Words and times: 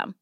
them. 0.00 0.14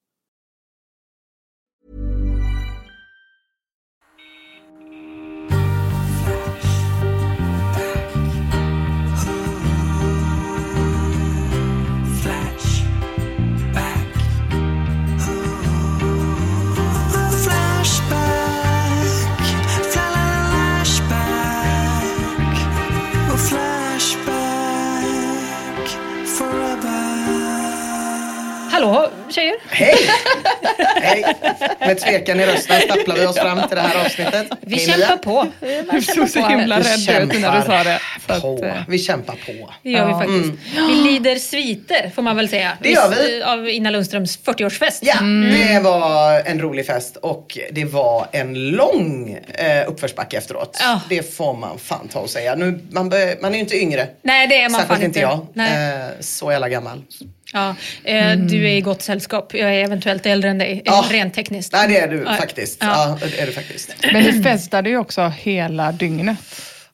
Hallå 28.79 29.11
tjejer! 29.31 29.55
Hej! 29.71 29.95
Hej! 31.03 31.25
Med 31.81 31.99
tvekan 31.99 32.41
i 32.41 32.47
rösten 32.47 32.81
stapplar 32.81 33.17
vi 33.17 33.27
oss 33.27 33.37
fram 33.39 33.61
till 33.69 33.77
det 33.77 33.83
här 33.83 34.05
avsnittet. 34.05 34.47
Vi 34.61 34.77
Hej, 34.77 34.87
kämpar 34.87 35.09
Mia. 35.09 35.17
på. 35.17 35.47
Du 35.93 36.03
såg 36.03 36.29
så 36.29 36.47
himla 36.47 36.79
Vi 36.79 36.85
rädd 36.85 37.23
ut 37.23 37.41
när 37.41 37.57
du 37.61 37.67
sa 37.67 37.85
det. 37.85 38.01
På. 38.41 38.65
eh, 38.65 38.75
Vi 38.89 38.99
kämpar 38.99 39.35
på. 39.47 39.71
Det 39.83 39.91
gör 39.91 40.07
vi 40.07 40.13
faktiskt. 40.13 40.77
Vi 40.89 40.95
lider 40.95 41.37
sviter 41.37 42.11
får 42.15 42.23
man 42.23 42.37
väl 42.37 42.49
säga. 42.49 42.79
Det 42.83 42.91
gör 42.91 43.09
vi. 43.11 43.43
Av 43.43 43.69
Ina 43.69 43.91
Lundströms 43.91 44.39
40-årsfest. 44.45 44.99
Ja, 45.03 45.15
det 45.53 45.81
var 45.83 46.41
en 46.47 46.61
rolig 46.61 46.87
fest 46.87 47.17
och 47.17 47.59
det 47.73 47.85
var 47.85 48.27
en 48.33 48.55
lång 48.71 49.39
eh, 49.55 49.89
uppförsbacke 49.89 50.37
efteråt. 50.39 50.79
Ja. 50.81 51.01
Det 51.09 51.35
får 51.37 51.55
man 51.55 51.79
fan 51.79 52.09
ta 52.09 52.19
och 52.21 52.31
säga. 52.31 52.55
Nu, 52.55 52.81
man, 52.91 53.09
bör, 53.09 53.43
man 53.43 53.51
är 53.51 53.55
ju 53.55 53.61
inte 53.61 53.77
yngre. 53.77 54.07
Nej 54.23 54.47
det 54.47 54.63
är 54.63 54.69
man 54.69 54.81
Särskilt 54.81 54.99
fan 54.99 55.05
inte 55.05 55.21
jag. 55.21 55.47
Nej. 55.53 55.95
Eh, 55.95 56.07
så 56.21 56.53
jävla 56.53 56.69
gammal. 56.69 57.03
Ja, 57.53 57.75
eh, 58.05 58.37
Du 58.37 58.65
är 58.69 58.77
i 58.77 58.81
gott 58.81 59.03
sällskap. 59.03 59.55
Jag 59.55 59.75
är 59.75 59.85
eventuellt 59.85 60.27
äldre 60.27 60.51
än 60.51 60.59
dig, 60.59 60.71
Mm. 60.73 60.83
Ja. 60.85 61.05
rent 61.11 61.35
tekniskt. 61.35 61.73
Nej 61.73 61.89
det 61.89 61.99
är 61.99 62.09
du 62.09 62.25
Ja. 62.27 62.35
faktiskt. 62.35 62.79
Ja. 62.81 63.19
Ja. 63.21 63.27
det 63.29 63.41
är 63.41 63.47
du 63.47 63.53
faktiskt. 63.53 63.95
Men 64.13 64.23
ni 64.25 64.43
festade 64.43 64.91
ju 64.91 64.99
också 64.99 65.33
hela 65.37 65.93
dygnet. 65.93 66.37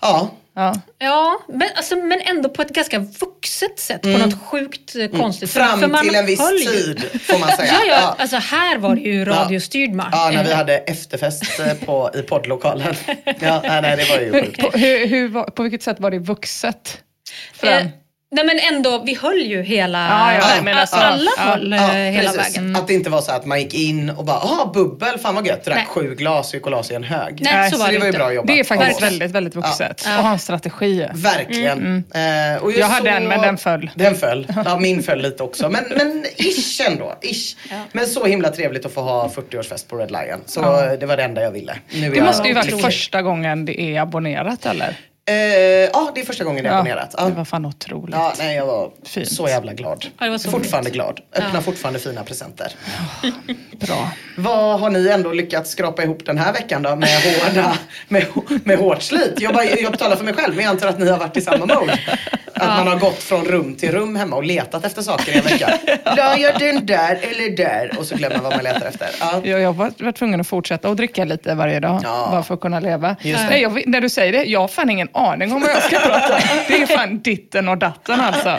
Ja, 0.00 0.30
Ja. 0.56 0.74
Ja, 0.98 1.40
men, 1.48 1.68
alltså, 1.76 1.96
men 1.96 2.20
ändå 2.20 2.48
på 2.48 2.62
ett 2.62 2.68
ganska 2.70 2.98
vuxet 2.98 3.78
sätt. 3.78 4.02
På 4.02 4.08
något 4.08 4.42
sjukt 4.42 4.96
eh, 4.96 5.06
konstigt 5.20 5.50
sätt. 5.50 5.62
För 5.62 5.68
Mm. 5.68 5.80
fram 5.80 5.92
man 5.92 6.04
till 6.04 6.14
en 6.14 6.26
viss 6.26 6.40
höll 6.40 6.58
ju- 6.58 6.66
tid 6.94 7.20
får 7.22 7.38
man 7.38 7.48
säga. 7.48 7.72
Ja, 7.72 7.84
ja, 7.88 8.16
alltså 8.18 8.36
här 8.36 8.78
var 8.78 8.94
det 8.94 9.00
ju 9.00 9.24
radiostyrd 9.24 9.90
marsch. 9.92 10.08
Ja, 10.12 10.30
när 10.34 10.44
vi 10.44 10.50
Eh, 10.50 10.56
hade 10.56 10.76
efterfest 10.78 11.60
eh, 11.60 11.74
på, 11.74 12.10
i 12.14 12.22
poddlokalen. 12.22 12.94
Ja, 13.40 13.60
nej, 13.64 13.82
nej, 13.82 13.96
det 13.96 14.04
var 14.10 14.20
ju 14.20 14.32
sjukt. 14.44 14.60
På, 14.60 14.70
hur, 14.78 15.06
hur, 15.06 15.42
på 15.50 15.62
vilket 15.62 15.82
sätt 15.82 16.00
var 16.00 16.10
det 16.10 16.18
vuxet? 16.18 16.98
Fram. 17.54 17.72
Eh, 17.72 17.86
nej 18.34 18.44
men 18.44 18.58
ändå, 18.74 19.02
vi 19.06 19.14
höll 19.14 19.38
ju 19.42 19.62
hela... 19.62 19.98
Ja, 20.08 20.32
ja, 20.34 20.54
jag 20.56 20.64
menar 20.64 20.82
a- 20.82 20.86
så. 20.86 20.96
alla 20.96 21.30
Ja, 21.36 21.42
höll 21.42 21.72
Ja, 21.72 21.78
hela 21.92 22.30
precis. 22.32 22.56
vägen. 22.56 22.76
Att 22.76 22.86
det 22.86 22.94
inte 22.94 23.10
var 23.10 23.20
så 23.20 23.32
att 23.32 23.46
man 23.46 23.60
gick 23.60 23.74
in 23.74 24.10
och 24.10 24.24
bara, 24.24 24.36
ah 24.36 24.70
bubbel, 24.74 25.18
fan 25.18 25.34
vad 25.34 25.46
gött. 25.46 25.64
Drack 25.64 25.76
Nej. 25.76 25.86
sju 25.88 26.14
glas 26.14 26.54
Gycolas 26.54 26.90
i 26.90 26.94
en 26.94 27.04
hög. 27.04 27.38
Nej, 27.40 27.70
så 27.70 27.78
var 27.78 27.86
det 27.86 27.92
det 27.92 27.98
var 27.98 28.06
ju 28.06 28.12
bra 28.12 28.32
jobbat. 28.32 28.46
Det 28.48 28.60
är 28.60 28.64
faktiskt 28.64 29.02
väldigt, 29.02 29.30
väldigt 29.30 29.54
vuxet. 29.54 30.02
Ja. 30.06 30.18
Och 30.18 30.24
ha 30.24 30.32
en 30.32 30.38
strategi. 30.38 31.06
Verkligen. 31.14 32.04
Eh, 32.14 32.62
och 32.62 32.72
Jag 32.72 32.86
hade 32.86 33.10
en, 33.10 33.28
men 33.28 33.40
den 33.42 33.56
föll. 33.58 33.90
Den 33.94 34.14
föll. 34.14 34.46
Ja, 34.64 34.78
min 34.78 35.02
föll 35.02 35.22
lite 35.22 35.42
också. 35.42 35.68
Men, 35.70 35.84
men 35.96 36.24
ish 36.36 36.80
ändå. 36.88 37.14
Ish. 37.22 37.56
Men 37.92 38.06
så 38.06 38.24
himla 38.26 38.48
trevligt 38.48 38.86
att 38.86 38.92
få 38.94 39.00
ha 39.00 39.28
40-årsfest 39.28 39.88
på 39.88 39.96
Red 39.96 40.10
Lion. 40.10 40.40
Så 40.46 40.60
det 41.00 41.06
var 41.06 41.16
det 41.16 41.22
enda 41.22 41.42
jag 41.42 41.50
ville. 41.50 41.76
Nu 41.94 42.06
är 42.06 42.10
Det 42.10 42.16
jag 42.16 42.26
måste 42.26 42.48
ju 42.48 42.54
varit 42.54 42.80
första 42.82 43.22
gången 43.22 43.64
det 43.64 43.80
är 43.80 44.00
abonnerat 44.00 44.66
eller? 44.66 44.96
Eh, 45.26 45.34
ja, 45.92 46.10
det 46.14 46.20
är 46.20 46.24
första 46.24 46.44
gången 46.44 46.64
jag 46.64 46.72
har 46.72 46.78
abonnerat. 46.78 47.14
Ja. 47.18 47.24
Det 47.24 47.32
var 47.32 47.44
fan 47.44 47.64
otroligt. 47.66 48.14
Ja, 48.14 48.32
nej, 48.38 48.56
jag 48.56 48.66
var 48.66 48.90
Fint. 49.04 49.28
så 49.32 49.48
jävla 49.48 49.72
glad. 49.72 50.06
Ja, 50.18 50.38
så 50.38 50.50
fortfarande 50.50 50.90
glad. 50.90 51.20
Öppnar 51.36 51.60
fortfarande 51.60 52.00
fina 52.00 52.24
presenter. 52.24 52.72
Bra. 53.86 54.10
Vad 54.36 54.80
har 54.80 54.90
ni 54.90 55.08
ändå 55.08 55.32
lyckats 55.32 55.70
skrapa 55.70 56.02
ihop 56.02 56.26
den 56.26 56.38
här 56.38 56.52
veckan 56.52 56.82
då 56.82 56.96
med, 56.96 57.08
hårda, 57.08 57.76
med, 58.08 58.26
med 58.64 58.78
hårt 58.78 59.02
slit? 59.02 59.34
Jag, 59.40 59.54
bara, 59.54 59.64
jag 59.64 59.98
talar 59.98 60.16
för 60.16 60.24
mig 60.24 60.34
själv 60.34 60.54
men 60.56 60.64
jag 60.64 60.70
antar 60.70 60.88
att 60.88 60.98
ni 60.98 61.10
har 61.10 61.18
varit 61.18 61.36
i 61.36 61.40
samma 61.40 61.66
mode. 61.66 61.98
Att 62.54 62.78
man 62.78 62.86
har 62.86 62.98
gått 62.98 63.22
från 63.22 63.44
rum 63.44 63.74
till 63.74 63.92
rum 63.92 64.16
hemma 64.16 64.36
och 64.36 64.44
letat 64.44 64.84
efter 64.84 65.02
saker 65.02 65.32
i 65.32 65.38
en 65.38 65.44
vecka. 65.44 65.78
La 66.16 66.36
jag 66.38 66.58
den 66.58 66.86
där 66.86 67.18
eller 67.22 67.56
där? 67.56 67.98
Och 67.98 68.04
så 68.06 68.16
glömmer 68.16 68.36
man 68.36 68.44
vad 68.44 68.52
man 68.54 68.64
letar 68.64 68.86
efter. 68.86 69.08
Ja. 69.20 69.40
Jag, 69.44 69.60
jag 69.60 69.72
var, 69.72 70.12
tvungen 70.12 70.40
att 70.40 70.46
fortsätta 70.46 70.88
att 70.88 70.96
dricka 70.96 71.24
lite 71.24 71.54
varje 71.54 71.80
dag, 71.80 72.00
Ja. 72.04 72.28
bara 72.30 72.42
för 72.42 72.54
att 72.54 72.60
kunna 72.60 72.80
leva. 72.80 73.16
Nej, 73.22 73.62
jag, 73.62 73.86
när 73.86 74.00
du 74.00 74.08
säger 74.08 74.32
det, 74.32 74.44
jag 74.44 74.60
har 74.60 74.68
fan 74.68 74.90
ingen 74.90 75.08
aning 75.14 75.52
om 75.52 75.60
vad 75.60 75.70
jag 75.70 75.82
ska 75.82 75.98
prata. 75.98 76.38
Det 76.68 76.82
är 76.82 76.86
fan 76.86 77.18
ditten 77.22 77.68
och 77.68 77.78
datten 77.78 78.20
alltså. 78.20 78.58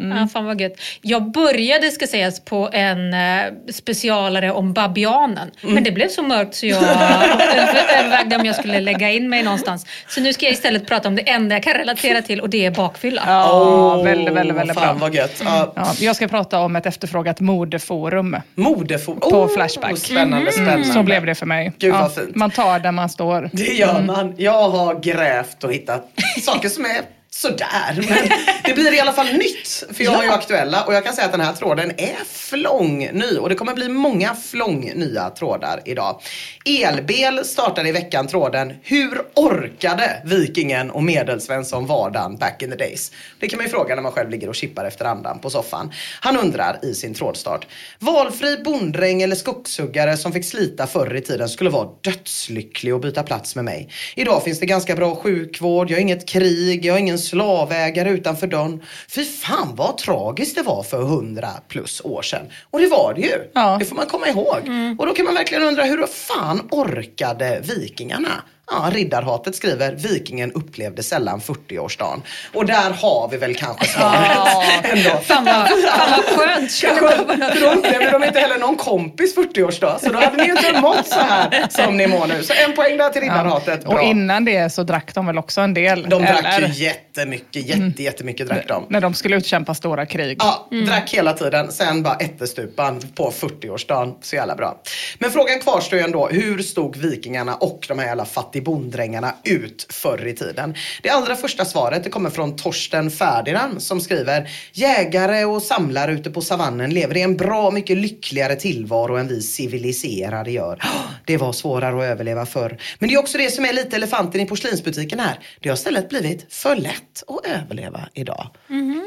Mm. 0.00 0.18
Ja, 0.18 0.28
fan 0.32 0.44
vad 0.46 0.60
gött. 0.60 0.72
Jag 1.00 1.30
började, 1.30 1.90
ska 1.90 2.06
sägas, 2.06 2.40
på 2.44 2.70
en 2.72 3.14
eh, 3.14 3.44
specialare 3.72 4.52
om 4.52 4.72
babianen. 4.72 5.50
Mm. 5.62 5.74
Men 5.74 5.84
det 5.84 5.92
blev 5.92 6.08
så 6.08 6.22
mörkt 6.22 6.54
så 6.54 6.66
jag 6.66 6.82
övervägde 6.82 8.36
om 8.36 8.44
jag 8.46 8.56
skulle 8.56 8.80
lägga 8.80 9.10
in 9.10 9.28
mig 9.28 9.42
någonstans. 9.42 9.86
Så 10.08 10.20
nu 10.20 10.32
ska 10.32 10.44
jag 10.46 10.52
istället 10.52 10.86
prata 10.88 11.08
om 11.08 11.16
det 11.16 11.28
enda 11.30 11.54
jag 11.54 11.62
kan 11.62 11.74
relatera 11.74 12.22
till 12.22 12.40
och 12.40 12.50
det 12.50 12.66
är 12.66 12.70
bakfylla. 12.70 13.22
Ja, 13.26 13.50
Åh, 13.52 14.04
väldigt, 14.04 14.34
väldigt, 14.34 14.56
väldigt 14.56 14.76
fan 14.78 14.98
bra. 14.98 15.06
vad 15.06 15.14
gött. 15.14 15.42
Ja. 15.44 15.72
Ja, 15.76 15.92
jag 16.00 16.16
ska 16.16 16.28
prata 16.28 16.60
om 16.60 16.76
ett 16.76 16.86
efterfrågat 16.86 17.40
modeforum. 17.40 18.36
Modefo- 18.54 19.20
På 19.20 19.28
oh, 19.42 19.54
Flashback. 19.54 19.98
Spännande, 19.98 20.52
spännande. 20.52 20.84
Så 20.84 21.02
blev 21.02 21.26
det 21.26 21.34
för 21.34 21.46
mig. 21.46 21.72
Gud, 21.78 21.94
ja, 21.94 21.98
vad 22.00 22.14
fint. 22.14 22.34
Man 22.34 22.50
tar 22.50 22.78
där 22.78 22.92
man 22.92 23.08
står. 23.08 23.50
Det 23.52 23.64
gör 23.72 24.00
man. 24.00 24.34
Jag 24.36 24.68
har 24.70 24.94
grävt 25.00 25.64
och 25.64 25.72
hittat 25.76 26.10
saker 26.42 26.68
som 26.68 26.84
är 26.84 27.02
sådär. 27.36 28.04
Men 28.08 28.28
det 28.64 28.74
blir 28.74 28.94
i 28.94 29.00
alla 29.00 29.12
fall 29.12 29.32
nytt. 29.32 29.84
För 29.92 30.04
jag 30.04 30.10
har 30.10 30.24
ju 30.24 30.30
aktuella 30.30 30.84
och 30.84 30.94
jag 30.94 31.04
kan 31.04 31.14
säga 31.14 31.26
att 31.26 31.32
den 31.32 31.40
här 31.40 31.52
tråden 31.52 31.90
är 31.90 32.24
flång 32.26 32.98
ny. 32.98 33.38
Och 33.38 33.48
det 33.48 33.54
kommer 33.54 33.74
bli 33.74 33.88
många 33.88 34.34
flång 34.34 34.92
nya 34.94 35.30
trådar 35.30 35.80
idag. 35.84 36.20
Elbel 36.64 37.44
startade 37.44 37.88
i 37.88 37.92
veckan 37.92 38.28
tråden 38.28 38.72
Hur 38.82 39.22
orkade 39.34 40.22
Vikingen 40.24 40.90
och 40.90 41.02
Medelsvensson 41.02 41.86
vardagen 41.86 42.36
back 42.36 42.62
in 42.62 42.70
the 42.70 42.76
days? 42.76 43.12
Det 43.40 43.48
kan 43.48 43.56
man 43.56 43.66
ju 43.66 43.70
fråga 43.70 43.94
när 43.94 44.02
man 44.02 44.12
själv 44.12 44.30
ligger 44.30 44.48
och 44.48 44.54
chippar 44.54 44.84
efter 44.84 45.04
andan 45.04 45.38
på 45.38 45.50
soffan. 45.50 45.92
Han 46.20 46.36
undrar 46.36 46.78
i 46.82 46.94
sin 46.94 47.14
trådstart. 47.14 47.66
Valfri 47.98 48.56
bonddräng 48.64 49.22
eller 49.22 49.36
skogshuggare 49.36 50.16
som 50.16 50.32
fick 50.32 50.44
slita 50.44 50.86
förr 50.86 51.16
i 51.16 51.20
tiden 51.20 51.48
skulle 51.48 51.70
vara 51.70 51.88
dödslycklig 52.00 52.94
och 52.94 53.00
byta 53.00 53.22
plats 53.22 53.56
med 53.56 53.64
mig. 53.64 53.88
Idag 54.14 54.44
finns 54.44 54.60
det 54.60 54.66
ganska 54.66 54.96
bra 54.96 55.16
sjukvård, 55.16 55.90
jag 55.90 55.96
har 55.96 56.00
inget 56.00 56.28
krig, 56.28 56.84
jag 56.84 56.94
har 56.94 56.98
ingen 56.98 57.18
slavägare 57.26 58.10
utanför 58.10 58.46
dörren. 58.46 58.82
Fy 59.08 59.24
fan 59.24 59.74
vad 59.74 59.98
tragiskt 59.98 60.54
det 60.56 60.62
var 60.62 60.82
för 60.82 61.02
hundra 61.02 61.48
plus 61.68 62.00
år 62.04 62.22
sedan. 62.22 62.46
Och 62.70 62.80
det 62.80 62.86
var 62.86 63.14
det 63.14 63.20
ju. 63.20 63.50
Ja. 63.54 63.76
Det 63.78 63.84
får 63.84 63.96
man 63.96 64.06
komma 64.06 64.28
ihåg. 64.28 64.70
Och 64.98 65.06
då 65.06 65.14
kan 65.14 65.24
man 65.24 65.34
verkligen 65.34 65.62
undra 65.62 65.84
hur 65.84 66.06
fan 66.06 66.68
orkade 66.70 67.60
vikingarna? 67.62 68.42
Ja, 68.70 68.90
Riddarhatet 68.92 69.54
skriver 69.56 69.92
Vikingen 69.92 70.52
upplevde 70.52 71.02
sällan 71.02 71.40
40-årsdagen. 71.40 72.20
Och 72.54 72.66
där 72.66 72.90
har 72.90 73.28
vi 73.30 73.36
väl 73.36 73.54
kanske 73.54 73.86
svaret. 73.86 74.38
Ändå. 74.84 75.10
Fan 75.10 75.44
vad, 75.44 75.68
skönt. 76.24 76.80
Kanske, 76.80 77.16
för 77.54 77.60
då 77.60 77.70
upplevde 77.70 78.10
de 78.10 78.24
inte 78.24 78.38
heller 78.40 78.58
någon 78.58 78.76
kompis 78.76 79.36
40-årsdag. 79.36 79.98
Så 79.98 80.12
då 80.12 80.18
hade 80.18 80.36
ni 80.36 80.48
inte 80.50 80.80
mått 80.80 81.06
så 81.06 81.18
här 81.20 81.66
som 81.70 81.96
ni 81.96 82.06
mår 82.06 82.26
nu. 82.26 82.42
Så 82.42 82.52
en 82.68 82.72
poäng 82.76 82.96
där 82.96 83.10
till 83.10 83.22
Riddarhatet. 83.22 83.84
Bra. 83.84 83.94
Och 83.94 84.02
innan 84.02 84.44
det 84.44 84.70
så 84.70 84.82
drack 84.82 85.14
de 85.14 85.26
väl 85.26 85.38
också 85.38 85.60
en 85.60 85.74
del? 85.74 86.02
de 86.08 86.22
drack 86.22 86.44
eller? 86.44 86.68
ju 86.68 86.84
jättemycket, 86.84 87.66
jätte, 87.66 88.02
jättemycket 88.02 88.46
drack 88.48 88.68
de. 88.68 88.86
När 88.88 89.00
de 89.00 89.14
skulle 89.14 89.36
utkämpa 89.36 89.74
stora 89.74 90.06
krig. 90.06 90.36
Ja, 90.40 90.68
drack 90.86 91.10
hela 91.10 91.32
tiden. 91.32 91.72
Sen 91.72 92.02
bara 92.02 92.14
ättestupan 92.16 93.00
på 93.14 93.30
40-årsdagen. 93.30 94.14
Så 94.22 94.36
jävla 94.36 94.54
bra. 94.54 94.82
Men 95.18 95.30
frågan 95.30 95.60
kvarstår 95.60 95.98
ju 95.98 96.04
ändå. 96.04 96.28
Hur 96.28 96.58
stod 96.62 96.96
vikingarna 96.96 97.54
och 97.54 97.84
de 97.88 97.98
här 97.98 98.06
jävla 98.06 98.24
fattigbonddrängarna 98.56 99.34
ut 99.44 99.86
förr 99.90 100.26
i 100.26 100.34
tiden? 100.34 100.74
Det 101.02 101.10
allra 101.10 101.36
första 101.36 101.64
svaret 101.64 102.04
det 102.04 102.10
kommer 102.10 102.30
från 102.30 102.56
Torsten 102.56 103.10
Ferdinand 103.10 103.82
som 103.82 104.00
skriver 104.00 104.50
Jägare 104.72 105.44
och 105.44 105.62
samlare 105.62 106.12
ute 106.12 106.30
på 106.30 106.40
savannen 106.40 106.90
lever 106.90 107.16
i 107.16 107.22
en 107.22 107.36
bra 107.36 107.70
mycket 107.70 107.96
lyckligare 107.96 108.56
tillvaro 108.56 109.16
än 109.16 109.28
vi 109.28 109.42
civiliserade 109.42 110.50
gör. 110.50 110.82
Det 111.24 111.36
var 111.36 111.52
svårare 111.52 111.96
att 111.96 112.12
överleva 112.12 112.46
förr. 112.46 112.78
Men 112.98 113.08
det 113.08 113.14
är 113.14 113.18
också 113.18 113.38
det 113.38 113.50
som 113.50 113.64
är 113.64 113.72
lite 113.72 113.96
elefanten 113.96 114.40
i 114.40 114.46
porslinsbutiken 114.46 115.20
här. 115.20 115.38
Det 115.60 115.68
har 115.68 115.76
istället 115.76 116.08
blivit 116.08 116.46
för 116.48 116.76
lätt 116.76 117.22
att 117.28 117.46
överleva 117.46 118.08
idag. 118.14 118.50
Mm, 118.70 119.02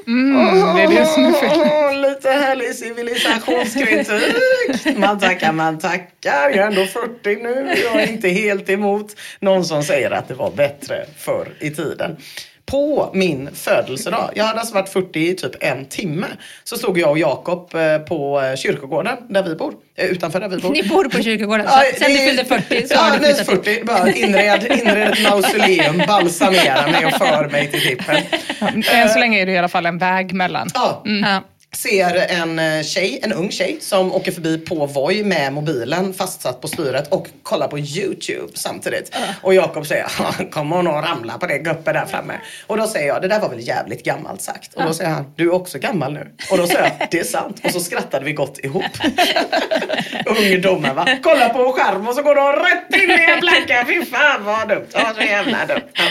det 0.76 0.84
är 0.84 0.88
det 0.88 1.06
som 1.06 1.26
är 1.26 1.32
fel. 1.32 1.60
Åh, 1.60 2.02
lite 2.02 2.30
härlig 2.30 2.76
civilisationskritik. 2.76 4.86
Man 4.98 5.20
tackar, 5.20 5.52
man 5.52 5.80
tackar. 5.80 6.50
Jag 6.50 6.58
är 6.58 6.68
ändå 6.68 6.86
40 6.86 7.44
nu. 7.44 7.74
Jag 7.84 8.04
är 8.04 8.08
inte 8.08 8.30
helt 8.30 8.70
emot 8.70 9.16
någon 9.40 9.66
som 9.66 9.84
säger 9.84 10.12
att 10.12 10.28
det 10.28 10.34
var 10.34 10.52
bättre 10.52 11.06
förr 11.18 11.48
i 11.60 11.70
tiden. 11.70 12.18
På 12.66 13.12
min 13.14 13.50
födelsedag, 13.54 14.32
jag 14.36 14.44
hade 14.44 14.60
alltså 14.60 14.76
varit 14.76 14.90
40 14.90 15.20
i 15.20 15.36
typ 15.36 15.52
en 15.60 15.86
timme, 15.86 16.28
så 16.64 16.78
stod 16.78 16.98
jag 16.98 17.10
och 17.10 17.20
Jakob 17.20 17.76
eh, 17.76 17.98
på 17.98 18.42
eh, 18.42 18.56
kyrkogården 18.56 19.18
där 19.30 19.44
vi 19.44 19.56
bor. 19.56 19.74
Eh, 19.98 20.06
Utanför 20.06 20.40
där 20.40 20.48
vi 20.48 20.58
bor. 20.58 20.70
Ni 20.72 20.84
bor 20.84 21.04
på 21.06 21.24
kyrkogården. 21.24 21.66
Ja, 21.70 21.84
så 21.94 22.04
Sen 22.04 22.12
du 22.14 22.18
fyllde 22.18 22.46
40 22.46 22.88
så 22.88 22.94
ja, 22.94 23.00
har 23.00 23.20
nej, 23.20 23.36
flyttat 23.36 23.64
dit. 23.66 23.76
40. 23.80 23.84
Bara 23.86 24.12
inred, 24.12 24.64
inred 24.80 25.12
ett 25.12 25.24
mausoleum, 25.30 25.98
balsamera 26.08 26.88
mig 26.92 27.06
och 27.06 27.14
för 27.14 27.50
mig 27.50 27.72
till 27.72 27.82
tippen. 27.82 28.16
Än 28.92 29.10
så 29.10 29.20
länge 29.20 29.42
är 29.42 29.46
det 29.46 29.52
i 29.52 29.58
alla 29.58 29.68
fall 29.70 29.86
en 29.86 29.98
väg 29.98 30.34
mellan. 30.34 30.70
Ja, 30.74 31.04
Ja. 31.06 31.42
Ser 31.76 32.16
en 32.16 32.60
eh, 32.60 32.84
tjej, 32.84 33.20
en 33.24 33.34
ung 33.34 33.52
tjej 33.52 33.78
som 33.82 34.14
åker 34.14 34.32
förbi 34.32 34.58
på 34.58 34.86
Voi 34.86 35.24
med 35.24 35.54
mobilen 35.54 36.14
fastsatt 36.14 36.62
på 36.62 36.68
styret 36.68 37.08
och 37.14 37.28
kollar 37.44 37.68
på 37.68 37.80
YouTube 37.80 38.52
samtidigt. 38.54 39.16
Och 39.42 39.54
Jakob 39.54 39.88
säger, 39.88 40.12
"Ja, 40.20 40.34
kommer 40.52 40.76
hon 40.76 40.88
att 40.88 41.06
ramla 41.06 41.38
på 41.38 41.48
det 41.48 41.58
guppet 41.58 41.94
där 41.94 42.06
framme? 42.06 42.34
Och 42.68 42.78
då 42.78 42.88
säger 42.88 43.08
jag, 43.08 43.22
det 43.22 43.28
där 43.28 43.40
var 43.40 43.50
väl 43.50 43.68
jävligt 43.68 44.04
gammalt 44.06 44.42
sagt. 44.42 44.74
Och 44.74 44.84
då 44.84 44.94
säger 44.94 45.10
han, 45.10 45.34
du 45.36 45.44
är 45.44 45.54
också 45.54 45.80
gammal 45.80 46.14
nu. 46.14 46.28
Och 46.52 46.58
då 46.58 46.68
säger 46.68 46.82
jag, 47.00 47.08
det 47.12 47.20
är 47.20 47.24
sant. 47.24 47.62
Och 47.64 47.72
så 47.72 47.80
skrattade 47.80 48.26
vi 48.26 48.34
gott 48.34 48.60
ihop. 48.64 48.84
Ungdomen 50.26 50.96
va. 50.96 51.08
Kolla 51.24 51.50
på 51.50 51.66
en 51.66 51.74
skärm 51.74 52.08
och 52.08 52.16
så 52.16 52.22
går 52.22 52.36
de 52.36 52.54
rätt 52.54 53.02
in 53.04 53.10
i 53.10 53.32
en 53.32 53.40
planka. 53.40 53.86
Fy 53.88 54.06
fan 54.06 54.46
vad 54.46 54.68
dumt. 54.70 54.88
Ja, 54.94 55.14
så 55.16 55.22
jävla 55.22 55.66
dumt. 55.66 55.82
Ja. 55.94 56.04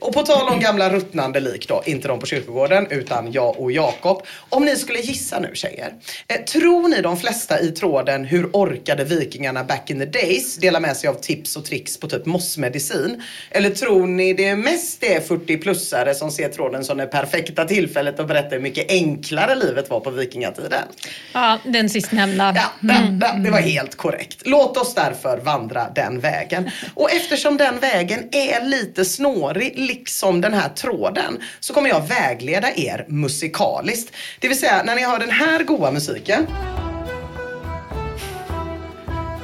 Och 0.00 0.12
på 0.14 0.22
tal 0.22 0.48
om 0.48 0.60
gamla 0.60 0.90
ruttnande 0.90 1.40
lik 1.40 1.68
då, 1.68 1.82
inte 1.86 2.08
de 2.08 2.20
på 2.20 2.26
kyrkogården 2.26 2.86
utan 2.90 3.32
jag 3.32 3.60
och 3.60 3.72
Jakob. 3.72 4.22
Om 4.48 4.64
ni 4.64 4.76
skulle 4.84 4.98
gissa 5.00 5.38
nu 5.40 5.50
tjejer. 5.54 5.92
Eh, 6.28 6.40
tror 6.44 6.88
ni 6.88 7.00
de 7.00 7.16
flesta 7.16 7.60
i 7.60 7.70
tråden 7.70 8.24
Hur 8.24 8.50
orkade 8.52 9.04
vikingarna 9.04 9.64
back 9.64 9.90
in 9.90 9.98
the 9.98 10.04
days 10.06 10.56
delar 10.56 10.80
med 10.80 10.96
sig 10.96 11.08
av 11.08 11.14
tips 11.14 11.56
och 11.56 11.64
tricks 11.64 11.96
på 12.00 12.08
typ 12.08 12.26
mossmedicin? 12.26 13.22
Eller 13.50 13.70
tror 13.70 14.06
ni 14.06 14.32
det 14.34 14.48
är 14.48 14.56
mest 14.56 15.00
det 15.00 15.28
40-plussare 15.28 16.14
som 16.14 16.30
ser 16.30 16.48
tråden 16.48 16.84
som 16.84 16.98
det 16.98 17.06
perfekta 17.06 17.64
tillfället 17.64 18.20
att 18.20 18.28
berätta 18.28 18.48
hur 18.54 18.62
mycket 18.62 18.90
enklare 18.90 19.54
livet 19.54 19.90
var 19.90 20.00
på 20.00 20.10
vikingatiden? 20.10 20.82
Ja, 21.32 21.58
den 21.64 21.88
sistnämnda. 21.90 22.52
Ja, 22.56 22.94
Mm. 22.94 23.20
ja, 23.22 23.32
det 23.44 23.50
var 23.50 23.58
helt 23.60 23.96
korrekt. 23.96 24.38
Låt 24.44 24.76
oss 24.76 24.94
därför 24.94 25.38
vandra 25.38 25.88
den 25.94 26.20
vägen. 26.20 26.70
Och 26.94 27.12
eftersom 27.12 27.56
den 27.56 27.78
vägen 27.78 28.28
är 28.32 28.64
lite 28.64 29.04
snårig, 29.04 29.72
liksom 29.78 30.40
den 30.40 30.54
här 30.54 30.68
tråden, 30.68 31.38
så 31.60 31.74
kommer 31.74 31.88
jag 31.88 32.08
vägleda 32.08 32.68
er 32.76 33.04
musikaliskt. 33.08 34.14
Det 34.40 34.48
vill 34.48 34.58
säga, 34.58 34.73
när 34.82 34.94
ni 34.94 35.04
hör 35.04 35.18
den 35.18 35.30
här 35.30 35.62
goa 35.62 35.90
musiken 35.90 36.46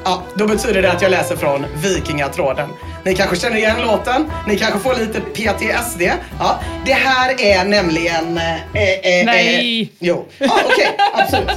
Ja, 0.05 0.23
då 0.35 0.47
betyder 0.47 0.83
det 0.83 0.93
att 0.93 1.03
jag 1.03 1.11
läser 1.11 1.37
från 1.37 1.67
Vikingatråden. 1.77 2.69
Ni 3.05 3.15
kanske 3.15 3.37
känner 3.37 3.57
igen 3.57 3.77
låten, 3.83 4.31
ni 4.47 4.59
kanske 4.59 4.79
får 4.79 4.95
lite 4.95 5.21
PTSD. 5.21 6.03
Ja, 6.39 6.61
det 6.85 6.93
här 6.93 7.41
är 7.41 7.65
nämligen... 7.65 8.39
Eh, 8.39 8.55
eh, 8.55 9.25
Nej. 9.25 9.83
Eh, 9.83 9.89
jo, 9.99 10.27
ja, 10.39 10.59
okej, 10.65 10.97
absolut. 11.15 11.51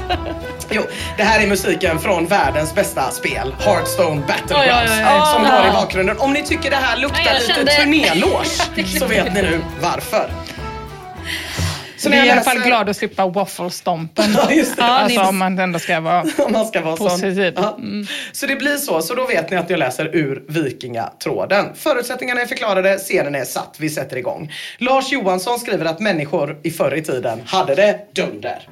Jo, 0.70 0.82
det 1.18 1.24
här 1.24 1.44
är 1.44 1.48
musiken 1.48 2.00
från 2.00 2.26
världens 2.26 2.76
bästa 2.76 3.12
spel, 3.12 3.56
Hearthstone 3.60 4.22
Battlegrounds, 4.28 4.92
Oj, 4.92 5.06
oj, 5.08 5.20
oj, 5.22 5.34
som 5.34 5.44
går 5.44 5.68
i 5.70 5.72
bakgrunden. 5.72 6.18
Om 6.18 6.34
ni 6.34 6.44
tycker 6.44 6.70
det 6.70 6.76
här 6.76 6.98
luktar 6.98 7.22
jag 7.26 7.42
lite 7.42 7.54
kände- 7.54 7.72
turnéloge 7.72 8.46
så 9.00 9.06
vet 9.08 9.34
ni 9.34 9.42
nu 9.42 9.62
varför. 9.82 10.30
Så 12.04 12.10
Vi 12.10 12.16
när 12.16 12.22
är 12.22 12.26
i 12.26 12.28
jag 12.28 12.38
alla 12.38 12.44
fall 12.44 12.60
glad 12.60 12.90
att 12.90 12.98
slippa 12.98 13.28
waffle-stompen. 13.28 14.26
Ja, 14.38 14.52
just 14.52 14.78
det. 14.78 14.84
alltså 14.84 15.22
om 15.22 15.38
man 15.38 15.60
ändå 15.60 15.80
ska 15.80 16.00
vara... 16.00 16.26
man 16.50 16.66
ska 16.66 16.82
vara 16.82 16.96
Positiv. 16.96 17.54
Ja. 17.56 17.78
Så 18.32 18.46
det 18.46 18.56
blir 18.56 18.78
så, 18.78 19.02
så 19.02 19.16
då 19.16 19.28
vet 19.28 19.52
ni 19.52 19.58
att 19.58 19.70
jag 19.70 19.80
läser 19.80 20.16
ur 20.16 20.44
Vikingatråden. 20.48 21.66
Förutsättningarna 21.76 22.42
är 22.42 22.46
förklarade, 22.46 22.98
scenen 22.98 23.36
är 23.36 23.46
satt, 23.46 23.76
vi 23.80 23.90
sätter 23.90 24.18
igång. 24.18 24.52
Lars 24.78 25.12
Johansson 25.12 25.60
skriver 25.60 25.86
att 25.86 26.00
människor 26.00 26.60
i 26.64 26.72
förr 26.72 26.96
i 26.96 27.02
tiden 27.02 27.42
hade 27.46 27.76
det 27.76 28.00
dunder. 28.14 28.68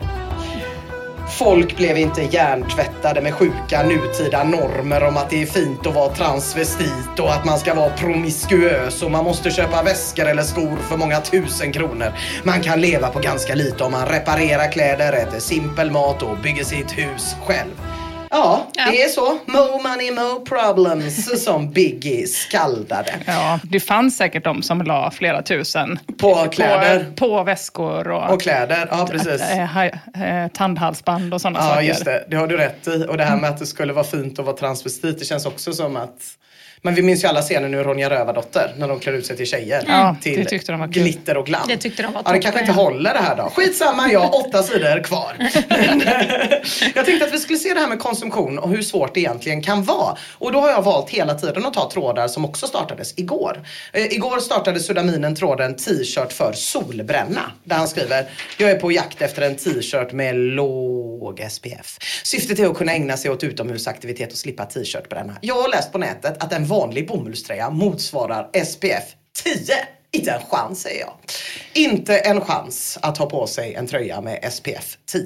Folk 1.37 1.77
blev 1.77 1.97
inte 1.97 2.21
hjärntvättade 2.21 3.21
med 3.21 3.33
sjuka 3.33 3.83
nutida 3.83 4.43
normer 4.43 5.03
om 5.03 5.17
att 5.17 5.29
det 5.29 5.41
är 5.41 5.45
fint 5.45 5.87
att 5.87 5.95
vara 5.95 6.13
transvestit 6.13 7.19
och 7.19 7.33
att 7.33 7.45
man 7.45 7.59
ska 7.59 7.73
vara 7.73 7.89
promiskuös 7.89 9.03
och 9.03 9.11
man 9.11 9.23
måste 9.23 9.51
köpa 9.51 9.83
väskor 9.83 10.25
eller 10.25 10.43
skor 10.43 10.77
för 10.89 10.97
många 10.97 11.21
tusen 11.21 11.71
kronor. 11.71 12.13
Man 12.43 12.61
kan 12.61 12.81
leva 12.81 13.07
på 13.07 13.19
ganska 13.19 13.55
lite 13.55 13.83
om 13.83 13.91
man 13.91 14.07
reparerar 14.07 14.71
kläder, 14.71 15.13
äter 15.13 15.39
simpel 15.39 15.91
mat 15.91 16.23
och 16.23 16.37
bygger 16.37 16.63
sitt 16.63 16.97
hus 16.97 17.35
själv. 17.45 17.90
Ja, 18.31 18.67
Ja. 18.73 18.83
det 18.91 19.01
är 19.03 19.07
så. 19.09 19.37
Mo 19.45 19.81
money, 19.83 20.11
mo 20.11 20.45
problems 20.45 21.43
som 21.43 21.71
Biggie 21.71 22.27
skaldade. 22.27 23.13
Ja, 23.25 23.59
det 23.63 23.79
fanns 23.79 24.17
säkert 24.17 24.43
de 24.43 24.61
som 24.63 24.81
la 24.81 25.11
flera 25.11 25.41
tusen 25.41 25.99
På 26.19 26.35
kläder. 26.51 27.05
på, 27.15 27.27
på 27.27 27.43
väskor 27.43 28.07
och, 28.07 28.33
Och 28.33 28.41
kläder, 28.41 28.87
ja 28.91 29.07
precis. 29.11 29.41
eh, 29.41 29.65
haj- 29.65 29.99
eh, 30.15 30.47
tandhalsband 30.51 31.33
och 31.33 31.41
sådana 31.41 31.59
Ja, 31.59 31.65
saker. 31.69 31.81
just 31.81 32.05
det. 32.05 32.25
Det 32.29 32.35
har 32.35 32.47
du 32.47 32.57
rätt 32.57 32.87
i. 32.87 33.05
Och 33.09 33.17
det 33.17 33.23
här 33.23 33.37
med 33.37 33.49
att 33.49 33.57
det 33.59 33.65
skulle 33.65 33.93
vara 33.93 34.05
fint 34.05 34.39
att 34.39 34.45
vara 34.45 34.57
transvestit, 34.57 35.19
det 35.19 35.25
känns 35.25 35.45
också 35.45 35.73
som 35.73 35.95
att 35.95 36.17
men 36.81 36.95
vi 36.95 37.01
minns 37.01 37.23
ju 37.23 37.27
alla 37.27 37.41
scener 37.41 37.69
nu 37.69 37.79
i 37.79 37.83
Ronja 37.83 38.09
Rövardotter 38.09 38.73
när 38.77 38.87
de 38.87 38.99
klär 38.99 39.13
ut 39.13 39.25
sig 39.25 39.37
till 39.37 39.45
tjejer. 39.45 39.83
Ja, 39.87 40.15
till 40.21 40.43
det 40.43 40.49
tyckte 40.49 40.71
de 40.71 40.91
glitter 40.91 41.37
och 41.37 41.45
glam. 41.45 41.61
Det 41.67 41.77
tyckte 41.77 42.03
de 42.03 42.13
var 42.13 42.21
Ja, 42.25 42.31
det 42.31 42.39
kanske 42.39 42.59
toppen, 42.59 42.69
inte 42.69 42.81
håller 42.81 43.13
det 43.13 43.19
här 43.19 43.35
då. 43.35 43.51
Skitsamma, 43.55 44.11
jag 44.11 44.19
har 44.19 44.47
åtta 44.47 44.63
sidor 44.63 45.03
kvar. 45.03 45.35
Men, 45.69 46.01
jag 46.95 47.05
tänkte 47.05 47.25
att 47.25 47.33
vi 47.33 47.39
skulle 47.39 47.59
se 47.59 47.73
det 47.73 47.79
här 47.79 47.87
med 47.87 47.99
konsumtion 47.99 48.59
och 48.59 48.69
hur 48.69 48.81
svårt 48.81 49.13
det 49.13 49.19
egentligen 49.19 49.63
kan 49.63 49.83
vara. 49.83 50.17
Och 50.37 50.51
då 50.51 50.59
har 50.59 50.69
jag 50.69 50.81
valt 50.81 51.09
hela 51.09 51.33
tiden 51.33 51.65
att 51.65 51.73
ta 51.73 51.89
trådar 51.91 52.27
som 52.27 52.45
också 52.45 52.67
startades 52.67 53.13
igår. 53.17 53.63
Eh, 53.93 54.05
igår 54.05 54.39
startade 54.39 54.79
Sudaminen 54.79 55.35
tråden 55.35 55.75
t-shirt 55.75 56.33
för 56.33 56.53
solbränna. 56.53 57.51
Där 57.63 57.75
han 57.75 57.87
skriver, 57.87 58.25
jag 58.57 58.69
är 58.71 58.79
på 58.79 58.91
jakt 58.91 59.21
efter 59.21 59.41
en 59.41 59.55
t-shirt 59.55 60.11
med 60.11 60.35
låg 60.35 61.45
SPF. 61.49 61.97
Syftet 62.23 62.59
är 62.59 62.67
att 62.67 62.77
kunna 62.77 62.93
ägna 62.93 63.17
sig 63.17 63.31
åt 63.31 63.43
utomhusaktivitet 63.43 64.31
och 64.31 64.37
slippa 64.37 64.65
t-shirtbränna. 64.65 65.33
Jag 65.41 65.61
har 65.61 65.69
läst 65.69 65.91
på 65.91 65.97
nätet 65.97 66.43
att 66.43 66.53
en 66.53 66.65
vanlig 66.71 67.07
bomullströja 67.07 67.69
motsvarar 67.69 68.49
SPF 68.65 69.03
10. 69.43 69.55
Inte 70.13 70.31
en 70.31 70.41
chans 70.49 70.81
säger 70.81 70.99
jag. 70.99 71.13
Inte 71.73 72.17
en 72.17 72.41
chans 72.41 72.99
att 73.01 73.17
ha 73.17 73.29
på 73.29 73.47
sig 73.47 73.73
en 73.73 73.87
tröja 73.87 74.21
med 74.21 74.53
SPF 74.53 74.97
10. 75.11 75.23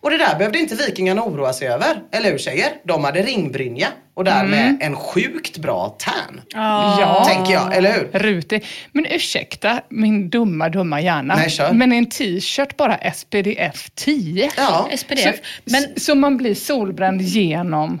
Och 0.00 0.10
det 0.10 0.18
där 0.18 0.38
behövde 0.38 0.58
inte 0.58 0.74
vikingarna 0.74 1.24
oroa 1.24 1.52
sig 1.52 1.68
över. 1.68 2.02
Eller 2.12 2.30
hur 2.30 2.38
tjejer? 2.38 2.68
De 2.84 3.04
hade 3.04 3.22
ringbrynja 3.22 3.88
och 4.14 4.24
därmed 4.24 4.78
en 4.80 4.96
sjukt 4.96 5.58
bra 5.58 5.96
tan. 5.98 6.40
Ja. 6.54 7.24
Tänker 7.28 7.52
jag, 7.52 7.76
eller 7.76 7.92
hur? 7.92 8.18
Rutig. 8.18 8.64
Men 8.92 9.06
ursäkta 9.06 9.80
min 9.88 10.30
dumma, 10.30 10.68
dumma 10.68 11.00
hjärna. 11.00 11.34
Nej, 11.34 11.50
kör. 11.50 11.72
Men 11.72 11.92
en 11.92 12.06
t-shirt 12.06 12.76
bara 12.76 13.12
SPDF 13.14 13.90
10? 13.94 14.50
Ja. 14.56 14.88
SPDF. 14.96 15.36
Så, 15.36 15.42
Men, 15.64 15.84
så 15.96 16.14
man 16.14 16.36
blir 16.36 16.54
solbränd 16.54 17.22
genom 17.22 18.00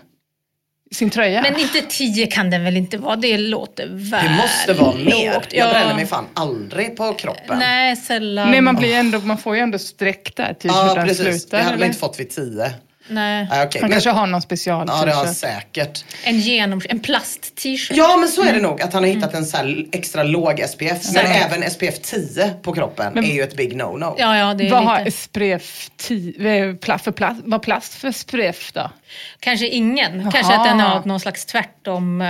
sin 0.92 1.10
tröja? 1.10 1.42
men 1.42 1.60
inte 1.60 1.80
10 1.88 2.26
kan 2.26 2.50
den 2.50 2.64
väl 2.64 2.76
inte 2.76 2.98
vara? 2.98 3.16
Det 3.16 3.38
låter 3.38 3.86
väl 3.86 4.24
Det 4.24 4.30
måste 4.42 4.72
vara 4.84 4.94
mer. 4.96 5.34
lågt. 5.34 5.46
Jag 5.50 5.66
Ja. 5.68 5.70
bränner 5.72 5.94
mig 5.94 6.06
fan 6.06 6.26
aldrig 6.34 6.96
på 6.96 7.12
kroppen. 7.14 7.58
Nej, 7.58 7.96
sällan. 7.96 8.50
Nej, 8.50 8.60
man, 8.60 8.74
blir 8.76 8.94
ändå, 8.94 9.18
man 9.18 9.38
får 9.38 9.54
ju 9.56 9.60
ändå 9.62 9.78
streck 9.78 10.32
där 10.36 10.48
Ja 10.48 10.54
t-shirten 10.54 11.06
precis, 11.08 11.42
slutar. 11.42 11.58
det 11.58 11.64
hade 11.64 11.70
man 11.74 11.74
eller? 11.76 11.86
inte 11.86 11.98
fått 11.98 12.20
vid 12.20 12.30
10. 12.30 12.70
Nej. 13.08 13.46
Nej, 13.50 13.66
okej. 13.66 13.80
Man 13.80 13.88
Men- 13.90 13.92
kanske 13.94 14.10
har 14.10 14.26
någon 14.26 14.42
special 14.42 14.86
Ja 14.88 15.04
det 15.04 15.12
har 15.12 15.24
han 15.24 15.34
säkert. 15.34 16.04
En, 16.24 16.38
genom, 16.40 16.80
en 16.88 17.00
plast-t-shirt. 17.00 17.96
Ja 17.96 18.16
men 18.16 18.28
så 18.28 18.42
är 18.44 18.52
det 18.52 18.60
nog 18.60 18.82
att 18.82 18.92
han 18.92 19.02
har 19.02 19.10
hittat 19.10 19.34
en 19.34 19.44
så 19.44 19.56
här 19.56 19.84
extra 19.92 20.22
låg 20.22 20.60
SPF. 20.68 21.02
Sen 21.02 21.26
Mm. 21.26 21.42
även 21.42 21.70
SPF 21.70 21.98
10 22.02 22.50
på 22.62 22.72
kroppen 22.72 23.18
är 23.18 23.32
ju 23.34 23.42
ett 23.42 23.56
big 23.56 23.72
no-no. 23.76 24.14
Ja, 24.18 24.36
ja, 24.38 24.54
det 24.54 24.66
är 24.66 24.70
Vad 24.70 24.84
har 24.84 24.98
lite. 24.98 25.10
SPF 25.10 25.90
10, 25.96 26.68
eh, 26.68 26.74
plast 26.74 27.04
för 27.04 27.12
plast, 27.12 27.40
vad 27.44 27.62
plast 27.62 27.94
för 27.94 28.12
SPF 28.12 28.72
då? 28.72 28.90
Kanske 29.40 29.68
ingen. 29.68 30.30
Kanske 30.30 30.54
att 30.54 30.64
den 30.64 30.80
har 30.80 31.02
någon 31.04 31.20
slags 31.20 31.44
tvärtom. 31.44 32.20
eh, 32.20 32.28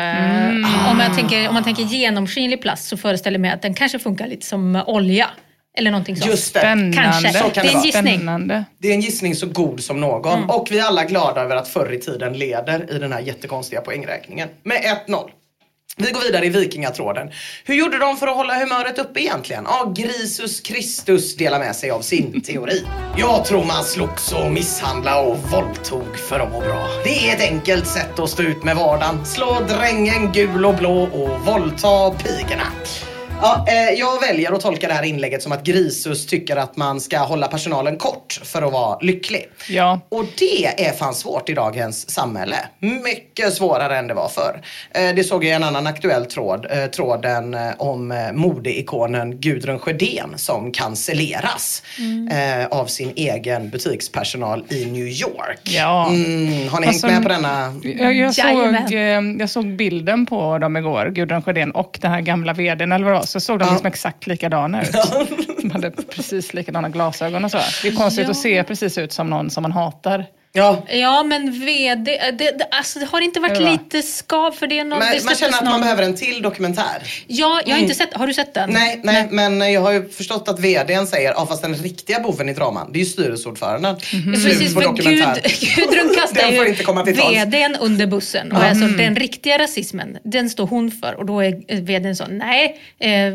Mm. 0.52 0.64
Om, 0.90 1.00
jag 1.00 1.14
tänker, 1.16 1.48
om 1.48 1.54
man 1.54 1.64
tänker 1.64 1.82
genomskinlig 1.82 2.62
plast 2.62 2.88
så 2.88 2.96
föreställer 2.96 3.34
jag 3.34 3.40
mig 3.40 3.50
att 3.50 3.62
den 3.62 3.74
kanske 3.74 3.98
funkar 3.98 4.26
lite 4.26 4.46
som 4.46 4.82
olja. 4.86 5.30
Eller 5.78 5.90
någonting 5.90 6.16
sånt. 6.16 6.30
Just 6.30 6.54
det. 6.54 6.60
Spännande. 6.60 6.96
Kanske. 6.96 7.32
Så 7.32 7.50
kan 7.50 7.66
det 7.66 7.72
är 7.72 7.76
en 7.76 7.82
gissning. 7.82 8.16
Spännande. 8.18 8.64
Det 8.78 8.88
är 8.88 8.92
en 8.92 9.00
gissning 9.00 9.34
så 9.34 9.46
god 9.46 9.80
som 9.80 10.00
någon. 10.00 10.38
Mm. 10.38 10.50
Och 10.50 10.68
vi 10.70 10.78
är 10.78 10.84
alla 10.84 11.04
glada 11.04 11.40
över 11.40 11.56
att 11.56 11.68
förr 11.68 11.92
i 11.92 11.98
tiden 11.98 12.32
leder 12.32 12.94
i 12.96 12.98
den 12.98 13.12
här 13.12 13.20
jättekonstiga 13.20 13.80
poängräkningen. 13.80 14.48
Med 14.62 14.82
1-0. 15.06 15.30
Vi 15.96 16.10
går 16.10 16.20
vidare 16.20 16.46
i 16.46 16.48
vikingatråden. 16.48 17.30
Hur 17.64 17.74
gjorde 17.74 17.98
de 17.98 18.16
för 18.16 18.26
att 18.26 18.36
hålla 18.36 18.58
humöret 18.58 18.98
uppe 18.98 19.20
egentligen? 19.20 19.64
Ja, 19.66 19.92
Grisus 19.96 20.60
Kristus 20.60 21.36
delar 21.36 21.58
med 21.58 21.76
sig 21.76 21.90
av 21.90 22.00
sin 22.00 22.40
teori. 22.40 22.86
Jag 23.16 23.44
tror 23.44 23.64
man 23.64 23.84
slogs 23.84 24.32
och 24.32 24.52
misshandlade 24.52 25.26
och 25.26 25.38
våldtog 25.38 26.18
för 26.28 26.40
att 26.40 26.52
må 26.52 26.60
bra. 26.60 26.88
Det 27.04 27.28
är 27.28 27.36
ett 27.36 27.50
enkelt 27.50 27.86
sätt 27.86 28.18
att 28.18 28.30
stå 28.30 28.42
ut 28.42 28.64
med 28.64 28.76
vardagen. 28.76 29.26
Slå 29.26 29.60
drängen 29.68 30.32
gul 30.32 30.64
och 30.64 30.74
blå 30.74 31.02
och 31.02 31.40
våldta 31.40 32.10
pigorna. 32.10 32.66
Ja, 33.44 33.64
eh, 33.68 33.98
jag 33.98 34.20
väljer 34.20 34.52
att 34.52 34.60
tolka 34.60 34.88
det 34.88 34.94
här 34.94 35.02
inlägget 35.02 35.42
som 35.42 35.52
att 35.52 35.64
Grisus 35.64 36.26
tycker 36.26 36.56
att 36.56 36.76
man 36.76 37.00
ska 37.00 37.18
hålla 37.18 37.48
personalen 37.48 37.96
kort 37.96 38.40
för 38.44 38.62
att 38.62 38.72
vara 38.72 38.98
lycklig. 39.00 39.48
Ja. 39.68 40.00
Och 40.08 40.24
det 40.38 40.86
är 40.86 40.92
fan 40.92 41.14
svårt 41.14 41.48
i 41.48 41.54
dagens 41.54 42.10
samhälle. 42.10 42.56
Mycket 42.78 43.54
svårare 43.54 43.98
än 43.98 44.06
det 44.06 44.14
var 44.14 44.28
förr. 44.28 44.62
Eh, 44.90 45.14
det 45.14 45.24
såg 45.24 45.44
jag 45.44 45.50
i 45.50 45.54
en 45.54 45.64
annan 45.64 45.86
aktuell 45.86 46.26
tråd. 46.26 46.66
Eh, 46.70 46.84
tråden 46.86 47.54
eh, 47.54 47.60
om 47.78 48.12
eh, 48.12 48.32
modeikonen 48.32 49.40
Gudrun 49.40 49.78
Sjödén 49.78 50.32
som 50.36 50.72
cancelleras 50.72 51.82
eh, 52.30 52.66
av 52.78 52.86
sin 52.86 53.12
egen 53.16 53.70
butikspersonal 53.70 54.64
i 54.68 54.84
New 54.84 55.06
York. 55.06 55.60
Ja. 55.62 56.08
Mm, 56.08 56.68
har 56.68 56.80
ni 56.80 56.86
Alltså, 56.86 57.06
hängt 57.06 57.18
med 57.18 57.22
på 57.22 57.28
denna? 57.28 57.74
Jag, 58.04 58.14
jag, 58.16 58.34
såg, 58.34 58.92
eh, 58.94 59.00
jag 59.38 59.50
såg 59.50 59.76
bilden 59.76 60.26
på 60.26 60.58
dem 60.58 60.76
igår, 60.76 61.06
Gudrun 61.06 61.42
Sjödén 61.42 61.70
och 61.70 61.98
den 62.00 62.10
här 62.10 62.20
gamla 62.20 62.52
vdn 62.52 62.92
eller 62.92 63.04
vad 63.04 63.14
det 63.14 63.18
var, 63.18 63.26
så 63.32 63.40
såg 63.40 63.58
de 63.58 63.68
liksom 63.68 63.86
exakt 63.86 64.26
likadana 64.26 64.82
ut. 64.82 64.92
De 65.62 65.70
hade 65.70 65.90
precis 65.90 66.54
likadana 66.54 66.88
glasögon 66.88 67.44
och 67.44 67.50
så. 67.50 67.58
Det 67.82 67.88
är 67.88 67.96
konstigt 67.96 68.24
Ja. 68.24 68.30
att 68.30 68.36
se 68.36 68.64
precis 68.64 68.98
ut 68.98 69.12
som 69.12 69.30
någon 69.30 69.50
som 69.50 69.62
man 69.62 69.72
hatar. 69.72 70.26
Ja, 70.54 70.82
Ja, 70.88 71.22
men 71.22 71.52
VD, 71.60 72.04
det, 72.32 72.50
det, 72.58 72.68
alltså, 72.70 72.98
det 72.98 73.06
har 73.06 73.20
inte 73.20 73.40
varit 73.40 73.60
va? 73.60 73.70
lite 73.70 74.02
skav 74.02 74.50
för 74.52 74.66
det 74.66 74.78
är 74.78 74.84
någon, 74.84 74.98
man, 74.98 75.08
det 75.12 75.24
man 75.24 75.34
känner 75.34 75.54
att 75.58 75.64
man 75.64 75.72
någon- 75.72 75.80
behöver 75.80 76.02
en 76.02 76.14
till 76.14 76.42
dokumentär. 76.42 77.02
Ja, 77.26 77.60
jag 77.66 77.74
har 77.74 77.80
inte 77.82 77.94
sett, 77.94 78.14
har 78.14 78.26
du 78.26 78.34
sett 78.34 78.54
den? 78.54 78.70
Nej, 78.70 79.00
nej, 79.04 79.28
men 79.30 79.72
jag 79.72 79.80
har 79.80 79.92
ju 79.92 80.08
förstått 80.08 80.48
att 80.48 80.60
vdn 80.60 81.06
säger, 81.06 81.30
ja 81.36 81.46
fast 81.46 81.62
den 81.62 81.74
riktiga 81.74 82.20
boven 82.20 82.48
i 82.48 82.52
draman, 82.54 82.92
det 82.92 82.98
är 82.98 83.00
ju 83.00 83.06
styrelseordföranden. 83.06 84.00
Slut 84.00 84.24
Precis, 84.44 84.74
på 84.74 84.80
för 84.80 84.88
dokumentär. 84.88 85.40
Gud, 85.60 85.74
Gudrun 85.76 86.14
kastar 86.16 86.42
Den 86.42 86.56
får 86.56 86.66
inte 86.66 86.84
komma 86.84 87.04
till 87.04 87.14
ju 87.16 87.22
vdn 87.22 87.76
under 87.80 88.06
bussen. 88.06 88.52
Och 88.52 88.58
alltså, 88.62 88.86
den 88.86 89.16
riktiga 89.16 89.58
rasismen, 89.58 90.18
den 90.24 90.50
står 90.50 90.66
hon 90.66 90.90
för. 90.90 91.14
Och 91.14 91.26
då 91.26 91.40
är 91.40 91.60
eh, 91.68 91.80
vdn 91.80 92.16
så, 92.16 92.24
nej, 92.30 92.80
eh, 92.98 93.10
eh, 93.12 93.32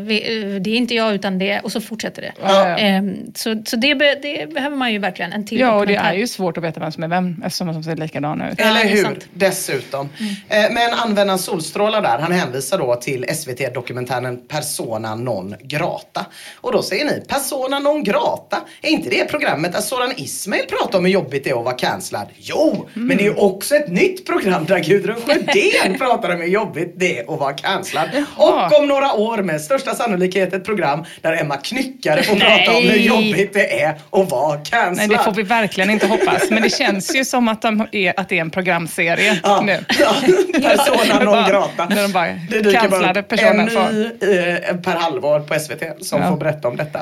det 0.60 0.70
är 0.70 0.76
inte 0.76 0.94
jag 0.94 1.14
utan 1.14 1.38
det, 1.38 1.60
och 1.60 1.72
så 1.72 1.80
fortsätter 1.80 2.22
det. 2.22 2.32
Ja, 2.42 2.68
ja. 2.68 2.76
Ehm, 2.78 3.16
så 3.34 3.62
så 3.66 3.76
det, 3.76 3.94
det 3.94 4.54
behöver 4.54 4.76
man 4.76 4.92
ju 4.92 4.98
verkligen, 4.98 5.32
en 5.32 5.46
till 5.46 5.60
Ja, 5.60 5.72
och 5.74 5.86
det 5.86 5.92
dokumentär. 5.92 6.12
är 6.14 6.18
ju 6.18 6.26
svårt 6.26 6.56
att 6.58 6.64
veta 6.64 6.80
vem 6.80 6.92
som 6.92 7.02
är 7.02 7.07
vem 7.08 7.42
eftersom 7.44 7.66
de 7.66 7.82
ser 7.82 7.96
likadana 7.96 8.50
ut. 8.50 8.58
Ja, 8.58 8.64
Eller 8.64 8.84
hur? 8.84 9.02
sant. 9.02 9.26
Dessutom. 9.34 10.08
Eh, 10.48 10.64
men 10.70 10.92
användaren 10.94 11.38
Solstrålar 11.38 12.02
där, 12.02 12.18
han 12.18 12.32
hänvisar 12.32 12.78
då 12.78 12.94
till 12.94 13.24
SVT-dokumentären 13.34 14.36
Persona 14.48 15.14
non 15.14 15.54
grata. 15.62 16.26
Och 16.56 16.72
då 16.72 16.82
säger 16.82 17.04
ni, 17.04 17.20
Persona 17.28 17.78
non 17.78 18.04
grata? 18.04 18.60
Är 18.82 18.90
inte 18.90 19.10
det 19.10 19.24
programmet 19.24 19.72
där 19.72 19.80
Soran 19.80 20.12
Ismail 20.16 20.62
pratar 20.68 20.98
om 20.98 21.04
hur 21.04 21.12
jobbigt 21.12 21.44
det 21.44 21.50
är 21.50 21.58
att 21.58 21.64
vara 21.64 21.74
cancellad? 21.74 22.26
Jo, 22.36 22.88
men 22.94 23.16
det 23.16 23.22
är 23.22 23.28
ju 23.28 23.34
också 23.34 23.74
ett 23.74 23.88
nytt 23.88 24.26
program 24.26 24.64
där 24.64 24.78
Gudrun 24.78 25.16
Sjödén 25.26 25.98
pratar 25.98 26.34
om 26.34 26.40
hur 26.40 26.48
jobbigt 26.48 26.92
det 26.96 27.18
är 27.18 27.34
att 27.34 27.40
vara 27.40 27.52
cancellad. 27.52 28.08
Och 28.36 28.78
om 28.80 28.88
några 28.88 29.12
år 29.12 29.38
med 29.42 29.60
största 29.60 29.94
sannolikhet 29.94 30.52
ett 30.52 30.64
program 30.64 31.04
där 31.20 31.40
Emma 31.40 31.56
Knyckare 31.56 32.22
får 32.22 32.36
prata 32.36 32.76
om 32.76 32.82
hur 32.82 32.98
jobbigt 32.98 33.54
det 33.54 33.80
är 33.82 33.90
att 34.10 34.30
vara 34.30 34.56
cancellad. 34.56 34.96
Nej, 34.96 35.08
det 35.08 35.18
får 35.24 35.32
vi 35.32 35.42
verkligen 35.42 35.90
inte 35.90 36.06
hoppas. 36.06 36.50
Men 36.50 36.62
det 36.62 36.70
känns 36.70 36.97
ju 37.00 37.24
som 37.24 37.48
att, 37.48 37.62
de 37.62 37.86
är, 37.92 38.20
att 38.20 38.28
det 38.28 38.36
är 38.36 38.40
en 38.40 38.50
programserie 38.50 39.40
Ja, 39.42 39.60
nu. 39.60 39.72
ja, 40.00 40.14
persona 40.52 41.24
non 41.24 41.48
grata. 41.48 41.86
när 41.88 42.02
de 42.02 42.12
bara 42.12 42.26
Det 42.26 42.60
dyker 42.62 43.22
personer 43.22 43.76
en 43.88 43.94
ny 43.94 44.04
eh, 44.04 44.76
per 44.76 44.96
halvår 44.96 45.40
på 45.40 45.58
SVT 45.60 45.82
som 46.06 46.22
Ja. 46.22 46.28
får 46.28 46.36
berätta 46.36 46.68
om 46.68 46.76
detta. 46.76 47.00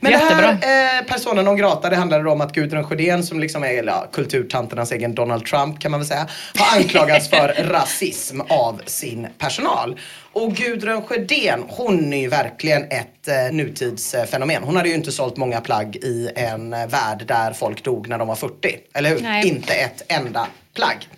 Men 0.00 0.12
Jättebra. 0.12 0.36
det 0.60 0.66
här 0.66 0.98
eh, 1.00 1.04
persona 1.06 1.42
non 1.42 1.56
grata 1.56 1.90
det 1.90 1.96
handlade 1.96 2.30
om 2.30 2.40
att 2.40 2.52
Gudrun 2.52 2.84
Sjödén 2.84 3.22
som 3.22 3.40
liksom 3.40 3.64
är 3.64 3.82
ja, 3.86 4.06
kulturtanternas 4.12 4.92
egen 4.92 5.14
Donald 5.14 5.46
Trump 5.46 5.80
kan 5.80 5.90
man 5.90 6.00
väl 6.00 6.06
säga 6.08 6.26
har 6.58 6.78
anklagats 6.78 7.28
för 7.30 7.54
rasism 7.70 8.40
av 8.40 8.80
sin 8.86 9.26
personal. 9.38 9.98
Och 10.32 10.52
Gudrun 10.54 11.02
Sjödén, 11.02 11.64
hon 11.68 12.12
är 12.12 12.20
ju 12.20 12.28
verkligen 12.28 12.82
ett 12.82 13.28
eh, 13.28 13.52
nutidsfenomen. 13.52 14.62
Hon 14.62 14.76
hade 14.76 14.88
ju 14.88 14.94
inte 14.94 15.12
sålt 15.12 15.36
många 15.36 15.60
plagg 15.60 15.96
i 15.96 16.30
en 16.36 16.72
eh, 16.72 16.86
värld 16.86 17.24
där 17.26 17.52
folk 17.52 17.84
dog 17.84 18.08
när 18.08 18.18
de 18.18 18.28
var 18.28 18.34
40. 18.34 18.76
Eller 18.94 19.10
hur? 19.10 19.20
Nej. 19.20 19.48
Inte 19.48 19.74
ett 19.74 20.02
enda 20.08 20.46
plagg. 20.78 21.08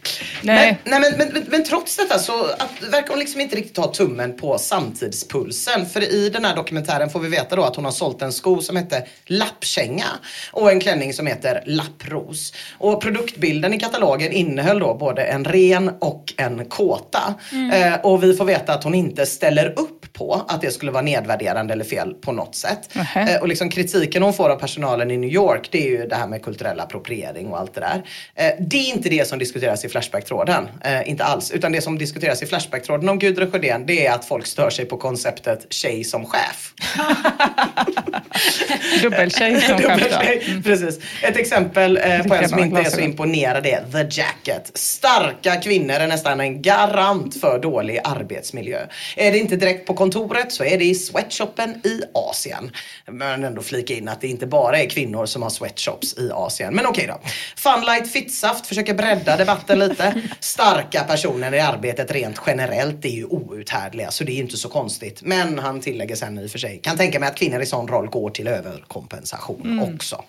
Nej. 0.42 0.78
Men, 0.84 1.00
nej, 1.00 1.14
men, 1.18 1.28
men, 1.32 1.44
men, 1.48 1.64
trots 1.64 1.96
detta 1.96 2.18
så 2.18 2.44
att, 2.44 2.82
verkar 2.90 3.08
hon 3.08 3.18
liksom 3.18 3.40
inte 3.40 3.56
riktigt 3.56 3.76
ha 3.76 3.92
tummen 3.92 4.36
på 4.36 4.58
samtidspulsen. 4.58 5.86
För 5.86 6.12
i 6.12 6.30
den 6.30 6.44
här 6.44 6.56
dokumentären 6.56 7.10
får 7.10 7.20
vi 7.20 7.28
veta 7.28 7.56
då 7.56 7.62
att 7.62 7.76
hon 7.76 7.84
har 7.84 7.92
sålt 7.92 8.22
en 8.22 8.32
sko 8.32 8.60
som 8.60 8.76
heter 8.76 9.08
Lappkänga 9.26 10.06
och 10.52 10.70
en 10.70 10.80
klänning 10.80 11.12
som 11.12 11.26
heter 11.26 11.62
Lappros. 11.66 12.52
Och 12.78 13.02
produktbilden 13.02 13.74
i 13.74 13.80
katalogen 13.80 14.32
innehöll 14.32 14.78
då 14.78 14.94
både 14.94 15.22
en 15.22 15.44
ren 15.44 15.90
och 15.98 16.34
en 16.36 16.64
kåta. 16.64 17.34
Eh, 17.72 17.94
och 18.02 18.22
vi 18.22 18.36
får 18.36 18.44
veta 18.44 18.74
att 18.74 18.84
hon 18.84 18.94
inte 18.94 19.26
ställer 19.26 19.78
upp 19.78 19.99
på 20.20 20.44
att 20.48 20.60
det 20.60 20.70
skulle 20.70 20.92
vara 20.92 21.02
nedvärderande 21.02 21.72
eller 21.72 21.84
fel 21.84 22.14
på 22.14 22.32
något 22.32 22.54
sätt. 22.54 22.90
Nähä. 22.92 23.34
Eh, 23.34 23.40
och 23.40 23.48
liksom 23.48 23.70
kritiken 23.70 24.22
hon 24.22 24.34
får 24.34 24.50
av 24.50 24.56
personalen 24.56 25.10
i 25.10 25.16
New 25.16 25.30
York 25.30 25.68
det 25.72 25.86
är 25.86 25.90
ju 25.90 26.06
det 26.06 26.16
här 26.16 26.26
med 26.26 26.42
kulturell 26.42 26.80
appropriering 26.80 27.46
och 27.46 27.58
allt 27.58 27.74
det 27.74 27.80
där. 27.80 28.02
Eh, 28.34 28.52
det 28.60 28.76
är 28.76 28.94
inte 28.94 29.08
det 29.08 29.28
som 29.28 29.38
diskuteras 29.38 29.84
i 29.84 29.88
Flashback-tråden. 29.88 30.68
Eh, 30.84 31.10
inte 31.10 31.24
alls. 31.24 31.50
Utan 31.50 31.72
det 31.72 31.80
som 31.80 31.98
diskuteras 31.98 32.42
i 32.42 32.46
Flashback-tråden 32.46 33.08
om 33.08 33.18
Gudrun 33.18 33.50
Sjödén 33.50 33.86
det 33.86 34.06
är 34.06 34.12
att 34.12 34.24
folk 34.24 34.46
stör 34.46 34.70
sig 34.70 34.84
på 34.84 34.96
konceptet 34.96 35.66
tjej 35.70 36.04
som 36.04 36.26
chef. 36.26 36.74
Dubbeltjej 39.02 39.60
som 39.60 39.76
Dubbel 39.76 40.00
skämt. 40.00 40.22
tjej. 40.22 40.62
Precis. 40.64 40.98
Ett 41.22 41.36
exempel 41.36 41.96
eh, 41.96 42.26
på 42.26 42.34
en 42.34 42.48
som 42.48 42.58
inte 42.58 42.80
är 42.80 42.90
så 42.90 43.00
imponerad 43.00 43.66
är 43.66 43.84
The 43.92 44.20
Jacket. 44.20 44.70
Starka 44.74 45.56
kvinnor 45.56 45.94
är 45.94 46.06
nästan 46.06 46.40
en 46.40 46.62
garant 46.62 47.40
för 47.40 47.58
dålig 47.58 48.00
arbetsmiljö. 48.04 48.78
Är 49.16 49.32
det 49.32 49.38
inte 49.38 49.56
direkt 49.56 49.86
på 49.86 49.94
kontoret 50.10 50.52
så 50.52 50.64
är 50.64 50.78
det 50.78 50.84
i 50.84 50.94
sweatshoppen 50.94 51.70
i 51.86 52.02
Asien. 52.14 52.70
Men 53.06 53.44
ändå 53.44 53.62
flika 53.62 53.94
in 53.94 54.08
att 54.08 54.20
det 54.20 54.28
inte 54.28 54.46
bara 54.46 54.78
är 54.78 54.90
kvinnor 54.90 55.26
som 55.26 55.42
har 55.42 55.50
sweatshops 55.50 56.18
i 56.18 56.30
Asien. 56.32 56.74
Men 56.74 56.86
okej 56.86 57.06
då. 57.06 57.20
Funlight 57.56 58.12
Fittsaft 58.12 58.66
försöker 58.66 58.94
bredda 58.94 59.36
debatten 59.36 59.78
lite. 59.78 60.22
Starka 60.40 61.04
personer 61.04 61.54
i 61.54 61.60
arbetet 61.60 62.10
rent 62.10 62.40
generellt 62.46 63.04
är 63.04 63.08
ju 63.08 63.24
outhärdliga 63.24 64.10
så 64.10 64.24
det 64.24 64.32
är 64.32 64.40
inte 64.40 64.56
så 64.56 64.68
konstigt. 64.68 65.22
Men 65.22 65.58
han 65.58 65.80
tillägger 65.80 66.16
sen 66.16 66.38
i 66.38 66.46
och 66.46 66.50
för 66.50 66.58
sig, 66.58 66.80
kan 66.82 66.96
tänka 66.96 67.20
mig 67.20 67.28
att 67.28 67.36
kvinnor 67.36 67.60
i 67.60 67.66
sån 67.66 67.88
roll 67.88 68.06
går 68.06 68.30
till 68.30 68.48
överkompensation 68.48 69.94
också. 69.94 70.24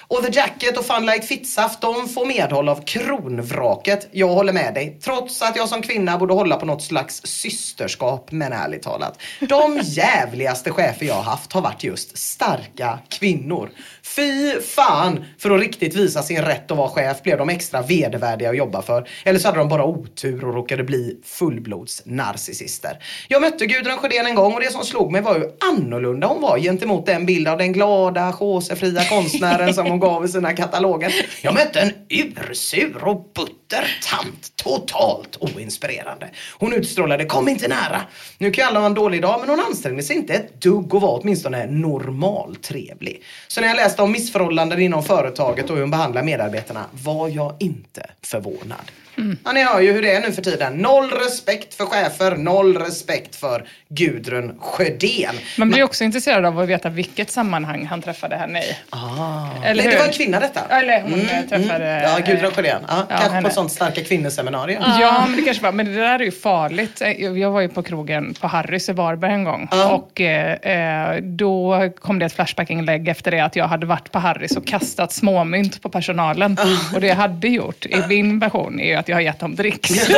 Och 0.00 0.24
The 0.24 0.32
Jacket 0.32 0.78
och 0.78 0.86
Fun 0.86 1.06
Like 1.06 1.26
Fittsaft 1.26 1.80
de 1.80 2.08
får 2.08 2.26
medhåll 2.26 2.68
av 2.68 2.84
kronvraket. 2.84 4.08
Jag 4.10 4.28
håller 4.28 4.52
med 4.52 4.74
dig. 4.74 4.98
Trots 5.04 5.42
att 5.42 5.56
jag 5.56 5.68
som 5.68 5.82
kvinna 5.82 6.18
borde 6.18 6.34
hålla 6.34 6.56
på 6.56 6.66
något 6.66 6.82
slags 6.82 7.20
systerskap 7.24 8.32
men 8.32 8.52
ärligt 8.52 8.82
talat. 8.82 9.21
De 9.40 9.80
jävligaste 9.82 10.70
chefer 10.70 11.06
jag 11.06 11.14
har 11.14 11.22
haft 11.22 11.52
har 11.52 11.60
varit 11.62 11.84
just 11.84 12.18
starka 12.18 12.98
kvinnor. 13.08 13.70
Fy 14.16 14.60
fan! 14.60 15.24
För 15.38 15.50
att 15.50 15.60
riktigt 15.60 15.94
visa 15.94 16.22
sin 16.22 16.42
rätt 16.42 16.70
att 16.70 16.76
vara 16.76 16.88
chef 16.88 17.22
blev 17.22 17.38
de 17.38 17.48
extra 17.48 17.82
vedervärdiga 17.82 18.50
att 18.50 18.56
jobba 18.56 18.82
för. 18.82 19.08
Eller 19.24 19.38
så 19.38 19.48
hade 19.48 19.58
de 19.58 19.68
bara 19.68 19.84
otur 19.84 20.44
och 20.44 20.54
råkade 20.54 20.84
bli 20.84 21.20
fullblodsnarcissister. 21.24 22.98
Jag 23.28 23.40
mötte 23.40 23.66
Gudrun 23.66 23.98
Sjödén 23.98 24.26
en 24.26 24.34
gång 24.34 24.54
och 24.54 24.60
det 24.60 24.72
som 24.72 24.84
slog 24.84 25.12
mig 25.12 25.22
var 25.22 25.34
hur 25.34 25.50
annorlunda 25.70 26.26
hon 26.26 26.42
var 26.42 26.58
gentemot 26.58 27.06
den 27.06 27.26
bild 27.26 27.48
av 27.48 27.58
den 27.58 27.72
glada, 27.72 28.32
chosefria 28.32 29.04
konstnären 29.04 29.74
som 29.74 29.86
hon 29.86 30.00
gav 30.00 30.24
i 30.24 30.28
sina 30.28 30.52
kataloger. 30.52 31.14
Jag 31.42 31.54
mötte 31.54 31.80
en 31.80 31.92
ursur 32.08 33.04
och 33.04 33.30
butter 33.34 34.00
tant. 34.10 34.52
Totalt 34.56 35.36
oinspirerande. 35.40 36.30
Hon 36.58 36.72
utstrålade 36.72 37.24
kom 37.24 37.48
inte 37.48 37.68
nära. 37.68 38.00
Nu 38.38 38.50
kan 38.50 38.66
alla 38.66 38.80
ha 38.80 38.86
en 38.86 38.94
dålig 38.94 39.22
dag 39.22 39.40
men 39.40 39.48
hon 39.48 39.60
ansträngde 39.60 40.02
sig 40.02 40.16
inte 40.16 40.34
ett 40.34 40.62
dugg 40.62 40.94
och 40.94 41.00
var 41.00 41.20
åtminstone 41.22 41.66
normaltrevlig. 41.66 43.22
Så 43.48 43.60
när 43.60 43.68
jag 43.68 43.76
läste 43.76 44.01
om 44.02 44.12
missförhållanden 44.12 44.80
inom 44.80 45.02
företaget 45.02 45.70
och 45.70 45.76
hur 45.76 45.82
hon 45.82 45.90
behandlar 45.90 46.22
medarbetarna 46.22 46.84
var 47.04 47.28
jag 47.28 47.54
inte 47.58 48.10
förvånad. 48.22 48.90
Mm. 49.22 49.38
Ja, 49.44 49.52
ni 49.52 49.64
hör 49.64 49.80
ju 49.80 49.92
hur 49.92 50.02
det 50.02 50.12
är 50.12 50.20
nu 50.20 50.32
för 50.32 50.42
tiden. 50.42 50.72
Noll 50.76 51.10
respekt 51.10 51.74
för 51.74 51.84
chefer, 51.84 52.36
noll 52.36 52.76
respekt 52.76 53.36
för 53.36 53.64
Gudrun 53.88 54.58
Sjödén. 54.60 55.34
Man 55.58 55.70
blir 55.70 55.82
också 55.82 56.04
intresserad 56.04 56.44
av 56.44 56.58
att 56.58 56.68
veta 56.68 56.88
vilket 56.88 57.30
sammanhang 57.30 57.86
han 57.86 58.02
träffade 58.02 58.36
henne 58.36 58.62
i. 58.62 58.76
Ah. 58.90 59.46
Eller 59.64 59.82
Nej, 59.82 59.92
det 59.92 59.98
var 59.98 60.06
en 60.06 60.12
kvinna 60.12 60.40
detta. 60.40 60.60
Eller 60.70 61.02
hon 61.02 61.12
mm, 61.12 61.48
träffade... 61.48 61.86
Mm. 61.86 62.10
Ja, 62.10 62.18
Gudrun 62.26 62.50
Sjödén. 62.50 62.82
Ja, 62.88 62.94
ja, 62.98 63.04
kanske 63.08 63.28
henne. 63.28 63.42
på 63.42 63.48
ett 63.48 63.54
sånt 63.54 63.72
starka 63.72 64.04
kvinnoseminarium. 64.04 64.82
Ja, 65.00 65.24
men 65.26 65.36
det 65.36 65.42
kanske 65.42 65.62
var. 65.62 65.72
Men 65.72 65.86
det 65.86 65.94
där 65.94 66.20
är 66.20 66.24
ju 66.24 66.30
farligt. 66.30 67.02
Jag 67.18 67.50
var 67.50 67.60
ju 67.60 67.68
på 67.68 67.82
krogen 67.82 68.34
på 68.40 68.46
Harrys 68.46 68.88
i 68.88 68.92
Varberg 68.92 69.32
en 69.32 69.44
gång. 69.44 69.68
Ah. 69.70 69.88
Och 69.88 70.20
eh, 70.20 71.16
då 71.22 71.90
kom 72.00 72.18
det 72.18 72.26
ett 72.26 72.32
Flashback-inlägg 72.32 73.08
efter 73.08 73.30
det 73.30 73.40
att 73.40 73.56
jag 73.56 73.68
hade 73.68 73.86
varit 73.86 74.12
på 74.12 74.18
Harrys 74.18 74.56
och 74.56 74.66
kastat 74.66 75.12
småmynt 75.12 75.82
på 75.82 75.88
personalen. 75.88 76.56
Ah. 76.60 76.94
Och 76.94 77.00
det 77.00 77.06
jag 77.06 77.16
hade 77.16 77.48
gjort 77.48 77.86
i 77.86 78.02
min 78.08 78.38
version 78.38 78.80
är 78.80 78.86
ju 78.86 78.94
att 78.94 79.08
jag 79.12 79.16
har 79.16 79.22
gett 79.22 79.40
dem 79.40 79.56
dricks. 79.56 79.90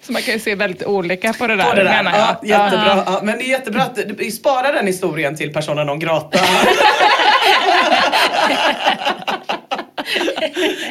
Så 0.00 0.12
man 0.12 0.22
kan 0.22 0.34
ju 0.34 0.40
se 0.40 0.54
väldigt 0.54 0.82
olika 0.82 1.32
på 1.32 1.46
det 1.46 1.56
där, 1.56 1.64
på 1.64 1.76
det 1.76 1.84
där. 1.84 2.02
menar 2.02 2.18
jag. 2.18 2.36
Ja, 2.42 2.64
jättebra. 2.64 3.02
Ja, 3.06 3.20
men 3.22 3.38
det 3.38 3.44
är 3.44 3.48
jättebra 3.48 3.82
att 3.82 3.98
du 4.18 4.30
sparar 4.30 4.72
den 4.72 4.86
historien 4.86 5.36
till 5.36 5.52
persona 5.52 5.84
non 5.84 5.98
grata. 5.98 6.38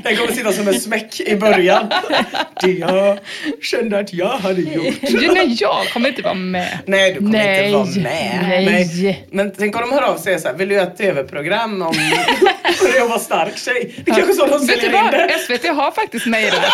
Den 0.04 0.16
kommer 0.16 0.32
sitta 0.32 0.52
som 0.52 0.68
en 0.68 0.80
smäck 0.80 1.20
i 1.20 1.36
början. 1.36 1.90
Det 2.62 2.72
jag 2.72 3.20
kände 3.62 4.00
att 4.00 4.14
jag 4.14 4.38
hade 4.38 4.62
gjort. 4.62 4.96
Nej, 5.02 5.58
jag 5.60 5.86
kommer 5.94 6.10
inte 6.10 6.22
vara 6.22 6.34
med. 6.34 6.80
Nej, 6.86 7.14
du 7.14 7.20
kommer 7.20 7.32
Nej. 7.32 7.66
inte 7.66 7.78
vara 7.78 7.86
med. 7.86 8.46
Nej. 8.48 8.66
Nej. 8.66 9.28
Men 9.32 9.52
tänk 9.58 9.76
om 9.76 9.82
de 9.82 9.92
hör 9.92 10.02
av 10.02 10.18
sig 10.18 10.36
och 10.36 10.42
säger 10.42 10.58
vill 10.58 10.70
du 10.70 10.76
göra 10.76 10.88
ett 10.88 10.98
tv-program 10.98 11.82
om 11.82 11.96
hur 12.82 13.02
att 13.02 13.10
vara 13.10 13.20
stark 13.20 13.58
tjej? 13.58 13.96
Det 14.06 14.12
är 14.12 14.16
kanske 14.16 14.34
så 14.34 14.46
de 14.46 14.60
säljer 14.60 15.06
in 15.06 15.12
det. 15.12 15.40
SVT 15.40 15.68
har 15.68 15.92
faktiskt 15.92 16.26
mejlat. 16.26 16.66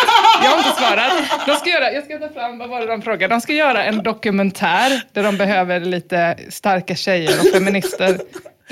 Jag 0.44 0.50
har 0.50 0.58
inte 0.58 0.80
svarat. 0.80 1.12
De 1.46 1.56
ska 1.56 1.70
göra, 1.70 1.92
jag 1.92 2.04
ska 2.04 2.18
ta 2.18 2.28
fram, 2.28 2.58
vad 2.58 2.68
var 2.68 2.80
det 2.80 2.86
de 2.86 3.02
frågade? 3.02 3.34
De 3.34 3.40
ska 3.40 3.52
göra 3.52 3.84
en 3.84 4.02
dokumentär 4.02 5.00
där 5.12 5.22
de 5.22 5.36
behöver 5.36 5.80
lite 5.80 6.36
starka 6.48 6.94
tjejer 6.94 7.40
och 7.40 7.46
feminister 7.52 8.18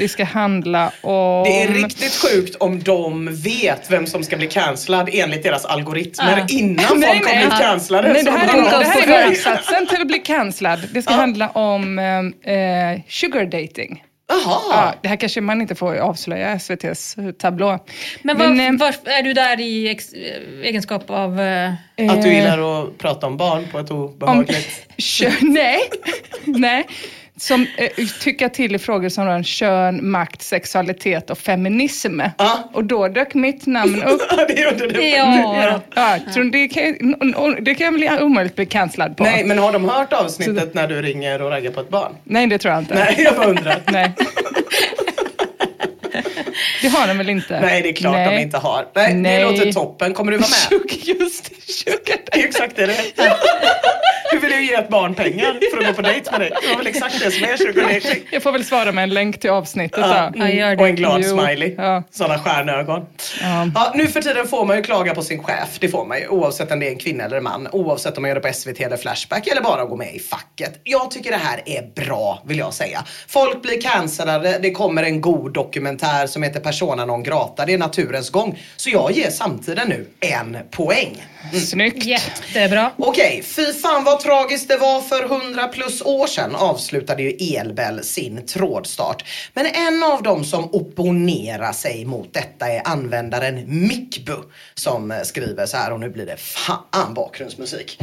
det 0.00 0.08
ska 0.08 0.24
handla 0.24 0.92
om... 1.00 1.44
Det 1.44 1.62
är 1.62 1.68
riktigt 1.68 2.12
sjukt 2.12 2.56
om 2.56 2.82
de 2.82 3.34
vet 3.34 3.90
vem 3.90 4.06
som 4.06 4.24
ska 4.24 4.36
bli 4.36 4.46
cancellad 4.46 5.08
enligt 5.12 5.42
deras 5.42 5.64
algoritmer 5.64 6.40
ah. 6.42 6.46
innan 6.48 6.84
folk 6.88 7.00
nej, 7.00 7.08
har 7.08 7.36
blivit 7.36 7.58
cancellade. 7.58 8.12
Nej, 8.12 8.22
det 8.22 8.30
här, 8.30 8.58
är, 8.58 8.62
det 9.06 9.12
här 9.12 9.22
är 9.22 9.28
motsatsen 9.28 9.86
till 9.86 10.00
att 10.00 10.06
bli 10.06 10.18
cancellad. 10.18 10.80
Det 10.92 11.02
ska 11.02 11.14
ah. 11.14 11.16
handla 11.16 11.48
om 11.48 11.98
eh, 11.98 12.54
eh 12.54 13.00
sugar 13.08 13.44
dating. 13.44 14.04
Jaha. 14.28 14.60
Ja, 14.70 14.94
det 15.02 15.08
här 15.08 15.16
kanske 15.16 15.40
man 15.40 15.60
inte 15.60 15.74
får 15.74 15.96
avslöja 15.96 16.50
SVTs 16.50 17.16
tablå. 17.38 17.78
Men, 18.22 18.38
var, 18.38 18.48
Men 18.48 18.76
var, 18.76 18.94
är 19.04 19.22
du 19.22 19.32
där 19.32 19.60
i 19.60 19.88
ex, 19.88 20.12
egenskap 20.62 21.10
av... 21.10 21.40
Uh... 21.40 22.10
Att 22.10 22.22
du 22.22 22.34
gillar 22.34 22.82
att 22.82 22.98
prata 22.98 23.26
om 23.26 23.36
barn 23.36 23.66
på 23.72 23.78
ett 23.78 23.90
obehagligt... 23.90 24.86
Om, 25.22 25.36
nej, 25.52 25.80
nej 26.44 26.86
som 27.40 27.66
eh, 27.76 28.06
tycker 28.20 28.48
till 28.48 28.74
i 28.74 28.78
frågor 28.78 29.08
som 29.08 29.26
rör 29.26 29.42
kön, 29.42 30.10
makt, 30.10 30.42
sexualitet 30.42 31.30
och 31.30 31.38
feminism. 31.38 32.20
Ah. 32.36 32.56
Och 32.72 32.84
då 32.84 33.08
dök 33.08 33.34
mitt 33.34 33.66
namn 33.66 34.02
upp. 34.06 34.20
det 34.48 34.60
gjorde 34.60 34.86
det. 34.86 35.08
Ja. 35.08 35.80
ja. 35.94 36.18
Så 36.34 36.42
det, 36.42 36.68
kan, 36.68 36.94
det 37.60 37.74
kan 37.74 37.94
bli 37.94 38.10
omöjligt 38.20 38.56
bli 38.56 38.66
cancellad 38.66 39.16
på. 39.16 39.24
Nej, 39.24 39.44
men 39.44 39.58
har 39.58 39.72
de 39.72 39.88
hört 39.88 40.12
avsnittet 40.12 40.72
Så... 40.72 40.78
när 40.78 40.88
du 40.88 41.02
ringer 41.02 41.42
och 41.42 41.50
raggar 41.50 41.70
på 41.70 41.80
ett 41.80 41.88
barn? 41.88 42.12
Nej, 42.24 42.46
det 42.46 42.58
tror 42.58 42.74
jag 42.74 42.82
inte. 42.82 42.94
Nej, 42.94 43.14
jag 43.18 43.36
bara 43.36 43.46
undrar. 43.46 43.80
Nej. 43.92 44.14
Det 46.82 46.88
har 46.88 47.06
de 47.06 47.18
väl 47.18 47.28
inte? 47.28 47.60
Nej, 47.60 47.82
det 47.82 47.88
är 47.88 47.92
klart 47.92 48.12
Nej. 48.12 48.36
de 48.36 48.42
inte 48.42 48.58
har. 48.58 48.86
Nej, 48.94 49.14
Nej. 49.14 49.38
Det 49.38 49.50
låter 49.50 49.72
toppen. 49.72 50.14
Kommer 50.14 50.32
du 50.32 50.38
vara 50.38 50.50
med? 50.70 50.90
Just 51.20 51.72
sugar 51.72 52.16
det 52.32 52.40
är 52.40 52.44
exakt 52.44 52.76
det 52.76 52.86
det 52.86 52.92
är. 52.92 53.34
Du 54.32 54.38
vill 54.38 54.52
ju 54.52 54.66
ge 54.66 54.74
ett 54.74 54.88
barn 54.88 55.14
pengar 55.14 55.58
för 55.70 55.78
att 55.78 55.86
gå 55.86 55.92
på 55.92 56.02
dejt 56.02 56.30
med 56.30 56.40
dig. 56.40 56.52
Det 56.62 56.68
var 56.68 56.76
väl 56.76 56.86
exakt 56.86 57.20
det 57.20 57.30
som 57.30 57.44
är 57.44 57.56
sugar 57.56 58.18
Jag 58.30 58.42
får 58.42 58.52
väl 58.52 58.64
svara 58.64 58.92
med 58.92 59.04
en 59.04 59.10
länk 59.10 59.40
till 59.40 59.50
avsnittet 59.50 59.98
ja. 60.00 60.30
då. 60.34 60.42
Mm. 60.42 60.80
Och 60.80 60.88
en 60.88 60.96
glad 60.96 61.20
jo. 61.24 61.38
smiley. 61.38 61.74
Ja. 61.78 62.02
Sådana 62.10 62.38
stjärnögon. 62.38 63.06
Ja. 63.42 63.70
ja. 63.74 63.92
nu 63.94 64.06
för 64.06 64.22
tiden 64.22 64.48
får 64.48 64.64
man 64.64 64.76
ju 64.76 64.82
klaga 64.82 65.14
på 65.14 65.22
sin 65.22 65.42
chef. 65.42 65.78
Det 65.80 65.88
får 65.88 66.06
man 66.06 66.18
ju. 66.18 66.28
Oavsett 66.28 66.72
om 66.72 66.80
det 66.80 66.86
är 66.86 66.90
en 66.90 66.98
kvinna 66.98 67.24
eller 67.24 67.36
en 67.36 67.42
man. 67.42 67.68
Oavsett 67.72 68.16
om 68.16 68.22
man 68.22 68.28
gör 68.28 68.34
det 68.34 68.48
på 68.48 68.54
SVT 68.54 68.80
eller 68.80 68.96
Flashback 68.96 69.46
eller 69.46 69.62
bara 69.62 69.84
gå 69.84 69.96
med 69.96 70.14
i 70.14 70.18
facket. 70.18 70.80
Jag 70.84 71.10
tycker 71.10 71.30
det 71.30 71.36
här 71.36 71.62
är 71.66 72.04
bra 72.04 72.42
vill 72.46 72.58
jag 72.58 72.74
säga. 72.74 73.04
Folk 73.28 73.62
blir 73.62 73.80
cancellade. 73.80 74.58
Det 74.62 74.70
kommer 74.70 75.02
en 75.02 75.20
god 75.20 75.52
dokumentär 75.52 76.26
som 76.26 76.42
heter 76.42 76.60
Persona 76.70 77.04
non 77.04 77.22
grata. 77.22 77.66
Det 77.66 77.74
är 77.74 77.78
naturens 77.78 78.30
gång. 78.30 78.58
Så 78.76 78.90
jag 78.90 79.12
ger 79.12 79.30
samtiden 79.30 79.88
nu 79.88 80.06
en 80.20 80.58
poäng. 80.70 81.26
Mm. 81.50 81.60
Snyggt. 81.60 82.04
Jättebra. 82.04 82.92
Okej, 82.96 83.24
okay, 83.24 83.42
fy 83.42 83.72
fan 83.72 84.04
vad 84.04 84.20
tragiskt 84.20 84.68
det 84.68 84.76
var 84.76 85.00
för 85.00 85.24
100 85.24 85.68
plus 85.68 86.02
år 86.02 86.26
sedan 86.26 86.54
avslutade 86.54 87.22
ju 87.22 87.56
Elbel 87.56 88.04
sin 88.04 88.46
trådstart. 88.46 89.24
Men 89.54 89.66
en 89.66 90.02
av 90.02 90.22
dem 90.22 90.44
som 90.44 90.74
opponerar 90.74 91.72
sig 91.72 92.04
mot 92.04 92.34
detta 92.34 92.68
är 92.68 92.82
användaren 92.84 93.86
Mikbu 93.88 94.36
som 94.74 95.20
skriver 95.24 95.66
så 95.66 95.76
här 95.76 95.92
och 95.92 96.00
nu 96.00 96.10
blir 96.10 96.26
det 96.26 96.36
fan 96.36 97.14
bakgrundsmusik. 97.14 97.98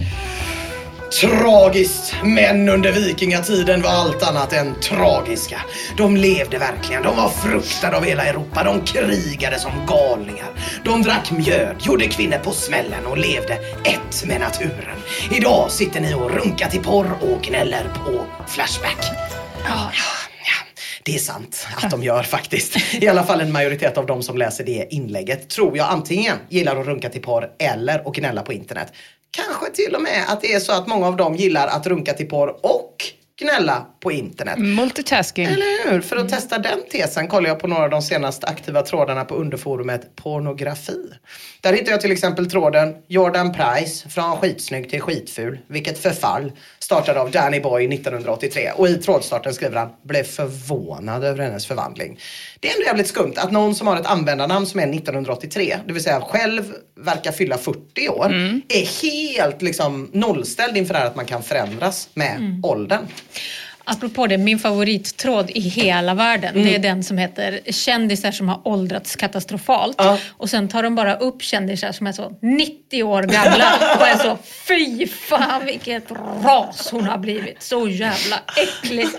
Tragiskt! 1.12 2.15
Män 2.24 2.70
under 2.70 2.91
vikingatiden 2.91 3.82
var 3.82 3.89
allt 3.89 4.24
annat 4.24 4.54
än 4.54 4.80
tragiska. 4.80 5.62
De 5.98 6.17
levde 6.17 6.58
verkligen. 6.58 7.04
De 7.04 7.15
var 7.15 7.30
fruktade 7.30 7.98
av 7.98 8.04
hela 8.04 8.26
Europa. 8.26 8.63
De 8.63 8.82
krigade 8.82 9.60
som 9.60 9.72
galningar. 9.88 10.50
De 10.86 11.02
drack 11.04 11.32
mjöd, 11.32 11.76
gjorde 11.80 12.08
kvinnor 12.08 12.38
på 12.38 12.52
smällen 12.52 13.06
och 13.06 13.17
levde 13.17 13.54
ett 13.84 14.26
med 14.26 14.39
naturen. 14.39 14.98
Idag 15.32 15.72
sitter 15.72 16.02
ni 16.02 16.13
och 16.13 16.32
runkar 16.32 16.70
till 16.70 16.84
porr 16.84 17.12
och 17.22 17.41
gnäller 17.41 17.84
på 18.06 18.26
Flashback. 18.48 19.06
Ja, 19.63 19.91
ja, 19.93 20.28
det 21.04 21.15
är 21.15 21.20
sant 21.20 21.67
att 21.84 21.91
de 21.91 22.04
gör 22.04 22.24
faktiskt. 22.24 22.78
I 22.93 23.08
alla 23.08 23.24
fall 23.24 23.41
en 23.41 23.52
majoritet 23.52 23.98
av 23.98 24.06
de 24.06 24.24
som 24.24 24.38
läser 24.38 24.63
det 24.63 24.88
inlägget 24.89 25.50
tror 25.50 25.78
jag 25.78 25.88
antingen 25.89 26.38
gillar 26.50 26.76
att 26.76 26.88
runka 26.88 27.10
till 27.10 27.22
porr 27.22 27.50
eller 27.60 28.10
att 28.10 28.15
gnälla 28.15 28.41
på 28.41 28.54
internet. 28.54 28.93
Kanske 29.45 29.71
till 29.71 29.95
och 29.95 30.02
med 30.02 30.23
att 30.28 30.41
det 30.41 30.54
är 30.54 30.60
så 30.60 30.71
att 30.71 30.88
många 30.88 31.08
av 31.08 31.17
dem 31.17 31.36
gillar 31.36 31.67
att 31.67 31.88
runka 31.88 32.13
till 32.13 32.30
porr 32.30 32.65
och 32.65 33.04
gnälla 33.39 33.86
på 34.00 34.12
internet. 34.12 34.60
Multitasking. 34.60 35.45
Eller 35.45 35.91
hur? 35.91 36.02
För 36.02 36.15
att 36.15 36.30
testa 36.30 36.58
den 36.58 36.80
tesen 36.91 37.28
kollar 37.28 37.50
jag 37.50 37.60
på 37.60 37.67
några 37.67 37.84
av 37.84 37.89
de 37.89 38.02
senaste 38.02 38.47
aktiva 38.47 38.82
trådarna 38.82 39.26
på 39.26 39.36
underforumet 39.36 40.15
pornografi. 40.15 41.13
Där 41.62 41.73
hittar 41.73 41.91
jag 41.91 42.02
till 42.02 42.12
exempel 42.12 42.50
tråden 42.50 42.95
Jordan 43.08 43.54
Price 43.54 44.10
från 44.10 44.38
skitsnygg 44.38 44.89
till 44.89 45.02
skitful. 45.02 45.60
Vilket 45.67 46.00
förfall. 46.00 46.52
Startad 46.88 47.17
av 47.17 47.32
Danny 47.32 47.60
Boy 47.60 47.93
1983. 47.93 48.71
Och 48.76 48.88
i 48.88 48.95
trådstarten 48.95 49.54
skriver 49.54 49.78
han 49.78 49.89
blev 50.04 50.23
förvånad 50.23 51.23
över 51.23 51.43
hennes 51.43 51.65
förvandling. 51.65 52.19
Det 52.60 52.69
är 52.69 52.73
ändå 52.73 52.86
jävligt 52.86 53.08
skumt 53.08 53.34
att 53.38 53.52
någon 53.52 53.76
som 53.76 53.88
har 53.88 53.97
ett 53.97 54.06
användarnamn 54.06 54.65
som 54.65 54.80
är 54.80 54.84
1983, 54.84 55.78
det 55.88 55.93
vill 55.93 56.04
säga 56.04 56.21
själv 56.21 56.73
verkar 57.00 57.32
fylla 57.32 57.58
40 57.58 58.10
år, 58.10 58.26
mm. 58.26 58.62
är 58.69 59.04
helt 59.04 59.62
liksom 59.62 60.10
nollställd 60.13 60.78
inför 60.78 60.93
det 60.93 61.00
här 61.00 61.08
att 61.08 61.15
man 61.15 61.26
kan 61.26 61.43
förändras 61.43 62.10
med 62.13 62.36
mm. 62.36 62.65
åldern. 62.65 63.08
Apropå 63.89 64.28
det, 64.28 64.38
min 64.38 64.60
favorittråd 64.60 65.50
i 65.50 65.60
hela 65.60 66.13
världen, 66.13 66.56
mm. 66.56 66.65
det 66.65 66.76
är 66.76 66.80
den 66.80 67.04
som 67.04 67.17
heter 67.17 67.60
kändisar 67.71 68.32
som 68.32 68.50
har 68.50 68.62
åldrats 68.63 69.15
katastrofalt. 69.15 69.95
Ja. 69.97 70.17
Och 70.38 70.50
sen 70.50 70.67
tar 70.67 70.84
de 70.84 70.95
bara 70.95 71.15
upp 71.15 71.41
kändisar 71.41 71.91
som 71.91 72.08
är 72.08 72.12
så 72.12 72.38
90 72.41 73.04
år 73.04 73.23
gamla 73.23 73.95
och 74.00 74.08
är 74.08 74.17
så 74.17 74.38
fy 74.67 75.08
fan 75.08 75.65
vilket 75.65 76.12
ras 76.43 76.89
hon 76.91 77.04
har 77.04 77.17
blivit. 77.17 77.63
Så 77.63 77.88
jävla 77.88 78.41
äckligt. 78.58 79.17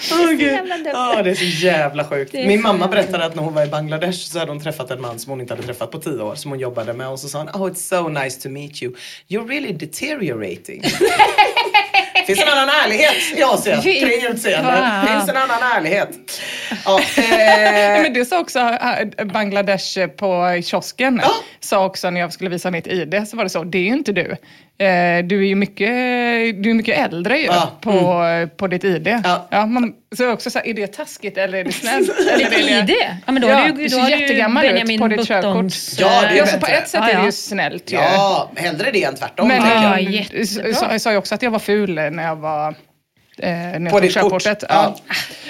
Så 0.00 0.26
Gud. 0.26 0.60
Ja, 0.84 1.22
det 1.22 1.30
är 1.30 1.34
så 1.34 1.44
jävla 1.44 2.04
sjukt. 2.04 2.32
Min 2.32 2.62
mamma 2.62 2.88
berättade 2.88 3.24
att 3.24 3.34
när 3.34 3.42
hon 3.42 3.54
var 3.54 3.62
i 3.62 3.66
Bangladesh 3.66 4.18
så 4.18 4.38
hade 4.38 4.50
hon 4.50 4.60
träffat 4.60 4.90
en 4.90 5.00
man 5.00 5.18
som 5.18 5.30
hon 5.30 5.40
inte 5.40 5.54
hade 5.54 5.66
träffat 5.66 5.90
på 5.90 5.98
tio 5.98 6.22
år 6.22 6.34
som 6.34 6.50
hon 6.50 6.60
jobbade 6.60 6.92
med 6.92 7.08
och 7.08 7.20
så 7.20 7.28
sa 7.28 7.38
hon 7.38 7.48
Oh 7.48 7.70
it's 7.70 7.74
so 7.74 8.08
nice 8.08 8.40
to 8.40 8.48
meet 8.48 8.82
you. 8.82 8.94
You're 9.28 9.48
really 9.48 9.72
deteriorating. 9.72 10.82
Finns 12.26 12.42
en 12.42 12.48
annan 12.48 12.68
ärlighet 12.68 13.14
i 13.36 13.42
Asien 13.42 13.82
kring 13.82 14.32
utseende. 14.32 15.02
Finns 15.06 15.28
en 15.28 15.36
annan 15.36 15.62
ärlighet. 15.76 16.40
Ja, 16.84 17.00
eh, 17.16 18.02
men 18.02 18.12
det 18.12 18.24
sa 18.24 18.40
också 18.40 18.58
äh, 18.58 19.24
Bangladesh 19.26 20.06
på 20.06 20.60
kiosken. 20.64 21.20
Ja. 21.22 21.30
Sa 21.60 21.84
också 21.84 22.10
när 22.10 22.20
jag 22.20 22.32
skulle 22.32 22.50
visa 22.50 22.70
mitt 22.70 22.86
ID, 22.86 23.28
så 23.28 23.36
var 23.36 23.44
det 23.44 23.50
så, 23.50 23.64
det 23.64 23.78
är 23.78 23.82
ju 23.82 23.92
inte 23.92 24.12
du. 24.12 24.30
Eh, 24.78 25.24
du 25.24 25.38
är 25.38 25.48
ju 25.48 25.54
mycket, 25.54 25.88
du 26.62 26.70
är 26.70 26.74
mycket 26.74 26.98
äldre 26.98 27.38
ju 27.38 27.44
Ja, 27.46 27.70
på, 27.80 28.24
på 28.56 28.66
ditt 28.66 28.84
ID. 28.84 29.20
Ja. 29.50 29.66
man, 29.66 29.92
så 30.16 30.22
jag 30.22 30.32
också 30.32 30.50
så 30.50 30.58
här, 30.58 30.66
är 30.66 30.74
det 30.74 30.86
taskigt 30.86 31.38
eller 31.38 31.58
är 31.58 31.64
det 31.64 31.72
snällt? 31.72 32.08
eller 32.32 32.44
är 32.44 32.82
det- 32.82 32.92
ID? 32.92 32.96
Ja, 33.26 33.32
men 33.32 33.42
då 33.42 33.48
Ja, 33.48 33.54
har 33.54 33.68
du, 33.68 33.72
du 33.72 33.88
ser 33.88 34.08
jättegammal 34.08 34.64
ut 34.64 35.00
på 35.00 35.08
ditt 35.08 35.26
körkort. 35.28 35.72
Ja, 35.98 36.20
det 36.20 36.26
är 36.26 36.30
eh, 36.30 36.36
Ja, 36.36 36.46
så 36.46 36.58
på 36.58 36.66
ett 36.66 36.88
sätt 36.88 37.00
Ja, 37.02 37.08
är 37.08 37.12
det 37.14 37.18
ja. 37.20 37.24
ju 37.26 37.32
snällt 37.32 37.92
ju. 37.92 37.96
ja, 37.96 38.50
hellre 38.56 38.90
det 38.90 39.04
än 39.04 39.14
tvärtom. 39.16 39.48
Men 39.48 39.62
tänker 39.62 39.82
jag. 39.82 40.02
Ja, 40.92 40.98
sa 40.98 41.10
ju 41.12 41.16
också 41.18 41.34
att 41.34 41.42
jag 41.42 41.50
var 41.50 41.58
ful 41.58 41.94
när 41.94 42.24
jag 42.24 42.36
var 42.36 42.74
Eh, 43.38 43.48
när 43.50 43.90
På 43.90 44.00
ditt 44.00 44.20
kort? 44.20 44.44
Ja. 44.44 44.52
Det 44.60 44.66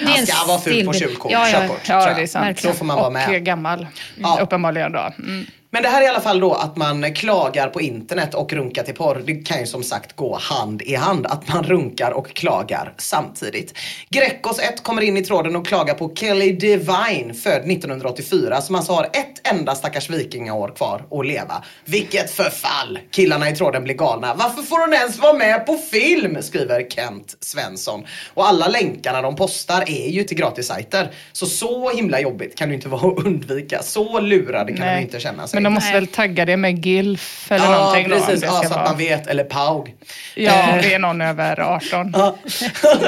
är 0.01 0.05
Man 0.05 0.15
en 0.19 0.27
ska 0.27 0.45
vara 0.47 0.59
ful 0.59 0.85
på 0.85 0.93
körkort. 0.93 1.31
Ja, 1.31 1.49
ja. 1.49 1.59
körkort 1.59 1.89
Ja, 1.89 2.13
det 2.15 2.21
är 2.21 2.27
sant. 2.27 2.45
Verkligen. 2.47 2.73
Då 2.73 2.77
får 2.77 2.85
man 2.85 2.95
vara 2.95 3.07
och 3.07 3.13
med. 3.13 3.43
gammal, 3.43 3.87
Ja. 4.21 4.39
uppenbarligen 4.41 4.91
då. 4.91 5.11
Mm. 5.19 5.45
Men 5.75 5.83
det 5.83 5.89
här 5.89 6.01
är 6.01 6.05
i 6.05 6.07
alla 6.07 6.21
fall 6.21 6.39
då 6.39 6.53
att 6.53 6.77
man 6.77 7.13
klagar 7.13 7.69
på 7.69 7.81
internet 7.81 8.33
och 8.33 8.53
runkar 8.53 8.83
till 8.83 8.93
porr. 8.93 9.21
Det 9.25 9.33
kan 9.33 9.59
ju 9.59 9.65
som 9.65 9.83
sagt 9.83 10.15
gå 10.15 10.37
hand 10.37 10.81
i 10.81 10.95
hand. 10.95 11.25
Att 11.25 11.47
man 11.47 11.63
runkar 11.63 12.11
och 12.11 12.27
klagar 12.27 12.93
samtidigt. 12.97 13.77
Grekos 14.09 14.59
1 14.59 14.83
kommer 14.83 15.01
in 15.01 15.17
i 15.17 15.21
tråden 15.21 15.55
och 15.55 15.67
klagar 15.67 15.93
på 15.93 16.15
Kelly 16.15 16.51
Devine, 16.51 17.33
född 17.33 17.71
1984, 17.71 18.61
som 18.61 18.75
alltså 18.75 18.93
har 18.93 19.03
ett 19.03 19.53
enda 19.53 19.75
stackars 19.75 20.09
vikingaår 20.09 20.75
kvar 20.75 21.05
att 21.11 21.25
leva. 21.25 21.63
Vilket 21.85 22.31
förfall! 22.31 22.99
Killarna 23.11 23.49
i 23.49 23.55
tråden 23.55 23.83
blir 23.83 23.95
galna. 23.95 24.33
Varför 24.33 24.61
får 24.61 24.79
hon 24.81 24.93
ens 24.93 25.19
vara 25.19 25.33
med 25.33 25.65
på 25.65 25.77
film? 25.77 26.41
Skriver 26.41 26.89
Kent 26.89 27.37
Svensson. 27.39 28.05
Och 28.33 28.47
alla 28.47 28.67
länkarna 28.67 29.21
de 29.21 29.35
postar 29.35 29.83
är 29.87 30.09
ju 30.09 30.23
till 30.23 30.37
gratissajter. 30.37 31.11
Så 31.31 31.45
så 31.45 31.89
himla 31.89 32.19
jobbigt 32.19 32.57
kan 32.57 32.69
det 32.69 32.75
inte 32.75 32.89
vara 32.89 33.11
att 33.11 33.25
undvika. 33.25 33.83
Så 33.83 34.19
lurade 34.19 34.73
kan 34.73 34.87
de 34.87 35.01
inte 35.01 35.19
känna 35.19 35.47
sig. 35.47 35.64
De 35.65 35.73
måste 35.73 35.89
Nej. 35.91 35.99
väl 35.99 36.07
tagga 36.07 36.45
det 36.45 36.57
med 36.57 36.85
GILF 36.85 37.51
eller 37.51 37.65
Ja, 37.65 37.71
någonting 37.71 38.09
då, 38.09 38.15
precis. 38.15 38.41
det 38.41 38.47
Ja, 38.47 38.51
så 38.53 38.65
att 38.65 38.71
vara. 38.71 38.83
man 38.83 38.97
vet. 38.97 39.27
Eller 39.27 39.43
PAUG. 39.43 39.95
Ja, 40.35 40.51
det 40.81 40.93
är 40.93 40.99
någon 40.99 41.21
över 41.21 41.59
18. 41.59 42.13
Ja. 42.17 42.35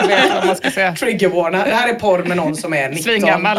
Vet 0.08 0.34
vad 0.36 0.46
man 0.46 0.56
ska 0.56 0.72
säga. 0.72 0.96
Triggervarna. 1.00 1.66
Det 1.66 1.76
här 1.76 1.90
är 1.90 1.94
porr 1.94 2.24
med 2.24 2.38
någon 2.38 2.56
som 2.56 2.74
är 2.74 2.90
19. 2.90 3.04
Svingammal. 3.04 3.58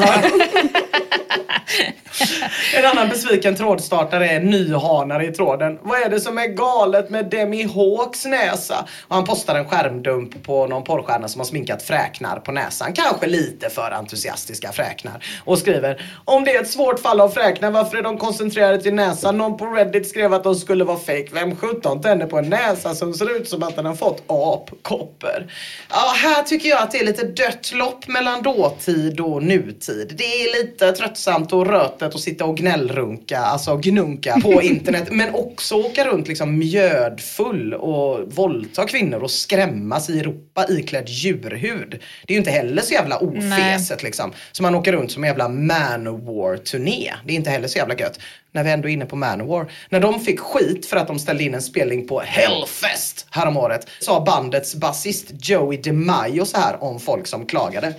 En 2.74 2.84
annan 2.84 3.08
besviken 3.08 3.56
trådstartare 3.56 4.28
är 4.28 4.40
nyhanare 4.40 5.26
i 5.26 5.32
tråden. 5.32 5.78
Vad 5.82 6.00
är 6.00 6.08
det 6.08 6.20
som 6.20 6.38
är 6.38 6.46
galet 6.46 7.10
med 7.10 7.30
Demi 7.30 7.62
Hawks 7.62 8.24
näsa? 8.24 8.86
Och 9.08 9.14
han 9.14 9.24
postar 9.24 9.54
en 9.54 9.68
skärmdump 9.68 10.42
på 10.42 10.66
någon 10.66 10.84
porrstjärna 10.84 11.28
som 11.28 11.40
har 11.40 11.46
sminkat 11.46 11.82
fräknar 11.82 12.36
på 12.36 12.52
näsan. 12.52 12.92
Kanske 12.92 13.26
lite 13.26 13.70
för 13.70 13.90
entusiastiska 13.90 14.72
fräknar. 14.72 15.24
Och 15.44 15.58
skriver 15.58 16.02
Om 16.24 16.44
det 16.44 16.56
är 16.56 16.60
ett 16.62 16.70
svårt 16.70 17.00
fall 17.00 17.20
av 17.20 17.28
fräknar, 17.28 17.70
varför 17.70 17.98
är 17.98 18.02
de 18.02 18.18
koncentrerade 18.18 18.82
till 18.82 18.94
näsan? 18.94 19.38
Någon 19.38 19.56
på 19.56 19.66
Reddit 19.66 20.08
skrev 20.08 20.34
att 20.34 20.44
de 20.44 20.54
skulle 20.54 20.84
vara 20.84 20.98
fake. 20.98 21.28
Vem 21.32 21.56
17 21.56 22.02
tänder 22.02 22.26
på 22.26 22.38
en 22.38 22.50
näsa 22.50 22.94
som 22.94 23.14
ser 23.14 23.36
ut 23.36 23.48
som 23.48 23.62
att 23.62 23.76
den 23.76 23.86
har 23.86 23.94
fått 23.94 24.22
apkoppor? 24.26 25.46
Ja, 25.90 26.14
här 26.16 26.42
tycker 26.42 26.68
jag 26.68 26.82
att 26.82 26.90
det 26.90 26.98
är 26.98 27.04
lite 27.04 27.26
dött 27.26 27.72
lopp 27.74 28.08
mellan 28.08 28.42
dåtid 28.42 29.20
och 29.20 29.42
nutid. 29.42 30.14
Det 30.18 30.24
är 30.24 30.62
lite 30.62 30.87
tröttsamt 30.92 31.52
och 31.52 31.66
rötet 31.66 32.14
att 32.14 32.20
sitta 32.20 32.44
och 32.44 32.56
gnällrunka, 32.56 33.38
alltså 33.38 33.76
gnunka 33.76 34.40
på 34.42 34.62
internet. 34.62 35.08
Men 35.10 35.34
också 35.34 35.74
åka 35.74 36.04
runt 36.04 36.28
liksom 36.28 36.58
mjödfull 36.58 37.74
och 37.74 38.32
våldta 38.32 38.86
kvinnor 38.86 39.22
och 39.22 39.30
skrämmas 39.30 40.10
i 40.10 40.20
Europa 40.20 40.66
iklädd 40.68 41.08
djurhud. 41.08 41.90
Det 42.26 42.32
är 42.32 42.34
ju 42.34 42.38
inte 42.38 42.50
heller 42.50 42.82
så 42.82 42.92
jävla 42.92 43.18
ofeset 43.18 44.02
liksom. 44.02 44.32
Så 44.52 44.62
man 44.62 44.74
åker 44.74 44.92
runt 44.92 45.12
som 45.12 45.24
en 45.24 45.28
jävla 45.28 45.48
Manowar-turné. 45.48 47.12
Det 47.24 47.32
är 47.32 47.36
inte 47.36 47.50
heller 47.50 47.68
så 47.68 47.78
jävla 47.78 47.94
gött. 47.94 48.20
När 48.52 48.64
vi 48.64 48.70
ändå 48.70 48.88
är 48.88 48.92
inne 48.92 49.06
på 49.06 49.16
Manowar. 49.16 49.70
När 49.88 50.00
de 50.00 50.20
fick 50.20 50.40
skit 50.40 50.86
för 50.86 50.96
att 50.96 51.06
de 51.06 51.18
ställde 51.18 51.44
in 51.44 51.54
en 51.54 51.62
spelning 51.62 52.08
på 52.08 52.20
Hellfest 52.20 53.26
häromåret 53.30 53.88
sa 54.00 54.20
bandets 54.20 54.74
basist 54.74 55.26
Joey 55.48 55.78
DeMaio 55.82 56.44
så 56.44 56.56
här 56.56 56.84
om 56.84 57.00
folk 57.00 57.26
som 57.26 57.46
klagade. 57.46 57.94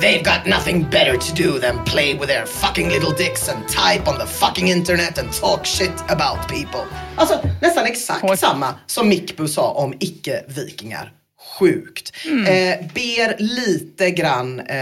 They've 0.00 0.24
got 0.24 0.46
nothing 0.46 0.82
better 0.90 1.16
to 1.16 1.34
do 1.34 1.58
than 1.60 1.84
play 1.84 2.14
with 2.14 2.28
their 2.28 2.46
fucking 2.46 2.88
little 2.88 3.12
dicks 3.12 3.48
and 3.48 3.68
type 3.68 4.08
on 4.08 4.18
the 4.18 4.26
fucking 4.26 4.68
internet 4.68 5.18
and 5.18 5.32
talk 5.32 5.64
shit 5.64 6.02
about 6.08 6.48
people. 6.48 6.80
Alltså 7.16 7.40
nästan 7.60 7.86
exakt 7.86 8.38
samma 8.38 8.74
som 8.86 9.08
Mickbu 9.08 9.48
sa 9.48 9.70
om 9.70 9.94
icke-vikingar. 10.00 11.12
Sjukt. 11.58 12.12
Mm. 12.26 12.46
Eh, 12.46 12.86
ber 12.94 13.42
lite 13.42 14.10
grann 14.10 14.60
eh, 14.60 14.76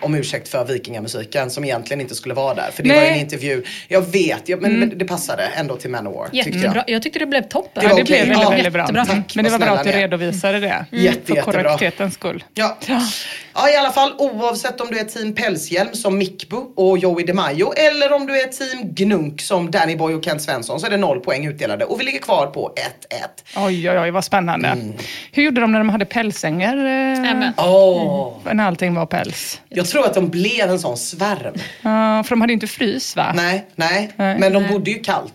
om 0.00 0.14
ursäkt 0.14 0.48
för 0.48 0.64
vikingamusiken 0.64 1.50
som 1.50 1.64
egentligen 1.64 2.00
inte 2.00 2.14
skulle 2.14 2.34
vara 2.34 2.54
där. 2.54 2.70
För 2.74 2.82
det 2.82 2.88
Nej. 2.88 3.00
var 3.00 3.06
en 3.06 3.20
intervju. 3.20 3.62
Jag 3.88 4.12
vet, 4.12 4.48
jag, 4.48 4.62
men, 4.62 4.78
men 4.80 4.98
det 4.98 5.04
passade 5.04 5.42
ändå 5.42 5.76
till 5.76 5.90
Manowar. 5.90 6.28
Tyckte 6.28 6.48
Jättebra. 6.50 6.84
jag. 6.86 6.94
Jag 6.96 7.02
tyckte 7.02 7.18
det 7.18 7.26
blev 7.26 7.42
toppen. 7.42 7.82
Det 7.82 7.88
var 7.88 7.96
det 7.96 8.02
okej. 8.02 8.04
blev 8.04 8.18
väldigt, 8.20 8.42
Ja, 8.42 8.50
väldigt 8.50 8.72
bra. 8.72 8.82
jättebra. 8.82 9.02
Mm. 9.02 9.22
Tack, 9.22 9.34
Men 9.36 9.44
det 9.44 9.50
var 9.50 9.58
bra 9.58 9.68
att 9.68 9.84
du 9.84 9.90
redovisade 9.90 10.60
det. 10.60 10.86
Jätte, 10.90 11.20
För 11.26 11.34
jättebra. 11.34 11.42
korrektetens 11.42 12.14
skull. 12.14 12.44
Ja. 12.54 12.78
ja, 13.54 13.70
i 13.70 13.76
alla 13.76 13.90
fall 13.92 14.12
oavsett 14.18 14.80
om 14.80 14.88
du 14.90 14.98
är 14.98 15.04
team 15.04 15.34
Pälshjälm 15.34 15.94
som 15.94 16.18
Mickbo 16.18 16.56
och 16.76 16.98
Joey 16.98 17.24
DeMaio 17.26 17.72
eller 17.72 18.12
om 18.12 18.26
du 18.26 18.40
är 18.40 18.46
team 18.46 18.94
Gnunk 18.94 19.40
som 19.40 19.70
Danny 19.70 19.96
Boy 19.96 20.14
och 20.14 20.24
Kent 20.24 20.42
Svensson 20.42 20.80
så 20.80 20.86
är 20.86 20.90
det 20.90 20.96
noll 20.96 21.20
poäng 21.20 21.46
utdelade 21.46 21.84
och 21.84 22.00
vi 22.00 22.04
ligger 22.04 22.18
kvar 22.18 22.46
på 22.46 22.74
1-1. 23.56 23.66
Oj, 23.66 23.90
oj, 23.90 23.98
oj, 23.98 24.10
vad 24.10 24.24
spännande. 24.24 24.68
Mm. 24.68 24.92
Hur 25.32 25.42
gjorde 25.42 25.60
de 25.60 25.72
när 25.72 25.78
de 25.78 25.88
hade 25.88 26.04
pälsänger? 26.10 26.76
Åh, 27.56 28.32
när 28.52 28.64
allting 28.66 28.94
var 28.94 29.06
päls? 29.06 29.60
Jag 29.68 29.86
tror 29.86 30.06
att 30.06 30.14
de 30.14 30.28
blev 30.28 30.70
en 30.70 30.78
sån 30.78 30.96
svärm. 30.96 31.54
Ja, 31.82 32.22
för 32.22 32.30
de 32.30 32.40
hade 32.40 32.52
ju 32.52 32.54
inte 32.54 32.66
frys 32.66 33.16
va? 33.16 33.32
Nej, 33.36 33.66
nej, 33.76 34.10
Nej. 34.16 34.38
men 34.38 34.52
de 34.52 34.66
bodde 34.68 34.90
ju 34.90 34.98
kallt. 34.98 35.34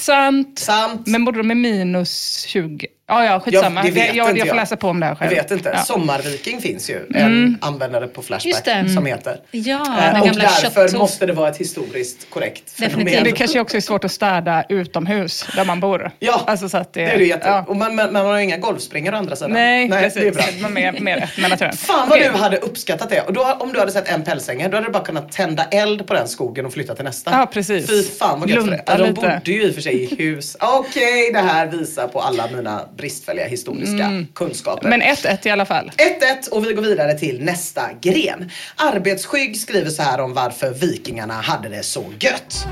Sant. 0.00 0.58
Sant. 0.58 1.06
Men 1.06 1.24
bodde 1.24 1.38
de 1.38 1.46
med 1.48 1.56
minus 1.56 2.44
20? 2.48 2.86
Ja, 3.06 3.24
ja, 3.24 3.40
skitsamma. 3.40 3.82
det 3.82 3.90
vet 3.90 4.14
jag, 4.14 4.26
inte 4.30 4.38
jag 4.38 4.38
får 4.38 4.46
jag. 4.48 4.56
läsa 4.56 4.76
på 4.76 4.88
om 4.88 5.00
det 5.00 5.06
här 5.06 5.12
Jag 5.12 5.18
själv. 5.18 5.30
vet 5.30 5.50
inte. 5.50 5.68
Ja. 5.68 5.72
Mm. 5.74 5.84
Sommarviking 5.84 6.60
finns 6.60 6.90
ju. 6.90 7.06
En 7.14 7.58
användare 7.60 8.06
på 8.06 8.22
Flashback 8.22 8.90
som 8.94 9.06
heter. 9.06 9.40
Ja, 9.50 9.74
Eh, 9.98 10.12
den 10.12 10.20
och 10.20 10.26
gamla 10.26 10.44
därför 10.62 10.88
kött- 10.88 10.98
måste 10.98 11.26
det 11.26 11.32
vara 11.32 11.48
ett 11.48 11.56
historiskt 11.56 12.30
korrekt 12.30 12.62
Definitivt. 12.66 13.08
fenomen. 13.08 13.24
Det 13.24 13.32
kanske 13.32 13.60
också 13.60 13.76
är 13.76 13.80
svårt 13.80 14.04
att 14.04 14.12
städa 14.12 14.64
utomhus 14.68 15.44
där 15.56 15.64
man 15.64 15.80
bor. 15.80 16.10
Ja, 16.18 16.42
alltså, 16.46 16.68
så 16.68 16.76
att 16.78 16.92
det, 16.92 17.00
det 17.06 17.10
är 17.12 17.18
det 17.18 17.24
jätte... 17.24 17.48
ja. 17.48 17.64
Och 17.68 17.76
man, 17.76 17.94
man, 17.94 18.12
man 18.12 18.26
har 18.26 18.36
ju 18.38 18.44
inga 18.44 18.56
golfspringare 18.56 19.16
å 19.16 19.18
andra 19.18 19.36
sidan. 19.36 19.50
Nej, 19.52 19.88
precis. 19.90 20.14
det 20.22 20.28
är 20.28 20.32
bra. 20.32 20.44
Var 20.62 20.68
mer, 20.70 20.92
mer 21.00 21.30
med 21.40 21.50
naturen. 21.50 21.72
Fan 21.76 22.08
vad 22.08 22.18
Okej. 22.18 22.30
du 22.32 22.38
hade 22.38 22.56
uppskattat 22.56 23.10
det. 23.10 23.20
Och 23.20 23.32
då, 23.32 23.56
om 23.60 23.72
du 23.72 23.78
hade 23.80 23.92
sett 23.92 24.08
en 24.08 24.22
pälsänge, 24.24 24.68
då 24.68 24.76
hade 24.76 24.86
du 24.88 24.92
bara 24.92 25.04
kunnat 25.04 25.32
tända 25.32 25.64
eld 25.64 26.06
på 26.06 26.14
den 26.14 26.28
skogen 26.28 26.66
och 26.66 26.72
flytta 26.72 26.94
till 26.94 27.04
nästa. 27.04 27.30
Ja, 27.30 27.46
precis. 27.52 27.86
Fy 27.86 28.02
fan 28.02 28.40
vad 28.40 28.50
gött 28.50 28.64
för 28.64 28.70
det. 28.70 29.04
De 29.04 29.12
bodde 29.14 29.40
ju 29.44 29.62
i 29.62 29.70
och 29.70 29.74
för 29.74 29.82
sig 29.82 30.02
i 30.02 30.14
hus. 30.22 30.56
Okej, 30.60 31.30
det 31.32 31.38
här 31.40 31.66
visar 31.66 32.08
på 32.08 32.20
alla 32.20 32.46
mina 32.56 32.80
bristfälliga 32.96 33.46
historiska 33.46 34.24
kunskaper. 34.34 34.88
Men 34.88 35.02
1-1 35.02 35.46
i 35.46 35.50
alla 35.50 35.66
fall. 35.66 35.90
1-1 35.96 36.48
och 36.50 36.64
vi 36.66 36.72
går 36.72 36.82
vidare 36.82 37.18
till 37.18 37.44
nästa 37.44 37.82
gren. 38.00 38.50
Arbetsskygg 38.76 39.60
skriver 39.60 39.90
så 39.90 40.02
här 40.02 40.20
om 40.20 40.34
varför 40.34 40.70
vikingarna 40.70 41.34
hade 41.34 41.68
det 41.68 41.82
så 41.82 42.04
gött. 42.20 42.66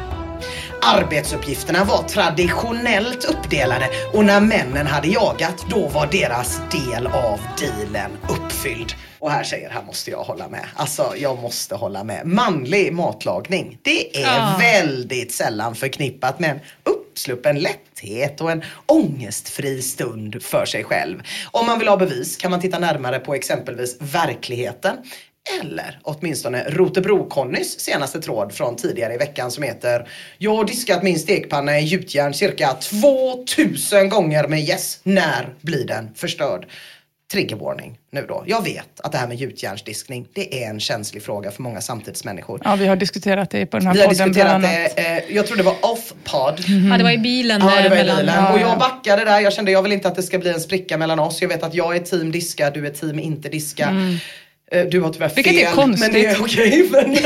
Arbetsuppgifterna 0.85 1.85
var 1.85 2.03
traditionellt 2.03 3.25
uppdelade 3.25 3.89
och 4.13 4.25
när 4.25 4.41
männen 4.41 4.87
hade 4.87 5.09
jagat 5.09 5.65
då 5.71 5.89
var 5.89 6.07
deras 6.07 6.61
del 6.71 7.07
av 7.07 7.41
dealen 7.61 8.11
uppfylld. 8.31 8.93
Och 9.19 9.31
här 9.31 9.45
säger, 9.45 9.71
här 9.71 9.83
måste 9.83 10.11
jag 10.11 10.19
hålla 10.25 10.49
med. 10.49 10.67
Alltså 10.77 11.15
jag 11.17 11.39
måste 11.39 11.75
hålla 11.75 12.05
med. 12.05 12.27
Manlig 12.27 12.93
matlagning, 12.93 13.79
det 13.83 14.17
är 14.17 14.23
Ja. 14.23 14.57
väldigt 14.59 15.33
sällan 15.33 15.75
förknippat 15.75 16.41
med 16.41 16.51
en 16.51 16.61
uppsluppen 17.13 17.59
lätthet 17.59 18.41
och 18.41 18.51
en 18.51 18.63
ångestfri 18.87 19.83
stund 19.83 20.43
för 20.43 20.65
sig 20.65 20.85
själv. 20.85 21.23
Om 21.51 21.67
man 21.67 21.79
vill 21.79 21.89
ha 21.89 21.97
bevis 21.97 22.37
kan 22.37 22.51
man 22.51 22.61
titta 22.61 22.79
närmare 22.79 23.19
på 23.19 23.35
exempelvis 23.35 23.97
verkligheten 24.01 24.97
eller 25.61 25.99
åtminstone 26.03 26.65
Rotebro-Connys 26.65 27.79
senaste 27.79 28.21
tråd 28.21 28.53
från 28.53 28.77
tidigare 28.77 29.15
i 29.15 29.17
veckan 29.17 29.51
som 29.51 29.63
heter 29.63 30.09
Jag 30.39 30.57
har 30.57 30.65
diskat 30.65 31.03
min 31.03 31.19
stekpanna 31.19 31.79
i 31.79 31.85
gjutjärn 31.85 32.35
cirka 32.35 32.73
2000 32.73 34.09
gånger 34.09 34.49
med 34.49 34.61
yes, 34.61 35.01
när 35.03 35.55
blir 35.61 35.87
den 35.87 36.15
förstörd? 36.15 36.67
Triggervarning 37.33 37.99
nu 38.13 38.25
då. 38.29 38.45
Jag 38.47 38.65
vet 38.65 39.01
att 39.01 39.13
det 39.13 39.19
här 39.19 39.27
med 39.29 39.37
gjutjärnsdiskning, 39.37 40.27
det 40.35 40.65
är 40.65 40.69
en 40.71 40.81
känslig 40.81 41.23
fråga 41.23 41.51
för 41.51 41.63
många 41.63 41.81
samtidsmänniskor. 41.81 42.61
Ja, 42.65 42.77
vi 42.77 42.87
har 42.87 42.97
diskuterat 42.97 43.51
det 43.51 43.67
på 43.67 43.79
den 43.79 43.87
här 43.87 43.95
Vi 43.95 44.01
har 44.01 44.07
podden 44.09 44.29
diskuterat 44.29 44.61
bland 44.61 44.65
annat. 44.77 44.97
det, 44.97 45.29
eh, 45.29 45.37
jag 45.37 45.47
tror 45.47 45.57
det 45.57 45.63
var 45.63 45.77
off-pod. 45.83 46.61
Ja, 46.91 46.99
det 46.99 47.05
var 47.05 47.11
i 47.11 47.19
bilen. 47.19 47.61
Ja, 47.61 47.83
det 47.83 47.89
var 47.89 47.97
i 47.97 48.01
bilen. 48.01 48.27
Ja, 48.27 48.53
Och 48.53 48.59
ja. 48.59 48.69
jag 48.69 48.79
backade 48.79 49.25
där. 49.25 49.41
Jag 49.41 49.53
kände 49.53 49.71
jag 49.71 49.83
vill 49.83 49.93
inte 49.93 50.09
att 50.09 50.15
det 50.17 50.23
ska 50.23 50.39
bli 50.39 50.51
en 50.51 50.61
spricka 50.61 50.99
mellan 50.99 51.19
oss. 51.19 51.41
Jag 51.43 51.49
vet 51.49 51.63
att 51.63 51.75
jag 51.75 51.97
är 51.97 52.01
team 52.01 52.33
diska, 52.33 52.71
du 52.71 52.87
är 52.87 52.91
team 52.91 53.19
inte 53.19 53.49
diska. 53.49 53.87
Mm. 53.89 54.17
Eh, 54.73 54.85
Du 54.87 55.01
har 55.01 55.11
tyvärr 55.13 55.29
fel. 55.29 55.45
Vilket 55.45 55.69
är 55.69 55.73
konstigt. 55.75 56.13
Men 56.13 56.23
det 56.23 56.27
är 56.29 56.41
okej. 56.43 56.89
Men, 56.93 57.17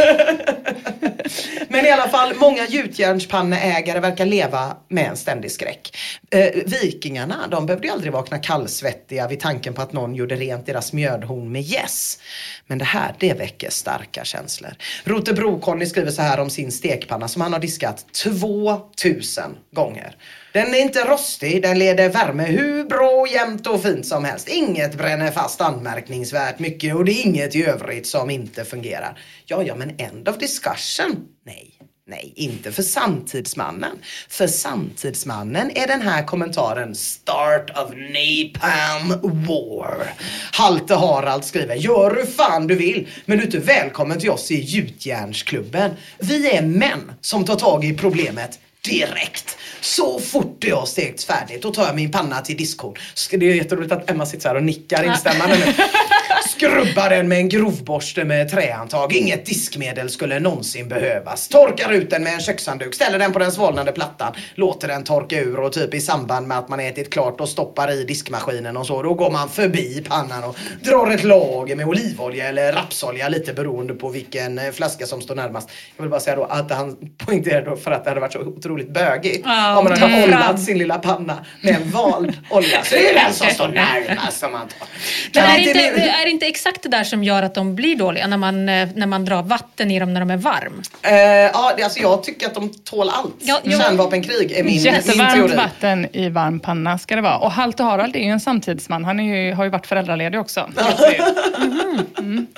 men 1.69 1.87
i 1.87 1.91
alla 1.91 2.09
fall, 2.09 2.35
många 2.35 2.67
gjutjärnspanneägare 2.67 4.01
verkar 4.01 4.27
leva 4.27 4.77
med 4.89 5.05
en 5.05 5.17
ständig 5.17 5.51
skräck. 5.51 5.97
Eh, 6.31 6.49
vikingarna, 6.67 7.47
de 7.51 7.67
behövde 7.67 7.87
ju 7.87 7.93
aldrig 7.93 8.13
vakna 8.13 8.39
kallsvettiga 8.39 9.29
vid 9.29 9.41
tanken 9.41 9.75
på 9.75 9.83
att 9.83 9.93
någon 9.93 10.15
gjorde 10.15 10.37
rent 10.37 10.67
deras 10.67 10.93
mjödhorn 10.93 11.53
med 11.53 11.63
gäss. 11.63 12.19
Men 12.67 12.79
det 12.79 12.85
här, 12.85 13.15
det 13.19 13.35
väcker 13.35 13.71
starka 13.71 14.25
känslor. 14.25 14.71
Rotebro-Conny 15.05 15.85
skriver 15.87 16.11
så 16.11 16.23
här 16.23 16.41
om 16.41 16.51
sin 16.51 16.73
stekpanna 16.73 17.29
som 17.29 17.43
han 17.43 17.53
har 17.53 17.61
diskat 17.61 18.05
2000 18.13 19.57
gånger. 19.73 20.17
Den 20.57 20.75
är 20.75 20.79
inte 20.79 21.05
rostig, 21.05 21.63
den 21.63 21.79
leder 21.79 22.09
värme 22.09 22.45
hur 22.45 22.85
bra, 22.85 23.27
jämnt 23.33 23.67
och 23.67 23.83
fint 23.83 24.07
som 24.07 24.25
helst. 24.25 24.49
Inget 24.49 24.95
bränner 24.95 25.31
fast 25.31 25.61
anmärkningsvärt 25.61 26.59
mycket 26.59 26.95
och 26.95 27.05
det 27.05 27.13
är 27.13 27.27
inget 27.27 27.57
i 27.57 27.65
övrigt 27.67 28.07
som 28.07 28.31
inte 28.31 28.65
fungerar. 28.65 29.19
Ja, 29.47 29.63
ja, 29.63 29.75
men 29.75 29.95
end 29.99 30.29
of 30.29 30.39
discussion? 30.39 31.29
Nej. 31.47 31.73
Nej, 32.07 32.33
inte 32.37 32.73
för 32.73 32.83
samtidsmannen. 32.83 33.99
För 34.29 34.47
samtidsmannen 34.47 35.71
är 35.75 35.87
den 35.87 36.03
här 36.03 36.23
kommentaren 36.23 36.95
Start 36.95 37.71
of 37.71 37.91
Napalm 37.91 39.21
War. 39.47 40.13
Halte 40.53 40.95
Harald 40.95 41.45
skriver 41.45 41.75
Gör 41.75 42.17
hur 42.17 42.27
fan 42.27 42.67
du 42.67 42.75
vill, 42.75 43.09
men 43.25 43.39
du 43.39 43.43
är 43.43 43.47
inte 43.47 43.59
välkommen 43.59 44.21
till 44.21 44.31
oss 44.31 44.51
i 44.51 44.61
Gjutjärnsklubben. 44.61 45.91
Vi 46.19 46.51
är 46.51 46.63
män 46.63 47.13
som 47.21 47.45
tar 47.45 47.57
tag 47.57 47.85
i 47.85 47.95
problemet 47.95 48.59
direkt. 48.89 49.59
Så 49.81 50.21
fort 50.21 50.57
det 50.59 50.71
har 50.71 50.87
stekts 50.87 51.25
färdigt, 51.25 51.63
då 51.63 51.71
tar 51.73 51.87
jag 51.87 51.97
min 51.97 52.13
panna 52.13 52.41
till 52.41 52.57
diskhon. 52.57 52.95
Det 53.31 53.51
är 53.51 53.55
jätteroligt 53.55 53.93
att 53.93 54.11
Emma 54.11 54.27
sitter 54.27 54.43
så 54.43 54.49
här 54.49 54.55
och 54.55 54.63
nickar 54.63 55.05
instämmande 55.05 55.59
nu. 55.59 55.73
Skrubbar 56.57 57.11
den 57.11 57.29
med 57.29 57.39
en 57.39 57.49
grovborste 57.49 58.25
med 58.25 58.51
trähandtag. 58.51 59.13
Inget 59.13 59.47
diskmedel 59.47 60.11
skulle 60.11 60.39
någonsin 60.41 60.89
behövas. 60.89 61.49
Torkar 61.49 61.93
ut 61.93 62.11
den 62.11 62.23
med 62.23 62.33
en 62.35 62.41
kökshandduk, 62.41 62.95
ställer 62.95 63.19
den 63.19 63.33
på 63.33 63.39
den 63.39 63.53
svalnande 63.53 63.93
plattan, 63.93 64.33
låter 64.55 64.89
den 64.89 65.05
torka 65.05 65.41
ur 65.41 65.61
och 65.61 65.73
typ 65.73 65.95
i 65.95 66.01
samband 66.01 66.47
med 66.49 66.59
att 66.59 66.69
man 66.69 66.81
ätit 66.81 67.13
klart 67.13 67.41
och 67.41 67.49
stoppar 67.49 67.91
i 67.93 68.05
diskmaskinen 68.05 68.77
och 68.77 68.87
så, 68.87 69.03
då 69.03 69.15
går 69.15 69.31
man 69.31 69.49
förbi 69.49 70.05
pannan 70.09 70.45
och 70.45 70.57
drar 70.83 71.11
ett 71.11 71.25
lager 71.25 71.77
med 71.77 71.87
olivolja 71.87 72.49
eller 72.49 72.73
rapsolja 72.73 73.29
lite 73.29 73.53
beroende 73.53 73.95
på 73.95 74.09
vilken 74.09 74.59
eh, 74.59 74.71
flaska 74.73 75.07
som 75.07 75.21
står 75.21 75.35
närmast. 75.35 75.71
Jag 75.97 76.03
vill 76.03 76.11
bara 76.11 76.21
säga 76.21 76.37
då 76.37 76.45
att 76.45 76.71
han 76.71 76.97
poängterade 77.27 77.71
då 77.71 77.77
för 77.77 77.91
att 77.91 78.05
det 78.05 78.11
hade 78.11 78.21
varit 78.21 78.33
så 78.33 78.39
otroligt 78.41 78.89
bögigt 78.91 79.43
Ja, 79.45 79.79
om 79.79 79.85
man 79.85 79.99
hade 79.99 80.25
ollat 80.25 80.61
sin 80.63 80.79
lilla 80.79 80.99
panna 80.99 81.45
med 81.61 81.75
en 81.75 81.91
vald 81.91 82.33
olja. 82.51 82.85
Så 82.85 82.95
det 82.95 83.11
är 83.11 83.15
den 83.25 83.33
som 83.35 83.47
står 83.47 83.69
närmast 83.69 84.39
som 84.41 84.53
man 84.53 84.69
tar. 84.69 84.89
Men 85.35 85.45
är 85.45 85.59
inte, 85.59 85.81
är- 85.81 86.23
är 86.27 86.27
det 86.47 86.51
exakt 86.51 86.83
det 86.83 86.89
där 86.89 87.05
som 87.05 87.25
gör 87.25 87.43
att 87.43 87.55
de 87.55 87.75
blir 87.75 87.97
dåliga? 87.97 88.27
När 88.27 88.37
man, 88.37 88.69
eh, 88.69 88.89
när 88.95 89.07
man 89.07 89.25
drar 89.25 89.43
vatten 89.43 89.91
i 89.91 89.99
dem 90.01 90.13
när 90.15 90.21
de 90.21 90.31
är 90.31 90.37
varm? 90.37 90.83
Eh, 91.03 91.13
ja, 91.15 91.77
alltså 91.85 92.01
jag 92.01 92.23
tycker 92.23 92.47
att 92.47 92.55
de 92.55 92.69
tål 92.85 93.11
allt. 93.13 93.35
Ja. 93.39 93.61
Kärnvapenkrig 93.65 94.53
är 94.53 94.65
min, 94.65 94.73
min 94.75 94.83
Jättevarmt 94.83 95.35
teori. 95.35 95.57
vatten 95.57 96.07
i 96.17 96.29
varm 96.29 96.61
panna 96.61 96.99
ska 96.99 97.17
det 97.17 97.23
vara. 97.23 97.39
Och 97.39 97.51
Halte 97.53 97.83
Harald 97.83 98.17
är 98.17 98.21
ju 98.21 98.31
en 98.31 98.41
samtidsman. 98.41 99.05
Han 99.05 99.21
är 99.21 99.37
ju, 99.37 99.53
har 99.53 99.65
ju 99.65 99.71
varit 99.71 99.87
föräldraledig 99.87 100.41
också. 100.41 100.71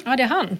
Ja, 0.05 0.17
det 0.17 0.23
är 0.23 0.27
han. 0.27 0.59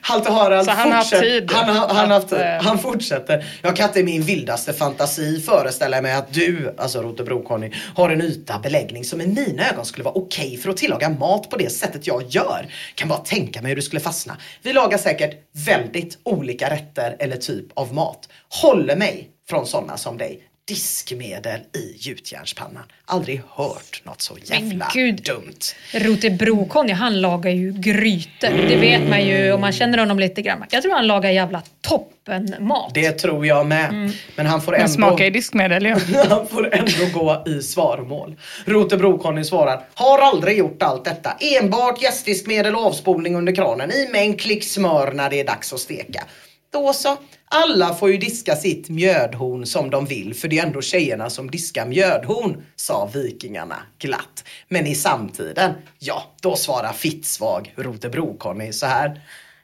Halte 0.00 0.32
Harald 0.32 0.64
Så 0.64 0.70
han 0.70 0.88
har 0.90 0.96
haft 0.96 1.10
fortsätter- 1.10 1.40
tid 1.40 1.50
Han, 1.52 1.76
har- 1.76 1.88
han, 1.88 1.96
har 2.10 2.20
haft 2.20 2.32
eh, 2.32 2.38
han 2.62 2.78
fortsätter. 2.78 3.44
Jag 3.62 3.76
kan 3.76 3.86
inte 3.86 4.00
i 4.00 4.04
min 4.04 4.22
vildaste 4.22 4.72
fantasi 4.72 5.40
föreställa 5.40 6.00
mig 6.02 6.12
att 6.12 6.32
du, 6.34 6.74
alltså 6.78 7.02
Rotebro-Conny, 7.02 7.74
har 7.96 8.10
en 8.10 8.22
yta 8.22 8.58
beläggning 8.58 9.04
som 9.04 9.20
i 9.20 9.26
mina 9.26 9.68
ögon 9.72 9.84
skulle 9.84 10.04
vara 10.04 10.14
okej 10.14 10.56
för 10.56 10.70
att 10.70 10.76
tillaga 10.76 11.08
mat 11.08 11.50
på 11.50 11.56
det 11.56 11.70
sättet 11.72 12.06
jag 12.06 12.22
gör. 12.28 12.39
Kan 12.94 13.08
bara 13.08 13.18
tänka 13.18 13.62
mig 13.62 13.68
hur 13.68 13.76
du 13.76 13.82
skulle 13.82 14.00
fastna. 14.00 14.36
Vi 14.62 14.72
lagar 14.72 14.98
säkert 14.98 15.48
väldigt 15.66 16.18
olika 16.22 16.70
rätter 16.70 17.16
eller 17.18 17.36
typ 17.36 17.66
av 17.74 17.94
mat. 17.94 18.28
Håller 18.62 18.96
mig 18.96 19.30
från 19.48 19.66
sådana 19.66 19.96
som 19.96 20.18
dig. 20.18 20.49
Diskmedel 20.68 21.60
i 21.60 21.96
gjutjärnspannan. 21.98 22.82
Aldrig 23.04 23.42
hört 23.48 24.02
något 24.04 24.20
så 24.20 24.36
jävla 24.44 24.90
gud. 24.94 25.22
dumt. 25.22 25.74
Rotebro-Conny, 25.92 26.92
han 26.92 27.20
lagar 27.20 27.50
ju 27.50 27.72
grytor. 27.72 28.68
Det 28.68 28.76
vet 28.76 29.08
man 29.08 29.26
ju 29.26 29.52
om 29.52 29.60
man 29.60 29.72
känner 29.72 29.98
honom 29.98 30.18
lite 30.18 30.42
grann. 30.42 30.64
Jag 30.70 30.82
tror 30.82 30.92
han 30.92 31.06
lagar 31.06 31.30
jävla 31.30 31.62
toppenmat. 31.80 32.94
Det 32.94 33.12
tror 33.12 33.46
jag 33.46 33.66
med. 33.66 33.88
Mm. 33.88 34.12
Men 34.36 34.46
han 34.46 34.60
får 34.60 34.72
Men 34.72 34.80
ändå... 34.80 34.92
smaka 34.92 35.26
i 35.26 35.30
diskmedel 35.30 35.84
ja. 35.84 35.96
Han 36.28 36.48
får 36.48 36.74
ändå 36.74 37.18
gå 37.18 37.44
i 37.46 37.62
svaromål. 37.62 38.36
Rotebro-Conny 38.64 39.42
svarar, 39.44 39.84
har 39.94 40.18
aldrig 40.18 40.58
gjort 40.58 40.82
allt 40.82 41.04
detta. 41.04 41.36
Enbart 41.40 42.02
gästdiskmedel 42.02 42.74
och 42.74 42.86
avspolning 42.86 43.36
under 43.36 43.54
kranen 43.54 43.90
i 43.90 44.08
med 44.12 44.22
en 44.22 44.36
klick 44.36 44.64
smör 44.64 45.12
när 45.12 45.30
det 45.30 45.40
är 45.40 45.44
dags 45.44 45.72
att 45.72 45.80
steka. 45.80 46.24
Då 46.72 46.92
så. 46.92 47.16
Alla 47.44 47.94
får 47.94 48.10
ju 48.10 48.16
diska 48.16 48.56
sitt 48.56 48.88
mjödhorn 48.88 49.66
som 49.66 49.90
de 49.90 50.06
vill 50.06 50.34
för 50.34 50.48
det 50.48 50.58
är 50.58 50.66
ändå 50.66 50.82
tjejerna 50.82 51.30
som 51.30 51.50
diskar 51.50 51.86
mjödhorn, 51.86 52.64
sa 52.76 53.10
vikingarna 53.14 53.76
glatt. 53.98 54.44
Men 54.68 54.86
i 54.86 54.94
samtiden, 54.94 55.72
ja, 55.98 56.34
då 56.42 56.56
svarar 56.56 56.92
fittsvag 56.92 57.74
Rotebro-Conny 57.76 58.72
så 58.72 58.86
här. 58.86 59.20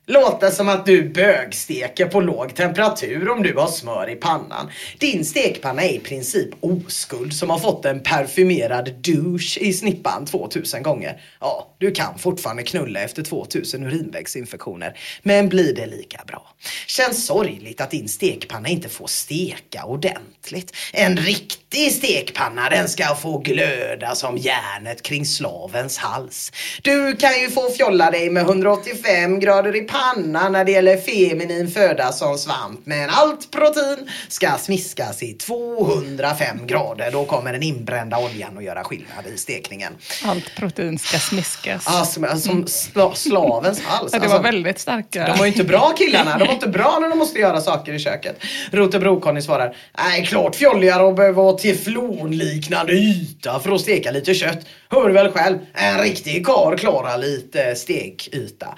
Låter 0.08 0.50
som 0.50 0.68
att 0.68 0.86
du 0.86 1.08
bögsteker 1.08 2.06
på 2.06 2.20
låg 2.20 2.54
temperatur 2.54 3.28
om 3.28 3.42
du 3.42 3.54
har 3.54 3.68
smör 3.68 4.10
i 4.10 4.14
pannan. 4.14 4.70
Din 4.98 5.24
stekpanna 5.24 5.82
är 5.82 5.92
i 5.92 5.98
princip 5.98 6.48
oskuld 6.60 7.32
som 7.32 7.50
har 7.50 7.58
fått 7.58 7.84
en 7.84 8.02
parfymerad 8.02 8.92
douche 9.00 9.58
i 9.60 9.72
snippan 9.72 10.26
2000 10.26 10.82
gånger. 10.82 11.22
Ja, 11.40 11.74
du 11.78 11.90
kan 11.90 12.18
fortfarande 12.18 12.62
knulla 12.62 13.00
efter 13.00 13.22
2000 13.22 13.84
urinvägsinfektioner. 13.84 14.98
Men 15.22 15.48
blir 15.48 15.74
det 15.74 15.86
lika 15.86 16.24
bra? 16.26 16.54
Känns 16.86 17.26
sorgligt 17.26 17.80
att 17.80 17.90
din 17.90 18.08
stekpanna 18.08 18.68
inte 18.68 18.88
får 18.88 19.06
steka 19.06 19.84
ordentligt. 19.84 20.76
En 20.92 21.16
riktig 21.16 21.65
stekpanna 21.90 22.68
den 22.70 22.88
ska 22.88 23.14
få 23.14 23.38
glöda 23.38 24.14
som 24.14 24.36
järnet 24.38 25.02
kring 25.02 25.26
slavens 25.26 25.98
hals. 25.98 26.52
Du 26.82 27.16
kan 27.16 27.40
ju 27.40 27.50
få 27.50 27.70
fjolla 27.70 28.10
dig 28.10 28.30
med 28.30 28.42
185 28.42 29.40
grader 29.40 29.76
i 29.76 29.80
pannan 29.80 30.52
när 30.52 30.64
det 30.64 30.72
gäller 30.72 30.96
feminin 30.96 31.70
föda 31.70 32.12
som 32.12 32.38
svamp. 32.38 32.80
Men 32.84 33.10
allt 33.10 33.50
protein 33.50 34.10
ska 34.28 34.50
smiskas 34.58 35.22
i 35.22 35.32
205 35.32 36.66
grader. 36.66 37.10
Då 37.10 37.24
kommer 37.24 37.52
den 37.52 37.62
inbrända 37.62 38.18
oljan 38.18 38.58
att 38.58 38.64
göra 38.64 38.84
skillnad 38.84 39.26
i 39.34 39.38
stekningen. 39.38 39.92
Allt 40.24 40.54
protein 40.56 40.98
ska 40.98 41.18
smiskas. 41.18 41.84
Ah, 41.86 42.04
som, 42.04 42.40
som 42.40 42.66
sla, 42.66 43.14
slavens 43.14 43.82
hals. 43.82 44.10
Ja, 44.12 44.18
det 44.18 44.24
Alltså, 44.24 44.36
var 44.38 44.42
väldigt 44.44 44.78
starka. 44.78 45.26
de 45.26 45.38
var 45.38 45.46
ju 45.46 45.52
inte 45.52 45.64
bra 45.64 45.92
killarna. 45.98 46.38
De 46.38 46.46
var 46.46 46.54
inte 46.54 46.68
bra 46.68 46.98
när 47.00 47.08
de 47.08 47.18
måste 47.18 47.38
göra 47.38 47.60
saker 47.60 47.92
i 47.92 47.98
köket. 47.98 48.38
Rotebro-Conny 48.70 49.40
svarar. 49.40 49.76
Nej, 49.98 50.26
klart 50.26 50.54
fjolligare 50.56 51.08
att 51.08 51.16
behöva 51.16 51.42
teflonliknande 51.66 52.92
yta 52.92 53.60
för 53.60 53.72
att 53.72 53.80
steka 53.80 54.10
lite 54.10 54.34
kött. 54.34 54.66
Hör 54.88 55.08
du 55.08 55.14
väl 55.14 55.32
själv. 55.32 55.58
En 55.74 56.00
riktig 56.00 56.46
kar 56.46 56.76
klarar 56.76 57.18
lite 57.18 57.74
stekyta. 57.74 58.74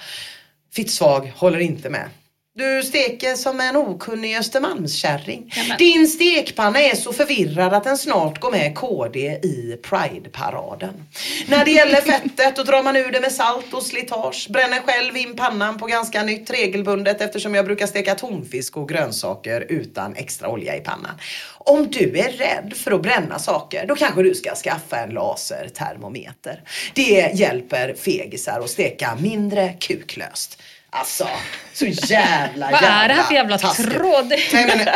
Fittsvag 0.73 1.33
håller 1.35 1.59
inte 1.59 1.89
med. 1.89 2.09
Du 2.59 2.83
steker 2.83 3.35
som 3.35 3.59
en 3.59 3.75
okunnig 3.75 4.37
Östermalmskärring. 4.37 5.53
Nämen. 5.55 5.77
Din 5.77 6.07
stekpanna 6.07 6.79
är 6.79 6.95
så 6.95 7.13
förvirrad 7.13 7.73
att 7.73 7.83
den 7.83 7.97
snart 7.97 8.39
går 8.39 8.51
med 8.51 8.75
KD 8.75 9.19
i 9.43 9.79
Pride-paraden. 9.83 10.93
När 11.47 11.65
det 11.65 11.71
gäller 11.71 12.01
fettet 12.01 12.55
då 12.55 12.63
drar 12.63 12.83
man 12.83 12.95
ur 12.95 13.11
det 13.11 13.19
med 13.19 13.31
salt 13.31 13.73
och 13.73 13.83
slitage. 13.83 14.47
Bränner 14.49 14.79
själv 14.79 15.17
in 15.17 15.35
pannan 15.35 15.77
på 15.77 15.85
ganska 15.85 16.23
nytt 16.23 16.49
regelbundet 16.49 17.21
eftersom 17.21 17.55
jag 17.55 17.65
brukar 17.65 17.87
steka 17.87 18.15
tonfisk 18.15 18.77
och 18.77 18.89
grönsaker 18.89 19.65
utan 19.69 20.15
extra 20.15 20.49
olja 20.49 20.75
i 20.75 20.79
pannan. 20.79 21.19
Om 21.57 21.87
du 21.91 22.19
är 22.19 22.31
rädd 22.31 22.73
för 22.75 22.91
att 22.91 23.01
bränna 23.01 23.39
saker 23.39 23.85
då 23.87 23.95
kanske 23.95 24.23
du 24.23 24.35
ska 24.35 24.55
skaffa 24.55 24.97
en 24.97 25.09
lasertermometer. 25.09 26.63
Det 26.93 27.31
hjälper 27.33 27.93
fegisar 27.93 28.59
att 28.59 28.69
steka 28.69 29.17
mindre 29.21 29.73
kuklöst. 29.79 30.61
Alltså, 30.91 31.27
så 31.73 31.85
jävla 31.85 32.71
Vad 32.71 32.83
är 32.83 33.07
det 33.07 33.13
här 33.13 33.23
för 33.23 33.33
jävla 33.33 33.57
taskigt. 33.57 33.91
tråd? 33.91 34.33
Nej 34.53 34.65
men 34.77 34.87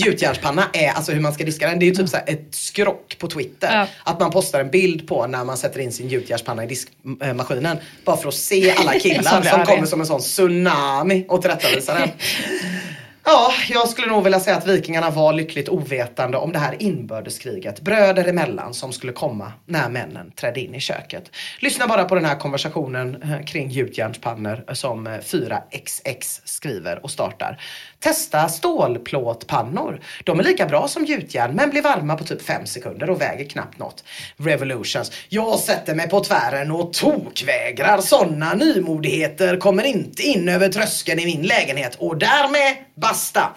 gjutjärnspanna 0.00 0.64
är 0.72 0.88
alltså 0.90 1.12
hur 1.12 1.20
man 1.20 1.32
ska 1.34 1.44
diska 1.44 1.68
den. 1.68 1.78
Det 1.78 1.84
är 1.84 1.88
ju 1.88 1.94
typ 1.94 2.08
så 2.08 2.16
ett 2.16 2.48
skrock 2.50 3.16
på 3.18 3.28
Twitter. 3.28 3.76
Ja. 3.76 3.86
Att 4.12 4.20
man 4.20 4.30
postar 4.30 4.60
en 4.60 4.70
bild 4.70 5.08
på 5.08 5.26
när 5.26 5.44
man 5.44 5.56
sätter 5.56 5.80
in 5.80 5.92
sin 5.92 6.08
gjutjärnspanna 6.08 6.64
i 6.64 6.66
diskmaskinen. 6.66 7.78
Bara 8.04 8.16
för 8.16 8.28
att 8.28 8.34
se 8.34 8.70
alla 8.72 8.92
killar 8.98 9.22
Som 9.22 9.42
som 9.42 9.64
kommer 9.66 9.86
som 9.86 10.00
en 10.00 10.06
sån 10.06 10.20
tsunami 10.20 11.26
och 11.28 11.42
tillrättavisar 11.42 11.98
den. 11.98 12.08
Ja, 13.30 13.52
jag 13.68 13.88
skulle 13.88 14.06
nog 14.06 14.24
vilja 14.24 14.40
säga 14.40 14.56
att 14.56 14.66
vikingarna 14.66 15.10
var 15.10 15.32
lyckligt 15.32 15.68
ovetande 15.68 16.38
om 16.38 16.52
det 16.52 16.58
här 16.58 16.82
inbördeskriget 16.82 17.80
bröder 17.80 18.28
emellan 18.28 18.74
som 18.74 18.92
skulle 18.92 19.12
komma 19.12 19.52
när 19.66 19.88
männen 19.88 20.30
trädde 20.30 20.60
in 20.60 20.74
i 20.74 20.80
köket. 20.80 21.30
Lyssna 21.58 21.86
bara 21.86 22.04
på 22.04 22.14
den 22.14 22.24
här 22.24 22.36
konversationen 22.36 23.22
eh, 23.22 23.44
kring 23.44 23.68
gjutjärnspannor 23.68 24.74
som 24.74 25.06
eh, 25.06 25.12
4XX 25.12 26.40
skriver 26.44 27.04
och 27.04 27.10
startar. 27.10 27.60
Testa 28.00 28.48
stålplåtpannor. 28.48 30.00
De 30.24 30.40
är 30.40 30.44
lika 30.44 30.66
bra 30.66 30.88
som 30.88 31.04
gjutjärn 31.04 31.54
men 31.54 31.70
blir 31.70 31.82
varma 31.82 32.16
på 32.16 32.24
typ 32.24 32.42
5 32.42 32.66
sekunder 32.66 33.10
och 33.10 33.20
väger 33.20 33.44
knappt 33.44 33.78
något. 33.78 34.04
Revolutions. 34.36 35.12
Jag 35.28 35.58
sätter 35.58 35.94
mig 35.94 36.08
på 36.08 36.20
tvären 36.20 36.70
och 36.70 36.92
tokvägrar. 36.92 38.00
Sådana 38.00 38.54
nymodigheter 38.54 39.56
kommer 39.56 39.84
inte 39.84 40.22
in 40.22 40.48
över 40.48 40.68
tröskeln 40.68 41.20
i 41.20 41.26
min 41.26 41.42
lägenhet 41.42 41.94
och 41.94 42.18
därmed 42.18 42.76
basta. 42.94 43.54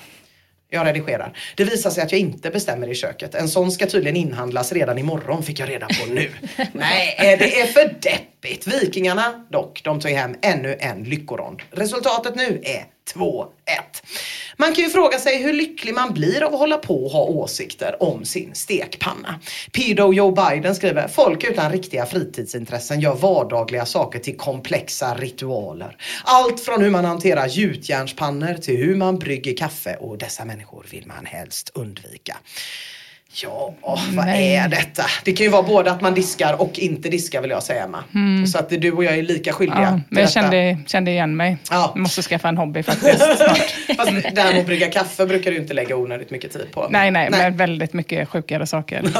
Jag 0.73 0.87
redigerar. 0.87 1.37
Det 1.55 1.63
visar 1.63 1.89
sig 1.89 2.03
att 2.03 2.11
jag 2.11 2.21
inte 2.21 2.49
bestämmer 2.49 2.87
i 2.87 2.95
köket. 2.95 3.35
En 3.35 3.49
sån 3.49 3.71
ska 3.71 3.85
tydligen 3.85 4.15
inhandlas 4.15 4.71
redan 4.71 4.97
imorgon 4.97 5.43
fick 5.43 5.59
jag 5.59 5.69
reda 5.69 5.87
på 5.87 6.13
nu. 6.13 6.29
Nej, 6.73 7.15
det 7.39 7.61
är 7.61 7.65
för 7.65 7.95
deppigt. 8.01 8.67
Vikingarna 8.67 9.45
dock, 9.49 9.81
de 9.83 9.99
tog 9.99 10.11
hem 10.11 10.35
ännu 10.41 10.77
en 10.79 11.03
lyckorond. 11.03 11.61
Resultatet 11.71 12.35
nu 12.35 12.61
är 12.63 12.85
2-1. 13.13 13.45
Man 14.61 14.73
kan 14.73 14.83
ju 14.83 14.89
fråga 14.89 15.19
sig 15.19 15.43
hur 15.43 15.53
lycklig 15.53 15.93
man 15.93 16.13
blir 16.13 16.43
av 16.43 16.53
att 16.53 16.59
hålla 16.59 16.77
på 16.77 17.05
och 17.05 17.11
ha 17.11 17.23
åsikter 17.23 18.03
om 18.03 18.25
sin 18.25 18.55
stekpanna. 18.55 19.39
Pedo 19.71 20.13
Joe 20.13 20.31
Biden 20.31 20.75
skriver, 20.75 21.07
folk 21.07 21.43
utan 21.43 21.71
riktiga 21.71 22.05
fritidsintressen 22.05 22.99
gör 22.99 23.15
vardagliga 23.15 23.85
saker 23.85 24.19
till 24.19 24.37
komplexa 24.37 25.15
ritualer. 25.15 25.97
Allt 26.23 26.59
från 26.59 26.81
hur 26.81 26.89
man 26.89 27.05
hanterar 27.05 27.47
gjutjärnspannor 27.47 28.53
till 28.53 28.77
hur 28.77 28.95
man 28.95 29.19
brygger 29.19 29.57
kaffe 29.57 29.95
och 29.99 30.17
dessa 30.17 30.45
människor 30.45 30.85
vill 30.91 31.07
man 31.07 31.25
helst 31.25 31.71
undvika. 31.73 32.37
Ja, 33.33 33.73
vad 33.85 34.25
Nej. 34.25 34.55
är 34.55 34.67
detta? 34.67 35.03
Det 35.23 35.33
kan 35.33 35.43
ju 35.43 35.49
vara 35.51 35.63
både 35.63 35.91
att 35.91 36.01
man 36.01 36.13
diskar 36.13 36.61
och 36.61 36.79
inte 36.79 37.09
diskar 37.09 37.41
vill 37.41 37.51
jag 37.51 37.63
säga 37.63 37.83
Emma. 37.83 38.03
Så 38.47 38.57
att 38.57 38.69
du 38.69 38.91
och 38.91 39.03
jag 39.03 39.17
är 39.17 39.23
lika 39.23 39.53
skyldiga 39.53 39.77
Mm. 39.81 39.93
Ja, 39.93 39.99
men 40.09 40.21
jag 40.21 40.31
kände, 40.31 40.77
kände 40.87 41.11
igen 41.11 41.35
mig. 41.37 41.57
Ja. 41.69 41.91
Jag 41.95 42.01
måste 42.01 42.21
skaffa 42.21 42.49
en 42.49 42.57
hobby 42.57 42.83
faktiskt 42.83 43.17
snart. 43.37 43.97
Fast 43.97 44.11
det 44.35 44.41
här 44.41 44.51
med 44.51 44.59
att 44.59 44.65
brygga 44.65 44.91
kaffe 44.91 45.25
brukar 45.25 45.51
du 45.51 45.57
inte 45.57 45.73
lägga 45.73 45.95
onödigt 45.95 46.31
mycket 46.31 46.51
tid 46.53 46.67
på. 46.71 46.87
Nej, 46.89 47.11
nej, 47.11 47.29
men 47.31 47.57
väldigt 47.57 47.93
mycket 47.93 48.29
sjukare 48.29 48.67
saker. 48.67 49.03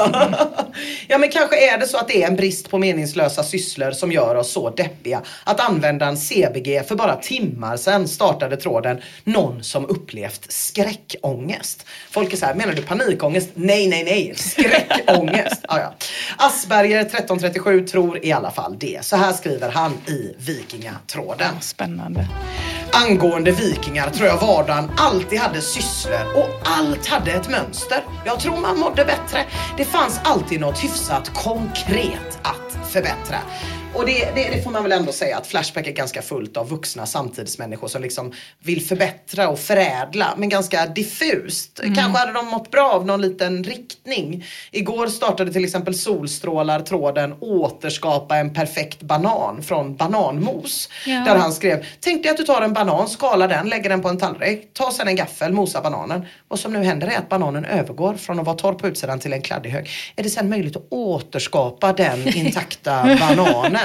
ja 1.08 1.18
men 1.18 1.28
kanske 1.30 1.74
är 1.74 1.78
det 1.78 1.86
så 1.86 1.96
att 1.96 2.08
det 2.08 2.22
är 2.22 2.28
en 2.28 2.36
brist 2.36 2.70
på 2.70 2.78
meningslösa 2.78 3.42
sysslor 3.42 3.90
som 3.90 4.12
gör 4.12 4.34
oss 4.34 4.52
så 4.52 4.70
deppiga 4.70 5.20
att 5.44 5.60
användaren 5.60 6.16
CBG 6.16 6.82
för 6.88 6.94
bara 6.94 7.16
timmar 7.16 7.76
sedan 7.76 8.08
startade 8.08 8.56
tråden 8.56 9.00
någon 9.24 9.62
som 9.62 9.86
upplevt 9.86 10.52
skräckångest. 10.52 11.86
Folk 12.10 12.32
är 12.32 12.36
så 12.36 12.46
här, 12.46 12.54
menar 12.54 12.72
du 12.72 12.82
panikångest? 12.82 13.48
Nej, 13.54 13.88
nej, 13.88 14.01
nej, 14.04 14.34
skräckångest. 14.36 15.64
ja, 15.68 15.80
ja. 15.80 15.94
Asperger 16.36 17.00
1337 17.00 17.86
tror 17.86 18.24
i 18.24 18.32
alla 18.32 18.50
fall 18.50 18.76
det. 18.78 19.04
Så 19.04 19.16
här 19.16 19.32
skriver 19.32 19.70
han 19.70 19.92
i 19.92 20.34
Vikingatråden. 20.38 21.60
Spännande. 21.60 22.26
Angående 22.92 23.50
vikingar 23.50 24.10
tror 24.10 24.28
jag 24.28 24.40
vardagen 24.40 24.90
alltid 24.96 25.38
hade 25.38 25.60
sysslor 25.60 26.36
och 26.36 26.48
allt 26.64 27.06
hade 27.06 27.30
ett 27.30 27.50
mönster. 27.50 28.04
Jag 28.24 28.40
tror 28.40 28.56
man 28.56 28.78
mådde 28.78 29.04
bättre. 29.04 29.44
Det 29.76 29.84
fanns 29.84 30.20
alltid 30.24 30.60
något 30.60 30.84
hyfsat 30.84 31.30
konkret 31.34 32.38
att 32.42 32.90
förbättra. 32.92 33.38
Och 33.94 34.06
det, 34.06 34.32
det, 34.34 34.48
det 34.50 34.62
får 34.62 34.70
man 34.70 34.82
väl 34.82 34.92
ändå 34.92 35.12
säga 35.12 35.36
att 35.36 35.46
Flashback 35.46 35.86
är 35.86 35.92
ganska 35.92 36.22
fullt 36.22 36.56
av 36.56 36.68
vuxna 36.68 37.06
samtidsmänniskor 37.06 37.88
som 37.88 38.02
liksom 38.02 38.32
vill 38.58 38.82
förbättra 38.86 39.48
och 39.48 39.58
förädla 39.58 40.34
men 40.36 40.48
ganska 40.48 40.86
diffust. 40.86 41.80
Kanske 41.96 42.18
hade 42.18 42.32
de 42.32 42.46
mått 42.46 42.70
bra 42.70 42.92
av 42.92 43.06
någon 43.06 43.20
liten 43.20 43.64
riktning. 43.64 44.44
Igår 44.70 45.06
startade 45.06 45.52
till 45.52 45.64
exempel 45.64 45.94
Solstrålar 45.94 46.80
tråden 46.80 47.34
återskapa 47.40 48.36
en 48.36 48.54
perfekt 48.54 49.02
banan 49.02 49.62
från 49.62 49.96
bananmos. 49.96 50.88
Ja. 51.06 51.12
Där 51.12 51.36
han 51.36 51.52
skrev, 51.52 51.86
tänk 52.00 52.22
dig 52.22 52.30
att 52.30 52.36
du 52.36 52.44
tar 52.44 52.62
en 52.62 52.72
banan, 52.72 53.08
skalar 53.08 53.48
den, 53.48 53.68
lägger 53.68 53.90
den 53.90 54.02
på 54.02 54.08
en 54.08 54.18
tallrik, 54.18 54.74
tar 54.74 54.90
sedan 54.90 55.08
en 55.08 55.16
gaffel, 55.16 55.52
mosar 55.52 55.82
bananen. 55.82 56.26
Vad 56.48 56.58
som 56.58 56.72
nu 56.72 56.84
händer 56.84 57.06
är 57.06 57.18
att 57.18 57.28
bananen 57.28 57.64
övergår 57.64 58.14
från 58.14 58.38
att 58.38 58.46
vara 58.46 58.56
torr 58.56 58.74
på 58.74 58.88
utsidan 58.88 59.20
till 59.20 59.32
en 59.32 59.42
kladdig 59.42 59.70
hög. 59.70 59.88
Är 60.16 60.22
det 60.22 60.30
sen 60.30 60.48
möjligt 60.48 60.76
att 60.76 60.86
återskapa 60.90 61.92
den 61.92 62.28
intakta 62.36 63.02
bananen? 63.20 63.81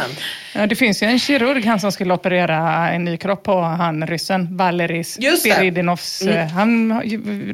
Ja, 0.53 0.67
det 0.67 0.75
finns 0.75 1.03
ju 1.03 1.07
en 1.07 1.19
kirurg, 1.19 1.65
han 1.65 1.79
som 1.79 1.91
skulle 1.91 2.13
operera 2.13 2.89
en 2.89 3.03
ny 3.03 3.17
kropp 3.17 3.43
på 3.43 3.61
han 3.61 4.07
ryssen, 4.07 4.57
det. 5.43 5.53
Spiridinovs. 5.53 6.21
eh, 6.21 6.47
Han 6.47 7.01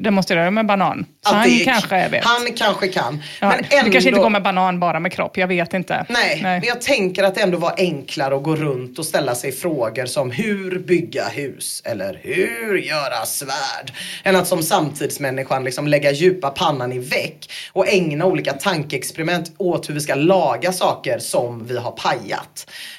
demonstrerade 0.04 0.52
med 0.52 0.66
banan. 0.66 1.06
Så 1.22 1.36
han 1.36 1.60
kanske 1.66 2.08
vet. 2.08 2.26
Han 2.26 2.54
kanske 2.56 2.88
kan. 2.88 3.24
ja, 3.42 3.48
men 3.50 3.58
Det 3.58 3.64
kanske 3.70 3.98
inte 3.98 4.10
ändå- 4.10 4.22
går 4.22 4.30
med 4.30 4.44
banan 4.44 4.80
bara 4.80 5.00
med 5.00 5.12
kropp, 5.12 5.38
jag 5.38 5.48
vet 5.48 5.74
inte. 5.74 6.06
Nej, 6.10 6.40
men 6.44 6.62
jag 6.66 6.82
tänker 6.82 7.24
att 7.24 7.36
det 7.36 7.42
ändå 7.42 7.58
var 7.58 7.74
enklare 7.78 8.36
att 8.36 8.44
gå 8.44 8.56
runt 8.56 9.00
och 9.00 9.06
ställa 9.06 9.36
sig 9.36 9.52
frågor 9.52 10.06
som 10.06 10.32
hur 10.32 10.80
bygga 10.80 11.24
hus 11.28 11.82
eller 11.86 12.20
hur 12.24 12.78
göra 12.78 13.26
svärd. 13.26 13.92
Än 14.24 14.36
att 14.36 14.48
som 14.48 14.64
samtidsmänniskan 14.64 15.64
liksom 15.64 15.88
lägga 15.88 16.12
djupa 16.12 16.50
pannan 16.50 16.94
i 16.94 17.00
väck 17.00 17.50
och 17.74 17.88
ägna 17.88 18.26
olika 18.26 18.54
tankeexperiment 18.54 19.52
åt 19.58 19.90
hur 19.90 19.94
vi 19.94 20.00
ska 20.02 20.16
laga 20.16 20.72
saker 20.72 21.20
som 21.20 21.66
vi 21.68 21.78
har 21.78 21.92
pajat. 21.92 22.33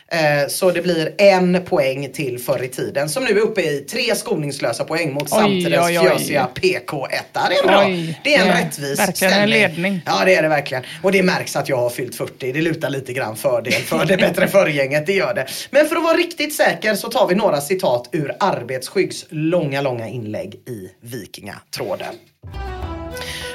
Eh, 0.09 0.49
Så 0.49 0.70
det 0.70 0.83
blir 0.83 1.14
en 1.18 1.64
poäng 1.64 2.12
till 2.12 2.38
förr 2.38 2.62
i 2.62 2.68
tiden 2.68 3.09
som 3.09 3.25
nu 3.25 3.31
är 3.31 3.40
uppe 3.40 3.61
i 3.61 3.81
tre 3.81 4.14
skoningslösa 4.14 4.85
poäng 4.85 5.12
mot 5.12 5.29
samtidens 5.31 5.87
oj, 5.87 5.99
oj. 5.99 6.09
fjösiga 6.09 6.49
PK1. 6.55 7.09
Det 7.33 7.57
är 7.57 7.66
bra. 7.66 7.85
Oj, 7.87 8.20
det 8.25 8.35
är 8.35 8.42
en 8.42 8.49
är 8.49 8.64
rättvis 8.64 8.99
verkligen 8.99 9.33
en 9.33 9.38
ställning. 9.38 9.61
ledning. 9.61 10.01
Ja 10.07 10.23
det 10.25 10.35
är 10.35 10.42
det 10.42 10.49
verkligen. 10.49 10.83
Och 11.03 11.12
det 11.12 11.23
märks 11.23 11.57
att 11.57 11.68
jag 11.68 11.77
har 11.77 11.90
fyllt 11.90 12.14
40. 12.16 12.53
Det 12.53 12.61
lutar 12.61 12.90
lite 12.90 13.12
grann 13.12 13.37
fördel 13.37 13.73
för 13.73 14.05
det 14.05 14.16
bättre 14.16 14.49
förgänget, 14.49 15.07
det 15.07 15.12
gör 15.12 15.35
det. 15.35 15.47
Men 15.70 15.87
för 15.88 15.97
att 15.97 16.03
vara 16.05 16.16
riktigt 16.16 16.55
säker 16.55 16.94
så 16.94 17.09
tar 17.11 17.29
vi 17.29 17.35
några 17.35 17.61
citat 17.61 18.09
ur 18.12 18.33
Arbetsskyggs 18.40 19.27
långa, 19.31 19.81
långa 19.81 20.09
inlägg 20.09 20.55
i 20.55 20.88
Vikingatråden. 21.01 22.14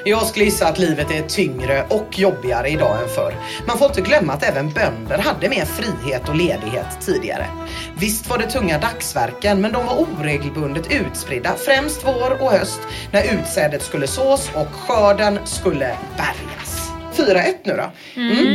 Jag 0.03 0.27
skulle 0.27 0.45
gissa 0.45 0.67
att 0.67 0.79
livet 0.79 1.11
är 1.11 1.21
tyngre 1.21 1.85
och 1.89 2.19
jobbigare 2.19 2.69
idag 2.69 3.01
än 3.01 3.09
förr. 3.09 3.33
Man 3.67 3.77
får 3.77 3.87
inte 3.87 4.01
glömma 4.01 4.33
att 4.33 4.43
även 4.43 4.69
bönder 4.69 5.17
hade 5.17 5.49
mer 5.49 5.65
frihet 5.65 6.29
och 6.29 6.35
ledighet 6.35 7.01
tidigare. 7.01 7.45
Visst 7.97 8.29
var 8.29 8.37
det 8.37 8.49
tunga 8.49 8.79
dagsverken 8.79 9.61
men 9.61 9.71
de 9.71 9.85
var 9.85 9.95
oregelbundet 9.97 10.91
utspridda, 10.91 11.55
främst 11.55 12.05
vår 12.05 12.41
och 12.41 12.51
höst, 12.51 12.79
när 13.11 13.39
utsädet 13.39 13.83
skulle 13.83 14.07
sås 14.07 14.51
och 14.55 14.67
skörden 14.67 15.39
skulle 15.45 15.97
bärgas. 16.17 16.78
4-1 17.25 17.53
nu 17.63 17.73
då. 17.77 17.91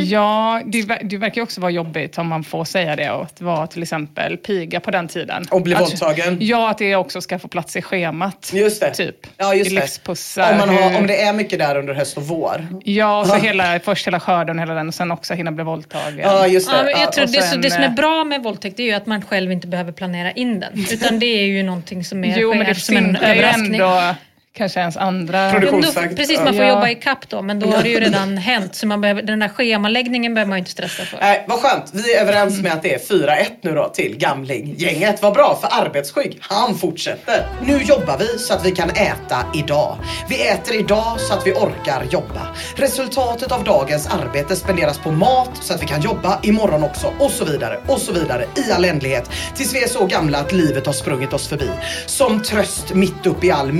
Ja, 0.05 0.61
det, 0.66 0.83
det 1.03 1.16
verkar 1.16 1.37
ju 1.37 1.42
också 1.42 1.61
vara 1.61 1.70
jobbigt 1.70 2.18
om 2.18 2.29
man 2.29 2.44
får 2.44 2.64
säga 2.64 2.96
det 2.96 3.11
och 3.11 3.22
att 3.22 3.40
vara 3.40 3.66
till 3.66 3.83
exempel 3.83 4.37
piga 4.37 4.81
på 4.81 4.90
den 4.90 5.09
tiden. 5.09 5.44
Och 5.50 5.62
bli 5.62 5.74
att, 5.74 5.81
våldtagen. 5.81 6.38
Ja, 6.40 6.70
att 6.70 6.79
det 6.79 6.96
också 6.96 7.20
ska 7.20 7.38
få 7.38 7.48
plats 7.48 7.77
i 7.77 7.83
schemat. 7.83 8.50
Just 8.55 8.81
det. 8.81 8.94
Typ. 8.94 9.27
Ja, 9.37 9.55
just 9.55 9.70
I 9.70 9.74
det. 9.74 9.81
livspussar. 9.81 10.53
Om, 10.53 10.59
man 10.59 10.68
har, 10.68 10.98
om 10.98 11.07
det 11.07 11.22
är 11.22 11.33
mycket 11.33 11.59
där 11.59 11.77
under 11.77 11.94
höst 11.94 12.16
och 12.16 12.22
vår. 12.22 12.66
Ja, 12.85 13.24
så 13.24 13.35
hela, 13.35 13.81
först 13.81 14.07
hela 14.07 14.20
skörden 14.20 14.59
hela 14.59 14.74
den 14.74 14.88
och 14.88 14.94
sen 14.94 15.11
också 15.11 15.35
hinna 15.35 15.53
bli 15.53 15.64
våldtagen. 15.64 16.18
Ja, 16.18 16.46
just 16.46 16.70
det. 16.70 16.90
Ja, 16.90 17.00
jag 17.00 17.12
tror 17.12 17.24
och 17.24 17.31
det, 17.31 17.42
så, 17.42 17.48
sen, 17.48 17.61
det 17.61 17.70
som 17.70 17.83
är 17.83 17.88
eh, 17.88 17.94
bra 17.94 18.24
med 18.24 18.42
våldtäkt 18.42 18.81
är 18.81 18.85
ju 18.85 18.92
att 18.92 19.07
man 19.07 19.22
själv 19.22 19.53
inte 19.53 19.66
behöver 19.66 19.92
planera 19.92 20.33
in 20.33 20.61
den. 20.61 20.87
Utan 20.92 21.18
det 21.18 21.27
är 21.27 21.46
ju 21.46 21.62
någonting 21.62 22.05
som 22.05 22.24
är, 22.24 22.38
Jo, 22.38 22.55
men 22.55 22.66
det 22.66 22.74
som 22.74 22.96
en 22.96 23.16
överraskning. 23.16 23.74
ändå 23.74 24.14
kanske 24.57 24.81
ens 24.81 24.97
andra... 24.97 25.51
Produktion. 25.51 25.61
Jo, 25.62 25.73
men 25.73 25.81
då, 25.81 25.93
Produktionsfakt. 25.93 26.17
precis, 26.17 26.38
man 26.38 26.55
får 26.55 26.64
Ja. 26.64 26.69
jobba 26.69 26.88
i 26.88 26.95
kapp 26.95 27.29
då, 27.29 27.43
men 27.43 27.61
då 27.61 27.67
har 27.71 27.83
det 27.83 27.88
ju 27.88 28.01
redan 28.01 28.37
hänt. 28.51 28.75
Så 28.75 28.87
man 28.87 29.01
behöver, 29.01 29.23
den 29.23 29.38
där 29.38 29.49
schemaläggningen 29.49 30.35
behöver 30.35 30.49
man 30.49 30.59
ju 30.59 30.61
inte 30.61 30.71
stressa 30.71 31.03
för. 31.05 31.19
Nej, 31.21 31.45
vad 31.49 31.59
skönt. 31.61 31.90
Vi 31.93 32.14
är 32.14 32.21
överens 32.21 32.61
med 32.62 32.73
att 32.73 32.83
det 32.83 32.95
är 32.95 32.99
4-1 32.99 33.47
nu 33.61 33.75
då 33.75 33.88
till 33.88 34.17
Gamling-gänget. 34.19 35.23
Vad 35.23 35.35
bra 35.35 35.59
för 35.61 35.85
Arbetsskygg. 35.87 36.38
Han 36.40 36.75
fortsätter. 36.79 37.47
Nu 37.67 37.83
jobbar 37.83 38.19
vi 38.19 38.38
så 38.38 38.55
att 38.55 38.67
vi 38.67 38.71
kan 38.71 38.90
äta 38.90 39.47
idag. 39.55 39.99
Vi 40.29 40.49
äter 40.49 40.75
idag 40.77 41.21
så 41.21 41.35
att 41.35 41.47
vi 41.47 41.53
orkar 41.53 42.05
jobba. 42.11 42.47
Resultatet 42.77 43.53
av 43.53 43.64
dagens 43.64 44.07
arbete 44.07 44.57
spenderas 44.57 44.99
på 44.99 45.11
mat 45.11 45.51
så 45.61 45.75
att 45.75 45.83
vi 45.83 45.87
kan 45.87 46.01
jobba 46.03 46.38
imorgon 46.43 46.85
också 46.85 47.12
och 47.19 47.31
så 47.31 47.45
vidare 47.45 47.79
och 47.87 47.99
så 48.01 48.12
vidare 48.12 48.45
i 48.69 48.73
all 48.73 48.85
ändlighet 48.85 49.31
tills 49.55 49.75
vi 49.75 49.83
är 49.85 49.88
så 49.88 50.07
gamla 50.07 50.38
att 50.38 50.53
livet 50.53 50.87
har 50.87 50.93
sprungit 50.93 51.33
oss 51.33 51.49
förbi. 51.49 51.69
Som 52.07 52.43
tröst 52.43 52.95
mitt 52.95 53.27
upp 53.27 53.45
i 53.45 53.51
all 53.51 53.73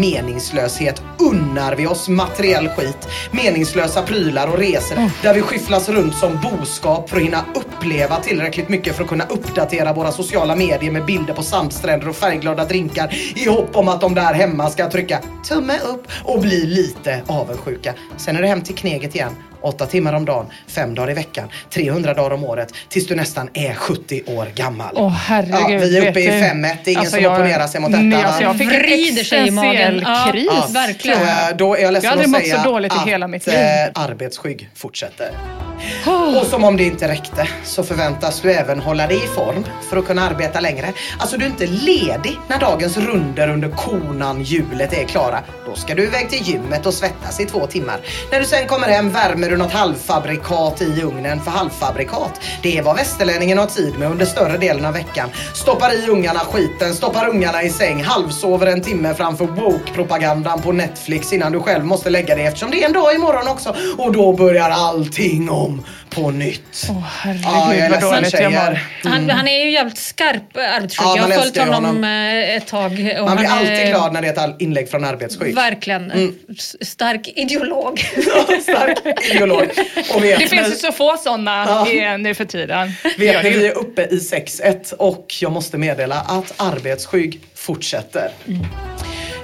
meningslöshet 0.65 1.03
unnar 1.19 1.77
vi 1.77 1.87
oss 1.87 2.09
materiell 2.09 2.69
skit, 2.69 3.09
meningslösa 3.31 4.03
prylar 4.03 4.49
och 4.49 4.59
resor 4.59 5.11
där 5.23 5.35
vi 5.35 5.43
skyfflas 5.43 5.89
runt 5.89 6.15
som 6.15 6.39
boskap 6.43 7.11
för 7.11 7.17
att 7.17 7.23
hinna 7.23 7.45
uppleva 7.55 8.17
tillräckligt 8.21 8.69
mycket 8.69 8.97
för 8.97 9.03
att 9.03 9.09
kunna 9.09 9.25
uppdatera 9.25 9.93
våra 9.93 10.13
sociala 10.13 10.57
medier 10.57 10.93
med 10.93 11.05
bilder 11.05 11.35
på 11.35 11.43
sandstränder 11.43 12.09
och 12.09 12.17
färgglada 12.17 12.65
drinkar 12.65 13.15
i 13.37 13.49
hopp 13.49 13.77
om 13.77 13.89
att 13.89 14.01
de 14.01 14.15
där 14.15 14.35
hemma 14.35 14.71
ska 14.71 14.91
trycka 14.91 15.21
tumme 15.49 15.79
upp 15.79 16.07
och 16.25 16.41
bli 16.41 16.67
lite 16.67 17.23
avundsjuka. 17.27 17.95
Sen 18.17 18.37
är 18.37 18.43
det 18.43 18.49
hem 18.49 18.63
till 18.63 18.75
kneget 18.75 19.15
igen 19.15 19.33
Åtta 19.65 19.87
timmar 19.87 20.13
om 20.13 20.25
dagen, 20.25 20.47
fem 20.69 20.95
dagar 20.95 21.11
i 21.11 21.15
veckan, 21.15 21.49
300 21.71 22.15
dagar 22.15 22.31
om 22.31 22.45
året 22.45 22.69
tills 22.89 23.07
du 23.07 23.15
nästan 23.15 23.49
är 23.55 23.75
70 23.75 24.23
år 24.27 24.47
gammal. 24.55 24.95
Åh 24.97 25.09
herregud. 25.09 25.81
ja, 25.83 25.87
vi 25.87 25.97
är 25.99 26.11
uppe 26.11 26.21
i 26.21 26.27
du- 26.27 26.33
5-1, 26.33 26.77
det 26.85 26.91
är 26.91 26.93
ingen 26.93 26.99
Alltså, 27.01 27.15
som 27.17 27.23
jag- 27.25 27.33
opponerar 27.33 27.67
sig 27.67 27.81
mot 27.81 27.91
detta. 27.91 28.03
Nej, 28.03 28.23
alltså 28.25 28.43
jag 28.43 28.59
fick 28.59 28.73
en 28.73 28.81
Vrider 28.83 29.25
sig 29.25 29.49
i 29.49 29.51
magen. 29.51 29.71
existentiell 29.71 30.03
Ja. 30.07 30.29
kris. 30.33 30.47
Ja. 30.51 30.67
verkligen. 30.73 31.23
Eh, 31.23 31.29
Då 31.57 31.77
är 31.77 31.83
jag 31.83 31.93
ledsen 31.93 32.11
Jag 32.19 32.35
att 32.37 32.43
säga 32.43 32.63
så 32.63 32.71
dåligt 32.71 32.93
i 32.93 32.97
att 32.97 33.07
hela 33.09 33.29
mitt 33.29 33.49
eh, 33.49 33.55
liv. 33.55 33.63
arbetsskygg 33.95 34.69
fortsätter. 34.75 35.31
Och 36.41 36.47
som 36.47 36.65
om 36.65 36.77
det 36.77 36.85
inte 36.85 37.09
räckte 37.09 37.49
så 37.65 37.83
förväntas 37.83 38.41
du 38.41 38.53
även 38.53 38.81
hålla 38.81 39.07
dig 39.07 39.17
i 39.17 39.27
form 39.27 39.65
för 39.91 39.97
att 39.97 40.07
kunna 40.07 40.23
arbeta 40.23 40.61
längre. 40.61 40.93
Alltså 41.19 41.37
du 41.37 41.45
är 41.45 41.49
inte 41.49 41.67
ledig 41.67 42.39
när 42.49 42.59
dagens 42.59 42.97
runder 42.97 43.49
under 43.49 43.69
konan 43.69 44.43
hjulet 44.43 44.93
är 44.93 45.05
klara. 45.05 45.39
Då 45.67 45.75
ska 45.75 45.95
du 45.95 46.05
iväg 46.05 46.31
till 46.31 46.43
gymmet 46.43 46.87
och 46.87 46.95
svettas 46.95 47.41
i 47.41 47.47
två 47.47 47.67
timmar. 47.67 48.01
När 48.31 48.41
du 48.41 48.47
sen 48.47 48.67
kommer 48.67 48.89
hem 48.89 49.11
värmer 49.11 49.51
du 49.51 49.57
något 49.57 49.73
halvfabrikat 49.73 50.83
i 50.83 51.03
ugnen. 51.03 51.41
För 51.41 51.51
halvfabrikat, 51.51 52.41
det 52.63 52.79
är 52.79 52.83
vad 52.83 52.97
västerlänningen 52.97 53.59
har 53.59 53.67
tid 53.67 53.99
med 53.99 54.11
under 54.11 54.27
större 54.27 54.59
delen 54.59 54.85
av 54.85 54.93
veckan. 54.93 55.29
Stoppar 55.55 55.95
i 55.95 56.11
ungarna 56.11 56.41
skiten, 56.41 56.95
stoppar 56.95 57.29
ungarna 57.29 57.63
i 57.63 57.71
säng, 57.71 58.05
halvsover 58.05 58.67
en 58.67 58.83
timme 58.83 59.15
framför 59.15 59.47
woke-propagandan 59.47 60.63
på 60.63 60.73
Netflix 60.73 61.33
innan 61.33 61.53
du 61.53 61.61
själv 61.61 61.85
måste 61.85 62.11
lägga 62.11 62.35
dig 62.35 62.47
eftersom 62.47 62.71
det 62.71 62.83
är 62.83 62.87
en 62.87 62.93
dag 62.93 63.15
imorgon 63.15 63.49
också. 63.49 63.77
Och 63.99 64.13
då 64.13 64.33
börjar 64.33 64.71
allting 64.71 65.51
om 65.65 65.87
på 66.11 66.31
nytt. 66.31 66.87
Åh 66.91 67.03
herregud 67.21 67.45
Ja, 67.45 67.75
jag 67.75 67.87
är 67.87 67.91
vad 67.91 68.01
dåligt 68.01 68.33
jag 68.33 68.53
mår. 68.53 68.59
tjejer. 68.59 68.83
Han, 69.05 69.31
han 69.31 69.49
är 69.49 69.65
ju 69.65 69.71
jävligt 69.71 69.99
skarp 69.99 70.57
eh, 70.57 70.75
arbetsskygg. 70.77 71.07
Ja, 71.07 71.17
jag 71.17 71.23
man 71.23 71.33
har 71.33 71.39
följt 71.39 71.59
honom, 71.59 71.85
honom. 71.85 72.05
eh, 72.05 72.57
ett 72.57 72.67
tag. 72.67 72.93
Och 73.21 73.25
Man 73.27 73.37
blir 73.37 73.49
han 73.49 73.67
är 73.67 73.71
alltid 73.73 73.89
glad 73.89 74.13
när 74.13 74.23
det 74.23 74.29
är 74.29 74.49
ett 74.49 74.61
inlägg 74.61 74.91
från 74.91 75.05
arbetsskygg. 75.05 75.55
Verkligen. 75.55 76.11
Mm. 76.11 76.35
Stark 76.81 77.29
ideolog. 77.37 77.99
Stark 78.63 78.99
ideolog. 79.31 79.67
Och 80.15 80.25
vet 80.25 80.39
Det 80.39 80.47
finns 80.47 80.69
ju 80.69 80.75
så 80.77 80.93
få 80.93 81.17
sådana 81.17 81.87
i- 81.89 82.19
nu 82.19 82.35
för 82.35 82.45
tiden. 82.45 82.93
Vet 83.19 83.43
ni, 83.45 83.51
vi 83.51 83.67
är 83.67 83.79
uppe 83.79 84.03
i 84.03 84.19
6-1 84.19 84.93
och 84.93 85.35
jag 85.41 85.53
måste 85.53 85.79
meddela 85.79 86.15
att 86.21 86.55
arbetsskygg 86.57 87.41
fortsätter. 87.55 88.31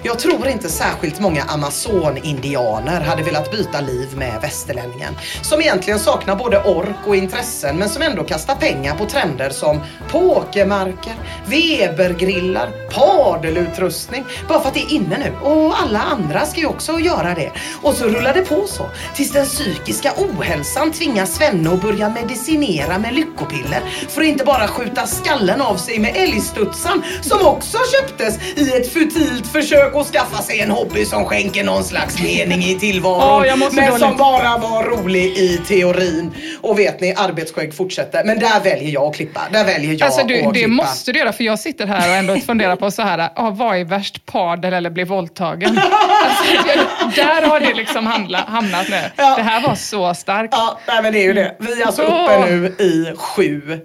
Jag 0.02 0.18
tror 0.18 0.48
inte 0.48 0.68
särskilt 0.68 1.20
många 1.20 1.42
Amazon-indianer 1.42 3.00
hade 3.00 3.22
velat 3.22 3.50
byta 3.50 3.80
liv 3.80 4.08
med 4.16 4.40
västerlänningen. 4.42 5.16
Som 5.42 5.60
egentligen 5.60 5.98
saknar 5.98 6.36
både 6.36 6.62
ork 6.62 6.96
och 7.06 7.16
intressen 7.16 7.76
men 7.76 7.88
som 7.88 8.02
ändå 8.02 8.24
kastar 8.24 8.54
pengar 8.54 8.96
på 8.96 9.06
trender 9.06 9.50
som 9.50 9.80
pokermarker, 10.10 11.14
Webergrillar, 11.46 12.70
padelutrustning. 12.90 14.24
Bara 14.48 14.60
för 14.60 14.68
att 14.68 14.74
det 14.74 14.80
är 14.80 14.92
inne 14.92 15.18
nu. 15.18 15.48
Och 15.48 15.82
alla 15.82 15.98
andra 15.98 16.46
ska 16.46 16.60
ju 16.60 16.66
också 16.66 16.98
göra 16.98 17.34
det. 17.34 17.52
Och 17.82 17.94
så 17.94 18.04
rullar 18.04 18.34
det 18.34 18.42
på 18.42 18.66
så. 18.66 18.86
Tills 19.14 19.32
den 19.32 19.46
psykiska 19.46 20.12
ohälsan 20.16 20.92
tvingar 20.92 21.26
Svenne 21.26 21.70
att 21.72 21.82
börja 21.82 22.08
medicinera 22.08 22.98
med 22.98 23.14
lyckopiller. 23.14 23.80
För 24.08 24.20
att 24.20 24.26
inte 24.26 24.44
bara 24.44 24.68
skjuta 24.68 25.06
skallen 25.06 25.60
av 25.60 25.76
sig 25.76 25.98
med 25.98 26.16
älgstudsaren 26.16 27.02
som 27.22 27.46
också 27.46 27.78
köptes 27.92 28.38
i 28.56 28.72
ett 28.76 28.92
futilt 28.92 29.46
försök 29.46 29.89
att 29.94 30.06
skaffa 30.06 30.42
sig 30.42 30.60
en 30.60 30.70
hobby 30.70 31.04
som 31.04 31.24
skänker 31.24 31.64
någon 31.64 31.84
slags 31.84 32.22
mening 32.22 32.62
i 32.62 32.78
tillvaron. 32.78 33.60
Så 33.60 33.76
men 33.76 33.98
som 33.98 34.16
bara 34.16 34.58
var 34.58 34.84
rolig 34.84 35.24
i 35.26 35.60
teorin. 35.68 36.32
Och 36.60 36.78
vet 36.78 37.00
ni, 37.00 37.14
arbetsskägg 37.16 37.74
fortsätter. 37.74 38.24
Men 38.24 38.38
där 38.38 38.60
väljer 38.60 38.90
jag 38.90 39.02
att 39.04 39.14
klippa. 39.16 39.40
Där 39.52 39.64
väljer 39.64 39.92
jag 39.92 40.02
Alltså 40.02 40.26
du, 40.26 40.42
att 40.42 40.54
det 40.54 40.60
klippa. 40.60 40.68
måste 40.68 41.12
du 41.12 41.18
göra 41.18 41.32
för 41.32 41.44
jag 41.44 41.58
sitter 41.58 41.86
här 41.86 42.08
och 42.10 42.14
ändå 42.16 42.36
funderar 42.36 42.76
på 42.76 42.90
så 42.90 43.02
här, 43.02 43.30
ah, 43.36 43.50
vad 43.50 43.76
är 43.76 43.84
värst, 43.84 44.26
padel 44.26 44.72
eller 44.74 44.90
bli 44.90 45.04
våldtagen? 45.04 45.80
Alltså, 46.24 47.20
där 47.20 47.42
har 47.48 47.60
det 47.60 47.74
liksom 47.74 48.06
handla, 48.06 48.38
hamnat 48.48 48.88
nu. 48.90 49.00
Ja. 49.16 49.36
Det 49.36 49.42
här 49.42 49.60
var 49.68 49.74
så 49.74 50.14
starkt. 50.14 50.54
Ja, 50.56 50.78
nej 50.86 51.02
men 51.02 51.12
det 51.12 51.18
är 51.18 51.24
ju 51.24 51.32
det. 51.32 51.56
Vi 51.58 51.82
är 51.82 51.86
alltså 51.86 52.02
uppe 52.02 52.38
nu 52.46 52.66
i 52.78 53.12
7-1. 53.16 53.80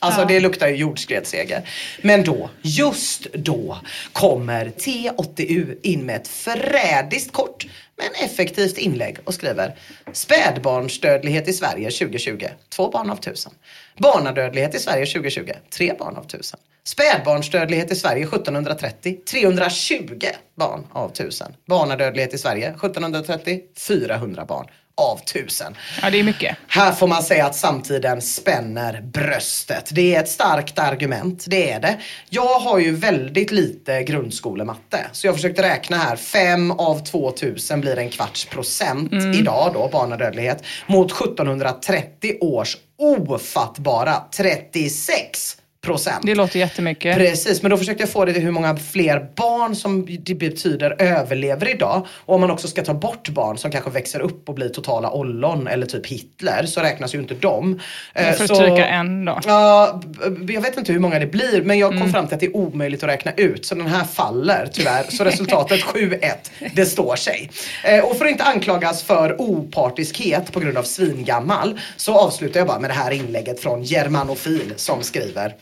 Alltså 0.00 0.20
Ja. 0.20 0.26
det 0.26 0.40
luktar 0.40 0.68
ju 0.68 0.74
jordskredsseger. 0.76 1.68
Men 2.02 2.24
då, 2.24 2.50
just 2.62 3.32
då, 3.32 3.78
kommer 4.12 4.66
T80U 4.66 5.76
in 5.82 6.06
med 6.06 6.16
ett 6.16 6.28
förrädiskt 6.28 7.32
kort 7.32 7.66
men 7.96 8.24
effektivt 8.30 8.78
inlägg 8.78 9.18
och 9.24 9.34
skriver 9.34 9.74
Spädbarnsdödlighet 10.12 11.48
i 11.48 11.52
Sverige 11.52 11.90
2020, 11.90 12.46
två 12.68 12.90
barn 12.90 13.10
av 13.10 13.16
tusen. 13.16 13.52
Barnadödlighet 13.98 14.74
i 14.74 14.78
Sverige 14.78 15.06
2020, 15.06 15.50
tre 15.70 15.94
barn 15.98 16.16
av 16.16 16.24
tusen. 16.24 16.60
Spädbarnsdödlighet 16.84 17.92
i 17.92 17.96
Sverige 17.96 18.22
1730, 18.24 19.16
320 19.30 20.26
barn 20.56 20.86
av 20.92 21.08
tusen. 21.08 21.52
Barnadödlighet 21.66 22.34
i 22.34 22.38
Sverige 22.38 22.68
1730, 22.68 23.60
400 23.88 24.44
barn 24.44 24.66
av 24.98 25.20
tusen. 25.24 25.76
Ja, 26.02 26.10
det 26.10 26.18
är 26.18 26.24
mycket. 26.24 26.56
Här 26.68 26.92
får 26.92 27.06
man 27.06 27.22
säga 27.22 27.46
att 27.46 27.54
samtiden 27.54 28.22
spänner 28.22 29.00
bröstet. 29.00 29.90
Det 29.92 30.14
är 30.14 30.20
ett 30.20 30.28
starkt 30.28 30.78
argument, 30.78 31.44
det 31.48 31.70
är 31.70 31.80
det. 31.80 31.98
Jag 32.30 32.58
har 32.60 32.78
ju 32.78 32.94
väldigt 32.94 33.50
lite 33.50 34.02
grundskolematte. 34.02 35.06
Så 35.12 35.26
jag 35.26 35.34
försökte 35.34 35.62
räkna 35.62 35.96
här. 35.96 36.16
5 36.16 36.70
av 36.70 37.04
2000 37.04 37.80
blir 37.80 37.98
en 37.98 38.10
kvarts 38.10 38.44
procent 38.44 39.12
idag 39.12 39.70
då, 39.74 39.88
barnadödlighet. 39.92 40.64
Mot 40.86 41.12
1730 41.12 42.34
års 42.40 42.76
ofattbara 42.98 44.22
36 44.36 45.56
procent. 45.86 46.22
Det 46.26 46.34
låter 46.34 46.58
jättemycket. 46.58 47.16
Precis, 47.16 47.62
men 47.62 47.70
då 47.70 47.76
försökte 47.76 48.02
jag 48.02 48.10
få 48.10 48.24
det 48.24 48.32
till 48.32 48.42
hur 48.42 48.50
många 48.50 48.76
fler 48.76 49.26
barn 49.36 49.76
som 49.76 50.06
det 50.20 50.34
betyder 50.34 51.02
överlever 51.02 51.68
idag. 51.68 52.06
Och 52.10 52.34
om 52.34 52.40
man 52.40 52.50
också 52.50 52.68
ska 52.68 52.84
ta 52.84 52.94
bort 52.94 53.28
barn 53.28 53.58
som 53.58 53.70
kanske 53.70 53.90
växer 53.90 54.20
upp 54.20 54.48
och 54.48 54.54
blir 54.54 54.68
totala 54.68 55.10
ollon 55.10 55.66
eller 55.68 55.86
typ 55.86 56.06
Hitler 56.06 56.66
så 56.66 56.80
räknas 56.80 57.14
ju 57.14 57.18
inte 57.18 57.34
de. 57.34 57.80
Eh, 58.14 58.24
för 58.24 58.30
att 58.44 58.48
så- 58.48 58.54
stryka 58.54 58.86
en 58.86 59.24
då. 59.24 59.40
Ja, 59.46 60.00
jag 60.48 60.60
vet 60.60 60.76
inte 60.78 60.92
hur 60.92 61.00
många 61.00 61.18
det 61.18 61.26
blir 61.26 61.62
men 61.62 61.78
jag 61.78 61.90
kom 61.90 61.96
Mm. 61.98 62.12
fram 62.12 62.26
till 62.26 62.34
att 62.34 62.40
det 62.40 62.46
är 62.46 62.56
omöjligt 62.56 63.02
att 63.02 63.08
räkna 63.08 63.32
ut. 63.36 63.66
Så 63.66 63.74
den 63.74 63.86
här 63.86 64.04
faller 64.04 64.68
tyvärr. 64.72 65.04
Så 65.08 65.24
resultatet 65.24 65.80
7-1, 65.84 66.50
det 66.74 66.86
står 66.86 67.16
sig. 67.16 67.50
Eh, 67.84 68.04
och 68.04 68.16
för 68.16 68.24
att 68.24 68.30
inte 68.30 68.44
anklagas 68.44 69.02
för 69.02 69.40
opartiskhet 69.40 70.52
på 70.52 70.60
grund 70.60 70.78
av 70.78 70.82
svingammal 70.82 71.80
så 71.96 72.18
avslutar 72.18 72.60
jag 72.60 72.66
bara 72.66 72.78
med 72.80 72.90
det 72.90 72.94
här 72.94 73.10
inlägget 73.10 73.60
från 73.60 73.82
Germanofil 73.82 74.72
som 74.76 75.02
skriver 75.02 75.54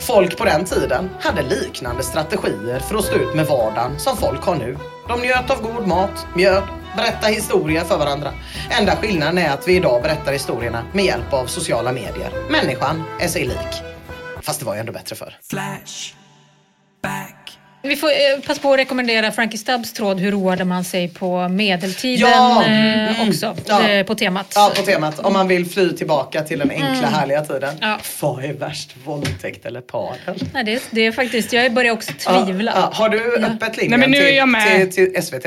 Folk 0.00 0.38
på 0.38 0.44
den 0.44 0.64
tiden 0.64 1.10
hade 1.20 1.42
liknande 1.42 2.02
strategier 2.02 2.78
för 2.78 2.94
att 2.94 3.04
stå 3.04 3.16
ut 3.16 3.34
med 3.34 3.46
vardagen 3.46 3.98
som 3.98 4.16
folk 4.16 4.42
har 4.42 4.54
nu. 4.54 4.76
De 5.08 5.20
njöt 5.20 5.50
av 5.50 5.62
god 5.62 5.86
mat, 5.86 6.26
mjöd, 6.36 6.62
berätta 6.96 7.26
historier 7.26 7.84
för 7.84 7.98
varandra. 7.98 8.32
Enda 8.80 8.96
skillnaden 8.96 9.38
är 9.38 9.50
att 9.50 9.68
vi 9.68 9.76
idag 9.76 10.02
berättar 10.02 10.32
historierna 10.32 10.84
med 10.92 11.04
hjälp 11.04 11.32
av 11.32 11.46
sociala 11.46 11.92
medier. 11.92 12.32
Människan 12.50 13.02
är 13.20 13.28
sig 13.28 13.44
lik. 13.44 13.82
Fast 14.42 14.60
det 14.60 14.66
var 14.66 14.74
ju 14.74 14.80
ändå 14.80 14.92
bättre 14.92 15.16
förr. 15.16 15.38
Flash. 15.50 16.14
Back. 17.02 17.59
Vi 17.82 17.96
får 17.96 18.08
eh, 18.08 18.40
passa 18.46 18.60
på 18.60 18.72
att 18.72 18.78
rekommendera 18.78 19.32
Frankie 19.32 19.58
Stubbs 19.58 19.92
tråd 19.92 20.20
Hur 20.20 20.32
roade 20.32 20.64
man 20.64 20.84
sig 20.84 21.08
på 21.08 21.48
medeltiden 21.48 22.30
Ja, 22.30 22.64
eh, 22.64 23.20
mm, 23.20 23.28
också 23.28 23.56
ja. 23.66 23.88
eh, 23.88 24.06
på 24.06 24.14
temat. 24.14 24.52
Ja, 24.54 24.72
på 24.76 24.82
temat. 24.82 25.18
Om 25.18 25.32
man 25.32 25.48
vill 25.48 25.66
fly 25.66 25.92
tillbaka 25.96 26.42
till 26.42 26.58
den 26.58 26.70
enkla 26.70 27.08
härliga 27.08 27.44
tiden. 27.44 27.74
Ja. 27.80 27.98
Vad 28.20 28.44
är 28.44 28.52
värst, 28.52 28.96
våldtäkt 29.04 29.66
eller 29.66 29.80
padel? 29.80 30.48
Nej, 30.54 30.64
det, 30.64 30.72
är, 30.72 30.80
det 30.90 31.06
är 31.06 31.12
faktiskt, 31.12 31.52
jag 31.52 31.72
börjar 31.72 31.92
också 31.92 32.12
tvivla. 32.12 32.72
Ja, 32.74 32.80
ja. 32.80 32.90
Har 32.92 33.08
du 33.08 33.36
öppet 33.36 33.76
linjen 33.76 34.00
Nej, 34.00 34.08
men 34.08 34.10
nu 34.10 34.18
är 34.18 34.26
till, 34.26 34.36
jag 34.36 34.48
med. 34.48 34.92
till, 34.92 35.12
till 35.12 35.22
SVT? 35.22 35.46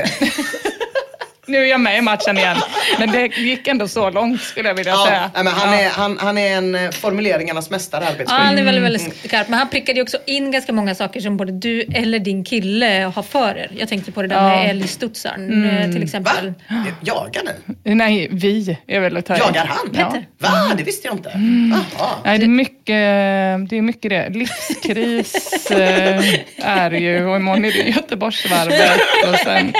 Nu 1.46 1.58
är 1.58 1.64
jag 1.64 1.80
med 1.80 1.98
i 1.98 2.00
matchen 2.00 2.38
igen. 2.38 2.56
Men 2.98 3.10
det 3.12 3.26
gick 3.36 3.68
ändå 3.68 3.88
så 3.88 4.10
långt 4.10 4.42
skulle 4.42 4.68
jag 4.68 4.74
vilja 4.74 4.92
Ja, 4.92 5.06
säga. 5.08 5.30
men 5.34 5.46
han, 5.46 5.72
Ja. 5.72 5.80
är, 5.80 5.88
han, 5.90 6.18
han 6.20 6.38
är 6.38 6.56
en 6.56 6.74
eh, 6.74 6.90
formuleringarnas 6.90 7.70
mästare, 7.70 8.04
Ja, 8.04 8.10
arbetsskygg. 8.10 8.38
han 8.38 8.58
är 8.58 8.62
väldigt, 8.64 8.84
väldigt 8.84 9.16
skarp. 9.28 9.48
Men 9.48 9.58
han 9.58 9.68
prickade 9.68 9.98
ju 9.98 10.02
också 10.02 10.18
in 10.26 10.50
ganska 10.50 10.72
många 10.72 10.94
saker 10.94 11.20
som 11.20 11.36
både 11.36 11.52
du 11.52 11.82
eller 11.82 12.18
din 12.18 12.44
kille 12.44 13.12
har 13.14 13.22
för 13.22 13.56
er. 13.58 13.70
Jag 13.78 13.88
tänkte 13.88 14.12
på 14.12 14.22
det 14.22 14.28
där 14.28 14.36
Ja. 14.36 14.56
med 14.56 14.70
älgstudsaren 14.70 15.64
eh, 15.78 15.90
till 15.92 16.02
exempel. 16.02 16.52
Va? 16.68 16.84
Jagar 17.02 17.42
ni? 17.84 17.94
Nej, 17.94 18.28
vi 18.30 18.76
är 18.86 19.00
väl 19.00 19.16
att 19.16 19.26
ta. 19.26 19.36
Jagar 19.36 19.64
han? 19.66 19.90
Ja. 19.92 20.04
Petter. 20.04 20.26
Va? 20.38 20.74
Det 20.76 20.82
visste 20.84 21.08
jag 21.08 21.14
inte. 21.16 21.30
Jaha. 21.98 22.10
Nej, 22.24 22.38
det 22.38 22.44
är 22.44 22.48
mycket 22.48 22.86
det. 23.70 23.76
Är 23.76 23.82
mycket 23.82 24.10
det. 24.10 24.28
Livskris 24.28 25.70
eh, 25.70 26.24
är 26.58 26.90
ju 26.90 27.26
och 27.26 27.36
imorgon 27.36 27.64
är 27.64 27.72
det 27.72 27.78
Göteborgsvarvet 27.90 28.90
och 29.28 29.34
sen, 29.38 29.72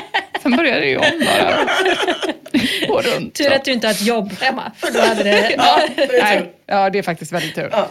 sen 0.43 0.57
börjar 0.57 0.81
det 0.81 0.87
ju 0.87 0.97
om 0.97 1.05
bara. 1.21 1.54
Runt. 3.15 3.35
Tur 3.35 3.53
att 3.53 3.65
du 3.65 3.73
inte 3.73 3.87
har 3.87 3.95
ett 3.95 4.07
jobb 4.07 4.33
hemma. 4.41 4.73
För 4.77 4.93
då 4.93 5.01
hade 5.01 5.23
det... 5.23 5.55
Ja, 5.57 5.81
det. 5.97 6.09
Nej, 6.23 6.53
ja, 6.67 6.91
det 6.91 6.99
är 6.99 7.03
faktiskt 7.03 7.33
väldigt 7.33 7.55
tur. 7.55 7.69
Ja. 7.73 7.89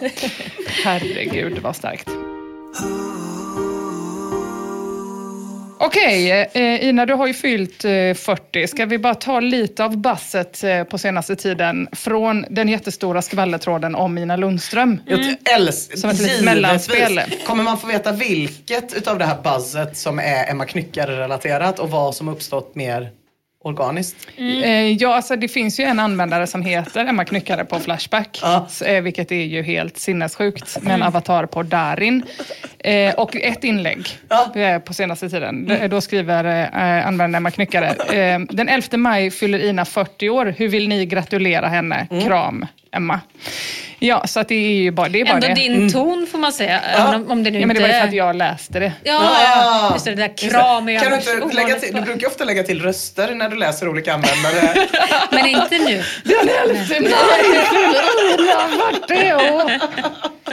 Herregud, 0.83 1.59
vad 1.59 1.75
starkt. 1.75 2.09
Okej, 5.85 6.31
eh, 6.53 6.89
Ina, 6.89 7.05
du 7.05 7.13
har 7.13 7.27
ju 7.27 7.33
fyllt 7.33 7.85
eh, 7.85 7.91
40. 8.13 8.67
Ska 8.67 8.85
vi 8.85 8.97
bara 8.99 9.15
ta 9.15 9.39
lite 9.39 9.85
av 9.85 9.97
basset 9.97 10.63
eh, 10.63 10.83
på 10.83 10.97
senaste 10.97 11.35
tiden 11.35 11.87
från 11.91 12.45
den 12.49 12.69
jättestora 12.69 13.21
skvallertråden 13.21 13.95
om 13.95 14.17
Ina 14.17 14.35
Lundström? 14.35 15.01
Jag 15.05 15.19
älskar, 15.55 15.97
Som 15.97 16.09
ett 16.09 16.19
litet 16.19 16.43
mellanspel. 16.43 17.21
Kommer 17.45 17.63
man 17.63 17.77
få 17.77 17.87
veta 17.87 18.11
vilket 18.11 18.93
utav 18.93 19.19
det 19.19 19.25
här 19.25 19.41
buzzet 19.41 19.97
som 19.97 20.19
är 20.19 20.49
Emma 20.51 20.65
Knyckare-relaterat 20.65 21.79
och 21.79 21.89
vad 21.89 22.15
som 22.15 22.27
uppstått 22.27 22.75
mer 22.75 23.11
organiskt? 23.63 24.27
Eh, 24.37 24.91
Ja, 24.91 25.15
alltså 25.15 25.35
det 25.35 25.47
finns 25.47 25.79
ju 25.79 25.83
en 25.83 25.99
användare 25.99 26.47
som 26.47 26.61
heter 26.61 27.05
Emma 27.05 27.25
Knyckare 27.25 27.65
på 27.65 27.79
Flashback, 27.79 28.39
Ja. 28.41 28.67
eh, 28.85 29.01
vilket 29.01 29.31
är 29.31 29.35
ju 29.43 29.61
helt 29.63 29.97
sinnessjukt, 29.97 30.81
med 30.81 30.93
en 30.93 31.03
avatar 31.03 31.45
på 31.45 31.63
Darin. 31.63 32.23
Eh, 32.79 33.13
och 33.15 33.35
ett 33.35 33.63
inlägg 33.63 34.07
Ja. 34.29 34.79
på 34.85 34.93
senaste 34.93 35.29
tiden. 35.29 35.65
D- 35.67 35.87
Då 35.87 36.01
skriver 36.01 36.43
användaren 36.73 37.35
Emma 37.35 37.51
Knyckare, 37.51 37.95
den 38.49 38.69
11 38.69 38.97
maj 38.97 39.31
fyller 39.31 39.59
Ina 39.59 39.85
40 39.85 40.29
år, 40.29 40.53
hur 40.57 40.67
vill 40.67 40.87
ni 40.89 41.05
gratulera 41.05 41.67
henne? 41.67 42.07
Kram, 42.25 42.65
Emma. 42.93 43.19
Ja, 43.99 44.27
så 44.27 44.39
att 44.39 44.47
det 44.47 44.55
är 44.55 44.75
ju 44.81 44.91
bara 44.91 45.09
det. 45.09 45.21
Är 45.21 45.25
bara 45.25 45.33
Ändå 45.33 45.47
det. 45.47 45.53
din 45.53 45.91
ton 45.91 46.27
får 46.31 46.37
man 46.37 46.53
säga. 46.53 46.79
Även 46.79 47.15
om, 47.15 47.31
om 47.31 47.43
det 47.43 47.51
nu 47.51 47.59
Ja, 47.59 47.67
men 47.67 47.75
det 47.75 47.79
inte 47.81 47.81
var 47.81 47.95
ju 47.95 48.01
för 48.01 48.07
att 48.07 48.13
jag 48.13 48.35
läste 48.35 48.79
det. 48.79 48.93
Ja, 49.03 49.19
Ah. 49.23 49.43
ja, 49.43 49.89
just 49.93 50.05
det, 50.05 50.11
det 50.15 50.27
där 50.27 50.37
kramiga. 50.49 50.99
Kan 50.99 51.11
du 51.11 51.43
inte 51.43 51.55
lägga 51.55 51.75
till, 51.79 51.95
du 51.95 52.01
brukar 52.01 52.27
ofta 52.27 52.43
lägga 52.43 52.63
till 52.63 52.81
röster 52.81 53.35
när 53.35 53.49
du 53.49 53.55
läser 53.55 53.87
olika 53.89 54.13
användare. 54.13 54.87
Men 55.31 55.45
inte 55.45 55.77
nu. 55.77 56.03
Den 56.23 56.49
11 56.63 56.73
maj 56.79 56.85
fyller 56.85 57.09
Ina 58.39 58.87
40 59.07 59.53
år. 59.53 59.71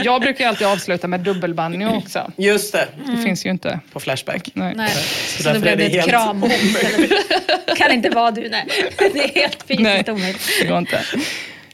Jag 0.04 0.20
brukar 0.20 0.44
ju 0.44 0.48
alltid 0.48 0.66
avsluta 0.66 1.08
med 1.08 1.20
dubbelbanjo 1.20 1.96
också. 1.96 2.32
Just 2.36 2.72
det, 2.72 2.88
Det 3.16 3.22
finns 3.22 3.46
ju 3.46 3.50
inte. 3.50 3.80
på 3.92 4.00
Flashback. 4.00 4.48
Nej. 4.54 4.72
Nej. 4.76 4.88
Så 4.90 5.42
Så, 5.42 5.42
därför 5.42 5.54
då 5.54 5.60
blev 5.60 5.80
är 5.80 5.90
det 5.90 5.98
ett 5.98 6.04
kramhot. 6.08 6.52
istället. 6.52 7.10
Kan 7.78 7.92
inte 7.92 8.10
vara 8.10 8.30
du, 8.30 8.48
nej. 8.48 8.66
Det 8.98 9.04
är 9.24 9.40
helt 9.40 9.62
fysiskt 9.68 10.08
omöjligt. 10.08 10.48
det 10.62 10.66
går 10.68 10.78
inte. 10.78 11.00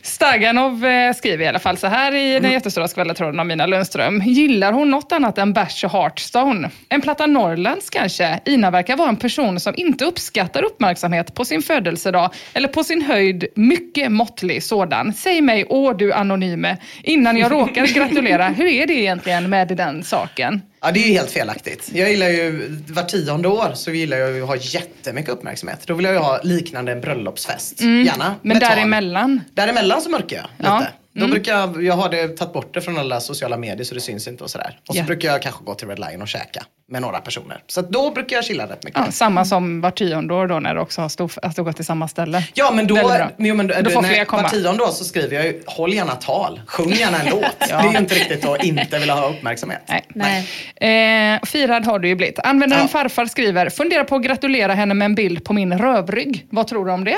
Staganov 0.07 0.85
eh, 0.85 1.15
skriver 1.15 1.45
i 1.45 1.49
alla 1.49 1.59
fall 1.59 1.77
så 1.77 1.87
här 1.87 2.15
i 2.15 2.41
den 2.41 2.53
jättestora 2.53 2.89
skvallertråden 2.89 3.41
av 3.41 3.47
Mina 3.47 3.67
Lundström. 3.67 4.23
Gillar 4.25 4.73
hon 4.73 4.91
något 4.91 5.13
annat 5.13 5.39
än 5.39 5.53
Bärs 5.53 5.85
och 5.85 5.91
Hearthstone? 5.91 6.71
En 6.89 7.01
platta 7.01 7.27
Norrlands 7.27 7.91
kanske? 7.91 8.41
Ina 8.45 8.71
verkar 8.71 8.97
vara 8.97 9.09
en 9.09 9.17
person 9.17 9.61
som 9.61 9.75
inte 9.77 10.05
uppskattar 10.05 10.63
uppmärksamhet 10.63 11.35
på 11.35 11.45
sin 11.45 11.63
födelsedag 11.63 12.31
eller 12.53 12.69
på 12.69 12.85
sin 12.85 13.03
höjd 13.03 13.47
mycket 13.55 14.13
måttlig 14.13 14.63
sådan. 14.63 15.13
Säg 15.13 15.41
mig, 15.41 15.67
åh 15.69 15.97
du 15.97 16.13
anonyme, 16.13 16.77
innan 17.03 17.37
jag 17.37 17.53
råkar 17.53 17.87
gratulera, 17.87 18.49
hur 18.57 18.67
är 18.67 18.87
det 18.87 18.95
egentligen 18.95 19.51
med 19.51 19.69
den 19.69 20.03
saken? 20.03 20.61
Ja, 20.81 20.91
det 20.93 21.05
är 21.05 21.09
ju 21.09 21.12
helt 21.12 21.31
felaktigt. 21.31 21.91
Jag 21.95 22.11
gillar 22.11 22.29
ju, 22.29 22.77
var 22.89 23.03
tionde 23.03 23.49
år 23.49 23.72
så 23.74 23.91
gillar 23.91 24.16
jag 24.16 24.33
ju 24.33 24.43
att 24.43 24.49
ha 24.49 24.57
jättemycket 24.57 25.31
uppmärksamhet. 25.31 25.81
Då 25.87 25.95
vill 25.95 26.05
jag 26.05 26.14
ju 26.14 26.20
ha 26.20 26.41
liknande 26.43 26.93
en 26.93 27.01
bröllopsfest. 27.01 27.81
Gärna. 27.81 28.24
Mm. 28.24 28.37
Men 28.43 28.59
med 28.59 28.61
tal. 28.61 28.77
däremellan? 28.77 29.41
Däremellan 29.55 30.03
så 30.03 30.11
mörkar 30.11 30.37
jag 30.37 30.47
lite. 30.59 30.70
Ja. 30.70 30.87
Mm. 31.17 31.29
Då 31.29 31.35
brukar 31.35 31.53
jag, 31.59 31.85
jag 31.85 31.95
har 31.95 32.09
det 32.09 32.29
tagit 32.29 32.53
bort 32.53 32.75
det 32.75 32.81
från 32.81 32.99
alla 32.99 33.21
sociala 33.21 33.57
medier 33.57 33.85
så 33.85 33.95
det 33.95 34.01
syns 34.01 34.29
inte 34.29 34.45
och 34.45 34.51
sådär. 34.51 34.79
Och 34.89 34.95
så 34.95 35.01
Ja. 35.01 35.05
brukar 35.05 35.29
jag 35.29 35.43
kanske 35.43 35.64
gå 35.64 35.75
till 35.75 35.89
Red 35.89 35.99
Lion 35.99 36.23
och 36.23 36.29
käka 36.29 36.62
med 36.89 37.03
några 37.03 37.21
personer. 37.21 37.59
Så 37.67 37.81
att 37.81 37.91
då 37.91 38.11
brukar 38.11 38.37
jag 38.37 38.45
chilla 38.45 38.64
rätt 38.64 38.85
mycket. 38.85 39.03
Ja, 39.07 39.12
samma 39.12 39.45
som 39.45 39.81
var 39.81 39.91
tionde 39.91 40.35
år 40.35 40.47
då 40.47 40.61
när 40.61 40.75
du 40.75 40.81
också 40.81 41.01
har 41.01 41.09
stå, 41.09 41.62
gått 41.62 41.77
till 41.77 41.85
samma 41.85 42.09
ställe. 42.09 42.45
Ja 42.55 42.71
men 42.75 42.87
då, 42.87 42.99
jo, 43.39 43.55
men, 43.55 43.67
Då 43.67 43.91
får 43.91 44.03
när- 44.03 44.09
fler 44.09 44.25
komma. 44.25 44.43
var 44.43 44.49
tionde 44.51 44.83
år 44.85 44.89
så 44.89 45.05
skriver 45.05 45.37
jag 45.37 45.45
ju, 45.47 45.62
håll 45.67 45.95
gärna 45.95 46.14
tal, 46.14 46.61
sjung 46.67 46.93
gärna 46.93 47.19
en 47.19 47.27
låt. 47.31 47.59
Det 47.69 47.73
är 47.75 47.93
ju 47.93 47.99
inte 47.99 48.14
riktigt 48.14 48.47
att 48.47 48.64
inte 48.64 48.99
vilja 48.99 49.14
ha 49.14 49.31
uppmärksamhet. 49.31 49.83
Nej. 50.14 50.45
Nej. 50.81 51.35
Eh, 51.35 51.41
firad 51.47 51.85
har 51.85 51.99
du 51.99 52.09
ju 52.09 52.14
blivit. 52.14 52.39
Användaren 52.39 52.83
Ja. 52.83 52.89
farfar 52.89 53.27
skriver, 53.27 53.69
fundera 53.71 54.05
på 54.05 54.17
att 54.17 54.23
gratulera 54.23 54.75
henne 54.75 54.95
med 54.95 55.07
en 55.07 55.14
bild 55.14 55.45
på 55.45 55.53
min 55.53 55.79
rövrygg. 55.79 56.47
Vad 56.51 56.67
tror 56.67 56.85
du 56.87 56.93
om 56.93 57.05
det? 57.05 57.17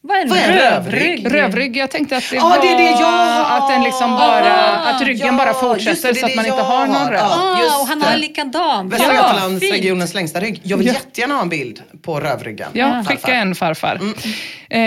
Vad 0.00 0.16
är 0.18 0.22
en 0.22 0.28
Vad 0.28 0.38
är 0.38 0.52
rövrygg? 0.52 1.02
rövrygg? 1.24 1.34
Rövrygg, 1.34 1.76
jag 1.76 1.90
tänkte 1.90 2.16
att 2.16 2.30
det 2.30 2.36
Ja, 2.36 2.42
var 2.42 2.58
det 2.62 2.68
är 2.72 2.76
det 2.76 3.00
jag 3.00 3.46
att 3.62 3.68
den 3.68 3.82
liksom 3.82 4.10
bara, 4.10 4.76
att 4.76 5.02
ryggen 5.02 5.26
Ja, 5.26 5.32
bara 5.32 5.54
fortsätter 5.54 6.02
det, 6.08 6.12
det 6.14 6.20
så 6.20 6.26
att 6.26 6.34
man 6.36 6.46
inte 6.46 6.62
har 6.62 6.86
någon 6.86 7.08
röv. 7.10 7.18
Ja. 7.20 7.36
Ah, 7.40 7.60
just 7.62 7.80
och 7.80 7.86
han 7.86 8.02
har 8.02 8.12
en 8.12 8.20
likadan. 8.20 8.88
Västra 8.88 9.14
Ja, 9.14 9.14
Götalandsregionens 9.14 10.14
längsta 10.14 10.40
rygg. 10.40 10.60
Jag 10.62 10.76
vill 10.76 10.86
Ja. 10.86 10.92
jättegärna 10.92 11.34
ha 11.34 11.42
en 11.42 11.48
bild 11.48 11.82
på 12.02 12.20
rövryggen. 12.20 12.68
Ja, 12.72 12.86
farfar. 12.92 13.10
skicka 13.10 13.34
en 13.34 13.54
farfar. 13.54 13.94
Mm. 14.00 14.14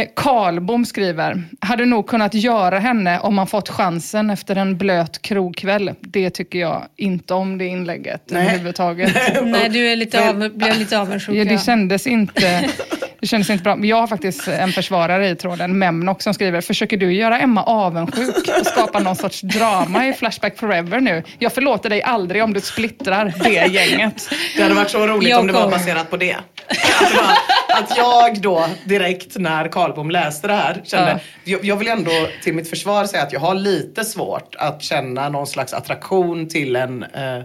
Eh, 0.02 0.08
Karlbom 0.16 0.86
skriver, 0.86 1.44
hade 1.62 1.86
nog 1.86 2.08
kunnat 2.08 2.34
göra 2.34 2.80
henne 2.80 3.20
om 3.20 3.36
man 3.36 3.48
fått 3.48 3.70
chansen 3.70 4.30
efter 4.30 4.56
en 4.56 4.78
blöt 4.78 5.22
krogkväll. 5.22 5.92
Det 6.02 6.30
tycker 6.30 6.60
jag 6.60 6.84
inte 6.98 7.34
om 7.34 7.58
det 7.58 7.66
inlägget 7.66 8.22
Nej. 8.30 8.44
överhuvudtaget. 8.48 9.12
Nej, 9.44 9.70
du 9.70 9.92
är 9.92 9.96
lite 9.96 10.30
av, 10.30 10.50
blev 10.50 10.78
lite 10.80 11.00
avundsjuk. 11.00 11.36
Ja, 11.36 11.44
ja. 11.44 11.52
det 11.52 11.58
kändes 11.66 12.08
inte... 12.08 12.70
Det 13.22 13.28
kändes 13.28 13.50
inte 13.50 13.64
bra. 13.64 13.76
Men 13.76 13.90
Jag 13.90 13.98
har 13.98 14.08
faktiskt 14.08 14.48
en 14.48 14.72
försvarare 14.72 15.30
i 15.30 15.36
tråden, 15.36 15.80
Memnock, 15.80 16.22
som 16.22 16.34
skriver 16.34 16.62
Försöker 16.62 16.98
du 16.98 17.14
göra 17.14 17.40
Emma 17.40 17.64
avundsjuk 17.64 18.36
och 18.60 18.66
skapa 18.66 19.00
någon 19.00 19.16
sorts 19.16 19.42
drama 19.42 20.08
i 20.08 20.14
Flashback 20.14 20.58
Forever 20.58 21.00
nu? 21.00 21.24
Jag 21.40 21.54
förlåter 21.54 21.90
dig 21.90 22.02
aldrig 22.02 22.44
om 22.44 22.54
du 22.54 22.62
splittrar 22.62 23.34
det 23.44 23.74
gänget. 23.74 24.30
Det 24.56 24.64
hade 24.64 24.76
varit 24.76 24.90
så 24.90 25.08
roligt 25.08 25.30
Jag 25.30 25.40
om 25.40 25.48
det 25.48 25.54
var 25.54 25.72
baserat 25.72 26.10
på 26.10 26.18
det. 26.18 26.36
Att, 26.36 27.12
det 27.12 27.18
var, 27.18 27.82
att 27.82 27.98
jag 27.98 28.42
då 28.42 28.66
direkt 28.84 29.38
när 29.38 29.68
Karlbom 29.68 30.12
läste 30.12 30.48
det 30.48 30.54
här 30.54 30.82
kände, 30.84 31.20
jag, 31.44 31.66
jag 31.66 31.76
vill 31.76 31.88
ändå 31.88 32.12
till 32.44 32.54
mitt 32.54 32.70
försvar 32.70 33.06
säga 33.06 33.24
att 33.24 33.34
jag 33.34 33.40
har 33.40 33.56
lite 33.56 34.06
svårt 34.06 34.56
att 34.58 34.82
känna 34.84 35.30
någon 35.30 35.48
slags 35.48 35.74
attraktion 35.74 36.50
till 36.50 36.76
en 36.76 37.04
eh, 37.04 37.42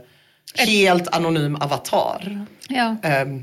helt 0.59 1.09
anonym 1.15 1.57
avatar. 1.57 2.47
Ja. 2.69 2.97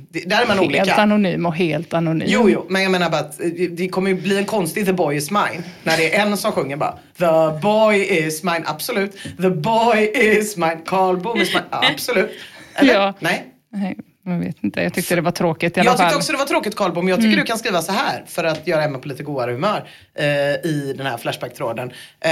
Det, 0.10 0.20
där 0.30 0.42
är 0.42 0.48
man 0.48 0.58
Helt 0.58 0.68
olika. 0.70 0.96
anonym 0.96 1.46
och 1.46 1.56
helt 1.56 1.94
anonym. 1.94 2.28
Jo, 2.32 2.50
jo, 2.50 2.66
men 2.70 2.84
jag 2.84 2.92
menar 2.92 3.10
bara 3.10 3.22
att 3.22 3.42
eh, 3.42 3.48
det 3.72 3.88
kommer 3.90 4.10
ju 4.10 4.16
bli 4.22 4.38
en 4.38 4.46
konstig 4.46 4.86
The 4.86 4.94
Boy 4.94 5.16
Is 5.16 5.32
Mine. 5.32 5.64
När 5.84 5.98
det 5.98 6.16
är 6.16 6.22
en 6.26 6.38
som 6.38 6.52
sjunger 6.52 6.76
bara 6.78 6.98
The 7.18 7.60
Boy 7.62 8.04
Is 8.26 8.44
Mine, 8.44 8.64
absolut. 8.66 9.18
The 9.42 9.50
Boy 9.50 10.12
Is 10.16 10.58
Mine, 10.58 10.78
Carl 10.86 11.18
Boom 11.18 11.42
Is 11.42 11.54
Mine, 11.54 11.66
absolut. 11.72 12.32
Eller? 12.76 12.94
Ja. 12.94 13.14
Nej. 13.20 13.46
Nej, 13.74 13.98
jag 14.26 14.40
vet 14.40 14.64
inte. 14.64 14.82
Jag 14.82 14.94
tyckte 14.94 15.16
det 15.16 15.22
var 15.22 15.32
tråkigt 15.32 15.78
i 15.78 15.80
alla 15.80 15.90
Jag 15.90 15.98
tyckte 15.98 16.10
fall. 16.10 16.18
också 16.18 16.32
det 16.32 16.38
var 16.38 16.46
tråkigt 16.46 16.76
Carl 16.76 16.92
Boom. 16.94 17.10
Jag 17.10 17.22
tycker 17.22 17.38
du 17.38 17.44
kan 17.44 17.58
skriva 17.58 17.82
så 17.82 17.92
här 17.92 18.24
för 18.28 18.44
att 18.44 18.68
göra 18.68 18.84
Emma 18.84 18.98
på 19.00 19.08
lite 19.08 19.24
godare 19.24 19.52
humör 19.52 19.88
eh, 20.20 20.26
i 20.72 20.94
den 20.98 21.06
här 21.08 21.18
Flashback-tråden. 21.18 21.92
Eh, 22.20 22.32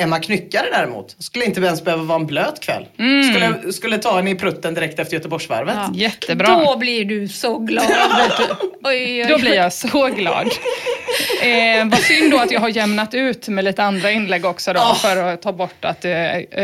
Emma 0.00 0.18
Knyckare 0.18 0.66
däremot 0.72 1.16
skulle 1.18 1.44
inte 1.44 1.60
ens 1.60 1.84
behöva 1.84 2.02
vara 2.02 2.20
en 2.20 2.26
blöt 2.26 2.60
kväll. 2.60 2.86
Skulle, 3.30 3.72
skulle 3.72 3.98
ta 3.98 4.16
henne 4.16 4.30
i 4.30 4.34
prutten 4.34 4.74
direkt 4.74 4.98
efter 4.98 5.14
Göteborgsvarvet. 5.14 5.74
Ja. 5.76 5.90
Jättebra. 5.94 6.46
Då 6.64 6.76
blir 6.76 7.04
du 7.04 7.28
så 7.28 7.58
glad. 7.58 7.84
du. 8.38 8.44
Oj, 8.84 9.22
oj, 9.22 9.26
Då 9.28 9.38
blir 9.38 9.54
jag 9.54 9.72
så 9.72 10.06
glad. 10.08 10.48
Eh, 11.42 11.86
vad 11.88 11.98
synd 11.98 12.30
då 12.32 12.38
att 12.38 12.50
jag 12.50 12.60
har 12.60 12.68
jämnat 12.68 13.14
ut 13.14 13.48
med 13.48 13.64
lite 13.64 13.82
andra 13.84 14.10
inlägg 14.10 14.44
också 14.44 14.72
då, 14.72 14.80
Ah. 14.80 14.94
för 14.94 15.16
att 15.16 15.42
ta 15.42 15.52
bort 15.52 15.84
att 15.84 16.04
eh, 16.04 16.10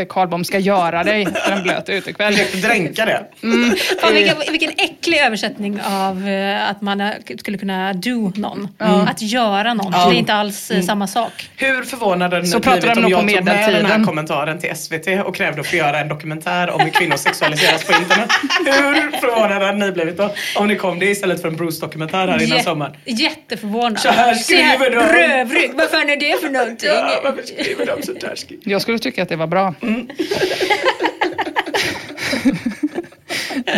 Karlbom 0.09 0.45
ska 0.45 0.59
göra 0.59 1.05
dig 1.05 1.27
för 1.45 1.53
en 1.53 1.63
blöt 1.63 1.89
utekväll. 1.89 2.35
Dränka 2.63 3.05
det. 3.05 3.27
Fan, 4.01 4.15
vilken, 4.15 4.37
vilken 4.51 4.71
äcklig 4.77 5.19
översättning 5.19 5.81
av 5.85 6.29
eh, 6.29 6.71
att 6.71 6.83
man 6.83 7.01
eh, 7.01 7.11
skulle 7.39 7.59
kunna 7.59 7.93
do 7.93 8.33
någon. 8.37 8.69
Att 8.79 9.23
göra 9.23 9.75
någon. 9.75 9.93
Ja. 9.93 10.09
Det 10.09 10.17
är 10.17 10.19
inte 10.19 10.35
alls 10.35 10.71
eh, 10.71 10.83
samma 10.83 11.07
sak. 11.07 11.51
Hur 11.57 11.83
förvånad 11.83 12.33
hade 12.35 12.47
ni 12.49 12.61
blivit 12.61 12.97
om 12.97 13.03
nog 13.03 13.13
jag 13.35 13.39
tog 13.45 13.55
med 13.55 13.75
den 13.75 13.87
här 13.87 14.05
kommentaren 14.05 14.59
till 14.59 14.77
SVT 14.77 15.07
och 15.25 15.35
krävde 15.37 15.61
att 15.61 15.67
få 15.67 15.77
göra 15.77 15.99
en 16.01 16.09
dokumentär 16.09 16.71
om 16.71 16.81
hur 16.81 16.91
kvinnor 16.91 17.17
sexualiseras 17.17 17.85
på 17.85 17.93
internet? 17.93 18.31
Hur 18.67 19.11
förvånade 19.21 19.65
hade 19.67 19.79
ni 19.87 19.93
blivit 19.93 20.17
då? 20.17 20.35
Om 20.57 20.69
ni 20.69 20.77
kom 20.77 20.99
det 20.99 21.07
istället 21.07 21.41
för 21.43 21.49
en 21.49 21.57
Bruce-dokumentär 21.57 22.29
här 22.29 22.43
innan 22.43 22.59
Jä- 22.59 22.63
sommaren. 22.65 22.93
Jätteförvånad. 23.05 23.99
Så 24.01 24.09
här 24.09 24.35
skriver 24.35 24.91
de. 24.91 24.97
Rövrygg, 25.01 25.71
vad 25.75 25.91
fan 25.91 26.11
är 26.11 26.17
det 26.17 26.41
för 26.41 26.49
någonting? 26.51 26.89
Ja, 26.89 27.21
varför 27.25 27.43
skriver 27.43 27.87
de 27.87 28.27
här? 28.27 28.35
skri- 28.35 28.59
Jag 28.65 28.83
skulle 28.83 28.99
tycka 28.99 29.23
att 29.23 29.29
det 29.29 29.37
var 29.37 29.47
bra. 29.47 29.75
Mm. 29.83 30.09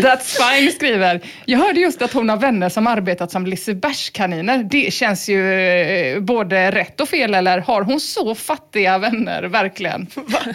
That's 0.03 0.39
fine 0.59 0.73
skriver. 0.73 1.21
Jag 1.45 1.59
hörde 1.59 1.81
just 1.81 2.03
att 2.03 2.13
hon 2.13 2.29
har 2.29 2.37
vänner 2.37 2.69
som 2.69 2.87
arbetat 2.87 3.31
som 3.31 3.47
Lisebergskaniner. 3.47 4.63
Det 4.63 4.93
känns 4.93 5.29
ju 5.29 5.53
eh, 5.55 6.21
både 6.21 6.71
rätt 6.71 7.01
och 7.01 7.09
fel, 7.09 7.35
eller 7.35 7.59
har 7.59 7.83
hon 7.83 8.01
så 8.01 8.35
fattiga 8.35 8.99
vänner 8.99 9.43
verkligen? 9.43 10.07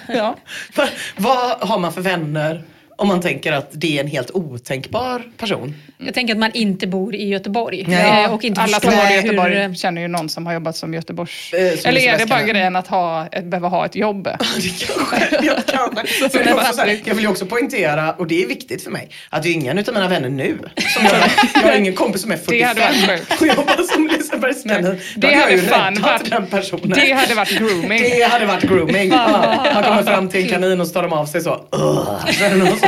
Ja. 0.07 0.35
Va- 0.75 0.87
Vad 1.17 1.69
har 1.69 1.79
man 1.79 1.93
för 1.93 2.01
vänner 2.01 2.63
om 2.97 3.07
man 3.07 3.21
tänker 3.21 3.51
att 3.51 3.69
det 3.71 3.97
är 3.97 4.01
en 4.01 4.07
helt 4.07 4.31
otänkbar 4.31 5.23
person? 5.37 5.75
Jag 5.97 6.13
tänker 6.13 6.33
att 6.33 6.39
man 6.39 6.51
inte 6.53 6.87
bor 6.87 7.15
i 7.15 7.27
Göteborg. 7.27 7.85
Nej. 7.87 8.23
eh, 8.23 8.33
Och 8.33 8.43
inte 8.43 8.61
Alla 8.61 8.79
som 8.79 8.89
bor 8.89 8.99
i 8.99 9.05
hur, 9.05 9.15
Göteborg 9.15 9.57
eh, 9.57 9.73
känner 9.73 10.01
ju 10.01 10.07
någon 10.07 10.29
som 10.29 10.45
har 10.45 10.53
jobbat 10.53 10.75
som 10.77 10.93
Göteborgs... 10.93 11.53
Eh, 11.53 11.77
som 11.77 11.89
Eller 11.89 12.01
är 12.01 12.17
det 12.17 12.25
bara 12.25 12.41
grejen 12.43 12.75
att 12.75 12.87
ha, 12.87 13.27
behöva 13.43 13.67
ha 13.67 13.85
ett 13.85 13.95
jobb? 13.95 14.23
Det 14.23 14.85
kanske, 14.85 15.45
jag, 15.45 15.55
kanske. 15.65 16.43
Det 16.43 16.53
också 16.53 16.73
så 16.73 16.81
här, 16.81 16.99
jag 17.05 17.15
vill 17.15 17.23
ju 17.23 17.29
också 17.29 17.45
poängtera, 17.45 18.11
och 18.13 18.27
det 18.27 18.43
är 18.43 18.47
viktigt 18.47 18.83
för 18.83 18.91
mig, 18.91 19.09
att 19.29 19.43
det 19.43 19.49
är 19.49 19.53
ingen 19.53 19.77
utav 19.77 19.93
mina 19.93 20.07
vänner 20.07 20.29
nu 20.29 20.57
som 20.97 21.05
jag, 21.05 21.13
jag 21.63 21.71
har 21.71 21.77
ingen 21.77 21.93
kompis 21.93 22.21
som 22.21 22.31
är 22.31 22.39
Det 22.47 22.61
hade 22.61 22.81
45 22.81 23.07
varit 23.07 23.41
och 23.41 23.47
jobbar 23.47 23.83
som 23.93 24.07
Lisebergskanin. 24.07 24.83
Det 24.83 24.99
Då 25.15 25.27
hade 25.27 25.39
jag 25.39 25.51
ju 25.51 25.57
fan 25.61 26.01
varit- 26.01 26.29
den 26.29 26.47
personen. 26.47 26.89
Det 26.89 27.11
hade 27.11 27.33
varit 27.35 27.57
grooming. 27.57 28.01
Det 28.03 28.23
hade 28.23 28.45
varit 28.45 28.63
grooming. 28.63 29.09
Ja, 29.09 29.55
han 29.73 29.83
kommer 29.83 30.03
fram 30.03 30.29
till 30.29 30.43
en 30.43 30.49
kanin 30.49 30.81
och 30.81 30.87
så 30.87 30.93
tar 30.93 31.03
de 31.03 31.13
av 31.13 31.25
sig 31.25 31.41
så. 31.41 31.65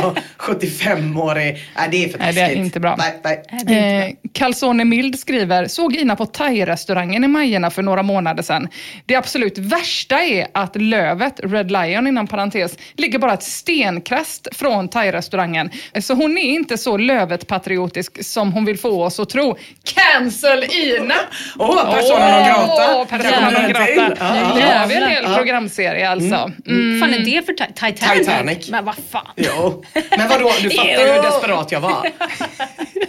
är 0.00 0.02
det 0.02 0.02
någon 0.02 0.14
så 0.14 0.20
75-årig. 0.38 1.64
Nej, 1.76 1.88
det 1.90 2.04
är 2.04 2.08
för 2.08 2.18
Nej, 2.18 2.26
taskigt. 2.34 2.34
det 2.34 2.40
är 2.40 2.64
inte 2.64 2.80
bra. 2.80 2.96
Nej, 2.98 3.42
nej. 3.66 4.08
Eh, 4.08 4.14
Calzone 4.32 4.84
Mild 4.84 5.18
skriver, 5.18 5.66
såg 5.68 5.96
Ina 5.96 6.16
på 6.16 6.26
thai-restaurangen 6.26 7.24
i 7.24 7.28
Majerna 7.28 7.70
för 7.70 7.82
några 7.82 8.02
månader 8.02 8.42
sedan. 8.42 8.68
Det 9.06 9.14
absolut 9.14 9.58
värsta 9.58 10.22
är 10.22 10.46
att 10.54 10.76
Lövet, 10.76 11.40
Red 11.42 11.70
Lion 11.70 12.06
inom 12.06 12.26
parentes, 12.26 12.76
ligger 12.96 13.18
bara 13.18 13.32
ett 13.34 13.42
stenkast 13.42 14.48
från 14.52 14.88
thai-restaurangen. 14.88 15.70
Så 16.00 16.14
hon 16.14 16.38
är 16.38 16.42
inte 16.42 16.78
så 16.78 16.96
Lövet-patriotisk 16.96 18.24
som 18.24 18.52
hon 18.52 18.64
vill 18.64 18.78
få 18.78 19.04
oss 19.04 19.20
att 19.20 19.28
tro. 19.30 19.56
Cancel 19.84 20.64
Ina! 20.64 21.14
Åh, 21.58 21.94
persona 21.94 22.30
non 22.38 22.46
grata. 22.48 22.96
Åh, 22.96 23.04
persona 23.06 23.50
non 23.50 23.68
grata. 23.70 24.16
Ja, 24.20 24.54
Nu 24.54 24.60
ja. 24.60 24.78
har 24.78 24.86
vi 24.86 24.94
en 24.94 25.08
hel 25.10 25.24
programserie 25.34 26.08
alltså. 26.10 26.50
Mm. 26.66 27.00
fan 27.00 27.14
är 27.14 27.18
det 27.18 27.46
för 27.46 27.52
ti- 27.52 27.66
Titanic? 27.92 28.18
Titanic. 28.26 28.70
Men 28.70 28.84
vad 28.84 28.94
fan. 29.10 29.26
Jo, 29.36 29.84
men 30.16 30.28
vadå, 30.28 30.50
du 30.62 30.70
fattar 30.70 30.90
ju 30.90 31.12
hur 31.12 31.22
desperat 31.22 31.72
jag 31.72 31.80
var. 31.80 32.08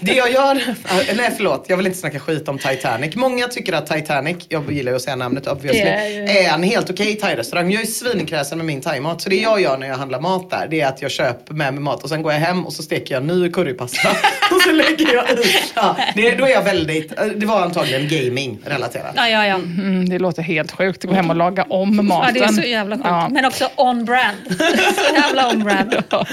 Det 0.02 0.14
jag 0.14 0.32
gör, 0.32 0.56
äh, 0.56 1.16
nej 1.16 1.34
förlåt, 1.38 1.66
jag 1.68 1.78
vill 1.78 1.86
inte 1.86 2.00
snacka 2.00 2.20
skit 2.20 2.48
om 2.48 2.58
Titanic. 2.60 3.16
Många 3.16 3.48
tycker 3.48 3.74
att 3.74 3.88
Titanic, 3.88 4.38
jag 4.50 4.72
gillar 4.72 4.92
ju 4.92 4.96
att 4.96 5.02
säga 5.02 5.16
namnet 5.16 5.48
obviously, 5.48 5.84
Det 5.84 5.90
är 5.90 6.10
ju- 6.10 6.24
är 6.46 6.54
en 6.54 6.64
helt 6.64 6.90
okej 6.90 7.16
thai-restaurang. 7.16 7.72
Jag 7.72 7.82
är 7.82 7.86
svinkräsen 7.86 8.58
med 8.58 8.68
min 8.68 8.82
thaimat. 8.82 9.22
Så 9.22 9.30
det 9.30 9.36
jag 9.36 9.62
gör 9.62 9.78
när 9.78 9.88
jag 9.88 9.96
handlar 9.96 10.20
mat 10.22 10.50
där, 10.50 10.68
det 10.70 10.82
är 10.82 10.88
att 10.88 11.02
jag 11.02 11.12
köper 11.12 11.54
med 11.54 11.74
mig 11.74 11.84
mat 11.84 12.04
och 12.04 12.10
sen 12.10 12.22
går 12.22 12.34
jag 12.34 12.40
hem 12.40 12.66
och 12.66 12.74
så 12.74 12.84
steker 12.84 13.14
jag 13.16 13.24
ny 13.26 13.50
currypasta. 13.52 14.10
och 14.52 14.62
så 14.62 14.72
lägger 14.72 15.14
jag 15.14 15.30
i. 15.30 15.44
Ja, 15.76 15.96
det, 16.16 16.32
då 16.36 16.46
är 16.46 16.50
jag 16.50 16.64
väldigt, 16.64 17.20
äh, 17.20 17.26
det 17.26 17.46
var 17.46 17.62
antagligen 17.62 18.08
gaming 18.08 18.60
relaterat. 18.66 19.14
Ja, 19.16 19.30
ja, 19.30 19.46
ja. 19.48 19.56
Mm, 19.56 20.10
det 20.10 20.20
låter 20.20 20.42
helt 20.42 20.72
sjukt 20.72 21.04
att 21.06 21.10
gå 21.10 21.16
hem 21.16 21.30
och 21.30 21.36
laga 21.36 21.64
om 21.70 21.96
ja 21.96 22.02
maten. 22.02 22.34
det 22.34 22.40
är 22.40 22.48
så 22.48 22.62
jävla 22.62 22.96
sjukt. 22.96 23.08
Ja. 23.10 23.30
Men 23.32 23.46
också 23.46 23.70
on 23.76 24.06
brand. 24.06 24.38
så 24.98 25.16
jävla 25.16 25.50
on 25.50 25.64
brand. 25.64 26.04
Ja, 26.10 26.26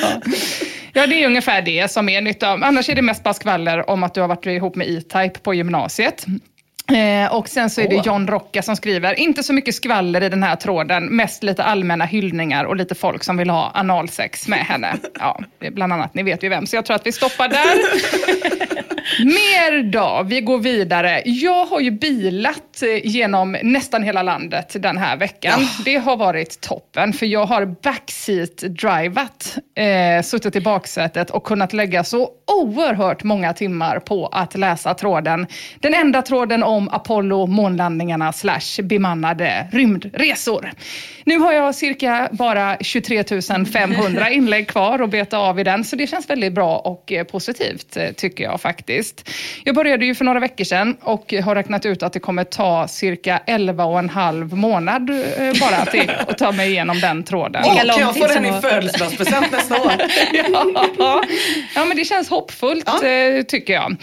det 0.93 1.23
är 1.23 1.27
ungefär 1.27 1.63
det 1.63 1.91
som 1.91 2.09
är 2.09 2.21
nytt 2.21 2.43
av. 2.43 2.65
Annars 2.65 2.89
är 2.89 2.95
det 2.95 3.03
mest 3.03 3.23
bara 3.23 3.35
skvaller 3.35 3.91
om 3.91 4.03
att 4.03 4.15
du 4.15 4.21
har 4.21 4.29
varit 4.29 4.47
ihop 4.47 4.77
med 4.77 4.89
E-Type 4.89 5.39
på 5.39 5.55
gymnasiet. 5.55 6.27
Eh, 6.93 7.35
och 7.35 7.49
sen 7.49 7.71
så 7.71 7.81
är 7.81 7.89
det. 7.89 8.07
John 8.07 8.27
Rocka 8.29 8.63
som 8.63 8.77
skriver, 8.77 9.21
inte 9.21 9.43
så 9.43 9.53
mycket 9.53 9.75
skvaller 9.75 10.23
i 10.23 10.29
den 10.29 10.43
här 10.43 10.57
tråden, 10.57 11.07
mest 11.07 11.43
lite 11.43 11.65
allmänna 11.65 12.05
hyllningar 12.05 12.65
och 12.65 12.77
lite 12.77 12.95
folk 12.95 13.25
som 13.25 13.37
vill 13.37 13.51
ha 13.51 13.71
analsex 13.75 14.49
med 14.49 14.59
henne. 14.59 14.97
Ja, 15.19 15.41
bland 15.73 15.93
annat, 15.93 16.15
ni 16.15 16.23
vet 16.23 16.43
ju 16.43 16.49
vem, 16.49 16.67
så 16.67 16.77
jag 16.77 16.85
tror 16.85 16.97
att 16.97 17.07
vi 17.07 17.13
stoppar 17.13 17.49
där. 17.49 18.74
Mer 19.19 19.83
då, 19.83 20.23
vi 20.27 20.41
går 20.41 20.59
vidare. 20.59 21.23
Jag 21.25 21.67
har 21.67 21.81
ju 21.81 21.91
bilat 21.91 22.83
eh, 22.83 23.07
genom 23.07 23.57
nästan 23.63 24.03
hela 24.03 24.23
landet 24.23 24.77
den 24.79 24.97
här 24.97 25.17
veckan. 25.17 25.61
Det 25.85 25.97
har 25.97 26.17
varit 26.17 26.61
toppen, 26.61 27.13
för 27.13 27.27
jag 27.27 27.47
har 27.47 27.67
backseat-drivat, 27.67 29.59
eh, 29.75 30.23
suttit 30.23 30.57
i 30.57 30.61
baksätet 30.61 31.31
och 31.31 31.45
kunnat 31.45 31.73
lägga 31.73 32.05
så 32.05 32.31
oerhört 32.47 33.23
många 33.23 33.53
timmar 33.53 33.99
på 33.99 34.27
att 34.27 34.55
läsa 34.55 34.95
tråden. 34.95 35.47
Den 35.81 35.95
enda 35.95 36.23
tråden 36.23 36.63
om 36.63 36.89
Apollo, 36.89 37.47
månlandningarna 37.47 38.33
slash 38.33 38.83
bemannade 38.83 39.69
rymdresor. 39.73 40.73
Nu 41.25 41.39
har 41.39 41.53
jag 41.53 41.75
cirka 41.75 42.29
bara 42.33 42.77
23 42.81 43.25
500 43.73 44.31
inlägg 44.31 44.69
kvar 44.69 44.99
att 44.99 45.11
beta 45.11 45.39
av 45.39 45.61
i 45.61 45.65
den, 45.65 45.85
så 45.85 45.97
det 45.97 46.07
känns 46.07 46.31
väldigt 46.31 46.53
bra 46.53 46.79
och 46.79 47.13
eh, 47.13 47.25
positivt 47.25 47.97
eh, 47.97 48.11
tycker 48.11 48.45
jag 48.45 48.61
faktiskt. 48.61 49.04
Jag 49.65 49.75
började 49.75 50.07
ju 50.07 50.15
för 50.15 50.25
några 50.25 50.41
veckor 50.41 50.65
sedan 50.65 50.97
och 51.01 51.33
har 51.45 51.55
räknat 51.55 51.87
ut 51.87 52.03
att 52.03 52.13
det 52.13 52.21
kommer 52.21 52.45
ta 52.45 52.89
cirka 52.89 53.41
11 53.47 53.85
och 53.85 53.99
en 53.99 54.09
halv 54.09 54.57
månad 54.57 55.11
eh, 55.11 55.61
bara 55.61 55.87
till 55.87 56.11
att 56.29 56.39
ta 56.39 56.53
mig 56.53 56.71
igenom 56.71 57.01
den 57.01 57.23
tråden. 57.23 57.63
Åh, 57.67 57.77
kan 57.77 57.87
jag 57.99 58.17
få 58.17 58.27
den 58.27 58.47
i 58.47 58.53
födelsedagspresent 58.53 59.53
nästa 59.53 59.83
år? 59.83 59.93
ja. 60.99 61.23
ja, 61.75 61.85
men 61.85 61.97
det 61.97 62.05
känns 62.05 62.31
hoppfullt 62.31 62.85
Ja. 63.03 63.09
eh, 63.09 63.43
tycker 63.43 63.73
jag. 63.73 63.97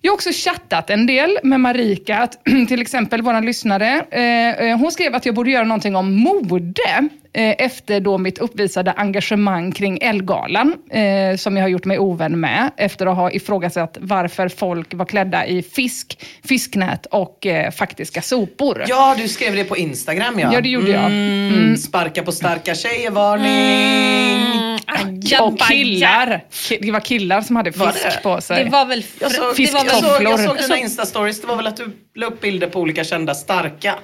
Jag 0.00 0.12
har 0.12 0.14
också 0.14 0.30
chattat 0.32 0.90
en 0.90 1.06
del 1.06 1.38
med 1.42 1.60
Marika, 1.60 2.28
till 2.68 2.82
exempel 2.82 3.22
vår 3.22 3.40
lyssnare. 3.40 4.00
Eh, 4.10 4.78
hon 4.78 4.90
skrev 4.92 5.14
att 5.14 5.26
jag 5.26 5.34
borde 5.34 5.50
göra 5.50 5.64
någonting 5.64 5.96
om 5.96 6.12
mode 6.14 7.08
efter 7.34 8.00
då 8.00 8.18
mitt 8.18 8.38
uppvisade 8.38 8.92
engagemang 8.92 9.72
kring 9.72 9.98
Elgalan, 10.02 10.74
eh, 10.90 11.36
som 11.36 11.56
jag 11.56 11.64
har 11.64 11.68
gjort 11.68 11.84
mig 11.84 11.98
ovän 11.98 12.40
med, 12.40 12.70
efter 12.76 13.06
att 13.06 13.16
ha 13.16 13.30
ifrågasatt 13.30 13.96
varför 14.00 14.48
folk 14.48 14.94
var 14.94 15.04
klädda 15.04 15.46
i 15.46 15.62
fisk, 15.62 16.18
fisknät 16.48 17.06
och 17.06 17.46
eh, 17.46 17.70
faktiska 17.70 18.22
sopor. 18.22 18.84
Ja, 18.88 19.14
du 19.18 19.28
skrev 19.28 19.54
det 19.56 19.64
på 19.64 19.76
Instagram 19.76 20.38
ja. 20.38 20.50
Ja, 20.52 20.60
det 20.60 20.68
gjorde 20.68 20.90
jag. 20.90 21.04
Mm, 21.04 21.76
Sparka 21.76 22.22
på 22.22 22.32
starka 22.32 22.74
tjejer, 22.74 23.10
varning. 23.10 24.78
Aja, 24.86 25.42
Och 25.42 25.52
baja. 25.52 25.66
killar. 25.68 26.44
Ki- 26.50 26.78
Det 26.82 26.90
var 26.90 27.00
killar 27.00 27.40
som 27.40 27.56
hade 27.56 27.72
fisk 27.72 28.22
på 28.22 28.40
sig. 28.40 28.64
Det 28.64 28.70
var 28.70 28.84
väl... 28.86 29.04
Jag 29.20 29.32
såg, 29.32 29.56
det 29.56 29.72
var 29.72 29.78
jag, 29.84 29.84
väl 29.84 30.02
såg, 30.02 30.22
jag 30.22 30.40
såg 30.40 30.56
dina 30.58 30.78
instastories, 30.78 31.40
det 31.40 31.46
var 31.46 31.56
väl 31.56 31.66
att 31.66 31.76
du 31.76 31.84
la 32.14 32.26
upp 32.26 32.40
bilder 32.40 32.66
på 32.66 32.80
olika 32.80 33.04
kända 33.04 33.34
starka, 33.34 33.94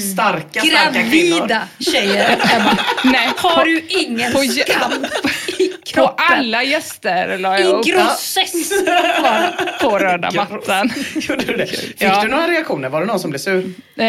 starka, 0.00 0.60
starka 0.60 1.10
kvinnor. 1.10 1.36
gravida 1.36 1.68
tjejer. 1.78 2.36
Bara, 2.52 2.76
Nej, 3.12 3.28
har 3.36 3.64
du 3.64 3.84
ingen 3.88 4.32
skam 4.32 4.92
På 5.96 6.14
alla 6.16 6.62
gäster 6.62 7.38
la 7.38 7.58
jag 7.60 7.68
upp 7.68 7.86
I 7.86 7.90
grossess 7.90 8.72
på 9.82 9.98
röda 9.98 10.30
mattan. 10.34 10.90
Gjorde 11.14 11.44
du 11.44 11.56
det? 11.56 11.66
Fick 11.66 12.02
Ja. 12.02 12.22
du 12.22 12.28
några 12.28 12.46
reaktioner? 12.48 12.88
Var 12.88 13.00
det 13.00 13.06
någon 13.06 13.20
som 13.20 13.30
blev 13.30 13.38
sur? 13.38 13.58
Eh, 13.58 14.04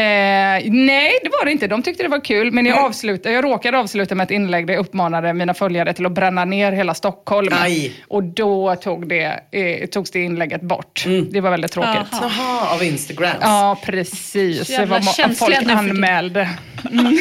nej, 0.65 1.19
det 1.23 1.29
var 1.39 1.45
det 1.45 1.51
inte. 1.51 1.67
De 1.67 1.83
tyckte 1.83 2.03
det 2.03 2.09
var 2.09 2.25
kul, 2.25 2.51
men 2.51 2.65
jag, 2.65 2.77
avslutade, 2.79 3.35
jag 3.35 3.43
råkade 3.43 3.77
avsluta 3.77 4.15
med 4.15 4.23
ett 4.23 4.31
inlägg 4.31 4.67
där 4.67 4.73
jag 4.73 4.81
uppmanade 4.81 5.33
mina 5.33 5.53
följare 5.53 5.93
till 5.93 6.05
att 6.05 6.11
bränna 6.11 6.45
ner 6.45 6.71
hela 6.71 6.93
Stockholm. 6.93 7.53
Aj. 7.61 7.93
Och 8.07 8.23
då 8.23 8.75
tog 8.75 9.09
det, 9.09 9.39
eh, 9.51 9.85
togs 9.87 10.11
det 10.11 10.19
inlägget 10.19 10.61
bort. 10.61 11.05
Det 11.31 11.41
var 11.41 11.51
väldigt 11.51 11.71
tråkigt. 11.71 12.07
Jaha. 12.11 12.67
Av 12.75 12.83
Instagram. 12.83 13.35
Ja, 13.41 13.77
precis. 13.85 14.57
Så 14.57 14.63
Det 14.63 14.73
jävla 14.73 14.95
var 14.99 15.13
känsliga 15.13 15.59
folk 15.61 15.71
anmälde. 15.71 16.49
Mm. 16.91 17.17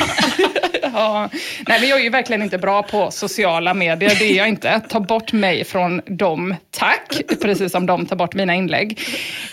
Ja. 0.97 1.29
Nej, 1.69 1.81
men 1.81 1.89
jag 1.89 1.99
är 1.99 2.03
ju 2.05 2.11
verkligen 2.11 2.43
inte 2.43 2.59
bra 2.59 2.83
på 2.83 3.11
sociala 3.11 3.75
medier. 3.75 4.13
Det 4.19 4.25
är 4.25 4.37
jag 4.37 4.49
inte. 4.49 4.81
Ta 4.89 5.01
bort 5.01 5.33
mig 5.33 5.65
från 5.65 6.01
dem, 6.07 6.55
tack. 6.71 7.21
Precis 7.43 7.73
som 7.73 7.87
de 7.87 8.07
tar 8.07 8.17
bort 8.17 8.35
mina 8.35 8.55
inlägg. 8.55 9.01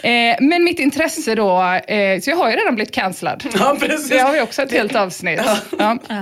Eh, 0.04 0.36
men 0.39 0.64
mitt 0.64 0.80
intresse 0.80 1.36
då, 1.36 1.62
eh, 1.88 2.20
så 2.20 2.30
jag 2.30 2.38
har 2.38 2.50
ju 2.50 2.56
redan 2.56 2.76
blivit 2.76 2.94
cancellad. 2.94 3.44
Ja, 3.60 3.78
precis. 3.80 4.10
Det 4.10 4.20
har 4.20 4.34
vi 4.34 4.41
också 4.41 4.62
ett 4.62 4.72
helt 4.72 4.96
avsnitt. 4.96 5.41
Ja. 5.80 5.98
Eh, 6.10 6.22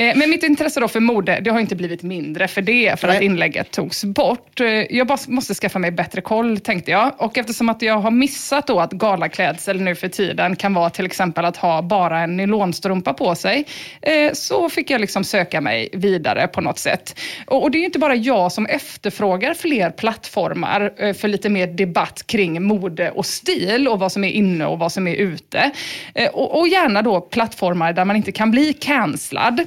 Men 0.00 0.30
mitt 0.30 0.42
intresse 0.42 0.80
då 0.80 0.88
för 0.88 1.00
mode, 1.00 1.40
det 1.40 1.50
har 1.50 1.60
inte 1.60 1.76
blivit 1.76 2.02
mindre 2.02 2.48
för 2.48 2.62
det, 2.62 3.00
för 3.00 3.08
att 3.08 3.14
Nej. 3.14 3.24
inlägget 3.24 3.70
togs 3.70 4.04
bort. 4.04 4.60
Eh, 4.60 4.66
Jag 4.66 5.06
bara 5.06 5.18
måste 5.28 5.54
skaffa 5.54 5.78
mig 5.78 5.90
bättre 5.90 6.20
koll, 6.20 6.60
tänkte 6.60 6.90
jag. 6.90 7.12
Och 7.18 7.38
eftersom 7.38 7.68
att 7.68 7.82
jag 7.82 7.98
har 7.98 8.10
missat 8.10 8.66
då 8.66 8.80
att 8.80 8.92
galaklädsel 8.92 9.80
nu 9.80 9.94
för 9.94 10.08
tiden 10.08 10.56
kan 10.56 10.74
vara 10.74 10.90
till 10.90 11.06
exempel 11.06 11.44
att 11.44 11.56
ha 11.56 11.82
bara 11.82 12.20
en 12.20 12.36
nylonstrumpa 12.36 13.12
på 13.12 13.34
sig, 13.34 13.64
eh, 14.02 14.32
så 14.32 14.68
fick 14.70 14.90
jag 14.90 15.00
liksom 15.00 15.24
söka 15.24 15.60
mig 15.60 15.88
vidare 15.92 16.46
på 16.48 16.60
något 16.60 16.78
sätt. 16.78 17.18
Och 17.46 17.70
det 17.70 17.78
är 17.78 17.84
inte 17.84 17.98
bara 17.98 18.14
jag 18.14 18.52
som 18.52 18.66
efterfrågar 18.66 19.54
fler 19.54 19.90
plattformar 19.90 20.92
eh, 20.96 21.12
för 21.14 21.28
lite 21.28 21.48
mer 21.48 21.66
debatt 21.66 22.26
kring 22.26 22.62
mode 22.62 23.10
och 23.10 23.26
stil 23.26 23.88
och 23.88 23.98
vad 23.98 24.12
som 24.12 24.24
är 24.24 24.30
inne 24.30 24.66
och 24.66 24.78
vad 24.78 24.92
som 24.92 25.06
är 25.08 25.14
ute. 25.14 25.70
Eh, 26.14 26.28
Och, 26.30 26.58
och 26.58 26.68
gärna 26.68 27.02
då 27.02 27.20
plattformar 27.20 27.92
där 27.92 28.04
man 28.04 28.16
inte 28.16 28.32
kan 28.32 28.50
bli 28.50 28.72
cancellad. 28.72 29.60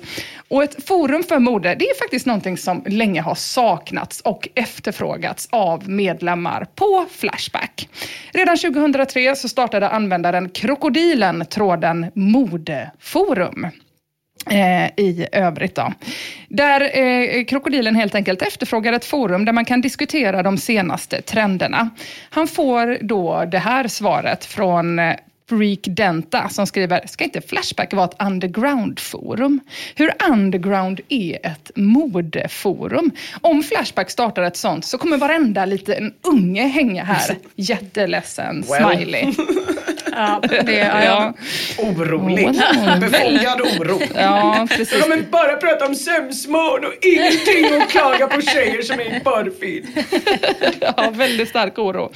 Och 0.48 0.64
ett 0.64 0.88
forum 0.88 1.24
för 1.24 1.40
mode, 1.40 1.76
det 1.76 1.86
är 1.86 1.98
faktiskt 2.00 2.26
någonting 2.26 2.58
som 2.58 2.84
länge 2.86 3.22
har 3.22 3.36
saknats 3.36 4.22
och 4.22 4.48
efterfrågats 4.56 5.48
av 5.52 5.90
medlemmar 5.90 6.68
på 6.76 7.06
Flashback. 7.12 7.90
Redan 8.32 8.58
2003 8.58 9.36
så 9.36 9.50
startade 9.50 9.90
användaren 9.90 10.50
Krokodilen 10.50 11.46
tråden 11.46 12.12
Modeforum 12.14 13.68
eh, 14.50 14.86
i 14.98 15.28
övrigt. 15.32 15.76
Då. 15.76 15.94
Där 16.48 17.00
eh, 17.00 17.46
Krokodilen 17.46 17.96
helt 17.96 18.16
enkelt 18.16 18.42
efterfrågar 18.42 18.94
ett 18.94 19.06
forum 19.06 19.46
där 19.46 19.54
man 19.54 19.66
kan 19.66 19.82
diskutera 19.82 20.44
de 20.44 20.58
senaste 20.58 21.22
trenderna. 21.22 21.90
Han 22.30 22.48
får 22.48 22.98
då 23.02 23.46
det 23.46 23.60
här 23.60 23.88
svaret 23.88 24.46
från 24.46 25.00
eh, 25.00 25.16
Freak 25.50 25.80
Denta 25.84 26.50
som 26.50 26.68
skriver, 26.68 27.02
ska 27.08 27.24
inte 27.24 27.42
Flashback 27.42 27.94
vara 27.94 28.06
ett 28.06 28.22
underground-forum? 28.22 29.60
Hur 29.96 30.14
underground 30.30 31.02
är 31.10 31.40
ett 31.44 31.72
modeforum? 31.76 33.12
Om 33.42 33.64
Flashback 33.64 34.10
startar 34.10 34.44
ett 34.44 34.58
sånt 34.58 34.86
så 34.86 34.98
kommer 34.98 35.18
varenda 35.18 35.66
liten 35.66 36.14
unge 36.22 36.68
hänga 36.68 37.04
här. 37.04 37.38
Jätteledsen 37.56 38.66
Well. 38.70 38.96
smiley. 38.96 39.34
Ja, 40.16 40.42
det, 40.66 40.74
ja, 40.74 41.04
ja. 41.04 41.34
Orolig. 41.78 42.46
Wow. 42.46 43.00
Befogad 43.00 43.62
oro. 43.62 44.00
ja 44.16 44.68
precis. 44.70 45.02
Kommer 45.04 45.22
bara 45.22 45.56
prata 45.56 45.86
om 45.86 45.96
sömsmål 45.96 46.86
och 46.86 46.94
ingenting 47.06 47.82
att 47.82 47.90
klaga 47.90 48.28
på 48.28 48.42
tjejer 48.42 48.82
som 48.82 49.00
är 49.00 49.18
i 49.18 49.20
porrfilm. 49.20 49.88
ja, 50.82 51.12
väldigt 51.14 51.50
stark 51.50 51.80
oro. 51.80 52.12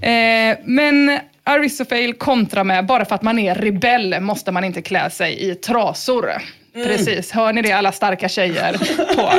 Eh, 0.00 0.58
men 0.64 1.18
Aristofail 1.46 2.14
kontrar 2.14 2.64
med, 2.64 2.86
bara 2.86 3.04
för 3.04 3.14
att 3.14 3.22
man 3.22 3.38
är 3.38 3.54
rebell 3.54 4.20
måste 4.20 4.52
man 4.52 4.64
inte 4.64 4.82
klä 4.82 5.10
sig 5.10 5.50
i 5.50 5.54
trasor. 5.54 6.32
Precis, 6.74 7.30
hör 7.30 7.52
ni 7.52 7.62
det 7.62 7.72
alla 7.72 7.92
starka 7.92 8.28
tjejer 8.28 8.76
på 9.16 9.30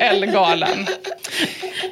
Ellegalan? 0.00 0.86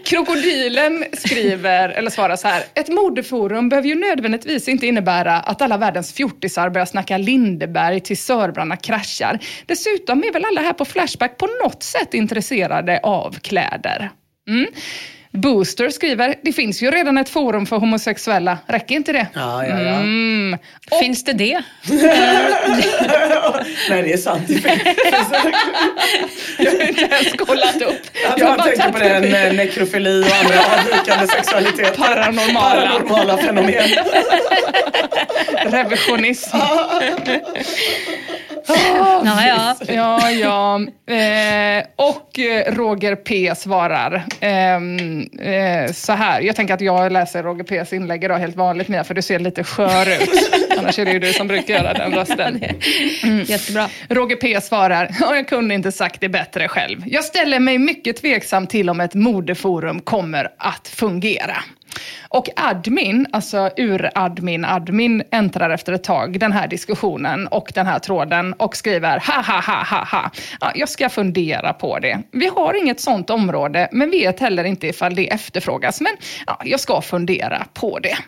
Krokodilen 0.05 1.05
skriver, 1.13 1.89
eller 1.89 2.11
svarar 2.11 2.37
så 2.37 2.49
här. 2.49 2.63
Ett 2.75 2.89
modeforum 2.89 3.69
behöver 3.69 3.89
ju 3.89 3.95
nödvändigtvis 3.95 4.69
inte 4.69 4.87
innebära 4.87 5.37
att 5.37 5.63
alla 5.63 5.77
världens 5.77 6.13
fjortisar 6.13 6.71
börjar 6.71 6.87
snacka 6.87 7.19
Lindeberg 7.19 8.01
till 8.01 8.19
Sörbrarna 8.19 8.77
kraschar. 8.77 9.39
Dessutom 9.67 10.25
är 10.25 10.33
väl 10.33 10.45
alla 10.45 10.61
här 10.61 10.73
på 10.73 10.85
Flashback 10.85 11.37
på 11.37 11.49
något 11.65 11.83
sätt 11.83 12.15
intresserade 12.15 13.01
av 13.03 13.39
kläder. 13.43 14.11
Mm. 14.49 14.67
Booster 15.41 15.91
skriver, 15.91 16.35
det 16.43 16.53
finns 16.53 16.83
ju 16.83 16.91
redan 16.91 17.19
ett 17.19 17.29
forum 17.29 17.67
för 17.67 17.77
homosexuella, 17.77 18.59
räcker 18.67 18.95
inte 18.95 19.13
det? 19.13 19.27
Ja, 19.35 19.67
ja, 19.67 19.81
ja. 19.83 19.89
Mm. 19.95 20.59
Finns 21.01 21.25
det 21.25 21.33
det? 21.33 21.63
Nej, 23.91 24.03
det 24.03 24.13
är 24.13 24.17
sant. 24.17 24.43
Det 24.49 24.55
finns- 24.55 24.83
Jag 26.59 26.71
har 26.73 26.89
inte 26.89 27.03
ens 27.03 27.33
kollat 27.33 27.83
upp. 27.83 28.01
Jag, 28.25 28.39
Jag 28.39 28.47
har 28.47 28.51
jag 28.51 28.59
bara 28.59 28.63
tänker 28.67 28.93
på 28.93 28.99
det 28.99 29.21
med 29.21 29.55
nekrofili 29.55 30.23
och 30.23 30.37
andra 30.45 30.61
avvikande 30.79 31.27
sexualiteter. 31.27 31.91
Paranormala. 32.05 32.99
Paranormala 32.99 33.37
fenomen. 33.39 33.89
revisionism. 35.73 36.57
Ja, 38.69 39.47
ja. 39.47 39.77
Ja, 39.89 40.31
ja. 40.31 40.81
Eh, 41.15 41.85
och 41.97 42.39
eh, 42.39 42.75
Roger 42.75 43.17
P 43.17 43.53
svarar 43.57 44.25
ehm, 44.41 45.21
eh, 45.41 45.93
så 45.93 46.13
här. 46.13 46.41
Jag 46.41 46.57
tänker 46.57 46.75
att 46.75 46.81
jag 46.81 47.13
läser 47.13 47.43
Roger 47.43 47.65
P's 47.65 47.95
inlägg 47.95 48.25
idag 48.25 48.39
helt 48.39 48.57
vanligt 48.57 48.89
Mia, 48.89 49.05
för 49.05 49.15
du 49.15 49.23
ser 49.23 49.39
lite 49.39 49.65
skör 49.65 50.07
ut. 50.23 50.51
Annars 50.79 50.99
är 50.99 51.05
det 51.05 51.11
ju 51.13 51.19
du 51.19 51.33
som 51.33 51.49
brukar 51.49 51.75
göra 51.75 51.93
den 51.93 52.13
rösten. 52.15 52.61
Jättebra. 53.47 53.89
Roger 54.09 54.37
P 54.37 54.61
svarar, 54.61 55.11
"Ja, 55.21 55.35
jag 55.37 55.49
kunde 55.49 55.75
inte 55.75 55.93
sagt 55.93 56.21
det 56.21 56.29
bättre 56.29 56.69
själv. 56.69 57.03
Jag 57.07 57.25
ställer 57.25 57.59
mig 57.61 57.79
mycket 57.79 58.17
tveksam 58.17 58.67
till 58.67 58.91
om 58.91 59.01
ett 59.01 59.15
modeforum 59.15 60.01
kommer 60.01 60.49
att 60.59 60.89
fungera. 60.89 61.57
Och 62.29 62.49
admin, 62.57 63.27
alltså 63.33 63.71
ur-admin, 63.77 64.65
admin 64.65 65.23
äntrar 65.31 65.71
efter 65.71 65.93
ett 65.93 66.05
tag 66.05 66.41
den 66.41 66.53
här 66.53 66.69
diskussionen 66.69 67.47
och 67.47 67.73
den 67.75 67.87
här 67.87 67.99
tråden 67.99 68.53
och 68.53 68.77
skriver 68.77 69.21
ha 69.21 69.43
ha 69.43 69.61
ha 69.61 69.85
ha 69.85 70.05
ha. 70.05 70.31
Ja, 70.61 70.73
jag 70.75 70.89
ska 70.89 71.09
fundera 71.09 71.73
på 71.73 71.99
det. 71.99 72.23
Vi 72.33 72.47
har 72.47 72.75
inget 72.83 73.01
sånt 73.01 73.31
område, 73.31 73.89
men 73.93 74.11
vet 74.11 74.41
heller 74.41 74.65
inte 74.65 74.87
ifall 74.87 75.15
det 75.15 75.33
efterfrågas. 75.33 76.01
Men 76.01 76.13
ja, 76.47 76.61
jag 76.65 76.81
ska 76.81 77.01
fundera 77.01 77.65
på 77.75 77.99
det. 77.99 78.19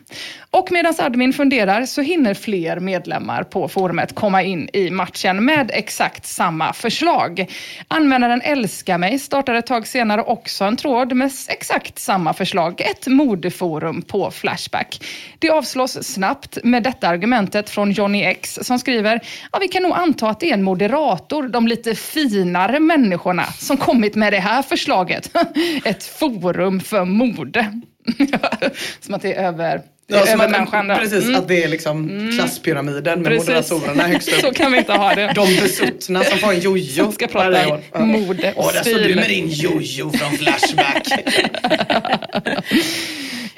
Och 0.51 0.73
medan 0.73 0.95
admin 0.99 1.33
funderar 1.33 1.85
så 1.87 2.03
hinner 2.03 2.35
fler 2.35 2.81
medlemmar 2.81 3.43
på 3.43 3.69
forumet 3.69 4.15
komma 4.15 4.43
in 4.43 4.69
i 4.73 4.91
matchen 4.91 5.45
med 5.45 5.71
exakt 5.75 6.27
samma 6.27 6.73
förslag. 6.73 7.47
Användaren 7.89 8.41
Älskar 8.45 8.99
mig 8.99 9.19
startar 9.19 9.55
ett 9.55 9.67
tag 9.67 9.87
senare 9.87 10.23
också 10.23 10.65
en 10.65 10.77
tråd 10.77 11.17
med 11.17 11.31
exakt 11.49 11.99
samma 11.99 12.33
förslag. 12.33 12.81
Ett 12.81 13.07
modeforum 13.07 13.89
på 14.09 14.30
Flashback. 14.30 15.05
Det 15.38 15.51
avslås 15.51 16.05
snabbt 16.07 16.59
med 16.64 16.82
detta 16.82 17.09
argumentet 17.09 17.70
från 17.70 17.93
Johnny 17.93 18.22
X 18.22 18.59
som 18.62 18.78
skriver 18.78 19.20
ja, 19.53 19.59
vi 19.59 19.68
kan 19.68 19.82
nog 19.82 19.93
anta 19.93 20.28
att 20.28 20.41
det 20.41 20.51
är 20.51 20.55
en 20.55 20.62
moderator, 20.62 21.49
de 21.49 21.68
lite 21.68 21.95
finare 21.95 22.80
människorna 22.80 23.45
som 23.47 23.76
kommit 23.76 24.14
med 24.14 24.32
det 24.32 24.38
här 24.41 24.62
förslaget. 24.62 25.30
Ett 25.84 26.05
forum 26.05 26.80
för 26.80 27.05
mode. 27.05 27.80
som 29.01 29.14
att 29.14 29.22
det 29.22 29.34
är 29.34 29.45
över 29.47 29.80
Ja, 30.12 30.16
över 30.26 30.49
människan. 30.49 30.88
precis, 30.88 31.24
Mm. 31.24 31.41
att 31.41 31.49
det 31.49 31.62
är 31.64 31.68
liksom 31.68 32.09
klasspyramiden 32.38 33.22
med 33.22 33.32
Precis. 33.32 33.49
moderatorerna 33.70 34.03
högst 34.03 34.28
upp. 34.32 34.34
Så 34.41 34.53
kan 34.53 34.72
vi 34.72 34.78
inte 34.78 34.93
ha 34.93 35.14
det. 35.14 35.32
De 35.34 35.47
besuttna 35.61 36.24
som 36.24 36.38
får 36.38 36.53
en 36.53 36.61
jojo 36.61 37.05
Som 37.05 37.12
ska 37.12 37.26
varje 37.32 37.64
prata 37.64 37.74
år. 38.01 38.05
Mode 38.05 38.53
och 38.57 38.64
Åh, 38.64 38.72
där 38.72 38.80
står 38.82 38.99
du 38.99 39.05
stil. 39.05 39.16
med 39.16 39.28
din 39.28 39.49
jojo 39.49 40.11
från 40.12 40.30
Flashback. 40.32 41.07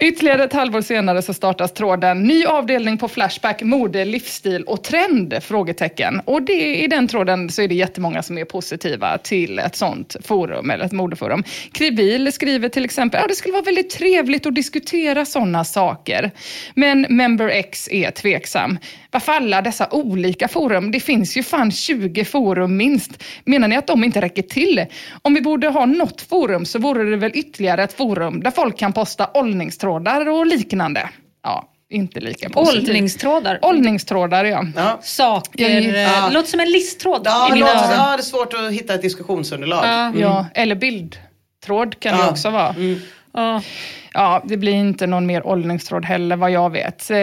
Ytterligare 0.03 0.45
ett 0.45 0.53
halvår 0.53 0.81
senare 0.81 1.23
så 1.23 1.35
startas 1.35 1.73
tråden 1.73 2.23
Ny 2.23 2.45
avdelning 2.45 2.99
på 2.99 3.09
Flashback, 3.09 3.63
mode, 3.63 4.05
livsstil 4.05 4.65
och 4.65 4.85
trend? 4.85 5.35
Frågetecken. 5.43 6.21
Och 6.25 6.43
det, 6.43 6.77
i 6.77 6.87
den 6.87 7.09
tråden 7.09 7.51
så 7.51 7.63
är 7.63 7.69
det 7.69 7.75
jättemånga 7.75 8.23
som 8.23 8.39
är 8.39 8.45
positiva 8.45 9.19
till 9.19 9.59
ett 9.59 9.77
sånt 9.77 10.17
forum, 10.25 10.71
eller 10.71 10.85
ett 10.85 10.93
modeforum. 10.93 11.45
Krivil 11.73 12.33
skriver 12.33 12.69
till 12.69 12.85
exempel, 12.85 13.21
ja 13.21 13.27
det 13.27 13.35
skulle 13.35 13.53
vara 13.53 13.63
väldigt 13.63 13.91
trevligt 13.91 14.47
att 14.47 14.55
diskutera 14.55 15.25
sådana 15.25 15.65
saker. 15.65 16.31
Men 16.75 17.07
Member 17.09 17.49
X 17.49 17.89
är 17.93 18.11
tveksam. 18.11 18.79
Varför 19.11 19.33
alla 19.33 19.63
dessa 19.63 19.89
olika 19.91 20.49
forum? 20.49 20.91
Det 20.91 21.01
finns 21.01 21.37
ju 21.37 21.43
fan 21.43 21.71
20 21.71 22.25
forum 22.25 22.77
minst. 22.77 23.25
Menar 23.45 23.69
ni 23.69 23.77
att 23.77 23.87
de 23.87 24.05
inte 24.05 24.21
räcker 24.21 24.43
till? 24.43 24.87
Om 25.23 25.35
vi 25.35 25.41
borde 25.41 25.69
ha 25.69 25.87
något 25.87 26.21
forum 26.21 26.65
så 26.65 26.79
vore 26.79 27.11
det 27.11 27.17
väl 27.17 27.31
ytterligare 27.35 27.83
ett 27.83 27.93
forum 27.93 28.43
där 28.43 28.51
folk 28.51 28.79
kan 28.79 28.93
posta 28.93 29.25
åldningstrådar 29.95 30.29
och 30.29 30.47
liknande. 30.47 31.09
Ja, 31.43 31.69
inte 31.91 32.21
lika 32.21 32.51
positivt. 32.51 32.83
Åldningstrådar. 32.89 33.59
Åldningstrådar, 33.63 34.45
ja. 34.45 34.65
Ja. 34.77 34.99
Saker. 35.03 35.81
Ja. 35.81 36.27
eh, 36.27 36.33
låter 36.33 36.49
som 36.51 36.61
en 36.61 36.71
listtråd 36.71 37.23
Ja, 37.25 37.47
i 37.47 37.51
det 37.51 37.55
mina 37.55 37.67
låter- 37.67 37.79
öron. 37.89 37.97
ja, 37.99 38.17
det 38.17 38.21
är 38.21 38.23
svårt 38.23 38.55
att 38.55 38.73
hitta 38.73 38.95
ett 38.95 39.03
diskussionsunderlag. 39.03 39.85
Ja. 39.87 40.13
ja. 40.21 40.47
Eller 40.55 40.75
bildtråd 40.75 42.01
kan 42.01 42.19
det 42.19 42.29
också 42.29 42.51
vara. 42.51 42.75
Ja. 43.35 43.63
Ja, 44.15 44.43
det 44.45 44.57
blir 44.57 44.73
inte 44.73 45.07
någon 45.07 45.27
mer 45.27 45.47
åldningstråd 45.47 46.05
heller 46.05 46.37
vad 46.37 46.51
jag 46.51 46.71
vet. 46.71 47.11
Eh, 47.11 47.17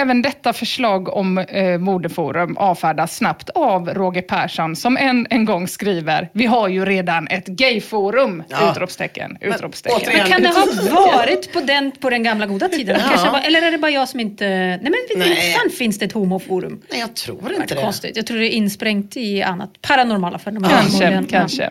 även 0.00 0.22
detta 0.22 0.52
förslag 0.52 1.08
om 1.08 1.38
eh, 1.38 1.78
modeforum 1.78 2.56
avfärdas 2.56 3.16
snabbt 3.16 3.50
av 3.50 3.88
Roger 3.94 4.22
Persson 4.22 4.76
som 4.76 4.96
en, 4.96 5.26
en 5.30 5.44
gång 5.44 5.68
skriver 5.68 6.28
Vi 6.32 6.46
har 6.46 6.68
ju 6.68 6.84
redan 6.84 7.28
ett 7.28 7.46
gayforum! 7.46 8.42
Ja. 8.48 8.70
Utropstecken, 8.70 9.38
utropstecken. 9.40 9.98
återigen- 10.00 10.18
Men 10.18 10.26
kan 10.32 10.42
det 10.42 10.48
ha 10.94 11.16
varit 11.16 11.52
på 11.52 11.60
den, 11.60 11.90
på 12.00 12.10
den 12.10 12.22
gamla 12.22 12.46
goda 12.46 12.68
tiden? 12.68 12.96
Ja. 13.02 13.08
Kanske 13.08 13.30
var, 13.30 13.40
eller 13.46 13.62
är 13.62 13.70
det 13.70 13.78
bara 13.78 13.90
jag 13.90 14.08
som 14.08 14.20
inte... 14.20 14.44
Nej 14.48 14.78
men 14.82 14.92
Nej. 15.18 15.52
fan 15.52 15.70
finns 15.70 15.98
det 15.98 16.04
ett 16.04 16.12
homoforum? 16.12 16.80
Nej, 16.90 17.00
jag 17.00 17.14
tror 17.16 17.48
Det 17.48 17.54
inte 17.56 17.74
det. 17.74 17.80
konstigt. 17.80 18.16
Jag 18.16 18.26
tror 18.26 18.38
det 18.38 18.46
är 18.46 18.56
insprängt 18.56 19.16
i 19.16 19.42
annat. 19.42 19.70
Paranormala 19.82 20.38
fenomen. 20.38 20.70
Kanske, 20.70 21.24
kanske. 21.30 21.70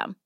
them. 0.00 0.16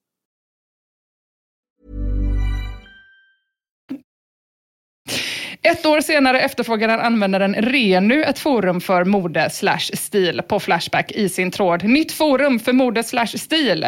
Ett 5.66 5.86
år 5.86 6.00
senare 6.00 6.40
efterfrågar 6.40 6.88
användaren 6.88 7.54
Renu 7.54 8.22
ett 8.22 8.38
forum 8.38 8.80
för 8.80 9.04
mode 9.04 9.50
slash 9.50 9.78
stil 9.78 10.42
på 10.48 10.60
Flashback 10.60 11.12
i 11.12 11.28
sin 11.28 11.50
tråd 11.50 11.84
Nytt 11.84 12.12
forum 12.12 12.58
för 12.58 12.72
mode 12.72 13.02
slash 13.02 13.26
stil. 13.26 13.80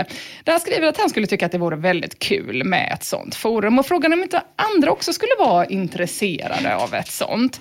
Där 0.44 0.52
han 0.52 0.60
skriver 0.60 0.88
att 0.88 0.98
han 0.98 1.10
skulle 1.10 1.26
tycka 1.26 1.46
att 1.46 1.52
det 1.52 1.58
vore 1.58 1.76
väldigt 1.76 2.18
kul 2.18 2.64
med 2.64 2.92
ett 2.92 3.04
sånt 3.04 3.34
forum 3.34 3.78
och 3.78 3.86
frågan 3.86 4.12
om 4.12 4.22
inte 4.22 4.42
andra 4.56 4.90
också 4.90 5.12
skulle 5.12 5.32
vara 5.38 5.66
intresserade 5.66 6.76
av 6.76 6.94
ett 6.94 7.10
sånt. 7.10 7.60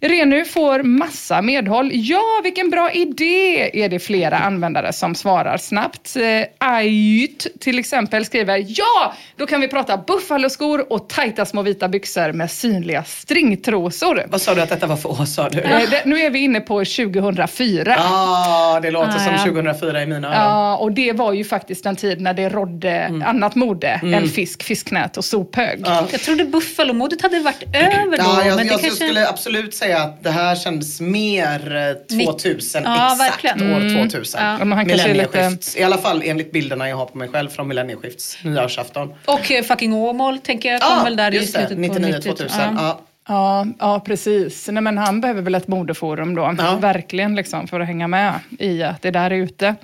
Renu 0.00 0.44
får 0.44 0.82
massa 0.82 1.42
medhåll. 1.42 1.90
Ja, 1.92 2.40
vilken 2.42 2.70
bra 2.70 2.92
idé, 2.92 3.70
är 3.84 3.88
det 3.88 3.98
flera 3.98 4.38
användare 4.38 4.92
som 4.92 5.14
svarar 5.14 5.56
snabbt. 5.56 6.16
Eh, 6.16 6.46
Ayt 6.58 7.46
till 7.60 7.78
exempel 7.78 8.24
skriver 8.24 8.64
ja, 8.68 9.14
då 9.36 9.46
kan 9.46 9.60
vi 9.60 9.68
prata 9.68 9.96
buffaloskor 9.96 10.92
och 10.92 11.08
tajta 11.08 11.44
små 11.44 11.62
vita 11.62 11.88
byxor 11.88 12.32
med 12.32 12.50
synliga 12.50 13.04
string 13.04 13.53
stringtrosor. 13.58 14.24
Vad 14.28 14.40
sa 14.40 14.54
du 14.54 14.60
att 14.60 14.68
detta 14.68 14.86
var 14.86 14.96
för 14.96 15.08
år 15.20 15.24
sa 15.24 15.48
du? 15.48 15.58
Eh, 15.60 15.90
det, 15.90 16.02
nu 16.04 16.18
är 16.20 16.30
vi 16.30 16.38
inne 16.38 16.60
på 16.60 16.84
2004. 16.84 17.96
Ah, 17.98 18.80
det 18.80 18.90
låter 18.90 19.08
Ah, 19.16 19.18
som 19.18 19.32
ja. 19.32 19.38
2004 19.38 20.02
i 20.02 20.06
mina 20.06 20.28
öron. 20.28 20.40
Ja, 20.40 20.76
och 20.76 20.92
det 20.92 21.12
var 21.12 21.32
ju 21.32 21.44
faktiskt 21.44 21.86
en 21.86 21.96
tid 21.96 22.20
när 22.20 22.34
det 22.34 22.48
rådde 22.48 23.22
annat 23.26 23.54
mode 23.54 23.88
än 23.88 24.28
fisk, 24.28 24.62
fisknät 24.62 25.16
och 25.16 25.24
sophög. 25.24 25.82
Ja. 25.86 26.06
Jag 26.12 26.20
trodde 26.20 26.44
buffalomodet 26.44 27.22
hade 27.22 27.38
varit 27.40 27.62
över 27.74 28.16
då. 28.18 28.24
Ja, 28.24 28.44
jag, 28.46 28.56
men 28.56 28.66
det 28.66 28.72
jag 28.72 28.80
kanske... 28.80 29.04
skulle 29.04 29.28
absolut 29.28 29.74
säga 29.74 29.98
att 30.02 30.22
det 30.24 30.30
här 30.30 30.56
kändes 30.56 31.00
mer 31.00 31.76
eh, 32.16 32.26
2000, 32.26 32.82
Ja, 32.84 33.12
exakt 33.12 33.44
verkligen. 33.44 33.74
år 33.98 34.04
2000. 34.08 34.40
Ja, 34.42 34.58
men 34.64 34.72
han 34.72 34.86
kanske 34.88 35.08
är 35.10 35.14
lite- 35.14 35.28
Millennieskifts. 35.38 35.76
I 35.76 35.82
alla 35.82 35.98
fall 35.98 36.22
enligt 36.24 36.52
bilderna 36.52 36.88
jag 36.88 36.96
har 36.96 37.06
på 37.06 37.18
mig 37.18 37.28
själv 37.28 37.48
från 37.48 37.68
millennieskifts 37.68 38.38
nyårsafton. 38.44 39.14
Och 39.24 39.50
eh, 39.52 39.62
fucking 39.62 39.94
Åmål 39.94 40.38
tänker 40.38 40.72
jag 40.72 40.80
kom 40.82 41.04
väl 41.04 41.16
där 41.16 41.34
i 41.34 41.36
just 41.36 41.54
det, 41.54 41.58
slutet 41.66 41.76
på 41.76 41.80
99 41.80 42.14
90 42.16 42.22
2000. 42.32 42.60
Ja. 42.76 43.00
Ja. 43.28 43.66
Ja, 43.78 44.00
precis. 44.06 44.68
Nej, 44.72 44.82
men 44.82 44.98
han 44.98 45.20
behöver 45.20 45.42
väl 45.42 45.54
ett 45.54 45.68
modeforum 45.68 46.34
då, 46.34 46.54
Ja. 46.58 46.76
verkligen, 46.76 47.34
liksom, 47.34 47.68
för 47.68 47.80
att 47.80 47.86
hänga 47.86 48.08
med 48.08 48.32
i 48.58 48.82
att 48.82 49.02
det 49.02 49.10
där 49.10 49.30
är 49.30 49.34
ute. 49.36 49.74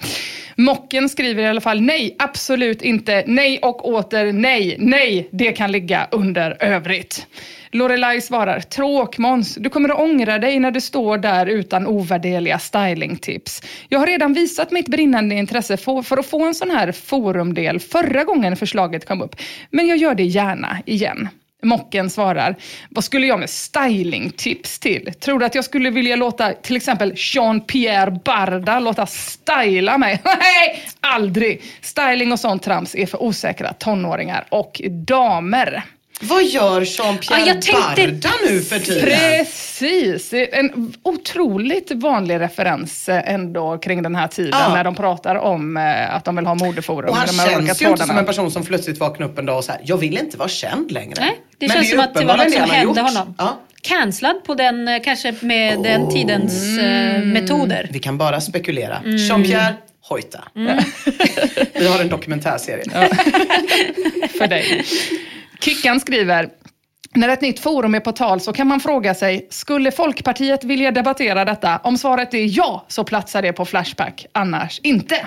Mocken 0.57 1.09
skriver 1.09 1.43
i 1.43 1.47
alla 1.47 1.61
fall 1.61 1.80
nej, 1.80 2.16
absolut 2.18 2.82
inte, 2.82 3.24
nej 3.26 3.59
och 3.62 3.88
åter 3.88 4.32
nej, 4.32 4.76
nej, 4.78 5.28
det 5.32 5.53
kan 5.53 5.72
ligga 5.72 6.07
under 6.11 6.57
övrigt. 6.61 7.26
Lorelai 7.72 8.20
svarar, 8.20 8.61
tråkmåns, 8.61 9.55
du 9.55 9.70
kommer 9.70 9.88
att 9.88 10.01
ångra 10.01 10.38
dig 10.38 10.59
när 10.59 10.70
du 10.70 10.80
står 10.80 11.18
där 11.18 11.47
utan 11.47 11.86
ovärderliga 11.86 12.59
stylingtips. 12.59 13.62
Jag 13.88 13.99
har 13.99 14.07
redan 14.07 14.32
visat 14.34 14.70
mitt 14.70 14.88
brinnande 14.88 15.34
intresse 15.34 15.76
för, 15.76 16.03
för 16.03 16.16
att 16.16 16.26
få 16.26 16.45
en 16.45 16.55
sån 16.55 16.70
här 16.70 16.93
forumdel 16.93 17.80
förra 17.80 18.24
gången 18.24 18.57
förslaget 18.57 19.07
kom 19.09 19.22
upp, 19.22 19.36
men 19.70 19.86
jag 19.86 19.99
gör 19.99 20.14
det 20.14 20.24
gärna 20.24 20.78
igen. 20.86 21.28
Mocken 21.62 22.11
svarar, 22.11 22.56
vad 22.90 23.04
skulle 23.04 23.26
jag 23.26 23.38
med 23.40 23.50
stylingtips 23.50 24.78
till? 24.78 25.12
Tror 25.20 25.38
du 25.38 25.44
att 25.46 25.54
jag 25.54 25.64
skulle 25.64 25.90
vilja 25.90 26.16
låta 26.16 26.52
till 26.52 26.76
exempel 26.76 27.12
Jean-Pierre 27.16 28.20
Barda 28.24 28.80
låta 28.80 29.06
styla 29.06 29.98
mig? 29.98 30.20
Nej, 30.24 30.82
aldrig! 31.00 31.62
Styling 31.80 32.32
och 32.32 32.40
sånt 32.40 32.62
trams 32.62 32.94
är 32.94 33.06
för 33.06 33.22
osäkra 33.22 33.72
tonåringar 33.72 34.46
och 34.48 34.80
damer. 34.90 35.84
Vad 36.23 36.45
gör 36.45 36.81
Jean-Pierre 36.81 37.41
Ja, 37.47 37.53
tänkte- 37.53 37.73
Barda 37.73 38.31
nu 38.49 38.61
för 38.61 38.79
tiden? 38.79 39.05
Precis! 39.05 40.31
Det 40.31 40.59
En 40.59 40.95
otroligt 41.03 41.91
vanlig 41.95 42.41
referens 42.41 43.09
eh, 43.09 43.35
ändå 43.35 43.79
kring 43.79 44.03
den 44.03 44.14
här 44.14 44.29
tiden 44.29 44.51
Ja. 44.53 44.75
när 44.75 44.85
de 44.85 44.95
pratar 44.95 45.35
om 45.35 45.77
eh, 45.77 46.14
att 46.14 46.25
de 46.25 46.37
vill 46.37 46.47
ha 46.47 46.55
modeforum. 46.55 47.09
Och 47.11 47.16
han 47.16 47.27
känns 47.27 47.83
ju 47.83 47.89
inte 47.89 48.07
som 48.07 48.18
en 48.18 48.27
person 48.27 48.51
som 48.51 48.64
plötsligt 48.64 48.99
vaknar 48.99 49.27
upp 49.27 49.39
en 49.39 49.47
dag 49.47 49.59
och 49.59 49.64
säger 49.64 49.81
jag 49.85 49.97
vill 49.97 50.18
inte 50.18 50.37
vara 50.37 50.49
känd 50.49 50.91
längre. 50.93 51.14
Nej, 51.21 51.37
det 51.59 51.66
Men 51.68 51.77
känns 51.77 51.87
är 51.87 51.91
som 51.91 52.01
att 52.01 52.14
det 52.14 52.25
var 52.25 52.37
något 52.37 52.53
som 52.53 52.71
hände 52.71 53.01
honom. 53.01 53.35
Ja. 53.39 53.61
Cancellad 53.83 54.45
på 54.45 54.55
den, 54.55 54.89
eh, 54.89 55.03
kanske 55.05 55.35
med 55.41 55.83
den 55.83 56.11
tidens 56.11 56.79
eh, 56.79 57.23
metoder. 57.23 57.89
Vi 57.93 57.99
kan 57.99 58.18
bara 58.18 58.41
spekulera. 58.41 58.97
Mm. 58.97 59.16
Jean-Pierre 59.16 59.75
Hojta. 60.03 60.45
Vi 61.75 61.87
har 61.87 62.01
en 62.01 62.09
dokumentärserie. 62.09 62.85
för 64.39 64.47
dig. 64.47 64.85
Kickan 65.61 66.00
skriver, 66.00 66.48
när 67.14 67.28
ett 67.28 67.40
nytt 67.40 67.61
forum 67.61 67.94
är 67.94 68.00
på 68.00 68.12
tal 68.12 68.40
så 68.40 68.52
kan 68.52 68.66
man 68.66 68.80
fråga 68.80 69.14
sig, 69.14 69.46
skulle 69.50 69.90
Folkpartiet 69.90 70.64
vilja 70.64 70.90
debattera 70.90 71.44
detta? 71.44 71.80
Om 71.84 71.98
svaret 71.98 72.34
är 72.34 72.56
ja, 72.58 72.84
så 72.88 73.04
platsar 73.04 73.42
det 73.42 73.52
på 73.52 73.64
Flashback, 73.64 74.26
annars 74.32 74.80
inte. 74.82 75.26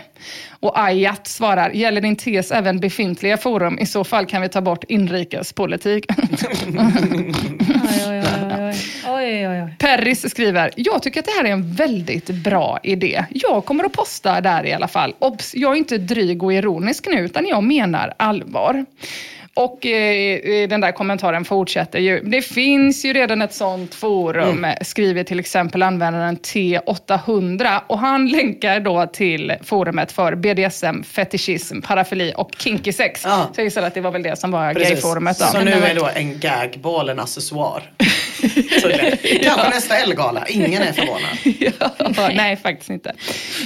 Och 0.60 0.80
Ayat 0.80 1.28
svarar, 1.28 1.70
gäller 1.70 2.02
din 2.02 2.16
tes 2.16 2.52
även 2.52 2.80
befintliga 2.80 3.38
forum? 3.38 3.80
I 3.80 3.86
så 3.86 4.04
fall 4.04 4.26
kan 4.26 4.42
vi 4.42 4.50
ta 4.50 4.62
bort 4.62 4.84
inrikespolitik. 4.84 6.06
Oj, 9.08 9.48
oj, 9.48 9.48
oj. 9.48 9.76
Perris 9.80 10.30
skriver, 10.30 10.72
jag 10.76 11.04
tycker 11.04 11.20
att 11.20 11.26
det 11.26 11.32
här 11.32 11.46
är 11.46 11.52
en 11.52 11.74
väldigt 11.74 12.30
bra 12.30 12.80
idé. 12.84 13.26
Jag 13.30 13.66
kommer 13.66 13.84
att 13.84 13.94
posta 13.94 14.42
där 14.42 14.66
i 14.66 14.74
alla 14.74 14.88
fall. 14.88 15.16
Obs, 15.20 15.56
jag 15.56 15.72
är 15.74 15.78
inte 15.78 15.98
dryg 15.98 16.44
och 16.44 16.54
ironisk 16.54 17.08
nu, 17.08 17.20
utan 17.20 17.48
jag 17.48 17.64
menar 17.64 18.14
allvar. 18.18 18.86
Och 19.56 19.86
eh, 19.86 20.68
den 20.68 20.82
där 20.82 20.92
kommentaren 20.92 21.46
fortsätter 21.46 22.00
ju. 22.00 22.20
Det 22.20 22.42
finns 22.42 23.06
ju 23.06 23.14
redan 23.14 23.42
ett 23.42 23.54
sånt 23.54 23.96
forum, 23.96 24.68
skriver 24.82 25.24
till 25.24 25.40
exempel 25.40 25.84
användaren 25.84 26.38
T800. 26.38 27.80
Och 27.88 28.00
han 28.00 28.28
länkar 28.28 28.80
då 28.80 29.06
till 29.06 29.54
forumet 29.64 30.12
för 30.12 30.36
BDSM, 30.36 31.04
fetischism, 31.04 31.82
parafili 31.82 32.34
och 32.38 32.52
kinky 32.58 32.94
sex. 32.94 33.22
Ja. 33.26 33.50
Så 33.54 33.62
jag 33.62 33.66
gissar 33.66 33.84
att 33.84 33.94
det 33.94 34.02
var 34.02 34.12
väl 34.12 34.24
det 34.24 34.40
som 34.40 34.52
var 34.52 34.74
Precis. 34.74 34.90
gayforumet 34.90 35.40
då. 35.40 35.46
Så 35.46 35.60
nu 35.62 35.72
är 35.72 35.96
då 35.96 36.10
en 36.16 36.40
gagball 36.40 37.10
en 37.10 37.20
accessoar. 37.20 37.84
Kanske 39.44 39.70
nästa 39.70 39.98
Elgala. 39.98 40.46
Ingen 40.48 40.82
är 40.82 40.92
förvånad. 40.92 41.22
Ja, 42.18 42.30
nej, 42.34 42.58
faktiskt 42.58 42.90
inte. 42.90 43.14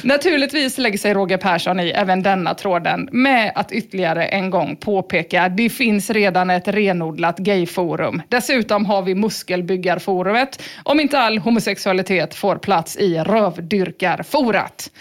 Naturligtvis 0.04 0.78
lägger 0.78 0.98
sig 0.98 1.14
Roger 1.14 1.38
Persson 1.38 1.80
i 1.80 1.90
även 1.90 2.24
denna 2.24 2.54
tråden 2.54 3.10
med 3.12 3.52
att 3.56 3.72
ytterligare 3.72 4.26
en 4.26 4.50
gång 4.50 4.76
påpeka 4.76 5.50
det 5.50 5.70
finns 5.78 6.10
redan 6.10 6.50
ett 6.50 6.68
renodlat 6.68 7.38
gayforum. 7.38 8.22
Dessutom 8.30 8.86
har 8.86 9.02
vi 9.02 9.16
muskelbyggarforumet 9.16 10.64
om 10.84 11.00
inte 11.00 11.20
all 11.20 11.38
homosexualitet 11.38 12.36
får 12.36 12.56
plats 12.56 12.98
i 12.98 13.18
rövdyrkarforat. 13.18 14.92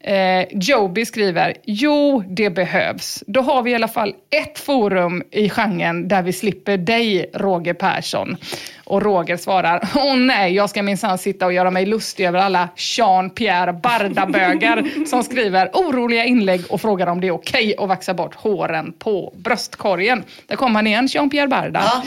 Eh, 0.00 0.46
Joby 0.50 1.04
skriver, 1.04 1.54
jo 1.64 2.24
det 2.28 2.50
behövs. 2.50 3.24
Då 3.26 3.40
har 3.40 3.62
vi 3.62 3.70
i 3.70 3.74
alla 3.74 3.88
fall 3.88 4.14
ett 4.30 4.58
forum 4.58 5.22
i 5.30 5.48
genren 5.48 6.08
där 6.08 6.22
vi 6.22 6.32
slipper 6.32 6.76
dig, 6.76 7.30
Roger 7.34 7.74
Persson. 7.74 8.36
Och 8.84 9.02
Roger 9.02 9.36
svarar, 9.36 9.88
åh 9.94 10.16
nej, 10.16 10.54
jag 10.54 10.70
ska 10.70 10.82
minsann 10.82 11.18
sitta 11.18 11.46
och 11.46 11.52
göra 11.52 11.70
mig 11.70 11.86
lustig 11.86 12.26
över 12.26 12.38
alla 12.38 12.68
Jean-Pierre 12.76 13.72
Barda-bögar 13.72 15.06
som 15.06 15.22
skriver 15.22 15.70
oroliga 15.72 16.24
inlägg 16.24 16.60
och 16.68 16.80
frågar 16.80 17.06
om 17.06 17.20
det 17.20 17.26
är 17.26 17.32
okej 17.34 17.74
att 17.78 17.88
vaxa 17.88 18.14
bort 18.14 18.34
håren 18.34 18.92
på 18.98 19.34
bröstkorgen. 19.36 20.24
Där 20.46 20.56
kom 20.56 20.74
han 20.74 20.86
igen, 20.86 21.06
Jean-Pierre 21.06 21.48
Barda. 21.48 21.82
Ja. 21.84 22.02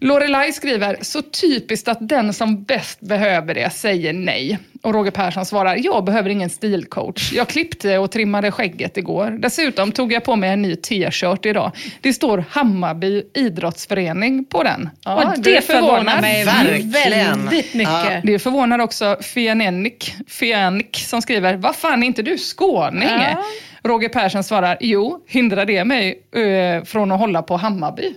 Lorelai 0.00 0.52
skriver, 0.52 0.96
så 1.00 1.22
typiskt 1.22 1.88
att 1.88 2.08
den 2.08 2.32
som 2.32 2.64
bäst 2.64 3.00
behöver 3.00 3.54
det 3.54 3.72
säger 3.72 4.12
nej. 4.12 4.58
Och 4.82 4.94
Roger 4.94 5.10
Persson 5.10 5.46
svarar, 5.46 5.76
jag 5.80 6.04
behöver 6.04 6.30
ingen 6.30 6.50
stilcoach. 6.50 7.32
Jag 7.32 7.48
klippte 7.48 7.98
och 7.98 8.10
trimmade 8.10 8.50
skägget 8.50 8.96
igår. 8.96 9.30
Dessutom 9.30 9.92
tog 9.92 10.12
jag 10.12 10.24
på 10.24 10.36
mig 10.36 10.50
en 10.50 10.62
ny 10.62 10.76
t-shirt 10.76 11.46
idag. 11.46 11.72
Det 12.00 12.12
står 12.12 12.44
Hammarby 12.50 13.22
idrottsförening 13.34 14.44
på 14.44 14.62
den. 14.62 14.90
Ja, 15.04 15.14
och 15.14 15.38
det 15.42 15.64
förvånar 15.66 16.20
mig 16.20 16.44
Verkligen. 16.44 16.90
väldigt 16.90 17.74
mycket. 17.74 17.92
Ja. 17.92 18.20
Det 18.22 18.38
förvånar 18.38 18.78
också 18.78 19.16
Fianenik, 19.20 20.14
Fianik 20.28 20.96
som 20.96 21.22
skriver, 21.22 21.56
vad 21.56 21.76
fan 21.76 22.02
är 22.02 22.06
inte 22.06 22.22
du 22.22 22.38
skåning? 22.38 23.08
Ja. 23.08 23.44
Roger 23.82 24.08
Persson 24.08 24.44
svarar, 24.44 24.76
jo, 24.80 25.24
hindrar 25.28 25.64
det 25.64 25.84
mig 25.84 26.22
eh, 26.36 26.84
från 26.84 27.12
att 27.12 27.18
hålla 27.18 27.42
på 27.42 27.56
Hammarby? 27.56 28.14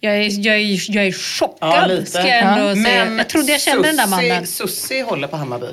Jag 0.00 0.16
är, 0.16 0.46
jag 0.46 0.56
är, 0.56 0.90
jag 0.96 1.06
är 1.06 1.12
chockad, 1.12 1.58
Ja, 1.60 1.86
lite. 1.86 2.06
ska 2.10 2.26
jag 2.28 2.38
ändå 2.58 2.82
säga. 2.82 3.04
Men 3.04 3.18
jag 3.18 3.28
trodde 3.28 3.52
jag 3.52 3.60
kände 3.60 3.88
den 3.88 3.96
där 3.96 4.04
Sussi- 4.06 4.10
mannen. 4.28 4.46
Sussi 4.46 5.00
håller 5.00 5.28
på 5.28 5.36
Hammarby. 5.36 5.66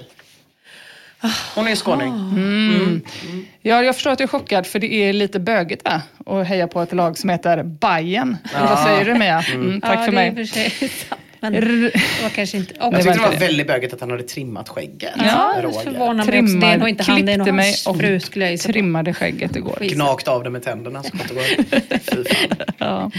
Hon 1.56 1.66
är 1.66 1.70
ju 1.70 1.76
skåning. 1.76 2.12
Ja, 3.62 3.84
jag 3.84 3.96
förstår 3.96 4.12
att 4.12 4.18
du 4.18 4.24
är 4.24 4.28
chockad 4.28 4.68
för 4.68 4.80
det 4.80 4.94
är 4.94 5.14
lite 5.14 5.40
bögigt 5.40 5.86
va? 5.86 6.02
Och 6.26 6.46
heja 6.46 6.68
på 6.68 6.82
ett 6.82 6.94
lag 6.94 7.18
som 7.18 7.30
heter 7.30 7.64
Bayern. 7.64 8.38
Eller 8.56 8.68
vad 8.68 8.80
säger 8.84 9.06
du 9.06 9.14
Mia? 9.14 9.44
Mm, 9.54 9.82
tack 9.82 10.00
ja, 10.00 10.04
för 10.06 10.12
det 10.12 10.22
är 10.22 10.28
i 10.28 10.32
mig. 10.32 10.48
för 10.48 10.54
sig. 10.54 10.90
Men 11.40 11.54
det 11.54 11.92
var 12.24 12.30
kanske 12.30 12.58
inte... 12.58 12.74
Jag 12.80 12.88
Och, 12.88 12.94
tyckte 12.96 13.12
det 13.14 13.20
var 13.20 13.32
väldigt 13.40 13.68
bögigt 13.68 13.94
att 13.94 14.00
han 14.02 14.12
hade 14.12 14.24
trimmat 14.24 14.70
skägget. 14.70 15.14
ja, 15.18 15.56
det 15.62 15.84
förvånar 15.84 16.26
mig 16.26 16.40
också. 16.44 16.56
Det 16.58 16.68
är 16.68 16.78
nog 16.78 16.90
inte 16.90 17.04
han, 17.04 17.26
det 17.26 17.32
är 17.32 17.38
nog 17.38 17.48
hans 17.50 17.88
och 17.88 17.98
fru 17.98 18.20
skulle 18.20 18.52
jag 18.52 18.60
trimmade 18.60 19.14
skägget 19.14 19.56
igår. 19.56 19.78
Gnagt 19.82 20.28
av 20.28 20.44
det 20.44 20.50
med 20.50 20.64
tänderna 20.64 21.04
så 21.04 21.18
gott 21.18 21.28
det 21.28 21.34
går. 21.34 21.44
Fy 22.00 22.24
fan. 22.36 22.58
Ja. 22.78 23.12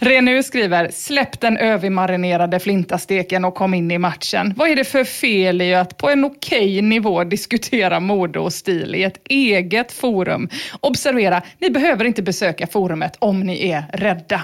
Renu 0.00 0.42
skriver, 0.42 0.90
släpp 0.92 1.40
den 1.40 1.56
övermarinerade 1.56 2.58
flintasteken 2.58 3.44
och 3.44 3.54
kom 3.54 3.74
in 3.74 3.90
i 3.90 3.98
matchen. 3.98 4.54
Vad 4.56 4.68
är 4.70 4.76
det 4.76 4.84
för 4.84 5.04
fel 5.04 5.62
i 5.62 5.74
att 5.74 5.96
på 5.96 6.10
en 6.10 6.24
okej 6.24 6.82
nivå 6.82 7.24
diskutera 7.24 8.00
mode 8.00 8.38
och 8.38 8.52
stil 8.52 8.94
i 8.94 9.02
ett 9.02 9.20
eget 9.28 9.92
forum? 9.92 10.48
Observera, 10.80 11.42
ni 11.58 11.70
behöver 11.70 12.04
inte 12.04 12.22
besöka 12.22 12.66
forumet 12.66 13.16
om 13.18 13.40
ni 13.40 13.70
är 13.70 13.84
rädda. 13.92 14.42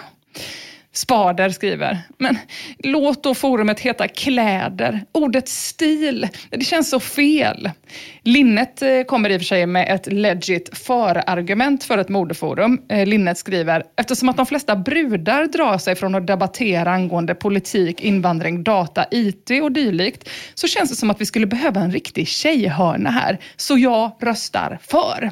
Spader 0.96 1.50
skriver, 1.50 1.98
men 2.18 2.38
låt 2.78 3.22
då 3.22 3.34
forumet 3.34 3.80
heta 3.80 4.08
kläder. 4.08 5.04
Ordet 5.12 5.48
stil, 5.48 6.28
det 6.50 6.64
känns 6.64 6.90
så 6.90 7.00
fel. 7.00 7.70
Linnet 8.22 8.82
eh, 8.82 9.02
kommer 9.02 9.30
i 9.30 9.36
och 9.36 9.40
för 9.40 9.46
sig 9.46 9.66
med 9.66 9.94
ett 9.94 10.12
legit 10.12 10.78
förargument 10.78 11.84
för 11.84 11.98
ett 11.98 12.08
modeforum. 12.08 12.80
Eh, 12.88 13.06
Linnet 13.06 13.38
skriver, 13.38 13.82
eftersom 13.96 14.28
att 14.28 14.36
de 14.36 14.46
flesta 14.46 14.76
brudar 14.76 15.46
drar 15.46 15.78
sig 15.78 15.94
från 15.94 16.14
att 16.14 16.26
debattera 16.26 16.92
angående 16.92 17.34
politik, 17.34 18.00
invandring, 18.00 18.64
data, 18.64 19.04
IT 19.10 19.50
och 19.62 19.72
dylikt, 19.72 20.28
så 20.54 20.66
känns 20.66 20.90
det 20.90 20.96
som 20.96 21.10
att 21.10 21.20
vi 21.20 21.26
skulle 21.26 21.46
behöva 21.46 21.80
en 21.80 21.92
riktig 21.92 22.28
tjejhörna 22.28 23.10
här. 23.10 23.38
Så 23.56 23.78
jag 23.78 24.12
röstar 24.20 24.78
för. 24.82 25.30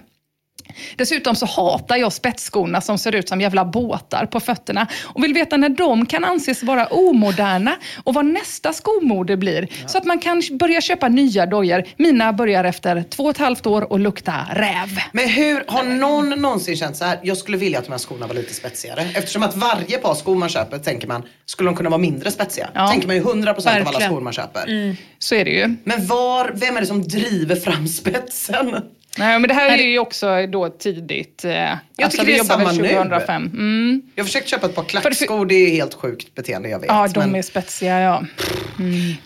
Dessutom 0.97 1.37
så 1.37 1.47
hatar 1.47 1.97
jag 1.97 2.13
spetsskorna 2.13 2.81
som 2.81 2.99
ser 2.99 3.15
ut 3.15 3.29
som 3.29 3.41
jävla 3.41 3.65
båtar 3.65 4.27
på 4.27 4.41
fötterna 4.41 4.87
och 5.05 5.25
vill 5.25 5.35
veta 5.35 5.57
när 5.57 5.69
de 5.69 6.07
kan 6.07 6.25
anses 6.25 6.63
vara 6.63 6.87
omoderna 6.87 7.77
och 8.05 8.15
vad 8.15 8.25
nästa 8.27 8.73
skomode 8.73 9.37
blir. 9.37 9.69
Så 9.87 9.99
att 9.99 10.05
man 10.05 10.19
kan 10.19 10.43
börja 10.53 10.81
köpa 10.81 11.09
nya 11.09 11.47
dojor. 11.47 11.85
Mina 11.97 12.33
börjar 12.33 12.65
efter 12.65 13.03
två 13.03 13.25
och 13.25 13.31
ett 13.31 13.39
halvt 13.39 13.67
år 13.67 13.93
och 13.93 14.01
lukta 14.01 14.35
räv. 14.53 14.99
Men 15.13 15.29
hur, 15.29 15.65
har 15.67 15.83
någon 15.85 16.31
någonsin 16.31 16.77
känt 16.77 16.97
så 16.97 17.05
här, 17.05 17.19
jag 17.23 17.37
skulle 17.37 17.57
vilja 17.57 17.79
att 17.79 17.85
de 17.85 17.91
här 17.91 17.99
skorna 17.99 18.27
var 18.27 18.35
lite 18.35 18.55
spetsigare. 18.55 19.07
Eftersom 19.15 19.43
att 19.43 19.57
varje 19.57 19.99
par 19.99 20.15
skor 20.15 20.37
man 20.37 20.49
köper 20.49 20.79
tänker 20.79 21.09
man, 21.09 21.23
skulle 21.47 21.69
de 21.71 21.77
kunna 21.77 21.91
vara 21.91 22.01
mindre 22.01 22.31
spetsiga? 22.31 22.69
Ja. 22.75 22.89
Tänker 22.89 23.07
man 23.07 23.17
ju 23.17 23.23
100% 23.23 23.29
av 23.29 23.35
alla 23.67 23.85
Verkligen. 23.85 24.11
skor 24.11 24.21
man 24.21 24.33
köper. 24.33 24.97
Så 25.19 25.35
är 25.35 25.45
det 25.45 25.51
ju. 25.51 25.77
Men 25.85 26.07
var, 26.07 26.51
vem 26.55 26.77
är 26.77 26.81
det 26.81 26.87
som 26.87 27.03
driver 27.09 27.57
fram 27.57 27.89
spetsen? 27.89 28.83
Nej, 29.19 29.39
men 29.39 29.49
det 29.49 29.55
här 29.55 29.79
är 29.79 29.83
ju 29.83 29.99
också 29.99 30.47
då 30.47 30.69
tidigt. 30.69 31.45
eh, 31.45 31.53
Jag 31.97 32.11
tycker 32.11 32.25
det 32.27 32.39
är 32.39 32.45
samma 32.45 32.73
nu. 32.73 32.89
2005. 32.89 33.43
Mm. 33.53 34.03
Jag 34.15 34.25
har 34.25 34.27
försökt 34.27 34.49
köpa 34.49 34.67
ett 34.67 34.75
par 34.75 34.85
klackskor, 34.85 35.47
det 35.47 35.55
är 35.55 35.71
helt 35.71 35.95
sjukt 35.95 36.35
beteende 36.35 36.69
jag 36.69 36.79
vet. 36.81 36.89
Ja, 36.89 37.09
de 37.15 37.21
men 37.21 37.35
är 37.35 37.43
spetsiga 37.43 38.01
ja. 38.01 38.23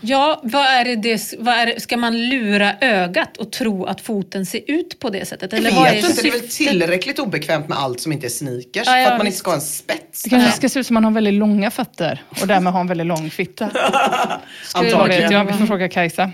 Ja, 0.01 0.41
vad 0.45 0.65
är 0.67 0.97
det, 0.97 1.35
vad 1.39 1.55
är, 1.55 1.67
det- 1.67 1.81
ska 1.81 1.97
man 1.97 2.29
lura 2.29 2.73
ögat 2.81 3.37
och 3.37 3.53
tro 3.53 3.85
att 3.85 4.01
foten 4.01 4.47
ser 4.47 4.61
ut 4.67 4.99
på 4.99 5.11
det 5.11 5.29
sättet? 5.29 5.53
jag 5.53 5.59
Eller 5.59 5.71
vad 5.71 5.87
är 5.89 5.93
vet 5.95 6.05
inte, 6.11 6.23
det 6.23 6.29
är 6.29 6.33
väl 6.33 6.49
tillräckligt 6.49 7.19
obekvämt 7.19 7.69
med 7.69 7.79
allt 7.79 8.01
som 8.01 8.13
inte 8.13 8.27
är 8.27 8.31
sneakers. 8.31 8.87
Ja, 8.87 8.99
ja, 8.99 9.05
för 9.07 9.13
att 9.13 9.19
man 9.19 9.27
inte 9.27 9.39
ska 9.39 9.51
ha 9.51 9.55
en 9.55 9.61
spets. 9.61 10.23
Det 10.23 10.31
kanske 10.31 10.53
ska 10.53 10.69
se 10.69 10.81
ut 10.81 10.87
som 10.87 10.97
att 10.97 11.03
man 11.03 11.05
har 11.13 11.15
väldigt 11.15 11.35
långa 11.35 11.71
fötter 11.71 12.23
och 12.41 12.47
därmed 12.47 12.73
har 12.73 12.81
en 12.81 12.87
väldigt 12.87 13.07
lång 13.07 13.31
fitta. 13.31 13.65
Vet 13.75 14.75
Antagligen. 14.75 15.33
jag, 15.33 15.45
vi 15.45 15.53
får 15.53 15.67
fråga 15.67 15.89
Kajsa. 15.89 16.31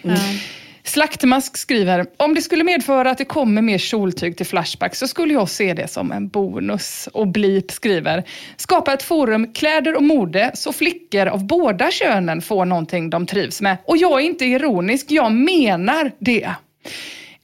Slaktmask 0.84 1.56
skriver, 1.56 2.06
om 2.16 2.34
det 2.34 2.42
skulle 2.42 2.64
medföra 2.64 3.10
att 3.10 3.18
det 3.18 3.24
kommer 3.24 3.62
mer 3.62 3.78
kjoltyg 3.78 4.36
till 4.36 4.46
Flashback 4.46 4.94
så 4.94 5.08
skulle 5.08 5.34
jag 5.34 5.48
se 5.48 5.74
det 5.74 5.88
som 5.88 6.12
en 6.12 6.28
bonus. 6.28 7.08
Och 7.12 7.28
Blip 7.28 7.70
skriver, 7.70 8.24
skapa 8.56 8.92
ett 8.92 9.02
forum 9.02 9.52
kläder 9.52 9.96
och 9.96 10.02
mode 10.02 10.50
så 10.54 10.72
flickor 10.72 11.26
av 11.26 11.46
båda 11.46 11.90
könen 11.90 12.42
får 12.42 12.64
någonting 12.64 13.10
de 13.10 13.26
trivs 13.26 13.60
med. 13.60 13.76
Och 13.84 13.96
jag 13.96 14.20
är 14.20 14.24
inte 14.24 14.44
ironisk, 14.44 15.06
jag 15.10 15.32
menar 15.32 16.12
det. 16.18 16.50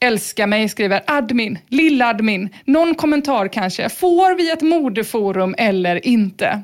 Älska 0.01 0.47
mig 0.47 0.69
skriver 0.69 1.03
admin, 1.07 1.59
lilla 1.69 2.07
admin, 2.07 2.49
någon 2.65 2.95
kommentar 2.95 3.49
kanske. 3.49 3.89
Får 3.89 4.37
vi 4.37 4.51
ett 4.51 4.63
modeforum 4.63 5.55
eller 5.59 6.07
inte? 6.07 6.63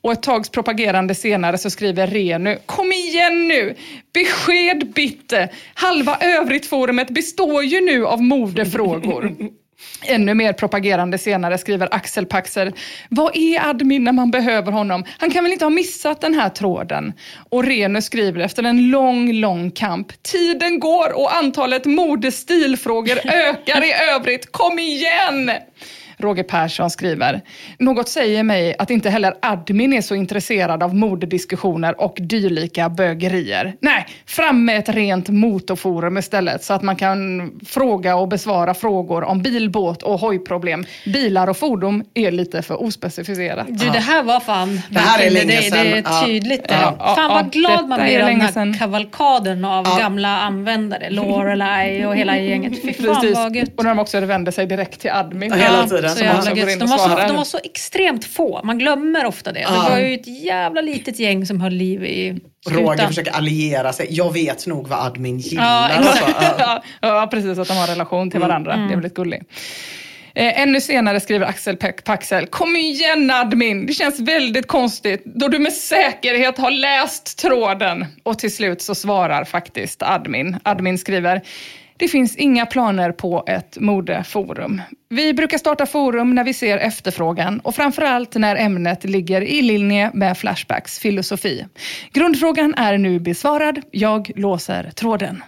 Och 0.00 0.12
ett 0.12 0.22
tags 0.22 0.48
propagerande 0.48 1.14
senare 1.14 1.58
så 1.58 1.70
skriver 1.70 2.06
Renu, 2.06 2.58
kom 2.66 2.92
igen 2.92 3.48
nu! 3.48 3.74
Besked 4.14 4.92
bitte! 4.94 5.48
Halva 5.74 6.16
övrigt-forumet 6.20 7.10
består 7.10 7.64
ju 7.64 7.80
nu 7.80 8.06
av 8.06 8.22
modefrågor. 8.22 9.36
Ännu 10.02 10.34
mer 10.34 10.52
propagerande 10.52 11.18
senare 11.18 11.58
skriver 11.58 11.88
Axel 11.94 12.26
Paxel. 12.26 12.72
Vad 13.08 13.36
är 13.36 13.68
admin 13.70 14.04
när 14.04 14.12
man 14.12 14.30
behöver 14.30 14.72
honom? 14.72 15.04
Han 15.18 15.30
kan 15.30 15.44
väl 15.44 15.52
inte 15.52 15.64
ha 15.64 15.70
missat 15.70 16.20
den 16.20 16.34
här 16.34 16.48
tråden? 16.48 17.12
Och 17.50 17.64
Renu 17.64 18.02
skriver 18.02 18.40
efter 18.40 18.62
en 18.62 18.90
lång, 18.90 19.32
lång 19.32 19.70
kamp. 19.70 20.22
Tiden 20.22 20.80
går 20.80 21.18
och 21.18 21.34
antalet 21.34 21.84
modestilfrågor 21.84 23.18
ökar 23.24 23.84
i 23.84 23.92
övrigt. 24.14 24.52
Kom 24.52 24.78
igen! 24.78 25.50
Roger 26.18 26.42
Persson 26.42 26.90
skriver, 26.90 27.40
något 27.78 28.08
säger 28.08 28.42
mig 28.42 28.74
att 28.78 28.90
inte 28.90 29.10
heller 29.10 29.34
admin 29.42 29.92
är 29.92 30.00
så 30.00 30.14
intresserad 30.14 30.82
av 30.82 30.94
modediskussioner 30.94 32.00
och 32.00 32.16
dylika 32.20 32.88
bögerier. 32.88 33.74
Nej, 33.80 34.06
fram 34.26 34.64
med 34.64 34.78
ett 34.78 34.88
rent 34.88 35.28
motorforum 35.28 36.18
istället 36.18 36.64
så 36.64 36.72
att 36.74 36.82
man 36.82 36.96
kan 36.96 37.50
fråga 37.66 38.16
och 38.16 38.28
besvara 38.28 38.74
frågor 38.74 39.24
om 39.24 39.42
bil, 39.42 39.70
båt 39.70 40.02
och 40.02 40.20
hojproblem. 40.20 40.84
Bilar 41.06 41.48
och 41.48 41.56
fordon 41.56 42.04
är 42.14 42.30
lite 42.30 42.62
för 42.62 42.82
ospecificerat. 42.82 43.66
Du, 43.68 43.90
det 43.90 43.98
här 43.98 44.22
var 44.22 44.40
fan 44.40 44.80
Det 44.90 44.98
här 44.98 45.26
är 45.26 45.30
länge 45.30 45.56
det, 45.56 45.62
sedan. 45.62 45.84
det 45.84 45.98
är 45.98 46.02
Ja. 46.04 46.22
tydligt. 46.26 46.64
Ja, 46.68 46.76
det. 46.76 46.96
ja, 46.98 47.14
fan 47.14 47.30
vad 47.30 47.52
glad 47.52 47.88
man 47.88 48.00
blir 48.00 48.18
är 48.18 48.22
av 48.22 48.28
den 48.28 48.40
här 48.40 48.52
sedan. 48.52 48.74
kavalkaden 48.78 49.64
av 49.64 49.86
Ja. 49.88 49.98
gamla 49.98 50.40
användare. 50.40 51.10
Lorelei 51.10 52.04
och 52.06 52.16
hela 52.16 52.38
gänget. 52.38 52.82
Fy 52.82 52.92
fan 52.92 53.14
Precis. 53.14 53.36
vad 53.36 53.56
gött. 53.56 53.70
Och 53.76 53.84
när 53.84 53.90
de 53.90 53.98
också 53.98 54.20
vänder 54.20 54.52
sig 54.52 54.66
direkt 54.66 55.00
till 55.00 55.10
admin. 55.10 55.50
Ja, 55.50 55.56
hela 55.56 55.86
tiden. 55.86 56.07
Så 56.08 56.16
Som 56.18 56.26
jävla 56.26 56.54
gött. 56.54 56.70
in 56.70 56.78
De, 56.78 56.86
var 56.90 56.98
så, 56.98 57.04
svarar. 57.08 57.28
de 57.28 57.36
var 57.36 57.44
så 57.44 57.58
extremt 57.64 58.24
få. 58.24 58.60
Man 58.64 58.78
glömmer 58.78 59.24
ofta 59.26 59.52
det. 59.52 59.58
Det 59.58 59.64
Ja. 59.64 59.88
var 59.90 59.98
ju 59.98 60.14
ett 60.14 60.42
jävla 60.44 60.80
litet 60.80 61.18
gäng 61.18 61.46
som 61.46 61.60
höll 61.60 61.72
liv 61.72 62.04
i 62.04 62.30
Roger 62.70 62.86
skutan. 62.88 63.08
försöker 63.08 63.32
alliera 63.32 63.92
sig. 63.92 64.06
Jag 64.10 64.32
vet 64.32 64.66
nog 64.66 64.88
vad 64.88 65.06
admin 65.06 65.38
gillar. 65.38 65.64
Ja, 65.64 66.08
alltså. 66.08 66.24
Ja. 67.00 67.28
precis. 67.30 67.58
Att 67.58 67.68
de 67.68 67.74
har 67.76 67.86
relation 67.86 68.30
till 68.30 68.40
varandra. 68.40 68.76
Det 68.76 68.82
är 68.82 68.88
väldigt 68.96 69.14
gulligt. 69.14 69.44
Eh, 70.34 70.60
ännu 70.62 70.80
senare 70.80 71.20
skriver 71.20 71.46
Axel 71.46 71.76
Paxel, 72.04 72.46
kom 72.46 72.76
igen 72.76 73.30
admin, 73.30 73.86
det 73.86 73.92
känns 73.92 74.20
väldigt 74.20 74.66
konstigt 74.66 75.22
då 75.24 75.48
du 75.48 75.58
med 75.58 75.72
säkerhet 75.72 76.58
har 76.58 76.70
läst 76.70 77.38
tråden. 77.38 78.06
Och 78.22 78.38
till 78.38 78.54
slut 78.54 78.82
så 78.82 78.94
svarar 78.94 79.44
faktiskt 79.44 80.02
admin. 80.02 80.56
Admin 80.62 80.98
skriver, 80.98 81.40
det 81.98 82.08
finns 82.08 82.36
inga 82.36 82.66
planer 82.66 83.12
på 83.12 83.44
ett 83.46 83.78
modeforum. 83.80 84.82
Vi 85.08 85.34
brukar 85.34 85.58
starta 85.58 85.86
forum 85.86 86.34
när 86.34 86.44
vi 86.44 86.54
ser 86.54 86.78
efterfrågan 86.78 87.60
och 87.60 87.74
framförallt 87.74 88.34
när 88.34 88.56
ämnet 88.56 89.04
ligger 89.04 89.42
i 89.42 89.62
linje 89.62 90.10
med 90.14 90.38
Flashbacks 90.38 90.98
filosofi. 90.98 91.66
Grundfrågan 92.12 92.74
är 92.74 92.98
nu 92.98 93.20
besvarad. 93.20 93.82
Jag 93.90 94.30
låser 94.36 94.90
tråden 94.90 95.42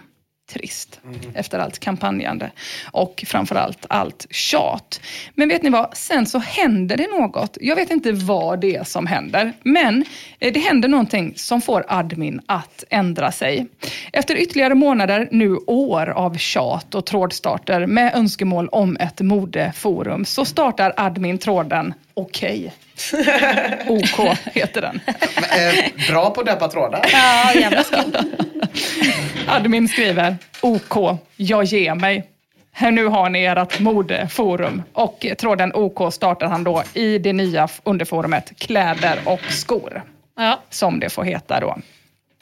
trist 0.53 0.99
efter 1.33 1.59
allt 1.59 1.79
kampanjande 1.79 2.51
och 2.91 3.23
framförallt 3.27 3.85
allt 3.89 4.27
tjat. 4.29 5.01
Men 5.35 5.49
vet 5.49 5.63
ni 5.63 5.69
vad? 5.69 5.97
Sen 5.97 6.25
så 6.25 6.39
händer 6.39 6.97
det 6.97 7.07
något. 7.07 7.57
Jag 7.61 7.75
vet 7.75 7.91
inte 7.91 8.11
vad 8.11 8.61
det 8.61 8.75
är 8.75 8.83
som 8.83 9.07
händer, 9.07 9.53
men 9.63 10.05
eh, 10.39 10.53
det 10.53 10.59
händer 10.59 10.89
någonting 10.89 11.33
som 11.35 11.61
får 11.61 11.85
admin 11.87 12.41
att 12.45 12.83
ändra 12.89 13.31
sig. 13.31 13.67
Efter 14.13 14.35
ytterligare 14.35 14.75
månader, 14.75 15.27
nu 15.31 15.55
år 15.67 16.09
av 16.09 16.37
tjat 16.37 16.95
och 16.95 17.05
trådstarter 17.05 17.85
med 17.85 18.15
önskemål 18.15 18.67
om 18.67 18.97
ett 18.97 19.21
modeforum 19.21 20.25
så 20.25 20.45
startar 20.45 20.93
admin 20.97 21.37
tråden 21.37 21.93
Okej. 22.13 22.73
OK 23.87 24.37
heter 24.53 24.81
den. 24.81 24.99
Eh, 25.07 26.07
Bra 26.09 26.29
på 26.29 26.39
att 26.41 26.45
döpa 26.47 26.67
trådar. 26.67 27.05
Ja, 27.11 27.53
jävla. 27.59 27.83
Admin 29.47 29.87
skriver 29.87 30.37
OK, 30.61 31.19
jag 31.35 31.63
ger 31.63 31.95
mig. 31.95 32.27
Här 32.73 32.91
nu 32.91 33.05
har 33.05 33.29
ni 33.29 33.43
ert 33.43 33.79
modeforum. 33.79 34.83
Och 34.93 35.25
tråden 35.37 35.71
OK 35.75 36.13
startar 36.13 36.47
han 36.47 36.63
då 36.63 36.83
i 36.93 37.17
det 37.17 37.33
nya 37.33 37.67
underforumet 37.83 38.51
Kläder 38.59 39.19
och 39.25 39.41
skor. 39.49 40.03
Ja. 40.37 40.59
Som 40.69 40.99
det 40.99 41.09
får 41.09 41.23
heta 41.23 41.59
då. 41.59 41.77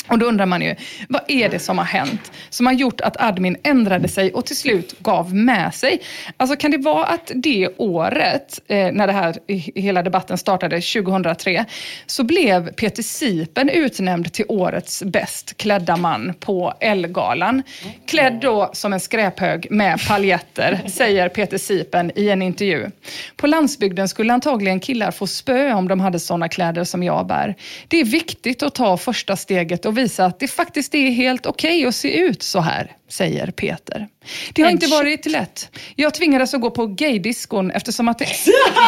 Och 0.09 0.19
då 0.19 0.25
undrar 0.25 0.45
man 0.45 0.61
ju, 0.61 0.75
vad 1.09 1.21
är 1.27 1.49
det 1.49 1.59
som 1.59 1.77
har 1.77 1.85
hänt 1.85 2.31
som 2.49 2.65
har 2.65 2.73
gjort 2.73 3.01
att 3.01 3.21
admin 3.21 3.57
ändrade 3.63 4.07
sig 4.07 4.33
och 4.33 4.45
till 4.45 4.57
slut 4.57 4.95
gav 4.99 5.35
med 5.35 5.73
sig? 5.73 6.01
Alltså 6.37 6.55
kan 6.55 6.71
det 6.71 6.77
vara 6.77 7.05
att 7.05 7.31
det 7.35 7.69
året, 7.77 8.59
eh, 8.67 8.91
när 8.91 9.07
det 9.07 9.13
här 9.13 9.35
i- 9.47 9.81
hela 9.81 10.03
debatten 10.03 10.37
startade 10.37 10.81
2003, 10.81 11.65
så 12.05 12.23
blev 12.23 12.71
Peter 12.73 13.03
Sipen 13.03 13.69
utnämnd 13.69 14.33
till 14.33 14.45
årets 14.47 15.03
bäst 15.03 15.57
klädda 15.57 15.97
man 15.97 16.33
på 16.39 16.73
Ellegalan. 16.79 17.63
Klädd 18.07 18.39
då 18.41 18.69
som 18.73 18.93
en 18.93 18.99
skräphög 18.99 19.67
med 19.71 19.99
paljetter, 20.07 20.79
säger 20.89 21.29
Peter 21.29 21.57
Sipen 21.57 22.11
i 22.15 22.29
en 22.29 22.41
intervju. 22.41 22.87
På 23.35 23.47
landsbygden 23.47 24.07
skulle 24.07 24.33
antagligen 24.33 24.79
killar 24.79 25.11
få 25.11 25.27
spö 25.27 25.73
om 25.73 25.87
de 25.87 25.99
hade 25.99 26.19
sådana 26.19 26.49
kläder 26.49 26.83
som 26.83 27.03
jag 27.03 27.27
bär. 27.27 27.55
Det 27.87 27.99
är 27.99 28.05
viktigt 28.05 28.63
att 28.63 28.75
ta 28.75 28.97
första 28.97 29.35
steget 29.35 29.85
och 29.85 29.97
visa 30.01 30.25
att 30.25 30.39
det 30.39 30.47
faktiskt 30.47 30.95
är 30.95 31.09
helt 31.11 31.45
okej 31.45 31.85
att 31.85 31.95
se 31.95 32.17
ut 32.19 32.43
så 32.43 32.59
här, 32.59 32.91
säger 33.09 33.51
Peter. 33.51 34.07
Det 34.53 34.61
har 34.61 34.69
inte 34.71 34.85
shit. 34.85 34.95
varit 34.95 35.25
lätt. 35.25 35.69
Jag 35.95 36.13
tvingades 36.13 36.53
att 36.53 36.61
gå 36.61 36.71
på 36.71 36.85
gaydiskon 36.87 37.71
eftersom 37.71 38.07
att 38.07 38.19
det, 38.19 38.25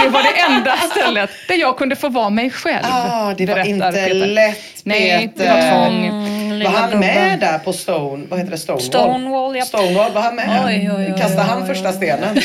det 0.03 0.09
var 0.09 0.23
det 0.23 0.55
enda 0.55 0.77
stället 0.77 1.29
där 1.47 1.55
jag 1.55 1.77
kunde 1.77 1.95
få 1.95 2.09
vara 2.09 2.29
mig 2.29 2.49
själv. 2.49 2.85
Ah, 2.91 3.33
det 3.37 3.45
var 3.45 3.65
inte 3.67 3.91
Peter. 3.91 4.13
lätt 4.27 4.57
Nej, 4.83 5.31
det 5.35 5.43
Peter. 5.43 5.53
var 5.55 5.71
tvång. 5.85 6.05
Mm, 6.07 6.63
Var 6.63 6.69
han 6.79 6.99
med 6.99 7.39
där 7.39 7.59
på 7.59 7.73
Stone, 7.73 8.25
vad 8.29 8.39
heter 8.39 8.51
det, 8.51 8.57
Stonewall? 8.57 8.81
Stonewall, 8.81 9.55
japp. 9.55 9.67
Stonewall, 9.67 10.11
var 10.11 10.21
han 10.21 10.35
med? 10.35 10.63
Oj, 10.65 10.91
oj, 10.97 11.05
oj, 11.13 11.19
Kastade 11.21 11.41
oj, 11.41 11.47
han 11.47 11.61
oj, 11.61 11.67
första 11.67 11.91
stenen? 11.93 12.35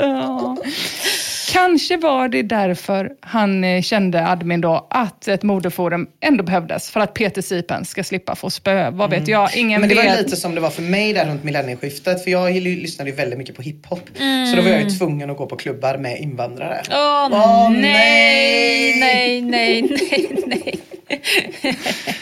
Kanske 1.52 1.96
var 1.96 2.28
det 2.28 2.42
därför 2.42 3.10
han 3.20 3.64
eh, 3.64 3.82
kände, 3.82 4.26
admin 4.26 4.60
då, 4.60 4.86
att 4.90 5.28
ett 5.28 5.42
modeforum 5.42 6.06
ändå 6.20 6.44
behövdes 6.44 6.90
för 6.90 7.00
att 7.00 7.14
Peter 7.14 7.42
Sipen 7.42 7.84
ska 7.84 8.04
slippa 8.04 8.34
få 8.36 8.50
spö. 8.50 8.90
Vad 8.90 9.10
vet 9.10 9.28
jag? 9.28 9.56
Ingen 9.56 9.80
Men 9.80 9.88
det 9.90 9.94
var 9.96 10.02
vet. 10.02 10.18
lite 10.18 10.36
som 10.36 10.54
det 10.54 10.60
var 10.60 10.70
för 10.70 10.82
mig 10.82 11.12
där 11.12 11.26
runt 11.26 11.44
millennieskiftet. 11.44 12.24
För 12.24 12.30
jag 12.30 12.52
ly- 12.56 12.80
lyssnade 12.82 13.10
ju 13.10 13.16
väldigt 13.16 13.38
mycket 13.38 13.56
på 13.56 13.62
hiphop. 13.62 14.10
Så 14.50 14.56
då 14.56 14.62
var 14.62 14.68
jag 14.70 14.82
ju 14.82 14.90
tvungen 14.90 15.30
att 15.30 15.36
gå 15.36 15.46
på 15.46 15.56
klubbar 15.56 15.96
med 15.96 16.18
invandrare. 16.20 16.82
Åh 16.90 17.28
Åh, 17.32 17.70
nej, 17.70 19.00
nej, 19.00 19.42
nej, 19.42 19.82
nej, 19.82 20.28
nej. 20.46 20.80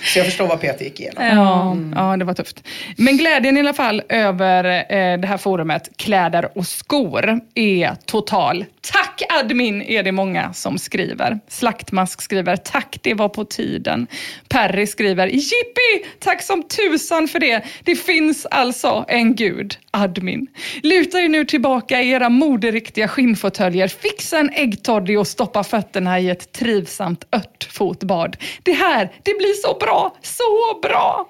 Så 0.04 0.18
jag 0.18 0.26
förstår 0.26 0.46
vad 0.46 0.60
Peter 0.60 0.84
gick 0.84 1.00
igenom. 1.00 1.24
Ja, 1.24 1.76
ja, 2.10 2.16
det 2.16 2.24
var 2.24 2.34
tufft. 2.34 2.64
Men 2.96 3.16
glädjen 3.16 3.56
i 3.56 3.60
alla 3.60 3.72
fall 3.72 4.02
över 4.08 4.64
eh, 4.64 5.20
det 5.20 5.26
här 5.26 5.36
forumet, 5.38 5.88
kläder 5.96 6.58
och 6.58 6.66
skor, 6.66 7.40
är 7.54 7.96
total. 8.06 8.64
Tack 8.92 9.22
admin, 9.28 9.82
är 9.82 10.02
det 10.02 10.12
många 10.12 10.52
som 10.52 10.78
skriver. 10.78 11.40
Slaktmask 11.48 12.22
skriver, 12.22 12.56
tack 12.56 12.98
det 13.02 13.14
var 13.14 13.28
på 13.28 13.44
tiden. 13.44 14.06
Perry 14.48 14.86
skriver, 14.86 15.26
jippi, 15.26 16.08
tack 16.18 16.42
som 16.42 16.62
tusan 16.62 17.28
för 17.28 17.38
det. 17.38 17.64
Det 17.84 17.96
finns 17.96 18.46
alltså 18.46 19.04
en 19.08 19.34
gud, 19.34 19.78
admin. 19.90 20.46
Luta 20.82 21.20
er 21.20 21.28
nu 21.28 21.44
tillbaka 21.44 22.02
i 22.02 22.10
era 22.10 22.28
moderiktiga 22.28 23.08
skinnfåtöljer, 23.08 23.88
fixa 23.88 24.38
en 24.38 24.50
äggtoddy 24.50 25.16
och 25.16 25.26
stoppa 25.26 25.64
fötterna 25.64 26.20
i 26.20 26.30
ett 26.30 26.52
trivsamt 26.52 27.24
örtfotbad. 27.32 28.36
Det 28.62 28.72
här, 28.78 29.10
det 29.22 29.38
blir 29.38 29.52
så 29.52 29.74
bra, 29.80 30.16
så 30.22 30.80
bra! 30.82 31.28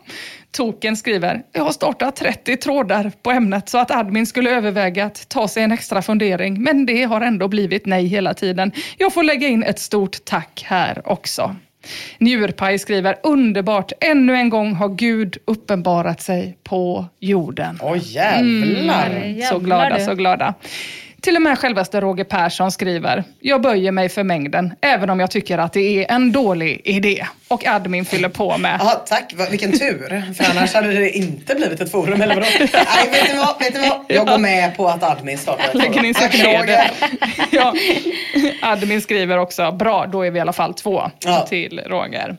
Token 0.50 0.96
skriver, 0.96 1.42
jag 1.52 1.64
har 1.64 1.72
startat 1.72 2.16
30 2.16 2.56
trådar 2.56 3.12
på 3.22 3.30
ämnet 3.30 3.68
så 3.68 3.78
att 3.78 3.90
admin 3.90 4.26
skulle 4.26 4.50
överväga 4.50 5.04
att 5.04 5.28
ta 5.28 5.48
sig 5.48 5.62
en 5.62 5.72
extra 5.72 6.02
fundering, 6.02 6.62
men 6.62 6.86
det 6.86 7.02
har 7.04 7.20
ändå 7.20 7.48
blivit 7.48 7.86
nej 7.86 8.06
hela 8.06 8.34
tiden. 8.34 8.72
Jag 8.98 9.14
får 9.14 9.22
lägga 9.22 9.48
in 9.48 9.62
ett 9.62 9.78
stort 9.78 10.24
tack 10.24 10.64
här 10.66 11.02
också. 11.04 11.56
Njurpaj 12.18 12.78
skriver, 12.78 13.16
underbart, 13.22 13.92
ännu 14.00 14.34
en 14.34 14.48
gång 14.50 14.74
har 14.74 14.88
Gud 14.88 15.36
uppenbarat 15.44 16.20
sig 16.20 16.58
på 16.64 17.06
jorden. 17.20 17.78
Åh 17.82 17.96
jävlar. 18.00 19.10
Mm. 19.10 19.42
Så 19.42 19.58
glada, 19.58 19.84
Jävlar, 19.84 19.98
du. 19.98 20.04
så 20.04 20.14
glada. 20.14 20.54
Till 21.22 21.36
och 21.36 21.42
med 21.42 21.58
självaste 21.58 22.00
Roger 22.00 22.24
Persson 22.24 22.72
skriver, 22.72 23.24
jag 23.40 23.62
böjer 23.62 23.92
mig 23.92 24.08
för 24.08 24.22
mängden, 24.24 24.74
även 24.80 25.10
om 25.10 25.20
jag 25.20 25.30
tycker 25.30 25.58
att 25.58 25.72
det 25.72 25.80
är 26.04 26.14
en 26.14 26.32
dålig 26.32 26.80
idé. 26.84 27.26
Och 27.48 27.66
admin 27.66 28.04
fyller 28.04 28.28
på 28.28 28.58
med, 28.58 28.76
Jaha, 28.80 28.94
tack. 28.94 29.34
Vilken 29.50 29.72
tur. 29.78 30.32
För 30.34 30.50
annars 30.50 30.74
hade 30.74 30.88
det 30.92 31.10
inte 31.10 31.54
blivit 31.54 31.80
ett 31.80 31.90
forum, 31.92 32.22
eller 32.22 32.34
vadå? 32.34 32.46
Nej, 32.60 32.68
vet 33.12 33.32
ni 33.32 33.38
vad? 33.38 33.58
Vet 33.58 33.74
ni 33.74 33.88
vad? 33.88 34.04
Jag 34.08 34.26
går 34.26 34.38
med 34.38 34.76
på 34.76 34.88
att 34.88 35.02
admin 35.02 35.38
startar 35.38 35.64
ett 35.68 35.74
lägger 35.74 35.92
forum. 35.92 36.04
in 36.04 36.14
sig 36.14 36.28
Roger. 36.28 36.66
det. 36.66 36.90
ja. 37.56 37.74
Admin 38.62 39.00
skriver 39.00 39.38
också, 39.38 39.72
bra, 39.72 40.06
då 40.06 40.22
är 40.26 40.30
vi 40.30 40.38
i 40.38 40.40
alla 40.40 40.52
fall 40.52 40.74
två 40.74 41.02
Ja. 41.24 41.46
till 41.48 41.80
Roger. 41.86 42.36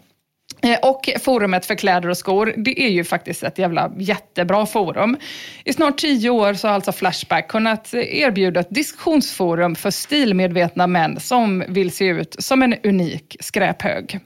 Eh, 0.62 0.78
och 0.82 1.10
forumet 1.20 1.66
för 1.66 1.76
kläder 1.76 2.10
och 2.10 2.18
skor, 2.18 2.54
det 2.58 2.82
är 2.82 2.90
ju 2.90 3.04
faktiskt 3.04 3.44
ett 3.44 3.58
jävla 3.58 3.92
jättebra 3.98 4.66
forum. 4.66 5.18
I 5.64 5.74
snart 5.74 5.98
tio 5.98 6.30
år 6.30 6.54
så 6.54 6.68
har 6.68 6.76
alltså 6.76 6.92
Flashback 6.92 7.48
kunnat 7.48 7.94
erbjuda 7.94 8.60
ett 8.60 8.70
diskussionsforum 8.70 9.76
för 9.76 9.92
stilmedvetna 9.92 10.88
män 10.88 11.20
som 11.20 11.64
vill 11.68 11.92
se 11.92 12.06
ut 12.06 12.36
som 12.40 12.64
en 12.64 12.76
unik 12.84 13.38
skräphög. 13.40 14.20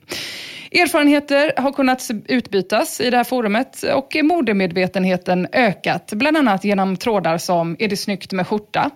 Erfarenheter 0.72 1.54
har 1.58 1.72
kunnat 1.72 2.10
utbytas 2.28 3.02
i 3.02 3.10
det 3.10 3.18
här 3.18 3.24
forumet 3.24 3.84
och 3.84 4.16
modemedvetenheten 4.24 5.48
ökat, 5.54 6.14
bland 6.14 6.38
annat 6.38 6.64
genom 6.64 6.98
trådar 6.98 7.38
som 7.38 7.76
Är 7.80 7.88
det 7.88 7.98
snyggt 7.98 8.32
med 8.32 8.48
skjorta? 8.48 8.90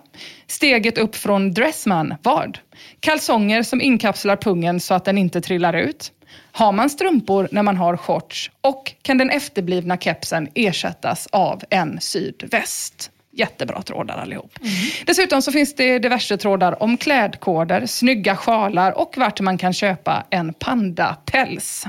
Steget 0.46 0.98
upp 0.98 1.16
från 1.16 1.54
Dressman, 1.54 2.14
vad? 2.22 2.58
Kalsonger 3.00 3.62
som 3.62 3.80
inkapslar 3.80 4.36
pungen 4.36 4.80
så 4.80 4.94
att 4.94 5.04
den 5.04 5.18
inte 5.18 5.40
trillar 5.40 5.74
ut? 5.74 6.12
Har 6.58 6.72
man 6.72 6.90
strumpor 6.90 7.48
när 7.52 7.62
man 7.62 7.76
har 7.76 7.96
shorts? 7.96 8.50
Och 8.60 8.94
kan 9.02 9.18
den 9.18 9.30
efterblivna 9.30 9.96
kepsen 9.96 10.48
ersättas 10.54 11.26
av 11.32 11.62
en 11.70 12.00
sydväst? 12.00 13.10
Jättebra 13.32 13.82
trådar 13.82 14.18
allihop. 14.18 14.58
Dessutom 15.06 15.42
så 15.42 15.52
finns 15.52 15.74
det 15.74 15.98
diverse 15.98 16.36
trådar 16.36 16.82
om 16.82 16.96
klädkoder, 16.96 17.86
snygga 17.86 18.36
sjalar 18.36 18.98
och 18.98 19.14
vart 19.16 19.40
man 19.40 19.58
kan 19.58 19.72
köpa 19.72 20.24
en 20.30 20.54
pandapäls. 20.54 21.84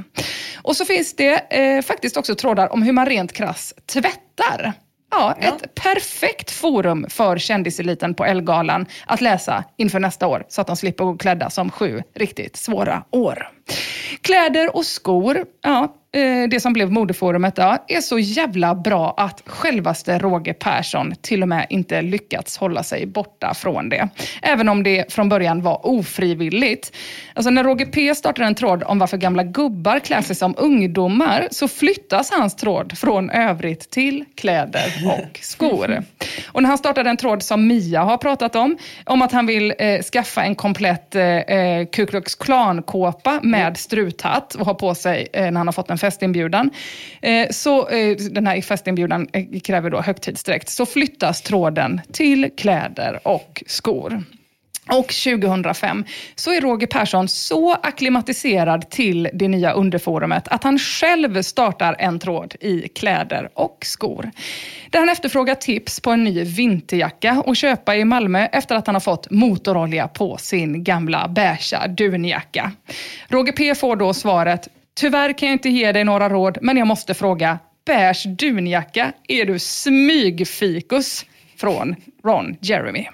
Och 0.56 0.76
så 0.76 0.86
finns 0.86 1.16
det 1.16 1.58
eh, 1.60 1.82
faktiskt 1.82 2.18
också 2.18 2.36
trådar 2.36 2.74
om 2.74 2.84
hur 2.84 2.94
man 2.94 3.06
rent 3.06 3.34
krass 3.34 3.74
tvättar. 3.86 4.74
Ja, 5.12 5.36
ett 5.40 5.76
perfekt 5.76 6.52
forum 6.52 7.06
för 7.10 7.38
kändiseliten 7.38 8.14
på 8.14 8.26
Elgalan 8.26 8.86
att 9.06 9.22
läsa 9.22 9.64
inför 9.78 10.00
nästa 10.00 10.28
år 10.28 10.46
så 10.50 10.62
att 10.62 10.68
de 10.68 10.76
slipper 10.76 11.04
gå 11.04 11.18
klädda 11.18 11.50
som 11.50 11.72
sju 11.72 12.04
riktigt 12.16 12.58
svåra 12.58 13.04
år. 13.12 13.50
Kläder 14.22 14.76
och 14.76 14.86
skor, 14.86 15.46
ja, 15.64 15.96
eh, 16.12 16.50
det 16.50 16.60
som 16.60 16.74
blev 16.74 16.92
modeforumet, 16.92 17.54
ja, 17.58 17.86
är 17.88 18.02
så 18.02 18.20
jävla 18.20 18.76
bra 18.76 19.14
att 19.18 19.44
självaste 19.46 20.20
Roger 20.20 20.54
Persson 20.54 21.14
till 21.22 21.42
och 21.42 21.48
med 21.48 21.68
inte 21.70 22.02
lyckats 22.02 22.58
hålla 22.58 22.84
sig 22.84 23.06
borta 23.06 23.54
från 23.54 23.90
det. 23.90 24.10
Även 24.42 24.70
om 24.70 24.84
det 24.84 25.14
från 25.14 25.30
början 25.30 25.62
var 25.62 25.88
ofrivilligt. 25.88 26.96
Alltså 27.34 27.50
när 27.50 27.64
Roger 27.64 27.86
P 27.86 28.16
startar 28.16 28.44
en 28.44 28.56
tråd 28.56 28.84
om 28.84 29.00
varför 29.00 29.18
gamla 29.18 29.44
gubbar 29.44 30.00
klär 30.00 30.22
sig 30.22 30.36
som 30.36 30.56
ungdomar 30.58 31.48
så 31.52 31.68
flyttas 31.68 32.32
hans 32.32 32.56
tråd 32.56 32.98
från 32.98 33.30
övrigt 33.30 33.90
till 33.90 34.26
kläder 34.36 34.94
och 35.06 35.40
skor. 35.42 36.04
Och 36.48 36.62
när 36.62 36.70
han 36.70 36.78
startade 36.78 37.10
en 37.10 37.18
tråd 37.18 37.44
som 37.44 37.68
Mia 37.68 38.04
har 38.04 38.18
pratat 38.18 38.56
om, 38.56 38.78
om 39.06 39.22
att 39.22 39.32
han 39.32 39.46
vill 39.46 39.74
eh, 39.80 40.02
skaffa 40.02 40.44
en 40.44 40.56
komplett 40.56 41.16
eh, 41.16 41.24
eh 41.24 41.86
Ku 41.86 42.06
Klux 42.06 42.36
Klan-kåpa 42.36 43.40
med 43.44 43.59
med 43.64 43.78
struthatt 43.78 44.56
och 44.56 44.66
har 44.66 44.74
på 44.74 44.96
sig 44.96 45.28
eh, 45.34 45.52
när 45.52 45.58
han 45.58 45.68
har 45.68 45.72
fått 45.72 45.90
en 45.90 45.98
festinbjudan. 45.98 46.70
Eh, 47.22 47.50
så 47.50 47.90
eh, 47.90 48.18
den 48.18 48.48
här 48.48 48.62
festinbjudan 48.62 49.28
eh, 49.34 49.60
kräver 49.60 49.90
då 49.90 50.02
högtidsdräkt. 50.02 50.70
Så 50.70 50.86
flyttas 50.86 51.42
tråden 51.42 52.02
till 52.12 52.50
kläder 52.58 53.20
och 53.24 53.64
skor. 53.68 54.24
Och 54.92 55.08
2005 55.08 56.06
så 56.36 56.54
är 56.54 56.62
Roger 56.62 56.88
Persson 56.88 57.28
så 57.28 57.74
akklimatiserad 57.74 58.90
till 58.90 59.30
det 59.34 59.48
nya 59.48 59.72
underforumet 59.72 60.48
att 60.48 60.64
han 60.64 60.80
själv 60.80 61.42
startar 61.42 61.96
en 62.00 62.20
tråd 62.20 62.56
i 62.60 62.88
kläder 62.88 63.50
och 63.54 63.78
skor. 63.82 64.32
Där 64.90 65.00
han 65.00 65.10
efterfrågar 65.10 65.56
tips 65.56 66.00
på 66.00 66.12
en 66.12 66.24
ny 66.24 66.44
vinterjacka 66.44 67.44
att 67.48 67.58
köpa 67.58 67.96
i 67.96 68.06
Malmö 68.06 68.46
efter 68.46 68.76
att 68.76 68.88
han 68.88 68.96
har 68.96 69.00
fått 69.00 69.32
motorolja 69.32 70.08
på 70.08 70.38
sin 70.38 70.84
gamla 70.84 71.28
beiga 71.28 71.88
dunjacka. 71.88 72.72
Roger 73.28 73.52
P 73.52 73.76
får 73.76 73.96
då 73.96 74.14
svaret 74.14 74.68
Tyvärr 75.00 75.38
kan 75.38 75.48
jag 75.50 75.56
inte 75.56 75.70
ge 75.70 75.92
dig 75.92 76.04
några 76.04 76.30
råd, 76.30 76.58
men 76.62 76.78
jag 76.78 76.88
måste 76.88 77.14
fråga. 77.14 77.60
Beige 77.86 78.26
dunjacka, 78.28 79.14
är 79.28 79.46
du 79.46 79.60
smygfikus? 79.60 81.26
Från 81.58 81.96
Ron 82.24 82.58
Jeremy. 82.62 83.08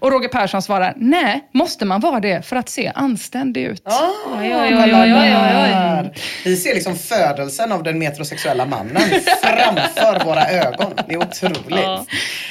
Och 0.00 0.10
Roger 0.12 0.28
Persson 0.28 0.62
svarar, 0.62 0.94
nej, 0.96 1.48
måste 1.52 1.84
man 1.84 2.00
vara 2.00 2.20
det 2.20 2.46
för 2.46 2.56
att 2.56 2.68
se 2.68 2.92
anständig 2.94 3.62
ut? 3.64 3.82
Ah, 3.84 4.08
oj, 4.40 4.54
oj, 4.56 4.74
oj. 4.84 6.12
Vi 6.44 6.56
ser 6.56 6.74
liksom 6.74 6.96
födelsen 6.96 7.72
av 7.72 7.82
den 7.82 7.98
metrosexuella 7.98 8.66
mannen 8.66 9.02
framför 9.42 10.24
våra 10.24 10.46
ögon. 10.46 10.92
Det 11.08 11.14
är 11.14 11.18
otroligt. 11.18 11.64
Ja. 11.70 12.04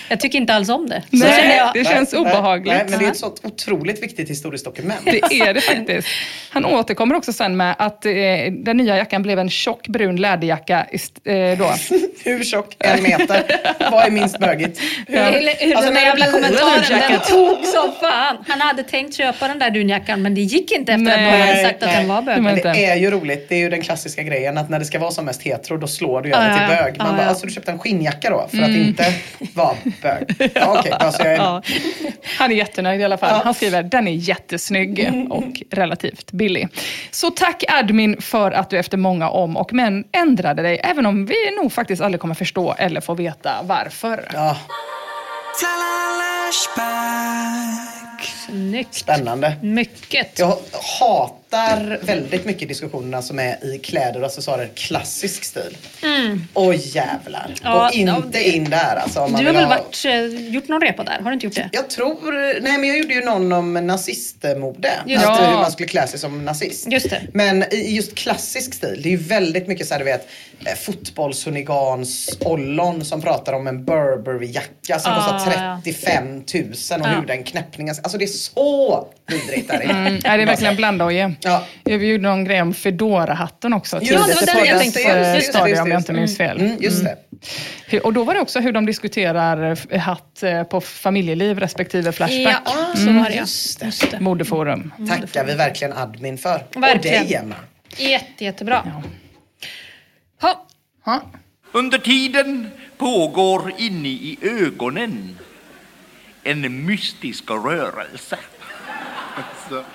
Jag 0.10 0.20
tycker 0.20 0.38
inte 0.38 0.54
alls 0.54 0.70
om 0.70 0.90
det. 0.90 1.02
Så 1.12 1.18
Nej. 1.18 1.34
känner 1.42 1.56
jag. 1.58 1.74
det 1.74 1.86
känns 1.86 2.14
obehagligt. 2.14 2.74
Nej, 2.74 2.86
men 2.90 3.00
det 3.00 3.06
är 3.06 3.10
ett 3.12 3.18
sånt 3.18 3.40
otroligt 3.44 4.04
viktigt 4.04 4.30
historiskt 4.30 4.66
dokument. 4.66 5.02
Det 5.06 5.18
är 5.40 5.54
det 5.54 5.62
faktiskt. 5.76 6.08
Han 6.50 6.66
återkommer 6.66 7.16
också 7.16 7.34
sen 7.34 7.58
med 7.58 7.76
att 7.80 8.06
eh, 8.06 8.12
den 8.52 8.78
nya 8.78 8.98
jackan 8.98 9.22
blev 9.24 9.40
en 9.40 9.50
tjock 9.50 9.88
brun 9.88 10.16
läderjacka 10.16 10.86
eh, 11.26 11.58
då. 11.58 11.72
Hur 12.24 12.44
tjock? 12.44 12.76
En 12.80 13.04
meter? 13.04 13.44
Vad 13.92 14.06
är 14.08 14.12
minst 14.12 14.40
bögigt? 14.40 14.80
Eller 15.08 15.66
hur 15.66 15.76
Alltså, 15.76 15.86
den 15.86 15.94
där 15.94 16.02
när 16.02 16.02
jävla 16.02 16.26
kommentaren, 16.26 17.00
den 17.12 17.20
tog 17.20 17.66
som 17.66 17.92
fan. 18.02 18.38
Han 18.48 18.62
hade 18.62 18.84
tänkt 18.84 19.16
köpa 19.18 19.48
den 19.48 19.60
där 19.60 19.70
dunjackan 19.70 20.22
men 20.22 20.36
det 20.36 20.42
gick 20.42 20.72
inte 20.72 20.94
efter 20.94 21.12
att 21.12 21.18
Nej, 21.20 21.32
någon 21.40 21.48
hade 21.48 21.64
sagt 21.64 21.84
att 21.84 21.90
nej. 21.90 21.98
den 22.00 22.08
var 22.08 22.22
bög. 22.22 22.42
Men- 22.42 22.56
det 22.56 22.86
är 22.86 22.96
ju 22.96 23.12
roligt. 23.12 23.50
Det 23.50 23.56
är 23.56 23.60
ju 23.60 23.70
den 23.70 23.82
klassiska 23.82 24.24
grejen 24.24 24.58
att 24.58 24.70
när 24.70 24.80
det 24.80 24.86
ska 24.86 25.00
vara 25.00 25.12
som 25.12 25.26
mest 25.26 25.42
hetero 25.44 25.78
då 25.78 25.88
slår 25.88 26.22
du 26.22 26.30
över 26.34 26.50
Ja, 26.50 26.54
till 26.68 26.76
ja. 26.76 26.84
bög. 26.84 26.98
Man 26.98 27.08
Ja, 27.08 27.14
bara, 27.14 27.22
ja. 27.24 27.30
alltså 27.30 27.46
du 27.46 27.52
köpte 27.54 27.72
en 27.72 27.80
skinnjacka 27.80 28.30
då 28.30 28.48
för 28.52 28.64
att 28.64 28.70
inte 28.70 29.14
vara 29.54 29.76
bög. 30.02 30.52
Ja, 30.56 30.80
Okej, 30.80 30.92
alltså 30.92 31.24
jag 31.24 31.34
är... 31.34 31.38
Ja. 31.38 31.62
Han 32.38 32.52
är 32.52 32.56
jättenöjd 32.56 33.02
i 33.02 33.04
alla 33.04 33.18
fall. 33.18 33.42
Han 33.44 33.54
skriver, 33.54 33.84
den 33.84 34.08
är 34.08 34.12
jättesnygg 34.12 35.12
och 35.30 35.64
relativt 35.72 36.32
billig. 36.32 36.68
Så 37.12 37.32
tack 37.32 37.64
admin 37.68 38.22
för 38.22 38.52
att 38.52 38.70
du 38.70 38.80
efter 38.80 38.98
många 38.98 39.30
om 39.30 39.58
och 39.58 39.74
men 39.74 40.04
ändrade 40.12 40.62
dig, 40.62 40.82
även 40.84 41.06
om 41.06 41.26
vi 41.26 41.36
nog 41.62 41.74
faktiskt 41.74 42.02
aldrig 42.02 42.22
kommer 42.22 42.36
förstå 42.36 42.76
eller 42.78 43.02
få 43.02 43.14
veta 43.14 43.52
varför. 43.64 44.30
Ja. 44.34 44.58
Snyggt. 48.46 48.94
spännande. 48.94 49.56
Mycket. 49.62 50.40
Jag 50.40 50.58
hatar 51.00 51.39
hatar 51.52 52.00
väldigt 52.02 52.46
mycket 52.46 52.68
diskussionerna 52.68 53.22
som 53.22 53.40
är 53.40 53.66
i 53.66 53.80
kläder 53.80 54.20
och 54.20 54.26
accessoarer 54.26 54.70
klassisk 54.76 55.44
stil. 55.44 55.78
Åh 56.54 56.76
jävlar. 56.78 57.46
Mm. 57.46 57.58
Ja, 57.64 57.90
Gå 57.92 57.94
inte 57.94 58.40
ja, 58.40 58.54
in 58.54 58.70
där 58.70 58.96
alltså. 58.96 59.20
Om 59.20 59.32
man 59.32 59.42
Du 59.42 59.48
har 59.48 59.54
väl 59.54 59.64
ha... 59.64 59.70
varit, 59.78 60.06
eh, 60.06 60.50
gjort 60.54 60.68
någon 60.68 60.82
repa 60.82 61.04
där? 61.04 61.20
Har 61.20 61.30
du 61.30 61.34
inte 61.34 61.46
gjort 61.46 61.56
det? 61.56 61.70
Jag 61.72 61.90
tror, 61.90 62.32
nej 62.62 62.78
men 62.78 62.84
jag 62.88 62.98
gjorde 62.98 63.14
ju 63.14 63.22
någon 63.22 63.52
om 63.52 63.74
nazistmode. 63.74 64.92
Just 65.06 65.26
Att, 65.26 65.40
det. 65.40 65.46
hur 65.46 65.54
man 65.54 65.72
skulle 65.72 65.88
klä 65.90 66.08
sig 66.08 66.20
som 66.20 66.46
nazist. 66.46 66.92
Just 66.92 67.10
det. 67.10 67.22
Men 67.34 67.74
i 67.74 67.96
just 67.96 68.16
klassisk 68.16 68.74
stil, 68.74 69.00
det 69.04 69.10
är 69.10 69.12
ju 69.12 69.18
väldigt 69.18 69.68
mycket 69.68 69.88
så 69.88 69.94
här, 69.94 70.00
du 70.00 70.06
vet, 70.06 70.28
eh, 70.66 70.74
fotbollshunigans 70.76 72.38
ollon 72.46 73.06
som 73.06 73.22
pratar 73.22 73.54
om 73.54 73.68
en 73.68 73.86
Burberry-jacka 73.86 75.00
som 75.00 75.12
Ah, 75.12 75.32
kostar 75.32 75.52
ja. 75.64 75.82
35 75.84 76.28
000 76.28 76.42
och 77.02 77.08
Ja. 77.08 77.08
hur 77.20 77.26
den 77.28 77.44
knäppningen, 77.44 77.96
alltså 78.04 78.18
det 78.18 78.26
är 78.26 78.28
så 78.28 79.08
vidrigt 79.28 79.68
där 79.68 79.82
inne. 79.84 79.94
Mm, 79.94 80.20
det 80.20 80.28
är 80.28 80.46
verkligen 80.46 80.76
blanda 80.76 81.06
och 81.06 81.14
ge. 81.14 81.32
Ja. 81.42 81.64
Vi 81.84 82.08
gjorde 82.12 82.24
någon 82.24 82.44
grej 82.44 82.62
om 82.62 82.74
Fedora-hatten 82.74 83.74
också. 83.74 84.02
Just 84.02 84.10
det, 84.40 84.46
det 84.46 84.54
var 84.54 84.60
den 84.62 84.66
jag 84.66 84.80
tänkte- 84.80 85.02
eh, 85.04 85.34
just 85.36 85.36
just 85.36 85.54
det, 85.54 85.62
om 85.62 85.70
jag 85.70 85.88
just 85.88 85.92
inte 86.00 86.14
minns 86.14 86.38
fel. 86.38 86.60
Mm, 86.60 86.78
just 86.80 87.04
det. 87.04 87.16
Hur- 87.88 88.06
Och 88.06 88.14
då 88.14 88.24
var 88.24 88.34
det 88.34 88.40
också 88.40 88.60
hur 88.60 88.72
de 88.72 88.86
diskuterar 88.86 89.78
eh, 89.90 90.00
hatt 90.00 90.44
eh, 90.44 90.64
på 90.64 90.82
familjeliv 90.82 91.60
respektive 91.60 92.12
Flashback. 92.12 92.62
Ja, 92.66 92.94
så 92.96 93.06
var 93.14 93.24
det 93.30 93.34
ja. 93.36 93.40
just 93.42 93.80
det. 93.80 93.86
Just. 93.86 94.20
Modeforum. 94.20 94.94
Tackar 95.10 95.46
vi 95.46 95.56
verkligen 95.56 95.94
admin 95.94 96.38
för. 96.38 96.64
Och 96.76 96.84
Verkligen. 96.84 97.24
dig 97.28 97.36
Emma. 97.36 97.56
Jätte, 97.98 98.44
jättebra. 98.46 98.86
Ha. 100.42 100.66
Ja. 101.06 101.22
Under 101.72 101.98
tiden 101.98 102.72
pågår 102.98 103.74
inne 103.78 104.08
i 104.08 104.38
ögonen 104.42 105.38
en 106.44 106.86
mystisk 106.86 107.44
rörelse. 107.52 108.38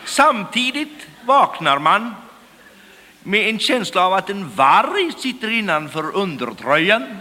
Samtidigt 0.07 1.07
vaknar 1.27 1.79
man 1.79 2.15
med 3.23 3.49
en 3.49 3.59
känsla 3.59 4.07
av 4.07 4.13
att 4.13 4.31
en 4.31 4.51
varg 4.51 5.13
sitter 5.19 5.51
innanför 5.51 6.17
undertröjan 6.17 7.19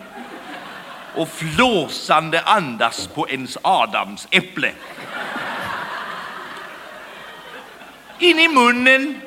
och 1.16 1.30
flåsande 1.30 2.42
andas 2.42 3.08
på 3.08 3.30
ens 3.30 3.58
Adams 3.62 4.28
äpple. 4.32 4.72
In 8.20 8.40
i 8.40 8.48
munnen 8.48 9.22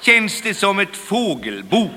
känns 0.00 0.42
det 0.42 0.54
som 0.54 0.78
ett 0.78 0.96
fågelbo. 0.96 1.90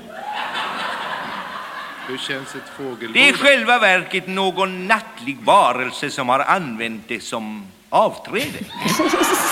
Hur 2.06 2.18
känns 2.18 2.54
ett 2.54 2.68
fågelbo? 2.76 3.12
Det 3.12 3.28
är 3.28 3.30
i 3.30 3.32
själva 3.32 3.78
verket 3.78 4.26
någon 4.26 4.86
nattlig 4.86 5.38
varelse 5.42 6.10
som 6.10 6.28
har 6.28 6.40
använt 6.40 7.08
det 7.08 7.20
som 7.20 7.66
avträde. 7.90 8.58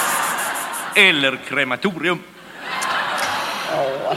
Eller 0.94 1.36
krematorium. 1.48 2.19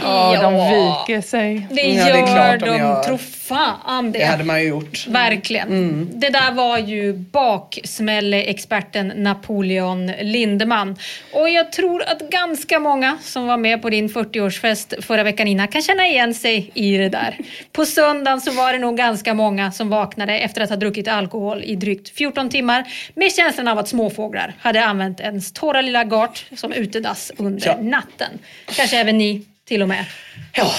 Ja, 0.04 0.40
de 0.42 0.54
viker 0.54 1.22
sig. 1.22 1.68
Det 1.72 1.82
Ja, 1.82 2.06
det 2.06 2.12
är 2.12 2.18
gör 2.18 2.28
klart 2.28 2.60
de 2.60 2.66
de, 2.66 2.78
gör. 2.78 3.04
tro 3.04 3.18
fan 3.18 4.12
det. 4.12 4.20
Det 4.20 4.26
hade 4.26 4.44
man 4.44 4.62
ju 4.62 4.68
gjort. 4.68 5.08
Verkligen. 5.08 5.68
Mm. 5.68 6.10
Det 6.14 6.30
där 6.30 6.52
var 6.52 6.78
ju 6.78 7.14
baksmälleexperten 7.14 9.08
Napoleon 9.16 10.08
Lindeman. 10.22 10.96
Och 11.34 11.50
jag 11.50 11.72
tror 11.72 12.04
att 12.04 12.20
ganska 12.30 12.80
många 12.80 13.18
som 13.22 13.48
var 13.48 13.58
med 13.58 13.82
på 13.82 13.90
din 13.90 14.10
40-årsfest 14.10 15.02
förra 15.02 15.24
veckan 15.24 15.48
innan 15.48 15.68
kan 15.68 15.82
känna 15.82 16.08
igen 16.08 16.34
sig 16.34 16.72
i 16.74 16.98
det 16.98 17.10
där. 17.10 17.38
På 17.72 17.86
söndagen 17.86 18.42
så 18.42 18.52
var 18.52 18.74
det 18.74 18.80
nog 18.80 18.98
ganska 18.98 19.34
många 19.34 19.72
som 19.72 19.90
vaknade 19.90 20.38
efter 20.40 20.62
att 20.62 20.70
ha 20.70 20.78
druckit 20.78 21.08
alkohol 21.08 21.64
i 21.64 21.76
drygt 21.76 22.10
14 22.18 22.50
timmar 22.50 22.84
med 23.16 23.32
känslan 23.32 23.68
av 23.68 23.78
att 23.80 23.88
småfåglar 23.88 24.54
hade 24.60 24.86
använt 24.86 25.20
ens 25.20 25.52
torra 25.54 25.82
lilla 25.82 26.04
gart 26.04 26.46
som 26.56 26.72
utedass 26.74 27.32
under 27.38 27.68
Ja. 27.68 27.78
natten. 27.82 28.30
Kanske 28.76 28.98
även 29.00 29.18
ni 29.18 29.42
till 29.66 29.82
och 29.82 29.88
med. 29.88 30.06
Ja, 30.54 30.72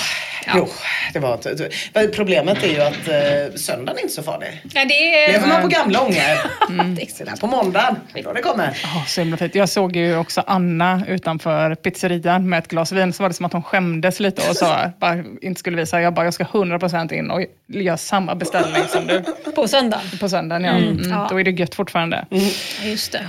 Ja. 0.47 0.53
jo. 0.57 0.69
Det 1.13 1.19
var 1.19 1.35
inte, 1.35 1.71
problemet 2.15 2.63
är 2.65 2.69
ju 2.69 2.81
att 2.83 3.09
eh, 3.09 3.55
söndagen 3.57 3.99
är 3.99 4.03
inte 4.03 4.15
så 4.15 4.23
farlig. 4.23 4.49
Ja, 4.75 4.85
det 4.85 4.95
är... 5.25 5.33
Lever 5.33 5.47
man 5.49 5.63
på 5.63 5.69
gamla 5.69 6.01
ånger. 6.01 6.39
Mm. 6.71 6.95
Det 6.95 7.21
är 7.21 7.25
där 7.25 7.37
på 7.37 7.47
måndagen. 7.47 7.97
Det 8.13 8.21
är 8.21 8.25
då 8.25 8.33
det 8.33 8.43
kommer. 8.43 8.79
Ja, 8.83 9.05
så 9.07 9.21
himla 9.21 9.37
fint. 9.37 9.55
Jag 9.55 9.69
såg 9.69 9.97
ju 9.97 10.17
också 10.17 10.43
Anna 10.47 11.03
utanför 11.09 11.75
pizzerian 11.75 12.49
med 12.49 12.59
ett 12.59 12.69
glas 12.69 12.93
vin. 12.93 13.13
Så 13.13 13.23
var 13.23 13.29
det 13.29 13.35
som 13.35 13.47
att 13.47 13.53
hon 13.53 13.63
skämdes 13.63 14.21
lite 14.21 14.49
och 14.51 14.57
sa 14.57 14.91
bara, 14.99 15.25
inte 15.43 15.59
skulle 15.59 15.77
visa. 15.77 16.01
Jag 16.01 16.15
bara, 16.15 16.27
jag 16.27 16.35
ska 16.35 16.45
100% 16.45 17.13
in 17.13 17.31
och 17.31 17.45
göra 17.69 17.97
samma 17.97 18.35
beställning 18.35 18.83
som 18.89 19.07
du 19.07 19.25
På 19.53 19.69
söndagen. 19.69 20.05
på 20.21 20.29
söndagen. 20.29 20.65
Ja. 20.65 20.73
Mm, 20.73 21.11
ja. 21.11 21.27
Då 21.31 21.41
är 21.41 21.45
det 21.45 21.51
gött 21.51 21.75
fortfarande. 21.75 22.27
Ja, 22.31 22.39
Just 22.85 23.13
det. 23.13 23.27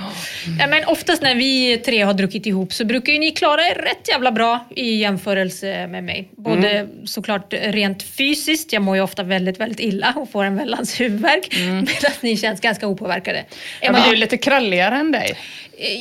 Ja, 0.59 0.67
men 0.67 0.85
oftast 0.85 1.21
när 1.21 1.35
vi 1.35 1.77
tre 1.77 2.01
har 2.01 2.13
druckit 2.13 2.45
ihop 2.45 2.73
så 2.73 2.85
brukar 2.85 3.13
ju 3.13 3.19
ni 3.19 3.31
klara 3.31 3.61
er 3.61 3.75
rätt 3.75 4.07
jävla 4.09 4.31
bra 4.31 4.59
i 4.69 4.95
jämförelse 4.95 5.87
med 5.87 6.03
mig. 6.03 6.29
Både 6.37 6.87
såklart 7.05 7.53
rent 7.53 8.03
fysiskt, 8.03 8.73
jag 8.73 8.81
mår 8.81 8.95
ju 8.95 9.01
ofta 9.01 9.23
väldigt, 9.23 9.59
väldigt 9.59 9.79
illa 9.79 10.13
och 10.15 10.31
får 10.31 10.43
en 10.43 10.55
väldans 10.55 10.99
huvudvärk. 10.99 11.55
Medan 11.59 12.11
ni 12.21 12.37
känns 12.37 12.61
ganska 12.61 12.87
opåverkade. 12.87 13.45
Ja, 13.81 13.87
Emma, 13.87 13.97
men 13.97 14.07
du 14.07 14.13
är 14.15 14.19
lite 14.19 14.37
kralligare 14.37 14.95
än 14.95 15.11
dig. 15.11 15.37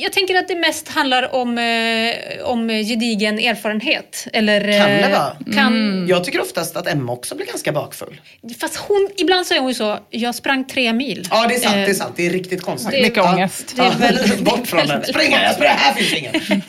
Jag 0.01 0.13
tänker 0.13 0.35
att 0.35 0.47
det 0.47 0.55
mest 0.55 0.87
handlar 0.89 1.35
om, 1.35 1.57
eh, 1.57 2.45
om 2.45 2.67
gedigen 2.69 3.39
erfarenhet. 3.39 4.27
Eller, 4.33 4.59
Kan 4.61 4.89
det 4.89 4.99
eh, 4.99 5.09
vara? 5.11 5.37
Kan, 5.55 6.05
Jag 6.09 6.23
tycker 6.23 6.41
oftast 6.41 6.75
att 6.77 6.87
Emma 6.87 7.11
också 7.13 7.35
blir 7.35 7.45
ganska 7.47 7.71
bakfull. 7.71 8.21
Fast 8.59 8.75
hon, 8.77 9.09
ibland 9.17 9.45
säger 9.47 9.61
hon 9.61 9.69
ju 9.69 9.75
så, 9.75 9.99
jag 10.09 10.35
sprang 10.35 10.67
tre 10.67 10.93
mil. 10.93 11.27
Ja, 11.31 11.45
det 11.49 11.55
är 11.55 11.59
sant. 11.59 11.75
Eh, 11.75 11.81
Det 11.81 11.89
är 11.89 11.93
sant. 11.93 12.13
Det 12.15 12.25
är 12.25 12.29
riktigt 12.29 12.61
konstigt. 12.61 12.91
det 12.91 13.01
Mycket 13.01 13.17
Ja. 13.17 13.33
ångest. 13.33 13.73
Det 13.75 13.81
är 13.81 13.91
väldigt- 13.99 14.39
Bort 14.39 14.67
från 14.67 14.79
den. 14.79 14.87
väldigt 14.87 15.09
Spring 15.15 15.31
här, 15.33 15.43
jag 15.45 15.55
springer. 15.55 15.73
Här 15.73 15.93
finns 15.93 16.13
ingen. 16.13 16.61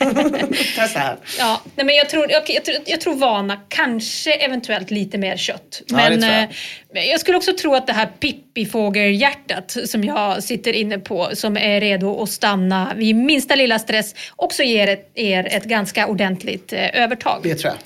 Testa 0.75 0.99
här. 0.99 1.17
Ja, 1.39 1.61
nej 1.75 1.85
men 1.85 1.95
jag, 1.95 2.09
tror, 2.09 2.31
jag, 2.31 2.41
jag, 2.49 2.65
tror, 2.65 2.77
jag 2.85 3.01
tror 3.01 3.15
vana, 3.15 3.59
kanske 3.69 4.33
eventuellt 4.33 4.91
lite 4.91 5.17
mer 5.17 5.37
kött. 5.37 5.81
Ja, 5.87 5.95
Men 5.95 6.21
tror 6.21 6.33
jag. 6.33 6.41
eh, 7.03 7.09
jag 7.11 7.19
skulle 7.19 7.37
också 7.37 7.53
tro 7.53 7.75
att 7.75 7.87
det 7.87 7.93
här 7.93 8.05
pippifågelhjärtat 8.19 9.77
som 9.85 10.03
jag 10.03 10.43
sitter 10.43 10.73
inne 10.73 10.99
på, 10.99 11.29
som 11.33 11.57
är 11.57 11.81
redo 11.81 12.23
att 12.23 12.29
stanna 12.29 12.91
vid 12.95 13.15
minsta 13.15 13.55
lilla 13.55 13.79
stress, 13.79 14.15
också 14.35 14.63
ger 14.63 14.87
ett, 14.87 15.11
er 15.15 15.47
ett 15.51 15.63
ganska 15.63 16.07
ordentligt 16.07 16.73
eh, 16.73 17.03
övertag. 17.03 17.39
Det 17.43 17.55
tror 17.55 17.73
jag. 17.73 17.79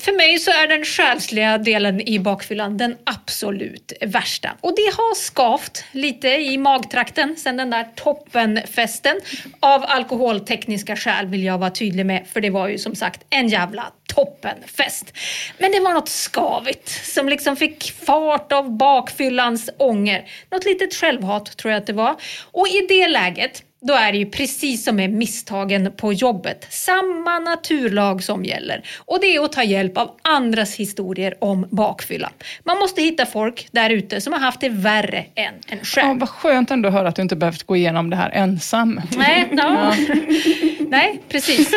För 0.00 0.12
mig 0.12 0.38
så 0.38 0.50
är 0.50 0.68
den 0.68 0.84
själsliga 0.84 1.58
delen 1.58 2.08
i 2.08 2.18
bakfyllan 2.18 2.76
den 2.76 2.96
absolut 3.04 3.92
värsta. 4.00 4.50
Och 4.60 4.76
det 4.76 4.96
har 4.96 5.14
skavt 5.14 5.84
lite 5.92 6.28
i 6.28 6.58
magtrakten 6.58 7.36
sen 7.36 7.56
den 7.56 7.70
där 7.70 7.84
toppenfesten. 7.94 9.20
Av 9.60 9.84
alkoholtekniska 9.84 10.96
skäl 10.96 11.26
vill 11.26 11.44
jag 11.44 11.58
vara 11.58 11.70
tydlig 11.70 12.06
med, 12.06 12.26
för 12.32 12.40
det 12.40 12.50
var 12.50 12.68
ju 12.68 12.78
som 12.78 12.94
sagt 12.94 13.20
en 13.30 13.48
jävla 13.48 13.92
toppenfest. 14.06 15.12
Men 15.58 15.72
det 15.72 15.80
var 15.80 15.92
något 15.92 16.08
skavigt 16.08 16.88
som 16.88 17.28
liksom 17.28 17.56
fick 17.56 17.92
fart 17.92 18.52
av 18.52 18.76
bakfyllans 18.76 19.70
ånger. 19.78 20.28
Något 20.50 20.64
litet 20.64 20.94
självhat 20.94 21.56
tror 21.56 21.72
jag 21.72 21.80
att 21.80 21.86
det 21.86 21.92
var. 21.92 22.16
Och 22.52 22.68
i 22.68 22.86
det 22.88 23.08
läget 23.08 23.62
då 23.86 23.94
är 23.94 24.12
det 24.12 24.18
ju 24.18 24.26
precis 24.26 24.84
som 24.84 24.96
med 24.96 25.12
misstagen 25.12 25.92
på 25.96 26.12
jobbet. 26.12 26.66
Samma 26.70 27.38
naturlag 27.38 28.22
som 28.22 28.44
gäller. 28.44 28.82
Och 28.98 29.20
det 29.20 29.36
är 29.36 29.44
att 29.44 29.52
ta 29.52 29.62
hjälp 29.62 29.98
av 29.98 30.10
andras 30.22 30.74
historier 30.76 31.34
om 31.38 31.66
bakfylla. 31.70 32.30
Man 32.64 32.78
måste 32.78 33.02
hitta 33.02 33.26
folk 33.26 33.68
där 33.70 33.90
ute 33.90 34.20
som 34.20 34.32
har 34.32 34.40
haft 34.40 34.60
det 34.60 34.68
värre 34.68 35.24
än 35.34 35.54
en 35.68 35.84
själv. 35.84 36.08
Ja, 36.08 36.14
vad 36.14 36.28
skönt 36.28 36.70
ändå 36.70 36.88
att 36.88 36.94
höra 36.94 37.08
att 37.08 37.16
du 37.16 37.22
inte 37.22 37.36
behövt 37.36 37.62
gå 37.62 37.76
igenom 37.76 38.10
det 38.10 38.16
här 38.16 38.30
ensam. 38.30 39.00
Nej, 39.16 39.48
ja. 39.52 39.94
Nej, 40.88 41.20
precis. 41.28 41.70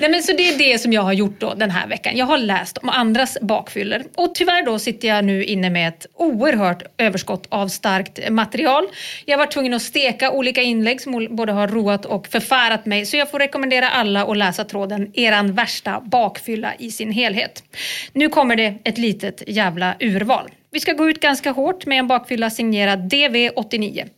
Nej, 0.00 0.10
men 0.10 0.22
så 0.22 0.32
det 0.32 0.48
är 0.48 0.58
det 0.58 0.78
som 0.78 0.92
jag 0.92 1.02
har 1.02 1.12
gjort 1.12 1.40
då 1.40 1.54
den 1.54 1.70
här 1.70 1.86
veckan. 1.86 2.16
Jag 2.16 2.26
har 2.26 2.38
läst 2.38 2.78
om 2.78 2.88
andras 2.88 3.38
bakfyllor 3.40 4.02
och 4.14 4.34
tyvärr 4.34 4.66
då 4.66 4.78
sitter 4.78 5.08
jag 5.08 5.24
nu 5.24 5.44
inne 5.44 5.70
med 5.70 5.88
ett 5.88 6.06
oerhört 6.14 6.82
överskott 6.98 7.46
av 7.48 7.68
starkt 7.68 8.30
material. 8.30 8.84
Jag 9.24 9.38
var 9.38 9.46
tvungen 9.46 9.74
att 9.74 9.82
steka 9.96 10.30
olika 10.30 10.62
inlägg 10.62 11.00
som 11.00 11.26
både 11.30 11.52
har 11.52 11.68
roat 11.68 12.04
och 12.04 12.26
förfärat 12.26 12.86
mig 12.86 13.06
så 13.06 13.16
jag 13.16 13.30
får 13.30 13.38
rekommendera 13.38 13.88
alla 13.88 14.24
att 14.24 14.36
läsa 14.36 14.64
tråden 14.64 15.10
Eran 15.14 15.52
värsta 15.52 16.00
bakfylla 16.00 16.74
i 16.78 16.90
sin 16.90 17.12
helhet. 17.12 17.64
Nu 18.12 18.28
kommer 18.28 18.56
det 18.56 18.74
ett 18.84 18.98
litet 18.98 19.42
jävla 19.46 19.94
urval. 20.00 20.50
Vi 20.70 20.80
ska 20.80 20.92
gå 20.92 21.10
ut 21.10 21.20
ganska 21.20 21.50
hårt 21.50 21.86
med 21.86 21.98
en 21.98 22.06
bakfylla 22.06 22.50
signerad 22.50 23.12
DV89. 23.12 24.08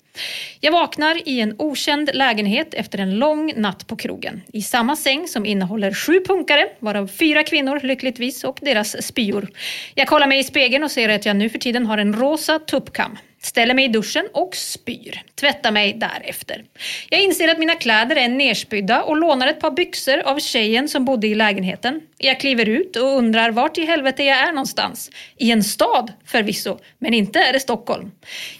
Jag 0.60 0.72
vaknar 0.72 1.28
i 1.28 1.40
en 1.40 1.54
okänd 1.58 2.10
lägenhet 2.14 2.74
efter 2.74 2.98
en 2.98 3.18
lång 3.18 3.52
natt 3.56 3.86
på 3.86 3.96
krogen. 3.96 4.42
I 4.52 4.62
samma 4.62 4.96
säng 4.96 5.28
som 5.28 5.46
innehåller 5.46 5.94
sju 5.94 6.20
punkare, 6.26 6.68
varav 6.78 7.06
fyra 7.06 7.44
kvinnor 7.44 7.80
lyckligtvis 7.82 8.44
och 8.44 8.58
deras 8.62 9.06
spyor. 9.06 9.48
Jag 9.94 10.08
kollar 10.08 10.26
mig 10.26 10.38
i 10.38 10.44
spegeln 10.44 10.84
och 10.84 10.90
ser 10.90 11.08
att 11.08 11.26
jag 11.26 11.36
nu 11.36 11.48
för 11.48 11.58
tiden 11.58 11.86
har 11.86 11.98
en 11.98 12.16
rosa 12.16 12.58
tuppkam 12.58 13.18
ställer 13.42 13.74
mig 13.74 13.84
i 13.84 13.88
duschen 13.88 14.28
och 14.32 14.56
spyr. 14.56 15.22
Tvättar 15.34 15.70
mig 15.72 15.92
därefter. 15.92 16.64
Jag 17.10 17.22
inser 17.22 17.48
att 17.48 17.58
mina 17.58 17.74
kläder 17.74 18.16
är 18.16 18.28
nerspydda 18.28 19.02
och 19.02 19.16
lånar 19.16 19.46
ett 19.46 19.60
par 19.60 19.70
byxor 19.70 20.18
av 20.18 20.38
tjejen 20.38 20.88
som 20.88 21.04
bodde 21.04 21.26
i 21.26 21.34
lägenheten. 21.34 22.00
Jag 22.18 22.40
kliver 22.40 22.68
ut 22.68 22.96
och 22.96 23.16
undrar 23.16 23.50
vart 23.50 23.78
i 23.78 23.84
helvete 23.84 24.24
jag 24.24 24.38
är 24.38 24.52
någonstans. 24.52 25.10
I 25.36 25.50
en 25.50 25.64
stad 25.64 26.12
förvisso, 26.26 26.78
men 26.98 27.14
inte 27.14 27.38
är 27.38 27.52
det 27.52 27.60
Stockholm. 27.60 28.10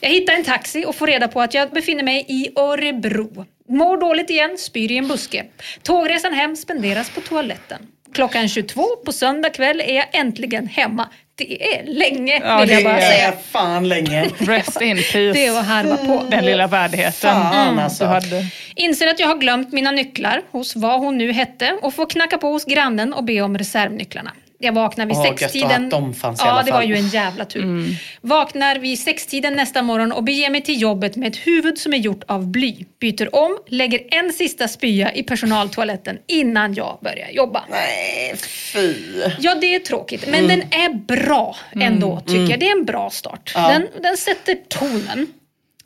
Jag 0.01 0.11
hittar 0.11 0.33
en 0.33 0.45
taxi 0.45 0.85
och 0.87 0.95
får 0.95 1.07
reda 1.07 1.29
på 1.29 1.41
att 1.41 1.55
jag 1.55 1.71
befinner 1.71 2.03
mig 2.03 2.25
i 2.29 2.49
Örebro. 2.57 3.47
Mår 3.69 3.97
dåligt 3.97 4.31
igen, 4.31 4.59
spyr 4.59 4.93
i 4.93 4.97
en 4.97 5.09
buske. 5.09 5.45
Tågresan 5.83 6.33
hem 6.33 6.57
spenderas 6.57 7.11
på 7.11 7.21
toaletten. 7.21 7.87
Klockan 8.13 8.49
22 8.49 8.83
på 9.05 9.13
söndag 9.13 9.51
kväll 9.51 9.81
är 9.81 9.95
jag 9.95 10.07
äntligen 10.13 10.67
hemma. 10.67 11.09
Det 11.39 11.75
är 11.75 11.85
länge 11.87 12.41
Ja, 12.45 12.61
vill 12.61 12.71
jag 12.71 12.79
det 12.81 12.85
bara 12.85 12.95
Det 12.95 13.01
säga. 13.01 13.29
är 13.29 13.33
fan 13.51 13.89
länge. 13.89 14.25
Rest 14.39 14.81
in 14.81 14.97
peace. 14.97 15.33
Det 15.33 15.47
är 15.47 15.59
att 15.59 15.67
harva 15.67 15.97
på. 15.97 16.25
Den 16.31 16.45
lilla 16.45 16.67
värdigheten 16.67 17.13
Fan, 17.13 17.79
alltså. 17.79 18.05
du 18.05 18.11
hade. 18.11 18.47
Inser 18.75 19.07
att 19.07 19.21
jag 19.21 19.27
har 19.29 19.37
glömt 19.37 19.73
mina 19.73 19.91
nycklar 19.91 20.43
hos 20.51 20.77
vad 20.77 21.01
hon 21.01 21.19
nu 21.19 21.33
hette 21.33 21.79
och 21.83 21.95
får 21.95 22.07
knacka 22.07 22.39
på 22.39 22.49
hos 22.53 22.65
grannen 22.65 23.13
och 23.13 23.25
be 23.25 23.41
om 23.41 23.59
reservnycklarna. 23.59 24.31
Jag 24.61 24.73
vaknar 24.73 25.07
vid 25.07 25.17
att 25.17 25.23
sextiden. 25.39 25.89
de 25.89 26.15
fanns 26.15 26.41
i 26.41 26.45
ja, 26.45 26.51
alla 26.51 26.63
det 26.63 26.73
var 26.73 26.79
fall. 26.81 26.89
ju 26.89 26.97
en 26.97 27.09
jävla 27.09 27.45
tur. 27.45 27.63
Mm. 27.63 27.91
Vaknar 28.21 28.77
vid 28.79 28.99
sextiden 28.99 29.55
nästa 29.55 29.83
morgon 29.83 30.13
och 30.13 30.25
beger 30.25 30.51
mig 30.51 30.61
till 30.63 30.81
jobbet 30.81 31.17
med 31.17 31.29
ett 31.29 31.37
huvud 31.37 31.79
som 31.79 31.93
är 31.95 31.99
gjort 31.99 32.25
av 32.27 32.47
bly. 32.47 32.85
Byter 33.01 33.35
om, 33.35 33.59
lägger 33.67 34.01
en 34.11 34.33
sista 34.33 34.69
spya 34.69 35.13
i 35.15 35.23
personaltoaletten 35.23 36.19
innan 36.27 36.75
jag 36.75 36.99
börjar 37.03 37.29
jobba. 37.31 37.65
Nej, 37.71 38.35
fy. 38.73 38.95
Ja, 39.41 39.55
det 39.55 39.75
är 39.75 39.79
tråkigt. 39.81 40.27
Men 40.27 40.45
Mm. 40.45 40.49
den 40.59 40.81
är 40.81 40.95
bra 40.95 41.57
ändå, 41.81 42.21
tycker 42.21 42.51
jag. 42.51 42.61
Det 42.61 42.69
är 42.69 42.79
en 42.79 42.85
bra 42.85 43.11
start. 43.11 43.53
Den, 43.55 43.87
den 44.03 44.17
sätter 44.17 44.55
tonen. 44.69 45.27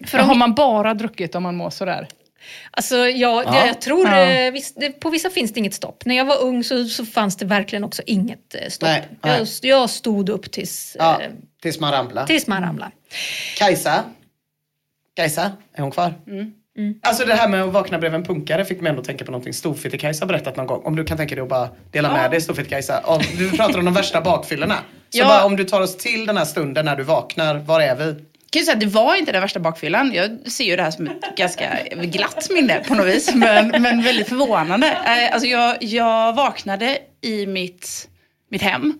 För 0.06 0.18
om 0.18 0.28
har 0.28 0.34
man 0.34 0.54
bara 0.54 0.94
druckit 0.94 1.34
om 1.34 1.42
man 1.42 1.56
mår 1.56 1.70
sådär? 1.70 2.06
Alltså, 2.70 2.96
jag, 2.96 3.44
jag, 3.46 3.66
jag 3.68 3.80
tror, 3.80 4.08
Ja. 4.08 4.20
eh, 4.20 4.52
visst, 4.52 4.80
det, 4.80 4.90
på 5.00 5.10
vissa 5.10 5.30
finns 5.30 5.52
det 5.52 5.60
inget 5.60 5.74
stopp. 5.74 6.04
När 6.04 6.16
jag 6.16 6.24
var 6.24 6.40
ung 6.42 6.64
så, 6.64 6.84
så 6.84 7.06
fanns 7.06 7.36
det 7.36 7.44
verkligen 7.44 7.84
också 7.84 8.02
inget 8.06 8.54
eh, 8.54 8.68
stopp. 8.68 8.88
Nej, 8.88 9.08
nej. 9.22 9.38
Jag, 9.38 9.48
jag 9.80 9.90
stod 9.90 10.28
upp 10.28 10.52
tills, 10.52 10.96
Ja, 10.98 11.20
eh, 11.22 11.30
tills 11.62 11.80
man 11.80 11.92
ramlar. 11.92 12.26
tills 12.26 12.46
man 12.46 12.62
ramlade. 12.62 12.92
Kajsa? 13.58 14.04
Kajsa, 15.16 15.52
är 15.74 15.82
hon 15.82 15.90
kvar? 15.90 16.14
Alltså 17.02 17.24
det 17.24 17.34
här 17.34 17.48
med 17.48 17.62
att 17.62 17.72
vakna 17.72 17.98
bredvid 17.98 18.20
en 18.20 18.26
punkare 18.26 18.64
fick 18.64 18.80
mig 18.80 18.90
ändå 18.90 19.02
tänka 19.02 19.24
på 19.24 19.30
någonting 19.30 19.52
Storfitte-Kajsa 19.52 20.26
berättat 20.26 20.56
någon 20.56 20.66
gång. 20.66 20.82
Om 20.84 20.96
du 20.96 21.04
kan 21.04 21.16
tänka 21.16 21.34
dig 21.34 21.42
att 21.42 21.48
bara 21.48 21.68
dela 21.90 22.12
med 22.12 22.30
dig 22.30 22.40
Storfitte-Kajsa. 22.40 23.00
Om 23.04 23.20
Du 23.38 23.50
pratar 23.50 23.78
om 23.78 23.84
de 23.84 23.94
värsta 23.94 24.20
bakfyllorna. 24.20 24.74
Så 25.10 25.18
Ja. 25.18 25.26
bara, 25.28 25.44
om 25.44 25.56
du 25.56 25.64
tar 25.64 25.80
oss 25.80 25.96
till 25.96 26.26
den 26.26 26.36
här 26.36 26.44
stunden 26.44 26.84
när 26.84 26.96
du 26.96 27.02
vaknar, 27.02 27.54
var 27.54 27.80
är 27.80 27.94
vi? 27.96 28.14
Kan 28.52 28.60
ju 28.60 28.64
säga 28.64 28.74
att 28.74 28.80
det 28.80 28.86
var 28.86 29.16
inte 29.16 29.32
den 29.32 29.40
värsta 29.42 29.60
bakfyllan. 29.60 30.12
Jag 30.14 30.50
ser 30.52 30.64
ju 30.64 30.76
det 30.76 30.82
här 30.82 30.90
som 30.90 31.06
ett 31.06 31.36
ganska 31.36 31.78
glatt 32.02 32.48
minne 32.50 32.84
på 32.88 32.94
något 32.94 33.06
vis. 33.06 33.34
Men, 33.34 33.68
men 33.68 34.02
väldigt 34.02 34.28
förvånande. 34.28 34.86
Eh, 34.86 35.32
Alltså 35.34 35.48
jag, 35.48 35.82
jag 35.82 36.32
vaknade 36.32 36.98
i 37.20 37.46
mitt, 37.46 38.08
mitt 38.50 38.62
hem 38.62 38.98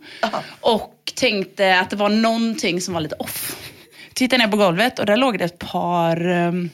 och 0.61 0.93
tänkte 1.15 1.79
att 1.79 1.89
det 1.89 1.95
var 1.95 2.09
någonting 2.09 2.81
som 2.81 2.93
var 2.93 3.01
lite 3.01 3.15
off. 3.15 3.55
Tittade 4.13 4.43
ner 4.43 4.51
på 4.51 4.57
golvet 4.57 4.99
och 4.99 5.05
där 5.05 5.17
låg 5.17 5.39
det 5.39 5.45
ett 5.45 5.59
par 5.59 6.25
ehm, 6.29 6.69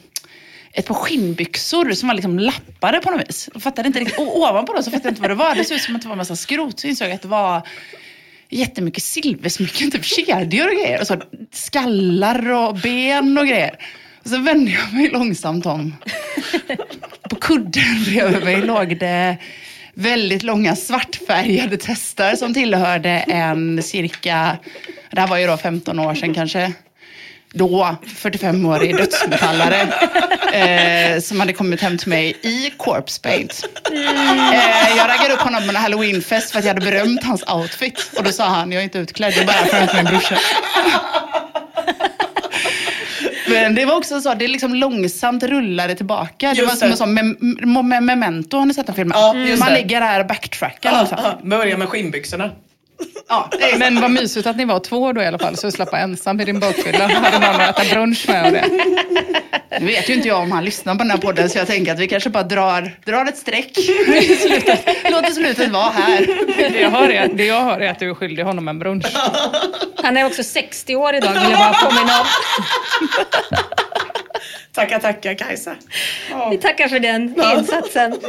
ett 0.73 0.85
par 0.85 0.95
skinnbyxor 0.95 1.91
som 1.91 2.07
var 2.07 2.15
liksom 2.15 2.39
lappade 2.39 2.99
på 2.99 3.11
något 3.11 3.29
vis. 3.29 3.49
Jag 3.53 3.63
fattade 3.63 3.87
inte 3.87 3.99
riktigt. 3.99 4.19
Och 4.19 4.37
ovanpå 4.37 4.73
dem 4.73 4.83
så 4.83 4.91
fattade 4.91 5.07
jag 5.07 5.11
inte 5.11 5.21
vad 5.21 5.31
det 5.31 5.35
var. 5.35 5.55
Det 5.55 5.63
såg 5.65 5.75
ut 5.77 5.81
som 5.83 5.95
att 5.95 6.01
det 6.01 6.07
var 6.07 6.13
en 6.13 6.17
massa 6.17 6.35
skrot. 6.35 6.79
Så 6.79 6.87
insåg 6.87 7.07
jag 7.07 7.15
att 7.15 7.21
det 7.21 7.27
var 7.27 7.61
jättemycket 8.49 9.03
silversmycken, 9.03 9.91
typ 9.91 10.05
kedjor 10.05 10.67
och 10.67 10.73
grejer. 10.73 11.01
Och 11.01 11.07
så 11.07 11.21
skallar 11.51 12.51
och 12.51 12.75
ben 12.75 13.37
och 13.37 13.47
grejer. 13.47 13.75
Och 14.23 14.29
så 14.29 14.37
vände 14.37 14.71
jag 14.71 14.93
mig 14.93 15.09
långsamt 15.09 15.65
om. 15.65 15.95
På 17.29 17.35
kudden 17.35 18.03
bredvid 18.05 18.43
mig 18.43 18.61
låg 18.61 18.99
det 18.99 19.37
väldigt 19.93 20.43
långa 20.43 20.75
svartfärgade 20.75 21.77
testar 21.79 22.35
som 22.35 22.53
tillhörde 22.53 23.09
en 23.09 23.83
cirka, 23.83 24.57
det 25.11 25.21
här 25.21 25.27
var 25.27 25.37
ju 25.37 25.47
då 25.47 25.57
15 25.57 25.99
år 25.99 26.15
sedan 26.15 26.33
kanske, 26.33 26.73
då 27.53 27.95
45-årig 28.21 28.97
dödsmetallare 28.97 29.81
eh, 30.53 31.19
som 31.21 31.39
hade 31.39 31.53
kommit 31.53 31.81
hem 31.81 31.97
till 31.97 32.09
mig 32.09 32.35
i 32.41 32.69
corpse 32.77 33.21
paint. 33.21 33.69
Eh, 33.91 34.97
jag 34.97 35.09
raggade 35.09 35.33
upp 35.33 35.39
honom 35.39 35.63
på 35.63 35.69
en 35.69 35.75
halloweenfest 35.75 36.51
för 36.51 36.59
att 36.59 36.65
jag 36.65 36.73
hade 36.73 36.85
berömt 36.91 37.23
hans 37.23 37.43
outfit. 37.53 38.11
Och 38.17 38.23
då 38.23 38.31
sa 38.31 38.45
han, 38.45 38.71
jag 38.71 38.79
är 38.79 38.83
inte 38.83 38.99
utklädd, 38.99 39.33
jag 39.33 39.41
är 39.41 39.45
bara 39.47 39.65
för 39.65 39.77
att 39.83 39.95
min 39.95 40.05
brorsa. 40.05 40.37
Men 43.49 43.75
det 43.75 43.85
var 43.85 43.95
också 43.97 44.21
så, 44.21 44.33
det 44.33 44.47
liksom 44.47 44.75
långsamt 44.75 45.43
rullade 45.43 45.95
tillbaka. 45.95 46.49
Det 46.53 46.57
Just 46.57 46.69
var 46.69 46.75
som 46.75 46.87
det. 46.87 46.93
en 46.93 46.97
sån 46.97 47.13
mem- 47.13 47.37
mem- 47.89 48.05
memento, 48.05 48.57
har 48.57 48.65
ni 48.65 48.73
sett 48.73 48.85
den 48.85 48.95
filmen? 48.95 49.17
Ja, 49.17 49.35
just 49.35 49.59
Man 49.59 49.69
det. 49.73 49.77
ligger 49.77 50.01
där 50.01 50.19
och 50.19 50.27
backtrackar. 50.27 50.91
Ja, 50.91 50.97
alltså. 50.97 51.15
ja, 51.23 51.39
börja 51.43 51.77
med 51.77 51.89
skinnbyxorna. 51.89 52.51
Ja, 53.29 53.49
Men 53.77 54.01
vad 54.01 54.11
mysigt 54.11 54.47
att 54.47 54.57
ni 54.57 54.65
var 54.65 54.79
två 54.79 55.13
då 55.13 55.21
i 55.21 55.25
alla 55.25 55.39
fall, 55.39 55.57
så 55.57 55.67
du 55.67 55.71
slapp 55.71 55.91
vara 55.91 56.01
ensam 56.01 56.39
i 56.39 56.45
din 56.45 56.59
bakfylla. 56.59 57.07
Hade 57.07 57.39
någon 57.39 57.61
att 57.61 57.79
äta 57.79 57.95
brunch 57.95 58.29
med 58.29 58.45
och 58.45 58.51
det. 58.51 58.65
Nu 59.79 59.85
vet 59.85 60.09
ju 60.09 60.13
inte 60.13 60.27
jag 60.27 60.39
om 60.39 60.51
han 60.51 60.65
lyssnar 60.65 60.95
på 60.95 60.97
den 61.03 61.11
här 61.11 61.17
podden 61.17 61.49
så 61.49 61.57
jag 61.57 61.67
tänker 61.67 61.93
att 61.93 61.99
vi 61.99 62.07
kanske 62.07 62.29
bara 62.29 62.43
drar, 62.43 62.91
drar 63.05 63.25
ett 63.25 63.37
streck 63.37 63.75
slutet. 64.41 64.85
Låter 65.11 65.31
slutet 65.31 65.69
vara 65.69 65.89
här. 65.89 66.27
Det 66.71 66.79
jag, 66.79 66.89
hör 66.89 67.09
är, 67.09 67.27
det 67.27 67.45
jag 67.45 67.61
hör 67.61 67.79
är 67.79 67.91
att 67.91 67.99
du 67.99 68.09
är 68.09 68.13
skyldig 68.13 68.43
honom 68.43 68.67
en 68.67 68.79
brunch. 68.79 69.05
Han 69.95 70.17
är 70.17 70.25
också 70.25 70.43
60 70.43 70.95
år 70.95 71.15
idag 71.15 71.33
vill 71.33 71.51
jag 71.51 71.59
bara 71.59 71.73
påminna 71.73 72.19
om. 72.21 72.25
Tackar, 74.73 74.99
tackar 74.99 75.33
Kajsa. 75.33 75.75
Vi 76.51 76.57
tackar 76.57 76.87
för 76.87 76.99
den 76.99 77.35
insatsen. 77.57 78.19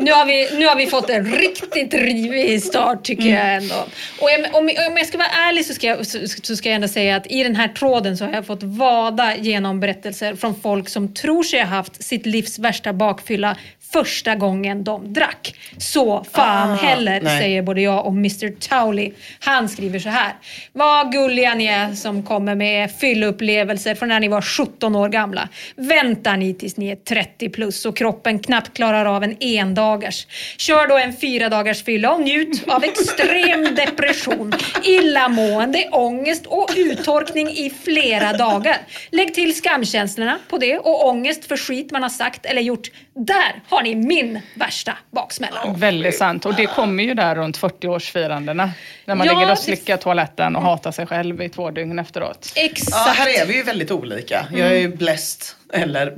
Nu 0.00 0.12
har, 0.12 0.26
vi, 0.26 0.58
nu 0.58 0.66
har 0.66 0.76
vi 0.76 0.86
fått 0.86 1.10
en 1.10 1.32
riktigt 1.32 1.94
rivig 1.94 2.62
start 2.62 3.04
tycker 3.04 3.28
jag 3.28 3.54
ändå. 3.54 3.74
Och 4.20 4.28
om, 4.38 4.44
om, 4.52 4.64
om 4.64 4.96
jag 4.96 5.06
ska 5.06 5.18
vara 5.18 5.28
ärlig 5.28 5.66
så 5.66 5.74
ska, 5.74 5.86
jag, 5.86 6.06
så, 6.06 6.18
så 6.42 6.56
ska 6.56 6.68
jag 6.68 6.76
ändå 6.76 6.88
säga 6.88 7.16
att 7.16 7.26
i 7.32 7.42
den 7.42 7.56
här 7.56 7.68
tråden 7.68 8.16
så 8.16 8.24
har 8.24 8.32
jag 8.32 8.46
fått 8.46 8.62
vada 8.62 9.36
genom 9.36 9.80
berättelser 9.80 10.34
från 10.34 10.60
folk 10.60 10.88
som 10.88 11.14
tror 11.14 11.42
sig 11.42 11.60
ha 11.60 11.66
haft 11.66 12.02
sitt 12.02 12.26
livs 12.26 12.58
värsta 12.58 12.92
bakfylla 12.92 13.56
första 13.92 14.34
gången 14.34 14.84
de 14.84 15.12
drack. 15.12 15.54
Så 15.78 16.24
fan 16.32 16.70
Ah, 16.70 16.74
heller, 16.74 17.20
nej. 17.20 17.40
säger 17.40 17.62
både 17.62 17.80
jag 17.80 18.06
och 18.06 18.12
Mr 18.12 18.60
Towley. 18.68 19.12
Han 19.40 19.68
skriver 19.68 19.98
så 19.98 20.08
här. 20.08 20.32
Vad 20.72 21.12
gulliga 21.12 21.54
ni 21.54 21.66
är 21.66 21.94
som 21.94 22.22
kommer 22.22 22.54
med 22.54 22.90
fylleupplevelser 23.00 23.94
från 23.94 24.08
när 24.08 24.20
ni 24.20 24.28
var 24.28 24.42
17 24.42 24.96
år 24.96 25.08
gamla. 25.08 25.48
Väntar 25.76 26.36
ni 26.36 26.54
tills 26.54 26.76
ni 26.76 26.88
är 26.90 26.96
30 26.96 27.48
plus 27.48 27.86
och 27.86 27.96
kroppen 27.96 28.38
knappt 28.38 28.76
klarar 28.76 29.04
av 29.16 29.24
en 29.24 29.36
endagars. 29.40 30.26
Kör 30.56 30.88
då 30.88 30.98
en 30.98 31.16
fyra 31.16 31.48
dagars 31.48 31.82
fylla 31.84 32.12
och 32.14 32.20
njut 32.22 32.68
av 32.68 32.84
extrem 32.84 33.74
depression, 33.74 34.52
illamående, 34.84 35.88
ångest 35.92 36.46
och 36.46 36.70
uttorkning 36.76 37.48
i 37.48 37.70
flera 37.84 38.32
dagar. 38.32 38.76
Lägg 39.10 39.34
till 39.34 39.54
skamkänslorna 39.56 40.38
på 40.48 40.58
det 40.58 40.78
och 40.78 41.06
ångest 41.08 41.44
för 41.44 41.56
skit 41.56 41.90
man 41.90 42.02
har 42.02 42.10
sagt 42.10 42.46
eller 42.46 42.62
gjort. 42.62 42.88
Där 43.14 43.62
har 43.78 43.82
ni 43.82 43.94
min 43.94 44.40
värsta 44.54 44.92
baksmälla. 45.10 45.74
Väldigt 45.76 46.16
sant. 46.18 46.46
Och 46.46 46.54
det 46.54 46.66
kommer 46.66 47.04
ju 47.04 47.14
där 47.14 47.34
runt 47.34 47.58
40-årsfirandena. 47.58 48.70
När 49.04 49.14
man 49.14 49.26
Ja, 49.26 49.32
ligger 49.32 49.50
och 49.50 49.56
det- 49.56 49.62
slickar 49.62 49.96
toaletten 49.96 50.56
och 50.56 50.62
hatar 50.62 50.92
sig 50.92 51.06
själv 51.06 51.42
i 51.42 51.48
två 51.48 51.70
dygn 51.70 51.98
efteråt. 51.98 52.52
Exakt. 52.56 52.90
Ja, 53.06 53.12
här 53.16 53.42
är 53.42 53.46
vi 53.46 53.56
ju 53.56 53.62
väldigt 53.62 53.90
olika. 53.90 54.46
Jag 54.52 54.66
är 54.68 54.74
ju 54.78 54.88
blessed, 54.88 55.42
eller 55.72 56.12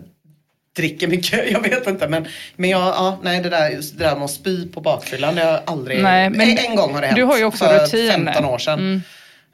dricker 0.76 1.06
mycket, 1.08 1.50
jag 1.52 1.60
vet 1.62 1.86
inte. 1.86 2.08
Men, 2.08 2.26
men 2.56 2.70
jag, 2.70 2.80
ja, 2.80 3.18
nej 3.22 3.40
det 3.40 3.48
där, 3.50 3.70
just 3.70 3.98
det 3.98 4.04
där 4.04 4.14
med 4.14 4.24
att 4.24 4.30
spy 4.30 4.68
på 4.68 4.80
bakfyllan, 4.80 5.34
det 5.34 5.42
har 5.44 5.50
jag 5.52 5.60
aldrig... 5.66 6.02
Nej, 6.02 6.30
men 6.30 6.40
en, 6.40 6.58
en 6.58 6.76
gång 6.76 6.94
har 6.94 7.00
det 7.00 7.06
hänt. 7.06 7.16
du 7.16 7.24
har 7.24 7.38
ju 7.38 7.44
också 7.44 7.64
för 7.64 7.78
rutin. 7.78 8.10
15 8.26 8.44
år 8.44 8.58
sedan. 8.58 8.78
Mm. 8.78 9.02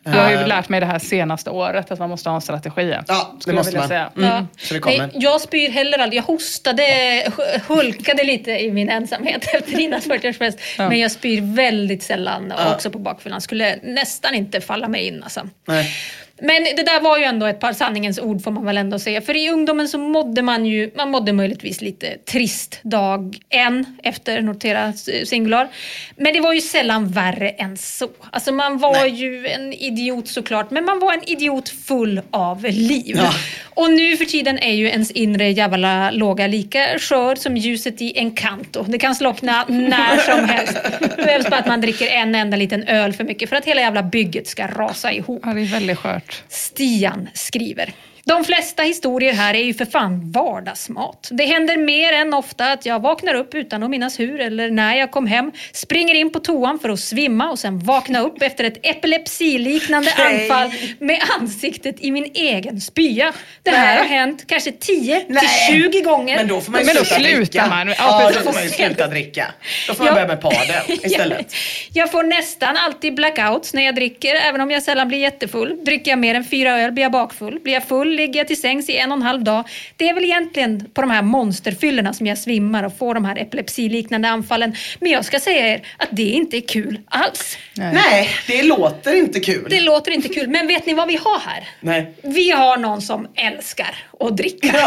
Jag 0.07 0.13
har 0.23 0.31
ju 0.31 0.37
Eh, 0.37 0.47
lärt 0.47 0.69
mig 0.69 0.81
det 0.81 0.87
här 0.87 0.99
senaste 0.99 1.51
året, 1.51 1.91
att 1.91 1.99
man 1.99 2.11
måste 2.11 2.29
ha 2.29 2.35
en 2.37 2.41
strategi. 2.43 2.97
Ja, 3.09 3.37
det 3.47 3.53
måste 3.53 3.71
vilja 3.71 3.81
man. 3.81 3.89
säga. 3.89 4.11
Mm. 4.17 4.29
Ja. 4.29 4.47
Så 4.59 4.75
det 4.75 4.81
kommer. 4.81 4.99
Nej, 4.99 5.11
jag 5.15 5.41
spyr 5.41 5.69
heller 5.71 5.99
aldrig. 5.99 6.19
Jag 6.19 6.25
hostade, 6.25 6.83
hu- 7.27 7.61
hulkade 7.69 8.25
lite 8.25 8.51
i 8.51 8.73
min 8.73 8.89
ensamhet 8.89 9.49
efter 9.55 9.73
Linas 9.77 10.07
40-årsfest. 10.07 10.59
Ja. 10.79 10.89
Men 10.89 10.99
jag 10.99 11.11
spyr 11.11 11.55
väldigt 11.57 12.03
sällan 12.03 12.53
Ja. 12.59 12.75
också 12.75 12.91
på 12.91 12.99
bakfyllan. 12.99 13.41
Skulle 13.41 13.77
nästan 13.83 14.35
inte 14.35 14.61
falla 14.61 14.89
mig 14.89 15.07
in 15.07 15.23
alltså. 15.23 15.49
Nej. 15.67 15.91
Men 16.39 16.65
det 16.65 16.83
där 16.83 17.01
var 17.01 17.19
ju 17.19 17.25
ändå 17.25 17.47
ett 17.47 17.61
par 17.61 17.73
sanningens 17.73 18.19
ord 18.19 18.43
får 18.43 18.51
man 18.51 18.65
väl 18.65 18.77
ändå 18.77 18.99
säga. 18.99 19.21
För 19.21 19.37
i 19.37 19.51
ungdomen 19.51 19.89
så 19.89 19.99
mådde 19.99 20.43
man 20.43 20.67
ju, 20.67 20.91
man 20.97 21.11
mådde 21.11 21.33
möjligtvis 21.33 21.81
lite 21.81 22.19
trist 22.19 22.81
dag 22.83 23.39
en 23.49 23.99
efter 24.03 24.43
notera 24.43 24.93
singular. 25.25 25.69
Men 26.17 26.33
det 26.33 26.41
var 26.41 26.53
ju 26.53 26.61
sällan 26.61 27.09
värre 27.09 27.49
än 27.49 27.77
så. 27.77 28.09
Alltså 28.31 28.53
man 28.53 28.79
var 28.79 28.93
Nej. 28.93 29.11
ju 29.11 29.47
en 29.47 29.73
idiot 29.73 30.29
såklart, 30.29 30.71
men 30.71 30.85
man 30.85 30.99
var 30.99 31.13
en 31.13 31.29
idiot 31.29 31.69
full 31.69 32.21
av 32.31 32.65
liv. 32.65 33.17
Ja. 33.17 33.33
Och 33.65 33.91
nu 33.91 34.17
för 34.17 34.25
tiden 34.25 34.59
är 34.59 34.73
ju 34.73 34.89
ens 34.89 35.11
inre 35.11 35.51
jävla 35.51 36.11
låga 36.11 36.47
lika 36.47 36.99
skör 36.99 37.35
som 37.35 37.57
ljuset 37.57 38.03
i 38.03 38.19
Encanto. 38.19 38.85
Det 38.89 38.99
kan 38.99 39.15
slockna 39.15 39.65
när 39.69 40.17
som 40.17 40.49
helst. 40.49 40.79
Det 41.01 41.17
behövs 41.17 41.47
bara 41.51 41.61
att 41.61 41.67
man 41.67 41.81
dricker 41.81 42.07
en 42.07 42.35
enda 42.35 42.57
liten 42.57 42.83
öl 42.83 43.13
för 43.13 43.25
mycket 43.25 43.49
för 43.49 43.57
att 43.57 43.65
hela 43.65 43.81
jävla 43.81 44.03
bygget 44.03 44.47
ska 44.47 44.67
rasa 44.67 45.13
ihop. 45.13 45.43
Ja, 45.45 45.55
det 45.55 45.61
är 45.61 45.65
väldigt 45.65 45.99
skört. 45.99 46.26
Stian 46.49 47.29
skriver. 47.35 47.95
De 48.29 48.45
flesta 48.45 48.83
historier 48.83 49.33
här 49.33 49.55
är 49.55 49.63
ju 49.65 49.75
för 49.75 49.85
fan 49.85 50.33
vardagsmat. 50.33 51.29
Det 51.33 51.45
händer 51.45 51.77
mer 51.77 52.13
än 52.13 52.35
ofta 52.35 52.73
att 52.73 52.87
jag 52.87 53.03
vaknar 53.03 53.35
upp 53.35 53.55
utan 53.55 53.83
att 53.83 53.91
minnas 53.91 54.21
hur 54.21 54.41
eller 54.41 54.71
när 54.71 54.95
jag 54.97 55.11
kom 55.11 55.27
hem, 55.27 55.53
springer 55.73 56.15
in 56.15 56.31
på 56.33 56.39
toan 56.41 56.79
för 56.79 56.89
att 56.89 57.01
svimma 57.01 57.51
och 57.51 57.59
sen 57.59 57.79
vakna 57.79 58.21
upp 58.21 58.43
efter 58.43 58.65
ett 58.65 58.79
epilepsiliknande 58.83 60.11
Nej. 60.19 60.51
anfall 60.51 60.71
med 60.99 61.19
ansiktet 61.41 61.97
i 62.01 62.11
min 62.11 62.31
egen 62.35 62.81
spya. 62.81 63.33
Det 63.63 63.71
här 63.71 63.87
Nej. 63.95 63.99
har 63.99 64.05
hänt 64.17 64.45
kanske 64.47 64.73
10 64.73 65.21
till 65.21 65.35
Nej. 65.35 65.49
20 65.91 66.01
gånger. 66.01 66.37
Men 66.37 66.49
då 66.49 66.61
får 66.61 66.73
man 66.73 66.81
ju 66.81 66.87
sluta 66.87 67.19
dricka. 67.19 67.67
man. 67.67 67.89
Ja, 67.89 67.95
Ja, 67.99 68.31
då 68.35 68.41
får 68.41 68.53
man 68.53 68.63
ju 68.63 68.69
sluta 68.71 69.07
dricka. 69.07 69.47
Då 69.89 69.95
får 69.95 70.05
man 70.05 70.07
Ja. 70.07 70.15
börja 70.15 70.27
med 70.29 70.41
padel 70.41 70.83
istället. 71.03 71.55
Jag 71.93 72.11
får 72.11 72.23
nästan 72.23 72.77
alltid 72.77 73.15
blackouts 73.15 73.75
när 73.75 73.83
jag 73.85 73.95
dricker, 73.95 74.35
även 74.35 74.61
om 74.61 74.71
jag 74.71 74.83
sällan 74.83 75.09
blir 75.09 75.19
jättefull. 75.19 75.85
Dricker 75.85 76.11
jag 76.11 76.19
mer 76.19 76.35
än 76.35 76.45
fyra 76.45 76.81
öl 76.81 76.93
blir 76.93 77.03
jag 77.03 77.13
bakfull. 77.13 77.61
Blir 77.63 77.73
jag 77.75 77.85
full 77.89 78.16
ligger 78.17 78.41
jag 78.41 78.47
till 78.47 78.61
sängs 78.61 78.89
i 78.89 78.97
en 78.97 79.13
och 79.13 79.17
en 79.17 79.23
halv 79.23 79.45
dag. 79.45 79.65
Det 79.97 80.09
är 80.09 80.15
väl 80.15 80.25
egentligen 80.25 80.89
på 80.95 81.01
de 81.01 81.11
här 81.11 81.23
monsterfyllorna 81.23 82.13
som 82.13 82.27
jag 82.27 82.39
svimmar 82.39 82.83
och 82.85 82.99
får 82.99 83.15
de 83.15 83.25
här 83.25 83.37
epilepsiliknande 83.37 84.29
anfallen. 84.29 84.75
Men 85.01 85.13
jag 85.13 85.25
ska 85.25 85.41
säga 85.41 85.69
er 85.69 85.87
att 85.97 86.09
det 86.11 86.23
inte 86.23 86.57
är 86.57 86.61
kul 86.61 87.01
alls. 87.07 87.59
Nej, 87.75 88.31
det 88.47 88.63
låter 88.63 89.15
inte 89.15 89.41
kul. 89.41 89.67
Det 89.71 89.81
låter 89.81 90.13
inte 90.13 90.29
kul, 90.29 90.49
men 90.49 90.67
vet 90.67 90.87
ni 90.87 90.95
vad 90.95 91.09
vi 91.09 91.17
har 91.17 91.39
här? 91.39 91.69
Nej. 91.81 92.15
Vi 92.23 92.51
har 92.51 92.77
någon 92.77 93.03
som 93.03 93.29
älskar 93.35 93.95
att 94.21 94.37
dricka. 94.37 94.73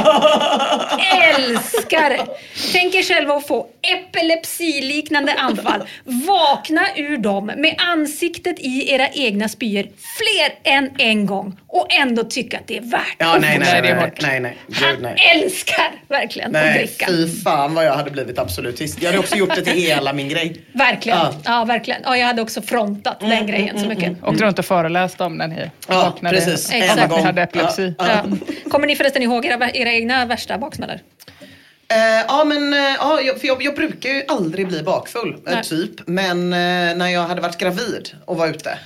älskar! 1.35 2.27
Tänk 2.73 2.95
er 2.95 3.03
själva 3.03 3.33
att 3.33 3.47
få 3.47 3.67
epilepsiliknande 3.81 5.33
anfall. 5.33 5.83
Vakna 6.03 6.87
ur 6.95 7.17
dem 7.17 7.45
med 7.45 7.75
ansiktet 7.77 8.59
i 8.59 8.91
era 8.93 9.07
egna 9.09 9.49
spyor 9.49 9.83
fler 9.83 10.73
än 10.73 10.89
en 10.97 11.25
gång 11.25 11.59
och 11.67 11.87
ändå 11.89 12.23
tycka 12.23 12.57
att 12.57 12.67
det 12.67 12.77
är 12.77 12.81
värt 12.81 13.18
Ja, 13.21 13.35
att 13.35 13.41
nej, 13.41 13.59
nej, 13.59 13.81
Nej, 13.81 13.93
nej, 13.93 13.93
nej, 14.01 14.11
nej, 14.21 14.39
nej. 14.39 14.57
Gud, 14.67 14.77
Han 14.87 15.01
nej. 15.01 15.15
älskar 15.35 15.91
verkligen 16.07 16.47
att 16.47 16.53
Nej, 16.63 16.77
dricka. 16.77 17.05
fy 17.07 17.27
fan 17.43 17.73
vad 17.73 17.85
jag 17.85 17.93
hade 17.93 18.11
blivit 18.11 18.39
absolutist. 18.39 19.01
Jag 19.01 19.07
hade 19.09 19.19
också 19.19 19.35
gjort 19.35 19.55
det 19.55 19.61
till 19.61 19.73
hela 19.87 20.13
min 20.13 20.29
grej. 20.29 20.61
Verkligen. 20.73 21.17
Ja. 21.17 21.33
Ja. 21.45 21.65
verkligen. 21.65 22.01
Ja, 22.05 22.17
jag 22.17 22.27
hade 22.27 22.41
också 22.41 22.61
frontat 22.61 23.19
den 23.19 23.47
grejen 23.47 23.79
så 23.79 23.85
mycket. 23.87 24.23
Åkte 24.23 24.43
runt 24.43 24.59
och 24.59 24.65
föreläste 24.65 25.23
om 25.23 25.37
den 25.37 25.51
här. 25.51 25.71
Ja, 25.87 25.95
Vaknade 25.95 26.35
precis. 26.35 26.71
Exakt. 26.71 26.99
att 27.01 27.09
ni 27.17 27.21
hade 27.21 27.41
epilepsi. 27.41 27.93
Ja, 27.97 28.05
Ja. 28.07 28.23
Kommer 28.71 28.87
ni 28.87 28.95
förresten 28.95 29.23
ihåg 29.23 29.45
era, 29.45 29.69
era 29.71 29.91
egna 29.91 30.25
värsta 30.25 30.57
baksmällor? 30.57 30.99
Eh, 31.93 32.25
ja 32.27 32.43
men 32.43 32.73
eh, 32.73 32.79
ja, 32.99 33.21
jag, 33.21 33.39
för 33.39 33.47
jag, 33.47 33.63
jag 33.63 33.75
brukar 33.75 34.09
ju 34.09 34.23
aldrig 34.27 34.67
bli 34.67 34.83
bakfull, 34.83 35.29
eh, 35.47 35.53
Nej. 35.53 35.63
typ. 35.63 35.91
Men 36.07 36.53
eh, 36.53 36.95
när 36.97 37.07
jag 37.07 37.21
hade 37.21 37.41
varit 37.41 37.57
gravid 37.57 38.09
och 38.25 38.37
var 38.37 38.47
ute. 38.47 38.77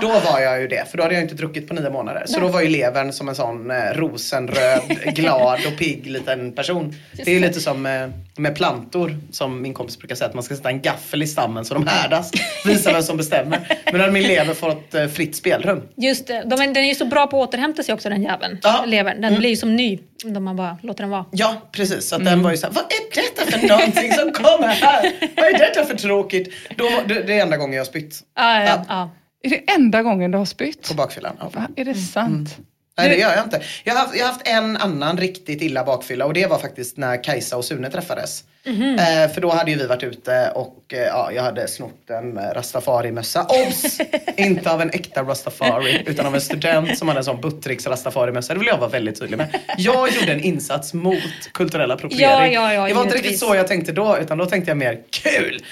Då 0.00 0.08
var 0.08 0.40
jag 0.40 0.60
ju 0.60 0.68
det, 0.68 0.90
för 0.90 0.96
då 0.98 1.02
hade 1.02 1.14
jag 1.14 1.22
inte 1.24 1.34
druckit 1.34 1.68
på 1.68 1.74
nio 1.74 1.90
månader. 1.90 2.22
Så 2.26 2.40
då 2.40 2.48
var 2.48 2.60
ju 2.62 2.68
levern 2.68 3.12
som 3.12 3.28
en 3.28 3.34
sån 3.34 3.70
eh, 3.70 3.76
rosenröd, 3.94 4.80
glad 5.14 5.60
och 5.66 5.78
pigg 5.78 6.06
liten 6.06 6.52
person. 6.52 6.94
Det 7.12 7.30
är 7.30 7.34
ju 7.34 7.40
lite 7.40 7.60
som 7.60 7.86
eh, 7.86 8.08
med 8.36 8.54
plantor, 8.56 9.16
som 9.30 9.62
min 9.62 9.74
kompis 9.74 9.98
brukar 9.98 10.14
säga 10.14 10.28
att 10.28 10.34
man 10.34 10.42
ska 10.42 10.56
sätta 10.56 10.68
en 10.68 10.82
gaffel 10.82 11.22
i 11.22 11.26
stammen 11.26 11.64
så 11.64 11.74
de 11.74 11.86
härdas. 11.86 12.30
Visa 12.66 12.92
vem 12.92 13.02
som 13.02 13.16
bestämmer. 13.16 13.60
Men 13.84 13.94
då 13.94 14.00
hade 14.00 14.12
min 14.12 14.22
lever 14.22 14.54
fått 14.54 14.94
eh, 14.94 15.06
fritt 15.06 15.36
spelrum. 15.36 15.82
Just 15.96 16.26
det, 16.26 16.42
de, 16.46 16.56
den 16.56 16.76
är 16.76 16.88
ju 16.88 16.94
så 16.94 17.04
bra 17.04 17.26
på 17.26 17.42
att 17.42 17.48
återhämta 17.48 17.82
sig 17.82 17.94
också 17.94 18.08
den 18.08 18.22
jäveln. 18.22 18.58
Ja. 18.62 18.78
Mm. 18.78 18.90
Levern. 18.90 19.20
Den 19.20 19.34
blir 19.38 19.50
ju 19.50 19.56
som 19.56 19.76
ny 19.76 19.98
om 20.24 20.44
man 20.44 20.56
bara 20.56 20.78
låter 20.82 21.02
den 21.02 21.10
vara. 21.10 21.24
Ja, 21.30 21.68
precis. 21.72 22.08
Så 22.08 22.14
att 22.14 22.20
Mm. 22.20 22.32
den 22.32 22.42
var 22.42 22.50
ju 22.50 22.56
såhär, 22.56 22.74
vad 22.74 22.84
är 22.84 23.22
detta 23.22 23.50
för 23.58 23.68
någonting 23.68 24.12
som 24.12 24.32
kommer 24.32 24.68
här? 24.68 25.12
Vad 25.36 25.46
är 25.46 25.58
detta 25.58 25.84
för 25.84 25.96
tråkigt? 25.96 26.52
Då, 26.76 26.88
det, 27.06 27.22
det 27.22 27.38
är 27.38 27.42
enda 27.42 27.56
gången 27.56 27.72
jag 27.76 27.80
har 27.80 27.84
spytt. 27.86 28.20
Ja, 28.36 28.60
ja, 28.60 28.66
Ja. 28.66 28.84
ja. 28.88 29.10
Är 29.42 29.50
det 29.50 29.70
enda 29.70 30.02
gången 30.02 30.30
du 30.30 30.38
har 30.38 30.44
spytt? 30.44 30.88
På 30.88 30.94
bakfyllan. 30.94 31.36
Ja. 31.40 31.48
Va? 31.54 31.68
Är 31.76 31.84
det 31.84 31.94
sant? 31.94 32.56
Nej 32.98 33.08
det 33.08 33.16
gör 33.16 33.34
jag 33.34 33.44
inte. 33.44 33.62
Jag 33.84 33.94
har, 33.94 34.00
haft, 34.00 34.16
jag 34.16 34.24
har 34.24 34.32
haft 34.32 34.48
en 34.48 34.76
annan 34.76 35.16
riktigt 35.16 35.62
illa 35.62 35.84
bakfylla 35.84 36.26
och 36.26 36.34
det 36.34 36.46
var 36.46 36.58
faktiskt 36.58 36.96
när 36.96 37.24
Kajsa 37.24 37.56
och 37.56 37.64
Sune 37.64 37.90
träffades. 37.90 38.44
Eh, 38.66 39.32
för 39.34 39.40
då 39.40 39.50
hade 39.50 39.70
ju 39.70 39.76
vi 39.76 39.86
varit 39.86 40.02
ute 40.02 40.52
och 40.54 40.76
eh, 40.92 40.98
ja, 40.98 41.32
jag 41.32 41.42
hade 41.42 41.68
snott 41.68 42.10
en 42.10 42.38
eh, 42.38 42.42
rastafari-mössa. 42.42 43.46
Obs! 43.48 44.00
inte 44.36 44.70
av 44.70 44.82
en 44.82 44.90
äkta 44.90 45.22
rastafari 45.22 46.02
utan 46.06 46.26
av 46.26 46.34
en 46.34 46.40
student 46.40 46.98
som 46.98 47.08
hade 47.08 47.20
en 47.20 47.24
sån 47.24 47.40
Buttricks 47.40 47.86
rastafari-mössa. 47.86 48.52
Det 48.52 48.58
vill 48.58 48.68
jag 48.68 48.78
vara 48.78 48.90
väldigt 48.90 49.20
tydlig 49.20 49.36
med. 49.36 49.58
Jag 49.78 50.12
gjorde 50.12 50.32
en 50.32 50.40
insats 50.40 50.94
mot 50.94 51.52
kulturell 51.52 51.90
appropriering. 51.90 52.52
Ja, 52.52 52.72
ja, 52.74 52.88
det 52.88 52.94
var 52.94 53.02
inte 53.02 53.16
riktigt 53.16 53.38
så 53.38 53.54
jag 53.54 53.66
tänkte 53.66 53.92
då 53.92 54.18
utan 54.18 54.38
då 54.38 54.46
tänkte 54.46 54.70
jag 54.70 54.78
mer 54.78 54.98
kul. 55.10 55.64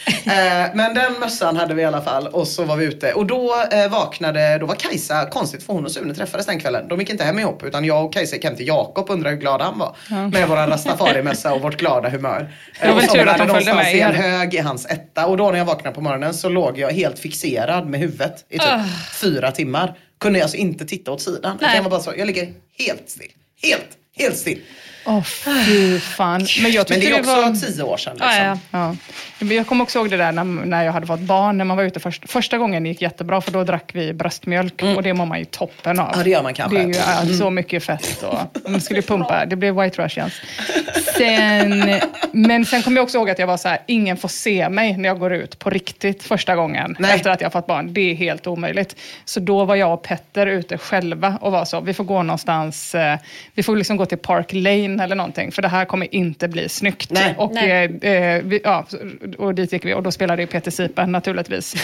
Men 0.74 0.94
den 0.94 1.12
mössan 1.20 1.56
hade 1.56 1.74
vi 1.74 1.82
i 1.82 1.84
alla 1.84 2.02
fall 2.02 2.26
och 2.26 2.48
så 2.48 2.64
var 2.64 2.76
vi 2.76 2.84
ute 2.84 3.12
och 3.12 3.26
då 3.26 3.54
vaknade, 3.90 4.58
då 4.58 4.66
var 4.66 4.74
Kajsa, 4.74 5.26
konstigt 5.26 5.62
för 5.62 5.72
hon 5.72 5.84
och 5.84 5.90
Sune 5.90 6.14
träffades 6.14 6.46
den 6.46 6.60
kvällen. 6.60 6.88
De 6.88 7.00
gick 7.00 7.10
inte 7.10 7.24
hem 7.24 7.38
ihop 7.38 7.62
utan 7.64 7.84
jag 7.84 8.04
och 8.04 8.12
Kajsa 8.12 8.36
gick 8.36 8.44
hem 8.44 8.56
till 8.56 8.66
Jakob 8.66 9.04
och 9.04 9.14
undrade 9.14 9.34
hur 9.34 9.40
glad 9.40 9.60
han 9.60 9.78
var. 9.78 9.96
Med 10.30 10.48
våran 10.48 10.70
rastafari-mössa 10.70 11.52
och 11.54 11.62
vårt 11.62 11.76
glada 11.76 12.08
humör. 12.08 12.48
Det 12.82 12.93
var 12.93 13.01
tur 13.02 13.27
att 13.28 13.39
de 13.39 13.48
följde 13.48 13.74
med 13.74 13.94
i 13.97 14.01
en 14.01 14.11
er. 14.11 14.15
hög 14.15 14.55
i 14.55 14.59
hans 14.59 14.86
etta 14.86 15.27
och 15.27 15.36
då 15.36 15.51
när 15.51 15.59
jag 15.59 15.65
vaknade 15.65 15.94
på 15.94 16.01
morgonen 16.01 16.35
så 16.35 16.48
låg 16.48 16.78
jag 16.78 16.90
helt 16.90 17.19
fixerad 17.19 17.86
med 17.86 18.01
huvudet 18.01 18.44
i 18.48 18.59
typ 18.59 18.69
Ah. 18.69 18.85
fyra 19.20 19.51
timmar. 19.52 19.98
Kunde 20.19 20.43
alltså 20.43 20.57
inte 20.57 20.86
titta 20.86 21.11
åt 21.12 21.23
sidan. 21.23 21.59
Nej. 21.61 21.77
Jag 21.77 21.82
var 21.82 21.90
bara 21.90 22.01
så, 22.01 22.12
jag 22.16 22.27
ligger 22.27 22.52
helt 22.78 23.02
still. 23.11 23.31
Helt, 23.62 23.89
helt 24.16 24.36
still. 24.36 24.59
Åh 25.05 25.22
fy 25.22 26.01
fan. 26.01 26.47
Men 26.62 26.72
jag 26.72 26.90
Men 26.90 27.01
det 27.01 27.10
är 27.10 27.20
också 27.20 27.35
var... 27.35 27.55
tio 27.55 27.82
år 27.82 27.97
sedan. 27.97 28.12
Liksom. 28.12 28.31
Ja, 28.31 28.59
ja. 28.70 28.97
Ja. 29.40 29.55
Jag 29.55 29.66
kommer 29.66 29.82
också 29.82 29.98
ihåg 29.98 30.10
det 30.10 30.16
där 30.16 30.32
när, 30.32 30.44
när 30.44 30.85
jag 30.85 30.93
hade 30.93 31.06
fått 31.06 31.20
barn, 31.20 31.59
när 31.59 31.64
man 31.64 31.77
var 31.77 31.85
ute 31.85 32.01
först, 32.01 32.31
första 32.31 32.59
gången 32.59 32.82
det 32.82 32.89
gick 32.89 33.02
jättebra 33.02 33.40
för 33.40 33.52
då 33.52 33.64
drack 33.64 33.90
vi 33.93 34.12
bröstmjölk 34.12 34.82
och 34.97 35.02
det 35.02 35.14
mår 35.14 35.27
man 35.27 35.39
ju 35.39 35.44
toppen 35.44 36.01
av. 36.01 36.06
Mm. 36.06 36.18
Ja, 36.18 36.24
det 36.24 36.31
gör 36.31 36.43
man 36.43 36.55
kanske. 36.55 36.78
Mm. 36.78 36.93
Det 36.93 36.98
är 36.98 37.24
ju 37.24 37.31
ja, 37.31 37.39
så 37.39 37.51
mycket 37.51 37.85
fett 37.85 38.22
och 38.22 38.39
man 38.70 38.81
skulle 38.81 39.02
pumpa, 39.02 39.47
det 39.47 39.56
blev 39.56 39.81
white 39.81 40.02
russians. 40.05 40.32
Sen, 41.16 42.01
men 42.32 42.64
sen 42.64 42.82
kommer 42.82 42.97
jag 42.97 43.02
också 43.02 43.18
ihåg 43.18 43.31
att 43.31 43.39
jag 43.39 43.47
var 43.47 43.56
så 43.56 43.68
här, 43.68 43.78
ingen 43.86 44.16
får 44.16 44.28
se 44.28 44.68
mig 44.68 44.97
när 44.97 45.09
jag 45.09 45.18
går 45.18 45.32
ut 45.32 45.59
på 45.59 45.70
riktigt 45.70 46.22
första 46.22 46.56
gången 46.56 46.97
Nej. 46.98 47.14
efter 47.14 47.31
att 47.31 47.40
jag 47.40 47.52
fått 47.52 47.66
barn. 47.66 47.94
Det 47.94 48.01
är 48.01 48.14
helt 48.14 48.47
omöjligt. 48.47 48.97
Så 49.24 49.40
då 49.40 49.64
var 49.64 49.77
jag 49.77 49.94
och 49.94 50.02
Petter 50.02 50.47
ute 50.47 50.78
själva 50.78 51.39
och 51.40 51.52
var 51.52 51.64
så, 51.64 51.81
vi 51.81 51.94
får 51.94 52.05
gå 52.05 52.22
någonstans, 52.22 52.94
eh, 52.94 53.18
vi 53.55 53.62
får 53.62 53.77
liksom 53.77 53.97
gå 53.97 54.06
till 54.06 54.18
Park 54.18 54.52
Lane 54.52 54.89
eller 55.00 55.16
någonting, 55.16 55.52
för 55.52 55.62
det 55.62 55.68
här 55.68 55.84
kommer 55.84 56.14
inte 56.14 56.48
bli 56.48 56.68
snyggt. 56.68 57.10
Nej. 57.10 57.34
Och, 57.38 57.52
Nej. 57.54 57.98
eh, 58.02 58.12
eh, 58.12 58.42
vi, 58.44 58.60
ja, 58.64 58.86
och 59.38 59.54
dit 59.54 59.72
gick 59.72 59.84
vi 59.84 59.94
och 59.94 60.02
då 60.02 60.10
spelade 60.10 60.42
ju 60.42 60.46
Peter 60.46 60.70
Sipen 60.70 61.12
naturligtvis. 61.12 61.74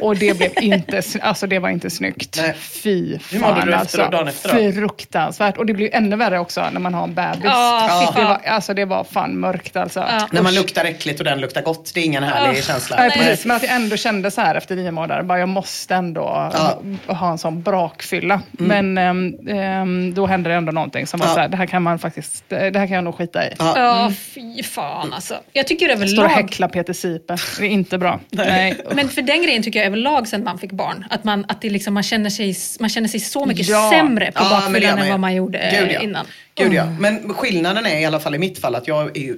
Och 0.00 0.16
det 0.16 0.38
blev 0.38 0.50
inte, 0.62 1.02
alltså 1.20 1.46
det 1.46 1.58
var 1.58 1.68
inte 1.68 1.90
snyggt. 1.90 2.38
Nej. 2.42 2.54
Fy 2.58 3.18
Hur 3.32 3.40
mådde 3.40 3.54
fan 3.54 3.66
du 3.66 3.72
efter- 3.74 3.78
alltså. 3.80 4.10
dagen 4.10 4.28
efter 4.28 4.66
då? 4.66 4.72
Fruktansvärt. 4.72 5.56
Och 5.56 5.66
det 5.66 5.72
blir 5.74 5.94
ännu 5.94 6.16
värre 6.16 6.38
också 6.38 6.64
när 6.72 6.80
man 6.80 6.94
har 6.94 7.04
en 7.04 7.14
bebis. 7.14 7.34
Fy 7.36 7.40
det, 7.42 7.48
var, 7.48 8.12
fan. 8.12 8.38
alltså, 8.46 8.74
det 8.74 8.84
var 8.84 9.04
fan 9.04 9.40
mörkt 9.40 9.76
alltså. 9.76 10.00
Ja. 10.00 10.28
När 10.32 10.42
man 10.42 10.54
luktar 10.54 10.84
äckligt 10.84 11.18
och 11.20 11.24
den 11.24 11.40
luktar 11.40 11.62
gott. 11.62 11.90
Det 11.94 12.00
är 12.00 12.04
ingen 12.04 12.22
härlig 12.22 12.64
känsla. 12.64 12.96
Nej, 12.96 13.10
precis. 13.10 13.44
Men 13.46 13.56
att 13.56 13.62
jag 13.62 13.72
ändå 13.74 13.96
kände 13.96 14.30
så 14.30 14.40
här 14.40 14.54
efter 14.54 14.76
nio 14.76 14.90
månader, 14.90 15.22
bara 15.22 15.38
jag 15.38 15.48
måste 15.48 15.94
ändå 15.94 16.50
Ja. 16.54 16.80
ha, 17.14 17.30
en 17.30 17.38
sån 17.38 17.62
brakfylla. 17.62 18.40
Men 18.50 18.98
ehm, 18.98 19.34
ehm, 19.48 20.14
då 20.14 20.26
hände 20.26 20.50
det 20.50 20.56
ändå 20.56 20.72
någonting 20.72 21.06
som 21.06 21.20
var 21.20 21.26
Ja. 21.26 21.34
så 21.34 21.40
här, 21.40 21.48
det 21.48 21.56
här 21.56 21.66
kan 21.66 21.82
man 21.82 21.98
faktiskt, 21.98 22.52
det 22.58 22.78
här 22.78 22.86
kan 22.86 22.94
jag 22.94 23.04
nog 23.04 23.14
skita 23.14 23.46
i. 23.46 23.52
Ja. 23.58 23.78
Ja, 23.78 24.12
fy 24.34 24.62
fan 24.62 25.12
alltså. 25.12 25.40
Jag 25.52 25.66
tycker 25.66 25.86
Står 25.86 25.96
och 25.96 26.02
överlag... 26.02 26.28
häcklar 26.28 26.68
Peter 26.68 26.92
Sipe. 26.92 27.36
Det 27.58 27.64
är 27.64 27.68
inte 27.68 27.98
bra. 27.98 28.20
Nej. 28.30 28.76
Men 28.94 29.08
för 29.08 29.22
den 29.22 29.42
grejen 29.42 29.62
tycker 29.62 29.78
jag 29.78 29.86
överlag 29.86 30.28
sen 30.28 30.44
man 30.44 30.58
fick 30.58 30.72
barn. 30.72 31.04
Att, 31.10 31.24
man, 31.24 31.44
att 31.48 31.60
det 31.60 31.70
liksom, 31.70 31.94
man, 31.94 32.02
känner 32.02 32.30
sig, 32.30 32.56
man 32.80 32.88
känner 32.90 33.08
sig 33.08 33.20
så 33.20 33.46
mycket 33.46 33.68
Ja. 33.68 33.90
sämre 33.92 34.32
på 34.32 34.42
Ja, 34.44 34.50
bakfyllan 34.50 34.98
än 34.98 35.10
vad 35.10 35.20
man 35.20 35.34
gjorde 35.34 35.58
eh, 35.58 35.80
Gud, 35.80 35.92
ja. 35.92 36.00
innan. 36.00 36.26
Gud 36.54 36.72
ja. 36.72 36.84
Men 37.00 37.34
skillnaden 37.34 37.86
är 37.86 37.98
i 38.00 38.04
alla 38.04 38.20
fall 38.20 38.34
i 38.34 38.38
mitt 38.38 38.58
fall 38.58 38.74
att 38.74 38.88
jag 38.88 39.16
är 39.18 39.36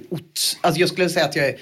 alltså 0.61 0.79
jag 0.79 0.89
skulle 0.89 1.09
säga 1.09 1.25
att 1.25 1.35
jag 1.35 1.45
är 1.45 1.55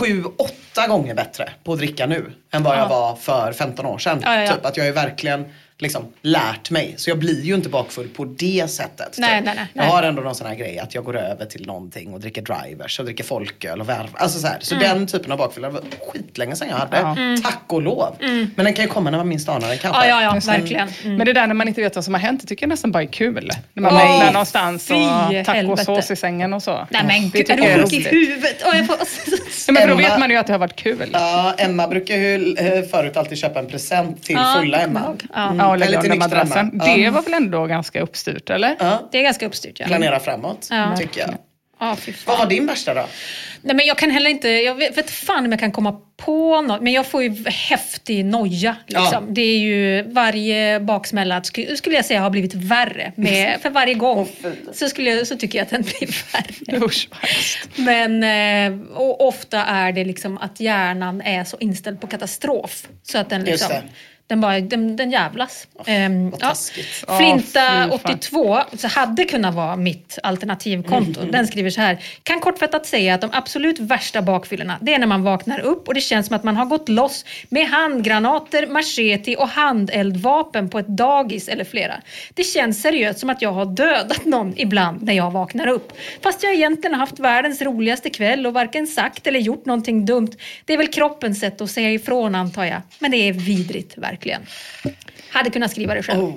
sju, 0.00 0.24
åtta 0.24 0.86
gånger 0.88 1.14
bättre 1.14 1.50
på 1.64 1.72
att 1.72 1.78
dricka 1.78 2.06
nu 2.06 2.32
än 2.52 2.62
vad 2.62 2.78
jag 2.78 2.88
var 2.88 3.16
för 3.16 3.52
15 3.52 3.86
år 3.86 3.98
sedan. 3.98 4.20
Ja, 4.24 4.34
ja, 4.34 4.42
ja. 4.42 4.52
Typ 4.52 4.64
att 4.66 4.76
jag 4.76 4.86
är 4.86 4.92
verkligen 4.92 5.44
liksom 5.78 6.04
lärt 6.22 6.70
mig. 6.70 6.94
Så 6.96 7.10
jag 7.10 7.18
blir 7.18 7.42
ju 7.42 7.54
inte 7.54 7.68
bakfull 7.68 8.08
på 8.08 8.24
det 8.24 8.70
sättet. 8.70 9.14
Nej, 9.18 9.38
typ. 9.38 9.44
nej, 9.46 9.54
nej, 9.56 9.66
Jag 9.74 9.82
nej. 9.82 9.90
har 9.90 10.02
ändå 10.02 10.22
någon 10.22 10.34
sån 10.34 10.46
här 10.46 10.54
grej 10.54 10.78
att 10.78 10.94
jag 10.94 11.04
går 11.04 11.16
över 11.16 11.44
till 11.46 11.66
någonting 11.66 12.14
och 12.14 12.20
dricker 12.20 12.42
drivers 12.42 12.98
och 12.98 13.04
dricker 13.04 13.24
folköl 13.24 13.80
och 13.80 13.88
värv. 13.88 14.08
Alltså 14.14 14.38
så 14.38 14.46
här. 14.46 14.56
Så 14.60 14.74
Mm. 14.74 14.88
den 14.88 15.06
typen 15.06 15.32
av 15.32 15.38
bakfylla 15.38 15.70
var 15.70 15.82
skitlänge 16.12 16.56
sedan 16.56 16.68
jag 16.68 16.76
hade. 16.76 16.96
Ja. 16.96 17.16
Tack 17.42 17.62
och 17.66 17.82
lov. 17.82 18.16
Men 18.20 18.64
den 18.64 18.74
kan 18.74 18.84
ju 18.84 18.90
komma 18.90 19.10
när 19.10 19.18
man 19.18 19.28
minst 19.28 19.48
anar 19.48 19.68
den 19.68 19.78
kanske. 19.78 20.02
Mm. 20.04 20.08
Ja, 20.10 20.22
ja, 20.22 20.40
ja, 20.44 20.52
verkligen. 20.52 20.88
Mm. 21.04 21.16
Men 21.16 21.26
det 21.26 21.32
där 21.32 21.46
när 21.46 21.54
man 21.54 21.68
inte 21.68 21.80
vet 21.80 21.94
vad 21.96 22.04
som 22.04 22.14
har 22.14 22.20
hänt, 22.20 22.40
det 22.40 22.46
tycker 22.46 22.62
jag 22.66 22.68
nästan 22.68 22.92
bara 22.92 23.02
är 23.02 23.06
kul. 23.06 23.50
När 23.74 23.82
man 23.82 23.94
vaknar 23.94 24.32
någonstans 24.32 24.86
fy 24.88 24.94
och 24.94 25.44
tacosås 25.46 26.10
i 26.10 26.16
sängen 26.16 26.52
och 26.54 26.62
så. 26.62 26.86
Nej 26.90 27.04
men 27.06 27.30
det 27.30 27.38
gud, 27.38 27.50
är 27.50 27.56
du 27.56 27.62
är 27.62 27.82
sjuk 27.82 27.92
i 27.92 28.08
huvudet? 28.08 28.62
Åh, 28.66 28.76
jag 28.76 28.86
får... 28.86 28.96
Ja, 29.66 29.72
men 29.72 29.88
då 29.88 29.94
vet 29.94 30.18
man 30.18 30.30
ju 30.30 30.36
att 30.36 30.46
det 30.46 30.52
har 30.52 30.58
varit 30.58 30.76
kul. 30.76 31.10
Ja, 31.12 31.54
Emma 31.58 31.88
brukar 31.88 32.14
ju 32.16 32.54
eh, 32.58 32.82
förut 32.82 33.16
alltid 33.16 33.38
köpa 33.38 33.58
en 33.60 33.66
present 33.68 34.22
till 34.22 34.36
Ja, 34.36 34.56
fulla 34.60 34.80
Emma. 34.80 35.16
Ja. 35.34 35.52
Och 35.70 35.78
lägga 35.78 36.00
under 36.00 36.16
madrassen. 36.16 36.80
Ja. 36.86 36.96
Det 36.96 37.10
var 37.10 37.22
väl 37.22 37.34
ändå 37.34 37.66
ganska 37.66 38.00
uppstyrt, 38.00 38.50
eller? 38.50 38.76
Ja, 38.78 39.08
Det 39.12 39.18
är 39.18 39.22
ganska 39.22 39.46
uppstyrt 39.46 39.80
ja. 39.80 39.86
planera 39.86 40.20
framåt, 40.20 40.66
Ja. 40.70 40.96
tycker 40.96 41.20
jag. 41.20 41.30
Fan. 41.80 41.96
Vad 42.26 42.38
var 42.38 42.46
din 42.46 42.66
värsta 42.66 42.94
då? 42.94 43.06
Nej, 43.62 43.76
men 43.76 43.86
jag 43.86 43.98
kan 43.98 44.10
heller 44.10 44.30
inte, 44.30 44.48
jag 44.48 44.74
vet, 44.74 44.98
vet 44.98 45.10
fan 45.10 45.44
om 45.44 45.50
jag 45.52 45.60
kan 45.60 45.72
komma 45.72 46.00
på 46.16 46.60
något, 46.60 46.82
men 46.82 46.92
jag 46.92 47.06
får 47.06 47.22
ju 47.22 47.44
häftig 47.46 48.24
noja. 48.24 48.76
Liksom. 48.86 49.06
Ja. 49.12 49.22
Det 49.28 49.40
är 49.42 49.58
ju 49.58 50.02
varje 50.12 50.80
baksmälla 50.80 51.40
sk- 51.40 51.74
skulle 51.76 51.96
jag 51.96 52.04
säga 52.04 52.20
har 52.20 52.30
blivit 52.30 52.54
värre 52.54 53.12
med, 53.16 53.58
för 53.62 53.70
varje 53.70 53.94
gång. 53.94 54.28
så, 54.72 54.88
skulle 54.88 55.10
jag, 55.10 55.26
så 55.26 55.36
tycker 55.36 55.58
jag 55.58 55.64
att 55.64 55.70
den 55.70 55.82
blir 55.82 56.32
värre. 56.32 56.84
Usch. 56.86 57.08
Men 57.76 58.22
eh, 58.22 58.80
och 58.96 59.28
ofta 59.28 59.64
är 59.64 59.92
det 59.92 60.04
liksom 60.04 60.38
att 60.38 60.60
hjärnan 60.60 61.20
är 61.20 61.44
så 61.44 61.56
inställd 61.60 62.00
på 62.00 62.06
katastrof. 62.06 62.88
Så 63.02 63.18
att 63.18 63.30
den 63.30 63.40
Just 63.40 63.50
liksom, 63.50 63.68
det. 63.70 63.82
Den, 64.28 64.40
bara, 64.40 64.60
den, 64.60 64.96
den 64.96 65.10
jävlas. 65.10 65.68
Ehm, 65.86 66.30
vad 66.30 66.42
ja. 66.42 66.48
taskigt. 66.48 67.04
Ja, 67.06 67.16
Flinta 67.18 67.42
fy 67.44 67.54
fan. 67.54 67.90
82 67.90 68.58
så 68.76 68.88
hade 68.88 69.24
kunnat 69.24 69.54
vara 69.54 69.76
mitt 69.76 70.18
alternativkonto. 70.22 71.20
Mm. 71.20 71.32
Den 71.32 71.46
skriver 71.46 71.70
så 71.70 71.80
här. 71.80 71.98
Kan 72.22 72.40
kortfattat 72.40 72.86
säga 72.86 73.14
att 73.14 73.20
de 73.20 73.30
absolut 73.32 73.78
värsta 73.78 74.22
bakfyllorna 74.22 74.78
det 74.80 74.94
är 74.94 74.98
när 74.98 75.06
man 75.06 75.22
vaknar 75.22 75.60
upp 75.60 75.88
och 75.88 75.94
det 75.94 76.00
känns 76.00 76.26
som 76.26 76.36
att 76.36 76.44
man 76.44 76.56
har 76.56 76.66
gått 76.66 76.88
loss 76.88 77.24
med 77.48 77.66
handgranater, 77.66 78.66
machete 78.66 79.36
och 79.36 79.48
handeldvapen 79.48 80.68
på 80.68 80.78
ett 80.78 80.88
dagis 80.88 81.48
eller 81.48 81.64
flera. 81.64 82.00
Det 82.34 82.44
känns 82.44 82.82
seriöst 82.82 83.20
som 83.20 83.30
att 83.30 83.42
jag 83.42 83.52
har 83.52 83.66
dödat 83.66 84.24
någon 84.24 84.54
ibland 84.56 85.02
när 85.02 85.12
jag 85.12 85.30
vaknar 85.30 85.66
upp. 85.66 85.92
Fast 86.22 86.42
jag 86.42 86.54
egentligen 86.54 86.94
har 86.94 87.00
haft 87.00 87.18
världens 87.18 87.62
roligaste 87.62 88.10
kväll 88.10 88.46
och 88.46 88.54
varken 88.54 88.86
sagt 88.86 89.26
eller 89.26 89.40
gjort 89.40 89.66
någonting 89.66 90.06
dumt. 90.06 90.32
Det 90.64 90.72
är 90.72 90.78
väl 90.78 90.88
kroppens 90.88 91.40
sätt 91.40 91.60
att 91.60 91.70
säga 91.70 91.90
ifrån 91.90 92.34
antar 92.34 92.64
jag. 92.64 92.82
Men 92.98 93.10
det 93.10 93.16
är 93.16 93.32
vidrigt 93.32 93.98
verkligen. 93.98 94.17
Hade 95.30 95.50
kunnat 95.50 95.70
skriva 95.70 95.94
det 95.94 96.02
själv. 96.02 96.24
Oh. 96.24 96.34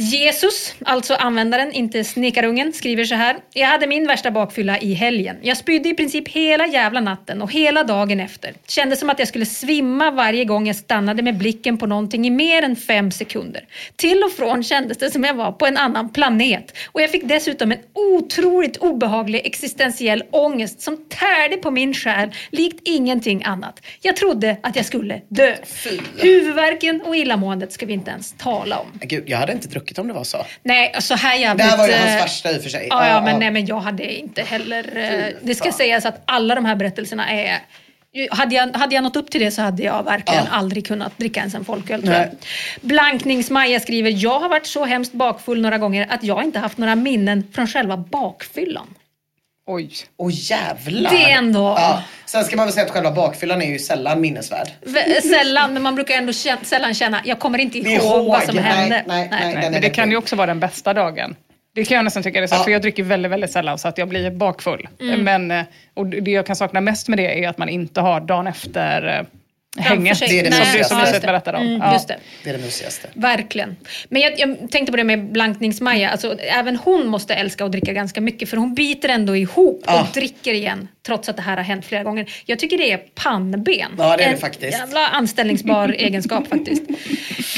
Jesus, 0.00 0.74
alltså 0.84 1.14
användaren, 1.14 1.72
inte 1.72 2.04
snickarungen, 2.04 2.72
skriver 2.72 3.04
så 3.04 3.14
här. 3.14 3.36
Jag 3.52 3.66
hade 3.66 3.86
min 3.86 4.06
värsta 4.06 4.30
bakfylla 4.30 4.78
i 4.78 4.94
helgen. 4.94 5.36
Jag 5.42 5.56
spydde 5.56 5.88
i 5.88 5.94
princip 5.94 6.28
hela 6.28 6.66
jävla 6.66 7.00
natten 7.00 7.42
och 7.42 7.52
hela 7.52 7.84
dagen 7.84 8.20
efter. 8.20 8.54
Kändes 8.66 9.00
som 9.00 9.10
att 9.10 9.18
jag 9.18 9.28
skulle 9.28 9.46
svimma 9.46 10.10
varje 10.10 10.44
gång 10.44 10.66
jag 10.66 10.76
stannade 10.76 11.22
med 11.22 11.38
blicken 11.38 11.78
på 11.78 11.86
någonting 11.86 12.26
i 12.26 12.30
mer 12.30 12.62
än 12.62 12.76
fem 12.76 13.10
sekunder. 13.10 13.64
Till 13.96 14.22
och 14.22 14.32
från 14.32 14.62
kändes 14.62 14.98
det 14.98 15.10
som 15.10 15.24
jag 15.24 15.34
var 15.34 15.52
på 15.52 15.66
en 15.66 15.76
annan 15.76 16.12
planet. 16.12 16.76
Och 16.86 17.00
jag 17.00 17.10
fick 17.10 17.24
dessutom 17.24 17.72
en 17.72 17.78
otroligt 17.92 18.76
obehaglig 18.76 19.46
existentiell 19.46 20.22
ångest 20.30 20.80
som 20.80 20.96
tärde 20.96 21.56
på 21.56 21.70
min 21.70 21.94
själ 21.94 22.30
likt 22.50 22.80
ingenting 22.84 23.44
annat. 23.44 23.80
Jag 24.02 24.16
trodde 24.16 24.56
att 24.62 24.76
jag 24.76 24.84
skulle 24.84 25.20
dö. 25.28 25.54
Huvudvärken 26.16 27.00
och 27.00 27.16
illamåendet 27.16 27.72
ska 27.72 27.86
vi 27.86 27.92
inte 27.92 28.10
ens 28.10 28.32
tala 28.32 28.78
om. 28.78 28.86
Gud, 29.00 29.24
jag 29.26 29.38
hade 29.38 29.52
inte 29.52 29.68
druckit 29.68 29.87
om 29.98 30.06
det 30.08 30.12
var 30.14 30.24
så. 30.24 30.46
Nej, 30.62 30.94
så 30.98 31.14
här 31.14 31.34
Det 31.34 31.40
jävligt... 31.40 31.66
här 31.66 31.76
var 31.78 31.86
ju 31.88 31.92
hans 31.94 32.10
eh, 32.10 32.16
värsta 32.16 32.52
i 32.52 32.58
och 32.58 32.62
för 32.62 32.70
sig. 32.70 32.86
Ja, 32.90 33.08
ja, 33.08 33.20
men, 33.22 33.38
nej, 33.38 33.50
men 33.50 33.66
jag 33.66 33.80
hade 33.80 34.14
inte 34.14 34.42
heller... 34.42 34.96
eh, 34.96 35.34
Det 35.42 35.54
ska 35.54 35.64
fan. 35.64 35.72
sägas 35.72 36.06
att 36.06 36.22
alla 36.24 36.54
de 36.54 36.64
här 36.64 36.74
berättelserna 36.76 37.30
är... 37.32 37.58
Hade 38.30 38.54
jag, 38.54 38.76
hade 38.76 38.94
jag 38.94 39.04
nått 39.04 39.16
upp 39.16 39.30
till 39.30 39.40
det 39.40 39.50
så 39.50 39.62
hade 39.62 39.82
jag 39.82 40.02
verkligen 40.02 40.44
Ja. 40.44 40.56
aldrig 40.56 40.86
kunnat 40.86 41.18
dricka 41.18 41.40
ens 41.40 41.54
en 41.54 41.64
folköl. 41.64 42.02
tror 42.02 42.14
jag. 42.14 42.28
Blanknings-Maja 42.80 43.80
skriver, 43.80 44.10
jag 44.24 44.40
har 44.40 44.48
varit 44.48 44.66
så 44.66 44.84
hemskt 44.84 45.12
bakfull 45.12 45.60
några 45.60 45.78
gånger 45.78 46.06
att 46.10 46.24
jag 46.24 46.44
inte 46.44 46.58
haft 46.58 46.78
några 46.78 46.94
minnen 46.94 47.44
från 47.54 47.66
själva 47.66 47.96
bakfyllan. 47.96 48.86
Oj. 49.70 49.90
Åh 50.16 50.30
jävlar. 50.32 51.10
Det 51.10 51.24
är 51.32 51.38
ändå- 51.38 51.74
Ja. 51.78 52.02
Sen 52.26 52.44
ska 52.44 52.56
man 52.56 52.66
väl 52.66 52.72
säga 52.72 52.86
att 52.86 52.92
själva 52.92 53.10
bakfyllan 53.10 53.62
är 53.62 53.66
ju 53.66 53.78
sällan 53.78 54.20
minnesvärd. 54.20 54.68
V- 54.82 55.20
Sällan, 55.22 55.72
men 55.74 55.82
man 55.82 55.94
brukar 55.94 56.14
ändå 56.14 56.32
känna, 56.32 56.60
sällan 56.64 56.94
känna, 56.94 57.20
jag 57.24 57.38
kommer 57.38 57.58
inte 57.58 57.78
är 57.78 57.82
ihåg 57.90 58.26
vad 58.26 58.42
som 58.42 58.54
ihåg, 58.56 58.64
nej, 58.64 58.74
hände. 58.74 59.04
nej, 59.06 59.28
nej. 59.30 59.54
Är 59.66 59.70
Men 59.70 59.82
det 59.82 59.90
kan 59.90 60.10
ju 60.10 60.16
också 60.16 60.36
vara 60.36 60.46
den 60.46 60.60
bästa 60.60 60.94
dagen. 60.94 61.36
Det 61.74 61.84
kan 61.84 61.94
jag 61.96 62.04
nästan 62.04 62.22
tycka 62.22 62.40
det 62.40 62.44
är 62.44 62.48
så, 62.48 62.54
Ja. 62.54 62.64
för 62.64 62.70
jag 62.70 62.82
dricker 62.82 63.02
väldigt, 63.02 63.32
väldigt 63.32 63.52
sällan 63.52 63.78
så 63.78 63.88
att 63.88 63.98
jag 63.98 64.08
blir 64.08 64.30
bakfull. 64.30 64.88
Men, 65.18 65.50
eh, 65.50 65.64
och 65.94 66.06
det 66.06 66.30
jag 66.30 66.46
kan 66.46 66.56
sakna 66.56 66.80
mest 66.80 67.08
med 67.08 67.18
det 67.18 67.44
är 67.44 67.48
att 67.48 67.58
man 67.58 67.68
inte 67.68 68.00
har 68.00 68.20
dagen 68.20 68.46
efter 68.46 69.18
eh, 69.18 69.26
hänget. 69.76 70.18
sig. 70.18 70.28
Det 70.28 70.38
är 70.38 70.42
det 70.44 70.52
som 70.52 70.60
du 70.60 70.66
mysigaste. 70.66 71.20
som 71.20 71.20
berättade 71.26 71.58
om. 71.58 71.66
Mm, 71.66 71.80
Ja. 71.80 71.92
Just 71.92 72.08
det. 72.08 72.16
Det 72.44 72.50
är 72.50 72.54
det 72.58 72.64
mysigaste. 72.64 73.08
Verkligen. 73.14 73.76
Men 74.08 74.22
jag, 74.22 74.38
jag 74.38 74.70
tänkte 74.70 74.92
på 74.92 74.96
det 74.96 75.04
med 75.04 75.18
blanknings-Maja. 75.32 76.10
Alltså, 76.10 76.38
även 76.38 76.76
hon 76.76 77.06
måste 77.06 77.34
älska 77.34 77.64
att 77.64 77.72
dricka 77.72 77.92
ganska 77.92 78.20
mycket 78.20 78.48
för 78.50 78.56
hon 78.56 78.74
biter 78.74 79.08
ändå 79.08 79.36
ihop 79.36 79.82
Ja. 79.86 80.00
och 80.00 80.06
dricker 80.14 80.54
igen 80.54 80.88
trots 81.08 81.28
att 81.28 81.36
det 81.36 81.42
här 81.42 81.56
har 81.56 81.64
hänt 81.64 81.86
flera 81.86 82.02
gånger. 82.02 82.30
Jag 82.44 82.58
tycker 82.58 82.78
det 82.78 82.92
är 82.92 82.96
pannben. 82.98 83.94
Ja, 83.98 84.16
det 84.16 84.24
är 84.24 84.28
det 84.28 84.34
en 84.34 84.38
faktiskt. 84.38 84.78
jävla 84.78 85.06
anställningsbar 85.06 85.88
egenskap 85.98 86.48
faktiskt. 86.48 86.82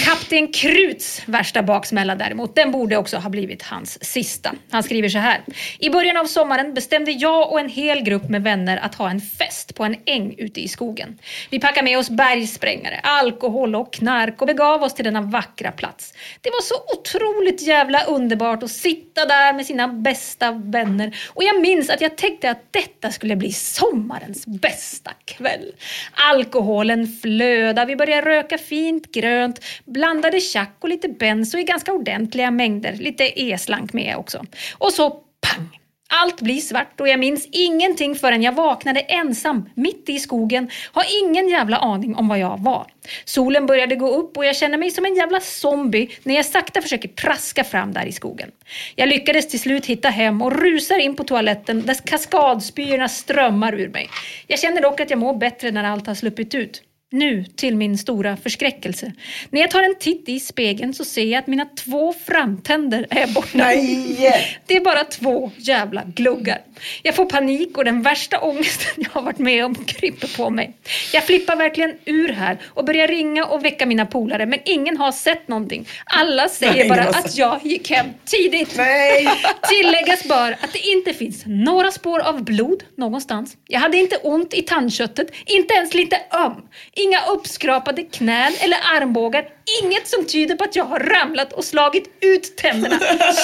Kapten 0.04 0.52
Kruts 0.52 1.22
värsta 1.26 1.62
baksmälla 1.62 2.14
däremot, 2.14 2.54
den 2.54 2.72
borde 2.72 2.96
också 2.96 3.16
ha 3.16 3.30
blivit 3.30 3.62
hans 3.62 4.04
sista. 4.04 4.54
Han 4.70 4.82
skriver 4.82 5.08
så 5.08 5.18
här. 5.18 5.40
I 5.78 5.90
början 5.90 6.16
av 6.16 6.24
sommaren 6.24 6.74
bestämde 6.74 7.10
jag 7.10 7.52
och 7.52 7.60
en 7.60 7.68
hel 7.68 8.02
grupp 8.02 8.28
med 8.28 8.42
vänner 8.42 8.76
att 8.76 8.94
ha 8.94 9.10
en 9.10 9.20
fest 9.20 9.74
på 9.74 9.84
en 9.84 9.96
äng 10.06 10.34
ute 10.38 10.60
i 10.60 10.68
skogen. 10.68 11.18
Vi 11.50 11.60
packade 11.60 11.84
med 11.84 11.98
oss 11.98 12.10
bergsprängare, 12.10 13.00
alkohol 13.02 13.74
och 13.74 13.92
knark 13.92 14.40
och 14.40 14.46
begav 14.46 14.82
oss 14.82 14.94
till 14.94 15.04
denna 15.04 15.20
vackra 15.20 15.72
plats. 15.72 16.14
Det 16.40 16.50
var 16.50 16.62
så 16.62 16.74
otroligt 16.98 17.62
jävla 17.62 18.04
underbart 18.04 18.62
att 18.62 18.70
sitta 18.70 19.24
där 19.26 19.52
med 19.52 19.66
sina 19.66 19.88
bästa 19.88 20.52
vänner 20.52 21.16
och 21.28 21.44
jag 21.44 21.60
minns 21.60 21.90
att 21.90 22.00
jag 22.00 22.16
tänkte 22.16 22.50
att 22.50 22.72
detta 22.72 23.10
skulle 23.10 23.36
bli 23.40 23.52
sommarens 23.52 24.46
bästa 24.46 25.10
kväll. 25.24 25.72
Alkoholen 26.12 27.06
flödar, 27.22 27.86
vi 27.86 27.96
börjar 27.96 28.22
röka 28.22 28.58
fint 28.58 29.12
grönt, 29.12 29.64
blandade 29.84 30.40
tjack 30.40 30.76
och 30.80 30.88
lite 30.88 31.08
benzo 31.08 31.58
i 31.58 31.64
ganska 31.64 31.92
ordentliga 31.92 32.50
mängder, 32.50 32.92
lite 32.92 33.40
e-slank 33.40 33.92
med 33.92 34.16
också. 34.16 34.44
Och 34.78 34.92
så 34.92 35.10
pang! 35.40 35.79
Allt 36.12 36.40
blir 36.40 36.60
svart 36.60 37.00
och 37.00 37.08
jag 37.08 37.20
minns 37.20 37.48
ingenting 37.52 38.14
förrän 38.14 38.42
jag 38.42 38.52
vaknade 38.52 39.00
ensam 39.00 39.70
mitt 39.74 40.08
i 40.08 40.18
skogen. 40.18 40.70
Har 40.92 41.04
ingen 41.22 41.48
jävla 41.48 41.76
aning 41.76 42.14
om 42.14 42.28
vad 42.28 42.38
jag 42.38 42.60
var. 42.60 42.86
Solen 43.24 43.66
började 43.66 43.96
gå 43.96 44.08
upp 44.08 44.36
och 44.36 44.44
jag 44.44 44.56
känner 44.56 44.78
mig 44.78 44.90
som 44.90 45.04
en 45.04 45.14
jävla 45.14 45.40
zombie 45.40 46.10
när 46.22 46.34
jag 46.34 46.46
sakta 46.46 46.82
försöker 46.82 47.08
traska 47.08 47.64
fram 47.64 47.92
där 47.92 48.06
i 48.06 48.12
skogen. 48.12 48.50
Jag 48.96 49.08
lyckades 49.08 49.48
till 49.48 49.60
slut 49.60 49.86
hitta 49.86 50.08
hem 50.08 50.42
och 50.42 50.52
rusar 50.52 50.98
in 50.98 51.16
på 51.16 51.24
toaletten 51.24 51.86
där 51.86 51.94
kaskadspyorna 51.94 53.08
strömmar 53.08 53.74
ur 53.74 53.88
mig. 53.88 54.08
Jag 54.46 54.58
känner 54.58 54.82
dock 54.82 55.00
att 55.00 55.10
jag 55.10 55.18
mår 55.18 55.34
bättre 55.34 55.70
när 55.70 55.84
allt 55.84 56.06
har 56.06 56.14
sluppit 56.14 56.54
ut. 56.54 56.82
Nu 57.12 57.44
till 57.44 57.76
min 57.76 57.98
stora 57.98 58.36
förskräckelse. 58.36 59.12
När 59.50 59.60
jag 59.60 59.70
tar 59.70 59.82
en 59.82 59.94
titt 59.98 60.28
i 60.28 60.40
spegeln 60.40 60.94
så 60.94 61.04
ser 61.04 61.24
jag 61.24 61.38
att 61.38 61.46
mina 61.46 61.64
två 61.64 62.12
framtänder 62.12 63.06
är 63.10 63.26
borta. 63.34 63.48
Nej! 63.52 64.58
Det 64.66 64.76
är 64.76 64.84
bara 64.84 65.04
två 65.04 65.50
jävla 65.58 66.04
gluggar. 66.04 66.58
Jag 67.02 67.14
får 67.14 67.26
panik 67.26 67.78
och 67.78 67.84
den 67.84 68.02
värsta 68.02 68.40
ångesten 68.40 68.94
jag 68.96 69.10
har 69.10 69.22
varit 69.22 69.38
med 69.38 69.64
om 69.64 69.74
kryper 69.74 70.36
på 70.36 70.50
mig. 70.50 70.76
Jag 71.12 71.24
flippar 71.24 71.56
verkligen 71.56 71.94
ur 72.04 72.28
här 72.28 72.58
och 72.66 72.84
börjar 72.84 73.08
ringa 73.08 73.44
och 73.44 73.64
väcka 73.64 73.86
mina 73.86 74.06
polare 74.06 74.46
men 74.46 74.58
ingen 74.64 74.96
har 74.96 75.12
sett 75.12 75.48
någonting. 75.48 75.88
Alla 76.04 76.48
säger 76.48 76.74
Nej, 76.74 76.88
bara 76.88 77.02
att 77.02 77.36
jag 77.36 77.60
gick 77.62 77.90
hem 77.90 78.06
tidigt. 78.24 78.74
Nej! 78.76 79.28
Tilläggas 79.68 80.24
bör 80.24 80.52
att 80.52 80.72
det 80.72 80.78
inte 80.78 81.14
finns 81.14 81.42
några 81.46 81.90
spår 81.90 82.20
av 82.20 82.44
blod 82.44 82.82
någonstans. 82.94 83.56
Jag 83.68 83.80
hade 83.80 83.96
inte 83.96 84.16
ont 84.16 84.54
i 84.54 84.62
tandköttet, 84.62 85.32
inte 85.46 85.74
ens 85.74 85.94
lite 85.94 86.16
öm. 86.32 86.62
Inga 86.92 87.20
uppskrapade 87.26 88.02
knän 88.02 88.52
eller 88.60 88.78
armbågar. 88.96 89.44
Inget 89.82 90.08
som 90.08 90.26
tyder 90.26 90.54
på 90.56 90.64
att 90.64 90.76
jag 90.76 90.84
har 90.84 90.98
ramlat 90.98 91.52
och 91.52 91.64
slagit 91.64 92.04
ut 92.20 92.56
tänderna. 92.56 92.98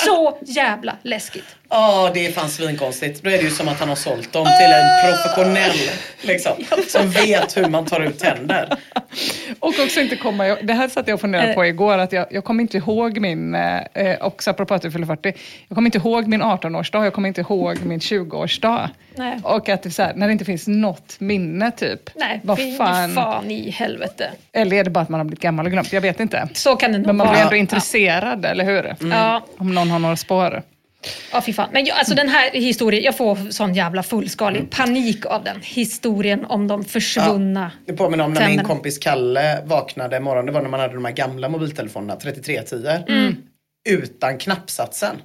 Så 0.05 0.39
jävla 0.47 0.97
läskigt. 1.03 1.45
Ja, 1.69 2.11
det 2.15 2.27
är 2.27 2.33
fan 2.33 2.49
svinkonstigt. 2.49 3.23
Då 3.23 3.31
är 3.31 3.39
det 3.39 3.45
ju 3.45 3.51
som 3.51 3.69
att 3.69 3.81
han 3.81 3.89
har 3.89 3.97
sålt 3.97 4.33
dem 4.33 4.47
till 4.47 4.73
en 4.73 5.13
professionell 5.13 5.91
liksom, 6.21 6.53
som 6.89 7.11
vet 7.11 7.57
hur 7.57 7.69
man 7.69 7.85
tar 7.85 8.01
ut 8.01 8.19
tänder. 8.19 8.77
Och 9.61 9.75
också 9.85 10.01
inte 10.01 10.17
komma 10.17 10.49
ihåg, 10.49 10.59
det 10.63 10.73
här 10.73 10.89
satt 10.89 11.09
jag 11.09 11.15
och 11.15 11.21
funderade 11.21 11.55
på 11.55 11.67
igår, 11.67 11.99
att 11.99 12.13
jag, 12.13 12.27
jag 12.31 12.45
kommer 12.45 12.63
inte 12.63 12.77
ihåg 12.77 13.19
min, 13.21 13.55
eh, 13.55 14.17
också 14.21 14.51
apropå 14.51 14.75
att 14.75 14.83
du 14.83 14.91
fyller 14.91 15.07
40, 15.07 15.33
jag 15.69 15.75
kommer 15.77 15.87
inte 15.87 15.99
ihåg 15.99 16.27
min 16.27 16.43
18-årsdag, 16.43 17.05
jag 17.05 17.13
kommer 17.13 17.29
inte 17.29 17.41
ihåg 17.41 17.79
min 17.85 17.99
20-årsdag. 17.99 18.89
Nej. 19.17 19.41
Och 19.43 19.69
att 19.69 19.83
det 19.83 19.91
så 19.91 20.03
här, 20.03 20.15
när 20.15 20.27
det 20.27 20.33
inte 20.33 20.45
finns 20.45 20.67
något 20.69 21.21
minne 21.21 21.71
typ. 21.71 22.11
Nej, 22.15 22.41
vad 22.45 22.59
fan. 22.77 23.13
fan 23.15 23.51
i 23.51 23.71
helvete. 23.71 24.31
Eller 24.53 24.77
är 24.77 24.85
det 24.85 24.91
bara 24.91 25.01
att 25.01 25.09
man 25.09 25.21
har 25.21 25.25
blivit 25.25 25.43
gammal 25.43 25.67
och 25.67 25.73
glömt? 25.73 25.93
Jag 25.93 26.01
vet 26.01 26.21
inte. 26.21 26.49
Så 26.53 26.77
kan 26.77 26.93
det 26.93 26.99
nog 26.99 27.07
Men 27.07 27.17
man 27.17 27.27
vara. 27.27 27.37
blir 27.37 27.45
ändå 27.45 27.57
intresserad, 27.57 28.45
eller 28.45 28.65
hur? 28.65 28.97
Ja. 29.11 29.47
Om 29.59 29.75
någon 29.75 29.91
har 29.91 29.99
några 29.99 30.17
spår. 30.17 30.63
Ja, 31.33 31.41
fy 31.41 31.53
fan. 31.53 31.69
Men 31.73 31.85
jag, 31.85 31.99
alltså 31.99 32.15
den 32.15 32.29
här 32.29 32.51
historien, 32.51 33.03
jag 33.03 33.17
får 33.17 33.51
sån 33.51 33.75
jävla 33.75 34.03
fullskalig 34.03 34.71
panik 34.71 35.27
av 35.27 35.45
den. 35.45 35.61
Historien 35.63 36.45
om 36.45 36.69
de 36.69 36.85
försvunna 36.85 37.71
Det 37.87 37.93
påminner 37.93 38.25
om 38.25 38.33
när 38.33 38.49
min 38.49 38.65
kompis 38.65 38.99
Kalle 38.99 39.63
vaknade 39.65 40.21
morgonen. 40.21 40.47
Det 40.47 40.53
var 40.53 40.63
när 40.63 40.69
man 40.69 40.81
hade 40.81 40.95
de 40.95 41.05
här 41.05 41.13
gamla 41.13 41.49
mobiltelefonerna, 41.49 42.17
3310 42.17 43.05
Mm. 43.13 43.37
Utan 43.89 44.39
knappsatsen. 44.39 45.17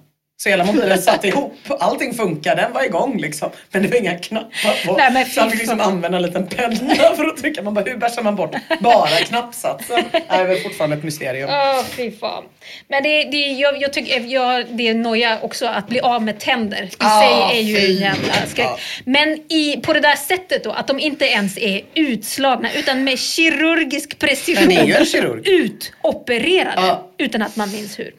Så 0.44 0.50
hela 0.50 0.64
mobilen 0.66 1.02
satt 1.02 1.26
ihop. 1.26 1.54
Allting 1.80 2.14
funkade, 2.14 2.62
den 2.62 2.74
var 2.74 2.84
igång 2.84 3.18
liksom. 3.18 3.50
Men 3.72 3.82
det 3.82 3.88
var 3.88 3.98
inga 3.98 4.18
knappar 4.18 4.86
på. 4.86 4.98
Nej, 4.98 5.26
så 5.26 5.42
han 5.42 5.52
fick 5.52 5.60
liksom 5.60 5.82
använda 5.82 6.18
en 6.18 6.24
liten 6.24 6.48
penna 6.48 6.96
för 7.16 7.26
att 7.26 7.38
trycka. 7.38 7.62
Man 7.62 7.74
bara, 7.74 7.86
hur 7.86 7.98
bärsar 7.98 8.24
man 8.24 8.36
bort 8.36 8.56
bara 8.80 9.08
knappsatsen? 9.08 10.04
Det 10.12 10.24
är 10.28 10.48
väl 10.48 10.58
fortfarande 10.58 10.96
ett 10.96 11.04
mysterium. 11.04 11.50
Åh, 11.50 11.84
fy 11.84 12.12
fan. 12.12 12.44
Men 12.88 13.04
det, 13.04 13.24
det, 13.24 13.38
jag, 13.38 13.82
jag 13.82 13.94
tycker, 13.94 14.20
jag, 14.20 14.66
det 14.70 14.88
är 14.88 14.94
noja 14.94 15.40
också 15.42 15.66
att 15.66 15.88
bli 15.88 16.00
av 16.00 16.24
med 16.24 16.40
tänder. 16.40 16.84
I 16.84 16.90
Ah, 16.98 17.22
sig 17.22 17.60
är 17.60 17.64
ju 17.64 17.78
en 17.78 17.96
jävla 17.96 18.34
skräck. 18.48 18.66
Ja. 18.68 18.78
Men 19.06 19.30
i, 19.52 19.78
på 19.84 19.94
det 19.94 20.00
där 20.00 20.16
sättet 20.16 20.64
då, 20.64 20.72
att 20.72 20.88
de 20.88 21.00
inte 21.00 21.26
ens 21.26 21.58
är 21.58 21.82
utslagna 21.96 22.74
utan 22.74 23.04
med 23.04 23.20
kirurgisk 23.20 24.20
precision 24.20 24.68
ni 24.68 24.76
är 24.76 24.86
ju 24.86 24.94
en 24.94 25.06
kirurg. 25.06 25.48
utopererade 25.48 26.88
Ja. 26.88 27.08
utan 27.18 27.42
att 27.42 27.56
man 27.56 27.72
minns 27.72 28.00
hur. 28.00 28.12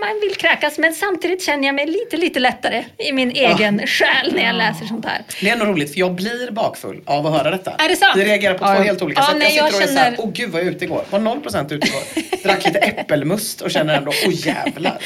Man 0.00 0.20
vill 0.20 0.34
kräkas 0.36 0.78
men 0.78 0.94
samtidigt 0.94 1.42
känner 1.42 1.66
jag 1.68 1.74
mig 1.74 1.86
lite, 1.86 2.16
lite 2.16 2.40
lättare 2.40 2.84
i 2.98 3.12
min 3.12 3.30
egen 3.30 3.86
själ 3.86 4.32
när 4.34 4.46
jag 4.46 4.56
läser 4.56 4.86
sånt 4.86 5.04
här. 5.06 5.22
Det 5.40 5.48
är 5.48 5.52
ändå 5.52 5.64
roligt 5.64 5.92
för 5.92 6.00
jag 6.00 6.14
blir 6.14 6.50
bakfull 6.50 7.00
av 7.04 7.26
att 7.26 7.32
höra 7.32 7.50
detta. 7.50 7.70
Är 7.78 7.88
det 7.88 7.96
sant? 7.96 8.16
Vi 8.16 8.24
reagerar 8.24 8.54
på 8.54 8.58
två 8.64 8.70
Ja. 8.72 8.82
helt 8.82 9.02
olika 9.02 9.20
Ja, 9.20 9.26
sätt. 9.26 9.36
nej, 9.38 9.56
jag 9.56 9.72
sitter 9.72 9.72
jag 9.72 9.74
och 9.76 9.82
är 9.82 9.94
såhär, 9.94 10.04
känner- 10.10 10.20
åh 10.20 10.30
gud 10.32 10.50
vad 10.50 10.60
jag 10.60 10.68
ute 10.68 10.84
igår. 10.84 11.04
Var 11.10 11.18
0% 11.18 11.72
ute 11.72 11.86
igår. 11.88 12.02
Drack 12.42 12.64
lite 12.64 12.78
äppelmust 12.78 13.60
och 13.60 13.70
känner 13.70 13.94
ändå, 13.94 14.12
åh 14.26 14.46
jävlar. 14.46 14.98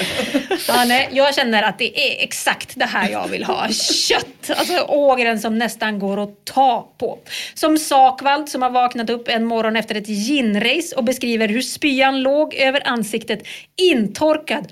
Ja, 0.69 0.85
nej, 0.87 1.09
jag 1.13 1.35
känner 1.35 1.63
att 1.63 1.79
det 1.79 2.01
är 2.01 2.25
exakt 2.25 2.73
det 2.75 2.85
här 2.87 3.11
jag 3.11 3.29
vill 3.29 3.45
ha. 3.45 3.69
Kött! 4.09 4.51
Alltså 4.57 4.79
ågren 4.89 5.41
som 5.41 5.59
nästan 5.59 5.99
går 5.99 6.23
att 6.23 6.45
ta 6.45 6.93
på. 6.99 7.19
Som 7.55 7.79
Sakvald 7.79 8.49
som 8.49 8.63
har 8.63 8.71
vaknat 8.71 9.11
upp 9.11 9.29
en 9.29 9.45
morgon 9.45 9.77
efter 9.77 9.95
ett 9.95 10.09
ginrace 10.09 10.97
och 10.97 11.05
beskriver 11.05 11.49
hur 11.49 11.63
spyan 11.63 12.23
låg 12.23 12.55
över 12.55 12.89
ansiktet 12.89 13.43
intorkad 13.83 14.72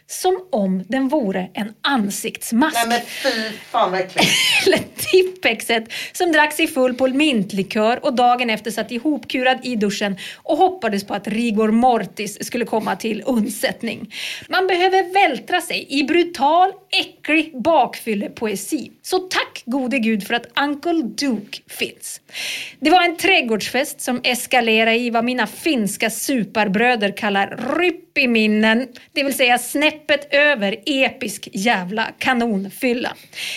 som 0.11 0.47
om 0.51 0.83
den 0.87 1.07
vore 1.07 1.49
en 1.53 1.73
ansiktsmask. 1.81 2.75
Nej 2.75 2.87
men 2.87 3.01
fy 3.01 3.57
fan 3.71 3.91
vad. 3.91 4.01
Eller 4.65 4.79
Tippexet 4.95 5.83
som 6.11 6.31
drack 6.31 6.53
sig 6.53 6.67
full 6.67 6.93
på 6.93 7.07
mintlikör 7.07 8.05
och 8.05 8.13
dagen 8.13 8.49
efter 8.49 8.71
satt 8.71 8.91
ihopkurad 8.91 9.59
i 9.63 9.75
duschen 9.75 10.17
och 10.35 10.57
hoppades 10.57 11.03
på 11.03 11.13
att 11.13 11.27
rigor 11.27 11.71
mortis 11.71 12.45
skulle 12.45 12.65
komma 12.65 12.95
till 12.95 13.23
undsättning. 13.25 14.13
Man 14.49 14.67
behöver 14.67 15.13
vältra 15.13 15.61
sig 15.61 15.87
i 15.89 16.03
brutal, 16.03 16.71
äcklig 16.89 17.61
bakfyllepoesi. 17.61 18.91
Så 19.01 19.19
tack 19.19 19.63
gode 19.65 19.99
gud 19.99 20.27
för 20.27 20.33
att 20.33 20.59
Uncle 20.59 21.01
Duke 21.01 21.61
finns. 21.67 22.21
Det 22.79 22.89
var 22.89 23.03
en 23.03 23.17
trädgårdsfest 23.17 24.01
som 24.01 24.21
eskalerade 24.23 24.97
i 24.97 25.09
vad 25.09 25.25
mina 25.25 25.47
finska 25.47 26.09
superbröder 26.09 27.17
kallar 27.17 27.77
ryppiminnen, 27.79 28.87
det 29.13 29.23
vill 29.23 29.33
säga 29.33 29.57
snäppet 30.01 30.33
över 30.33 30.75
episk 30.85 31.47
jävla 31.53 32.07
kanonfylla. 32.19 33.15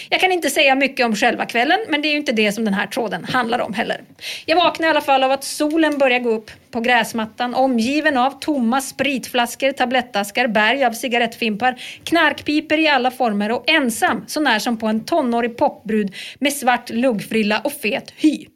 Jag 0.09 0.21
kan 0.21 0.33
inte 0.33 0.51
säga 0.51 0.75
mycket 0.75 1.07
om 1.07 1.17
själva 1.17 1.47
kvällen, 1.47 1.79
men 1.89 2.03
det 2.03 2.09
är 2.09 2.11
ju 2.11 2.17
inte 2.17 2.33
det 2.33 2.53
som 2.53 2.65
den 2.65 2.75
här 2.75 2.87
tråden 2.87 3.25
handlar 3.25 3.59
om 3.59 3.75
heller. 3.75 4.01
Jag 4.47 4.57
vaknade 4.57 4.87
i 4.87 4.91
alla 4.91 5.01
fall 5.01 5.25
av 5.25 5.31
att 5.31 5.45
solen 5.45 5.99
börjar 5.99 6.19
gå 6.19 6.31
upp 6.31 6.51
på 6.75 6.81
gräsmattan 6.81 7.55
omgiven 7.55 8.17
av 8.17 8.31
tomma 8.41 8.81
spritflaskor, 8.81 9.73
tablettaskar, 9.73 10.49
berg 10.49 10.85
av 10.85 10.93
cigarettfimpar, 10.93 11.81
knarkpiper 12.05 12.79
i 12.79 12.89
alla 12.89 13.11
former 13.11 13.53
och 13.53 13.71
ensam 13.71 14.25
så 14.27 14.41
när 14.41 14.59
som 14.59 14.77
på 14.77 14.87
en 14.87 15.05
tonårig 15.05 15.57
popbrud 15.57 16.15
med 16.39 16.53
svart 16.53 16.91
luggfrilla 16.91 17.61
och 17.65 17.73
fet 17.73 18.13
hy. 18.17 18.47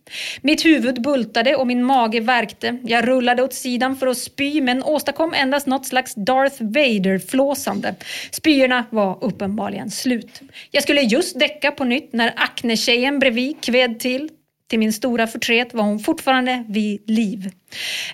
Mitt 0.41 0.65
huvud 0.65 1.03
bultade 1.03 1.57
och 1.57 1.67
min 1.67 1.85
mage 1.85 2.21
värkte. 2.21 2.79
Jag 2.85 3.09
rullade 3.09 3.43
åt 3.43 3.55
sidan 3.55 3.97
för 3.97 4.07
att 4.07 4.19
spy 4.19 4.61
men 4.61 4.83
åstadkom 4.83 5.35
endast 5.35 5.67
något 5.67 5.87
slags 5.87 6.15
Darth 6.15 6.63
Vader-flåsande. 6.63 7.95
Spyorna 8.31 8.85
var 8.91 9.25
uppenbarligen 9.25 9.91
slut. 9.91 10.41
Jag 10.71 10.83
skulle 10.83 11.01
just 11.01 11.39
däcka 11.39 11.71
på 11.71 11.85
nytt 11.85 12.13
när 12.13 12.33
Acne-tjejen 12.37 13.19
bredvid 13.19 13.61
kved 13.61 14.01
till. 14.01 14.29
Till 14.69 14.79
min 14.79 14.93
stora 14.93 15.27
förtret 15.27 15.75
var 15.75 15.85
hon 15.85 15.99
fortfarande 15.99 16.65
vid 16.69 17.11
liv. 17.11 17.51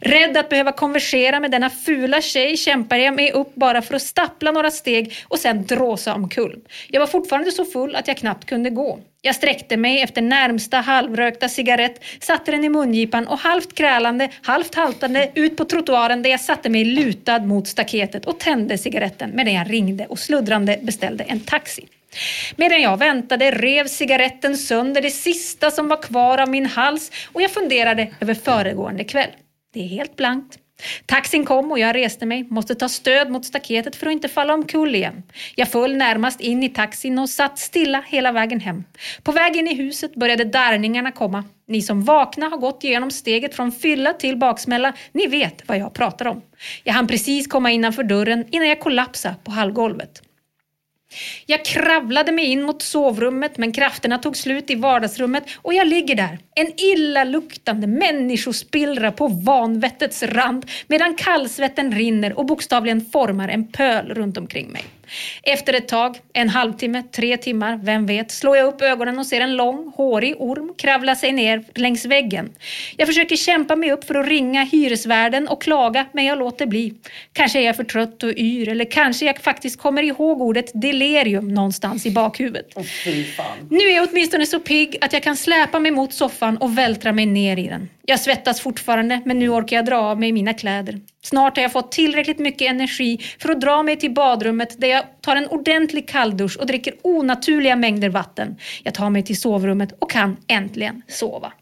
Rädd 0.00 0.36
att 0.36 0.48
behöva 0.48 0.72
konversera 0.72 1.40
med 1.40 1.50
denna 1.50 1.70
fula 1.70 2.20
tjej 2.20 2.56
kämpade 2.56 3.02
jag 3.02 3.14
mig 3.14 3.32
upp 3.32 3.54
bara 3.54 3.82
för 3.82 3.94
att 3.94 4.02
stappla 4.02 4.50
några 4.50 4.70
steg 4.70 5.14
och 5.28 5.38
sen 5.38 5.66
dråsa 5.66 6.14
omkull. 6.14 6.58
Jag 6.88 7.00
var 7.00 7.06
fortfarande 7.06 7.50
så 7.50 7.64
full 7.64 7.96
att 7.96 8.08
jag 8.08 8.16
knappt 8.16 8.44
kunde 8.46 8.70
gå. 8.70 8.98
Jag 9.22 9.34
sträckte 9.34 9.76
mig 9.76 10.00
efter 10.02 10.22
närmsta 10.22 10.76
halvrökta 10.76 11.48
cigarett, 11.48 12.04
satte 12.20 12.50
den 12.50 12.64
i 12.64 12.68
mungipan 12.68 13.26
och 13.26 13.38
halvt 13.38 13.74
krälande, 13.74 14.28
halvt 14.42 14.74
haltande 14.74 15.30
ut 15.34 15.56
på 15.56 15.64
trottoaren 15.64 16.22
där 16.22 16.30
jag 16.30 16.40
satte 16.40 16.68
mig 16.68 16.84
lutad 16.84 17.38
mot 17.38 17.68
staketet 17.68 18.26
och 18.26 18.40
tände 18.40 18.78
cigaretten 18.78 19.30
medan 19.34 19.54
jag 19.54 19.72
ringde 19.72 20.06
och 20.06 20.18
sluddrande 20.18 20.78
beställde 20.82 21.24
en 21.24 21.40
taxi. 21.40 21.86
Medan 22.56 22.82
jag 22.82 22.96
väntade 22.96 23.50
rev 23.50 23.86
cigaretten 23.86 24.56
sönder 24.56 25.02
det 25.02 25.10
sista 25.10 25.70
som 25.70 25.88
var 25.88 26.02
kvar 26.02 26.38
av 26.38 26.48
min 26.48 26.66
hals 26.66 27.10
och 27.32 27.42
jag 27.42 27.50
funderade 27.50 28.14
över 28.20 28.34
föregående 28.34 29.04
kväll. 29.04 29.30
Det 29.74 29.80
är 29.80 29.88
helt 29.88 30.16
blankt. 30.16 30.58
Taxin 31.06 31.44
kom 31.44 31.72
och 31.72 31.78
jag 31.78 31.96
reste 31.96 32.26
mig, 32.26 32.44
måste 32.50 32.74
ta 32.74 32.88
stöd 32.88 33.30
mot 33.30 33.44
staketet 33.44 33.96
för 33.96 34.06
att 34.06 34.12
inte 34.12 34.28
falla 34.28 34.54
omkull 34.54 34.94
igen. 34.94 35.22
Jag 35.54 35.68
föll 35.68 35.96
närmast 35.96 36.40
in 36.40 36.62
i 36.62 36.68
taxin 36.68 37.18
och 37.18 37.30
satt 37.30 37.58
stilla 37.58 38.04
hela 38.06 38.32
vägen 38.32 38.60
hem. 38.60 38.84
På 39.22 39.32
väg 39.32 39.56
in 39.56 39.68
i 39.68 39.74
huset 39.74 40.14
började 40.14 40.44
darrningarna 40.44 41.12
komma. 41.12 41.44
Ni 41.68 41.82
som 41.82 42.04
vakna 42.04 42.48
har 42.48 42.56
gått 42.56 42.84
igenom 42.84 43.10
steget 43.10 43.54
från 43.54 43.72
fylla 43.72 44.12
till 44.12 44.36
baksmälla, 44.36 44.92
ni 45.12 45.26
vet 45.26 45.68
vad 45.68 45.78
jag 45.78 45.94
pratar 45.94 46.26
om. 46.26 46.42
Jag 46.84 46.92
hann 46.92 47.06
precis 47.06 47.46
komma 47.46 47.70
innanför 47.70 48.02
dörren 48.02 48.44
innan 48.50 48.68
jag 48.68 48.80
kollapsade 48.80 49.34
på 49.44 49.50
hallgolvet. 49.50 50.22
Jag 51.46 51.64
kravlade 51.64 52.32
mig 52.32 52.44
in 52.44 52.62
mot 52.62 52.82
sovrummet 52.82 53.58
men 53.58 53.72
krafterna 53.72 54.18
tog 54.18 54.36
slut 54.36 54.70
i 54.70 54.74
vardagsrummet 54.74 55.44
och 55.56 55.74
jag 55.74 55.86
ligger 55.86 56.14
där, 56.14 56.38
en 56.54 56.80
illaluktande 56.80 57.86
människospillra 57.86 59.12
på 59.12 59.28
vanvettets 59.28 60.22
rand 60.22 60.66
medan 60.86 61.14
kallsvetten 61.14 61.92
rinner 61.92 62.38
och 62.38 62.46
bokstavligen 62.46 63.00
formar 63.12 63.48
en 63.48 63.72
pöl 63.72 64.14
runt 64.14 64.36
omkring 64.36 64.72
mig. 64.72 64.84
Efter 65.42 65.72
ett 65.72 65.88
tag, 65.88 66.16
en 66.32 66.48
halvtimme, 66.48 67.02
tre 67.12 67.36
timmar, 67.36 67.80
vem 67.82 68.06
vet, 68.06 68.30
slår 68.30 68.56
jag 68.56 68.66
upp 68.66 68.82
ögonen 68.82 69.18
och 69.18 69.26
ser 69.26 69.40
en 69.40 69.56
lång, 69.56 69.92
hårig 69.96 70.34
orm 70.38 70.74
kravla 70.78 71.16
sig 71.16 71.32
ner 71.32 71.64
längs 71.74 72.04
väggen. 72.04 72.52
Jag 72.96 73.08
försöker 73.08 73.36
kämpa 73.36 73.76
mig 73.76 73.92
upp 73.92 74.04
för 74.04 74.14
att 74.14 74.28
ringa 74.28 74.64
hyresvärden 74.64 75.48
och 75.48 75.62
klaga, 75.62 76.06
men 76.12 76.24
jag 76.24 76.38
låter 76.38 76.66
bli. 76.66 76.94
Kanske 77.32 77.60
är 77.60 77.62
jag 77.62 77.76
för 77.76 77.84
trött 77.84 78.22
och 78.22 78.32
yr, 78.36 78.68
eller 78.68 78.84
kanske 78.84 79.26
jag 79.26 79.38
faktiskt 79.38 79.80
kommer 79.80 80.02
ihåg 80.02 80.42
ordet 80.42 80.70
delirium 80.74 81.54
någonstans 81.54 82.06
i 82.06 82.10
bakhuvudet. 82.10 82.74
Fan. 83.36 83.68
Nu 83.70 83.78
är 83.78 83.96
jag 83.96 84.08
åtminstone 84.10 84.46
så 84.46 84.60
pigg 84.60 84.96
att 85.00 85.12
jag 85.12 85.22
kan 85.22 85.36
släpa 85.36 85.78
mig 85.78 85.90
mot 85.90 86.14
soffan 86.14 86.56
och 86.56 86.78
vältra 86.78 87.12
mig 87.12 87.26
ner 87.26 87.58
i 87.58 87.68
den. 87.68 87.88
Jag 88.06 88.20
svettas 88.20 88.60
fortfarande, 88.60 89.22
men 89.24 89.38
nu 89.38 89.48
orkar 89.48 89.76
jag 89.76 89.84
dra 89.84 89.96
av 89.96 90.20
mig 90.20 90.32
mina 90.32 90.54
kläder. 90.54 91.00
Snart 91.22 91.56
har 91.56 91.62
jag 91.62 91.72
fått 91.72 91.92
tillräckligt 91.92 92.38
mycket 92.38 92.70
energi 92.70 93.18
för 93.38 93.48
att 93.48 93.60
dra 93.60 93.82
mig 93.82 93.96
till 93.96 94.14
badrummet 94.14 94.80
där 94.80 94.88
jag 94.88 95.04
tar 95.20 95.36
en 95.36 95.48
ordentlig 95.48 96.08
kalldusch 96.08 96.58
och 96.60 96.66
dricker 96.66 96.94
onaturliga 97.02 97.76
mängder 97.76 98.08
vatten. 98.08 98.56
Jag 98.82 98.94
tar 98.94 99.10
mig 99.10 99.22
till 99.22 99.40
sovrummet 99.40 99.92
och 99.98 100.10
kan 100.10 100.36
äntligen 100.48 101.02
sova. 101.08 101.52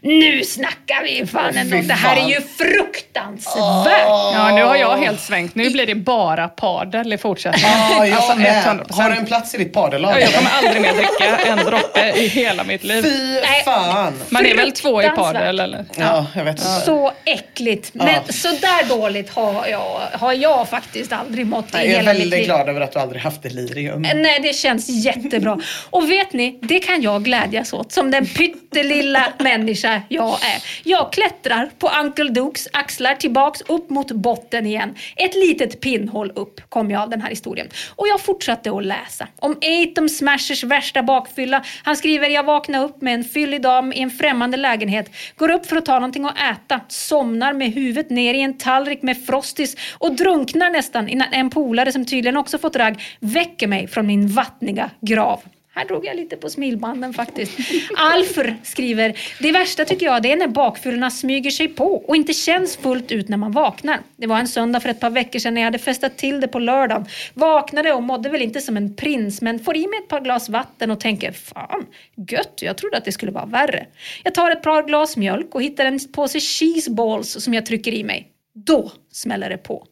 Nu 0.00 0.44
snackar 0.44 1.02
vi 1.04 1.26
fan 1.26 1.56
ändå. 1.56 1.76
Det 1.76 1.94
här 1.94 2.16
är 2.16 2.28
ju 2.28 2.40
fruktansvärt. 2.40 4.04
Ja, 4.06 4.52
nu 4.54 4.62
har 4.62 4.76
jag 4.76 4.96
helt 4.96 5.20
svängt. 5.20 5.54
Nu 5.54 5.70
blir 5.70 5.86
det 5.86 5.94
bara 5.94 6.48
padel 6.48 7.12
i 7.12 7.18
fortsättningen. 7.18 7.70
Ja, 7.90 8.06
jag 8.06 8.16
Alltså, 8.16 8.36
med. 8.38 8.64
100%. 8.64 8.92
Har 9.02 9.10
du 9.10 9.16
en 9.16 9.26
plats 9.26 9.54
i 9.54 9.58
ditt 9.58 9.72
padellag? 9.72 10.12
Ja, 10.14 10.18
jag 10.20 10.32
kommer 10.32 10.50
aldrig 10.50 10.82
mer 10.82 10.92
dricka 10.92 11.36
en 11.46 11.58
droppe 11.58 12.12
i 12.16 12.26
hela 12.26 12.64
mitt 12.64 12.84
liv. 12.84 13.02
Fy 13.02 13.40
fan. 13.64 14.12
Man 14.28 14.46
är 14.46 14.54
väl 14.56 14.72
två 14.72 15.02
i 15.02 15.08
padel 15.08 15.60
eller? 15.60 15.84
Ja, 15.96 16.26
jag 16.36 16.44
vet 16.44 16.52
inte. 16.58 16.64
Så 16.84 17.12
äckligt. 17.24 17.90
Men 17.94 18.08
Ja. 18.08 18.32
så 18.32 18.48
där 18.48 18.88
dåligt 18.88 19.30
har 19.30 19.66
jag, 19.66 20.00
har 20.12 20.32
jag 20.32 20.68
faktiskt 20.68 21.12
aldrig 21.12 21.46
mått 21.46 21.64
i 21.64 21.68
Nej, 21.72 21.86
jag 21.86 21.94
är 21.94 21.96
hela 21.98 22.12
mitt 22.12 22.20
väldigt 22.22 22.38
liv. 22.38 22.46
glad 22.46 22.68
över 22.68 22.80
att 22.80 22.92
du 22.92 22.98
aldrig 22.98 23.22
haft 23.22 23.42
delirium. 23.42 24.02
Nej, 24.14 24.40
det 24.40 24.52
känns 24.56 24.88
jättebra. 24.88 25.58
Och 25.90 26.10
vet 26.10 26.32
ni, 26.32 26.58
det 26.62 26.78
kan 26.78 27.02
jag 27.02 27.24
glädjas 27.24 27.72
åt 27.72 27.92
som 27.92 28.10
den 28.10 28.26
pyttelilla 28.26 29.32
människa 29.58 30.02
jag 30.08 30.34
är. 30.34 30.62
Jag 30.84 31.12
klättrar 31.12 31.70
på 31.78 31.90
Uncle 32.02 32.30
Dukes 32.30 32.68
axlar 32.72 33.14
tillbaks 33.14 33.60
upp 33.60 33.90
mot 33.90 34.12
botten 34.12 34.66
igen. 34.66 34.94
Ett 35.16 35.34
litet 35.34 35.80
pinnhål 35.80 36.32
upp 36.34 36.60
kom 36.68 36.90
jag 36.90 37.02
av 37.02 37.10
den 37.10 37.20
här 37.20 37.30
historien. 37.30 37.68
Och 37.96 38.08
jag 38.08 38.20
fortsatte 38.20 38.70
att 38.70 38.84
läsa 38.84 39.28
om 39.38 39.56
Atom 39.56 40.08
Smashers 40.08 40.64
värsta 40.64 41.02
bakfylla. 41.02 41.64
Han 41.82 41.96
skriver, 41.96 42.28
jag 42.28 42.44
vaknade 42.44 42.84
upp 42.84 43.02
med 43.02 43.14
en 43.14 43.24
fyllig 43.24 43.62
dam 43.62 43.92
i 43.92 44.00
en 44.00 44.10
främmande 44.10 44.56
lägenhet, 44.56 45.10
går 45.36 45.50
upp 45.50 45.66
för 45.66 45.76
att 45.76 45.84
ta 45.84 45.94
någonting 45.94 46.24
att 46.24 46.38
äta, 46.38 46.80
somnar 46.88 47.52
med 47.52 47.72
huvudet 47.72 48.10
ner 48.10 48.34
i 48.34 48.40
en 48.40 48.58
tallrik 48.58 49.02
med 49.02 49.26
Frostis 49.26 49.76
och 49.92 50.16
drunknar 50.16 50.70
nästan 50.70 51.08
innan 51.08 51.32
en 51.32 51.50
polare 51.50 51.92
som 51.92 52.04
tydligen 52.04 52.36
också 52.36 52.58
fått 52.58 52.76
ragg 52.76 53.02
väcker 53.20 53.66
mig 53.66 53.88
från 53.88 54.06
min 54.06 54.28
vattniga 54.28 54.90
grav. 55.00 55.40
Här 55.76 55.84
drog 55.84 56.06
jag 56.06 56.16
lite 56.16 56.36
på 56.36 56.50
smilbanden 56.50 57.12
faktiskt. 57.14 57.58
Alfr 57.96 58.54
skriver, 58.62 59.18
det 59.40 59.52
värsta 59.52 59.84
tycker 59.84 60.06
jag 60.06 60.22
det 60.22 60.32
är 60.32 60.36
när 60.36 60.48
bakfyllorna 60.48 61.10
smyger 61.10 61.50
sig 61.50 61.68
på 61.68 61.94
och 61.94 62.16
inte 62.16 62.32
känns 62.32 62.76
fullt 62.76 63.12
ut 63.12 63.28
när 63.28 63.36
man 63.36 63.52
vaknar. 63.52 64.00
Det 64.16 64.26
var 64.26 64.38
en 64.38 64.48
söndag 64.48 64.80
för 64.80 64.88
ett 64.88 65.00
par 65.00 65.10
veckor 65.10 65.38
sedan 65.38 65.54
när 65.54 65.60
jag 65.60 65.66
hade 65.66 65.78
festat 65.78 66.16
till 66.16 66.40
det 66.40 66.48
på 66.48 66.58
lördagen. 66.58 67.06
Vaknade 67.34 67.92
och 67.92 68.02
mådde 68.02 68.28
väl 68.28 68.42
inte 68.42 68.60
som 68.60 68.76
en 68.76 68.96
prins 68.96 69.42
men 69.42 69.58
får 69.58 69.76
i 69.76 69.86
mig 69.86 69.98
ett 69.98 70.08
par 70.08 70.20
glas 70.20 70.48
vatten 70.48 70.90
och 70.90 71.00
tänker, 71.00 71.32
fan, 71.32 71.86
gött, 72.30 72.58
jag 72.62 72.76
trodde 72.76 72.96
att 72.96 73.04
det 73.04 73.12
skulle 73.12 73.32
vara 73.32 73.46
värre. 73.46 73.86
Jag 74.22 74.34
tar 74.34 74.50
ett 74.50 74.62
par 74.62 74.82
glas 74.82 75.16
mjölk 75.16 75.54
och 75.54 75.62
hittar 75.62 75.84
en 75.84 76.00
påse 76.12 76.40
cheese 76.40 76.90
balls 76.90 77.44
som 77.44 77.54
jag 77.54 77.66
trycker 77.66 77.94
i 77.94 78.04
mig. 78.04 78.28
Då 78.54 78.92
smäller 79.12 79.50
det 79.50 79.58
på. 79.58 79.86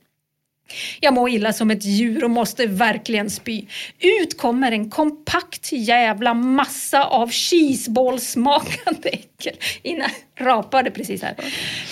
Jag 1.00 1.14
mår 1.14 1.30
illa 1.30 1.52
som 1.52 1.70
ett 1.70 1.84
djur 1.84 2.24
och 2.24 2.30
måste 2.30 2.66
verkligen 2.66 3.30
spy. 3.30 3.66
Ut 4.00 4.38
kommer 4.38 4.72
en 4.72 4.90
kompakt 4.90 5.72
jävla 5.72 6.34
massa 6.34 7.04
av 7.04 7.30
cheeseballsmakande 7.30 9.18
äckel. 9.46 9.60
Ina 9.82 10.06
rapade 10.40 10.90
precis 10.90 11.22
här. 11.22 11.34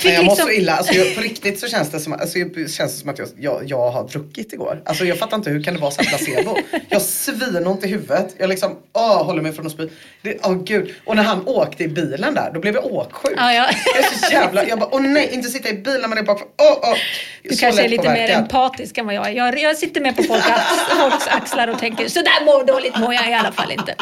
Nej, 0.04 0.14
jag 0.14 0.24
mår 0.24 0.34
så 0.34 0.50
illa. 0.50 0.72
Alltså, 0.72 0.94
jag, 0.94 1.14
på 1.14 1.20
riktigt 1.20 1.60
så 1.60 1.68
känns 1.68 1.90
det 1.90 2.00
som, 2.00 2.12
alltså, 2.12 2.38
jag, 2.38 2.70
känns 2.70 2.92
det 2.94 3.00
som 3.00 3.10
att 3.10 3.18
jag, 3.18 3.28
jag, 3.38 3.62
jag 3.66 3.90
har 3.90 4.08
druckit 4.08 4.52
igår. 4.52 4.82
Alltså, 4.84 5.04
jag 5.04 5.18
fattar 5.18 5.36
inte 5.36 5.50
hur 5.50 5.62
kan 5.62 5.74
det 5.74 5.80
vara 5.80 5.90
så 5.90 6.02
här 6.02 6.08
placebo. 6.08 6.56
Jag 6.88 7.02
svinont 7.02 7.84
i 7.84 7.88
huvudet. 7.88 8.34
Jag 8.38 8.48
liksom, 8.48 8.78
åh, 8.92 9.24
håller 9.24 9.42
mig 9.42 9.52
från 9.52 9.66
att 9.66 9.72
spy. 9.72 9.88
Det, 10.22 10.38
åh 10.42 10.62
gud. 10.64 10.94
Och 11.04 11.16
när 11.16 11.22
han 11.22 11.46
åkte 11.46 11.84
i 11.84 11.88
bilen 11.88 12.34
där, 12.34 12.50
då 12.54 12.60
blev 12.60 12.74
jag 12.74 12.84
åksjuk. 12.84 13.34
Ja, 13.36 13.52
ja. 13.52 13.70
Jag 13.94 14.04
är 14.04 14.26
så 14.26 14.32
jävla, 14.32 14.66
jag 14.66 14.78
bara, 14.78 14.94
åh 14.94 15.00
nej, 15.00 15.30
inte 15.32 15.48
sitta 15.48 15.68
i 15.68 15.74
bilen 15.74 16.10
man 16.10 16.18
är 16.18 16.22
bakför. 16.22 16.46
Åh, 16.58 16.78
åh. 16.82 16.94
Du 17.42 17.54
Så 17.54 17.60
kanske 17.60 17.82
är 17.82 17.88
lite 17.88 18.08
mer 18.08 18.30
empatisk 18.30 18.98
än 18.98 19.06
vad 19.06 19.14
jag 19.14 19.28
är. 19.28 19.32
Jag, 19.32 19.60
jag 19.60 19.76
sitter 19.76 20.00
med 20.00 20.16
på 20.16 20.22
folk, 20.22 20.42
folks 21.00 21.26
axlar 21.26 21.68
och 21.68 21.78
tänker 21.78 22.08
så 22.08 22.22
där 22.22 22.44
mår 22.44 22.64
dåligt 22.64 22.98
mår 22.98 23.14
jag 23.14 23.30
i 23.30 23.34
alla 23.34 23.52
fall 23.52 23.72
inte. 23.72 23.94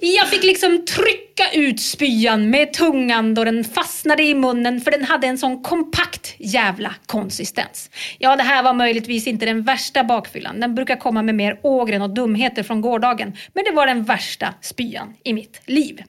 Jag 0.00 0.28
fick 0.28 0.42
liksom 0.42 0.84
trycka 0.84 1.50
ut 1.52 1.80
spyan 1.80 2.35
med 2.38 2.72
tungan 2.72 3.34
då 3.34 3.44
den 3.44 3.64
fastnade 3.64 4.22
i 4.22 4.34
munnen 4.34 4.80
för 4.80 4.90
den 4.90 5.04
hade 5.04 5.26
en 5.26 5.38
sån 5.38 5.62
kompakt 5.62 6.34
jävla 6.38 6.94
konsistens. 7.06 7.90
Ja, 8.18 8.36
det 8.36 8.42
här 8.42 8.62
var 8.62 8.74
möjligtvis 8.74 9.26
inte 9.26 9.46
den 9.46 9.62
värsta 9.62 10.04
bakfyllan. 10.04 10.60
Den 10.60 10.74
brukar 10.74 10.96
komma 10.96 11.22
med 11.22 11.34
mer 11.34 11.60
ågren 11.62 12.02
och 12.02 12.10
dumheter 12.10 12.62
från 12.62 12.80
gårdagen. 12.80 13.36
Men 13.52 13.64
det 13.64 13.72
var 13.72 13.86
den 13.86 14.04
värsta 14.04 14.54
spyan 14.60 15.14
i 15.24 15.32
mitt 15.32 15.60
liv. 15.66 16.02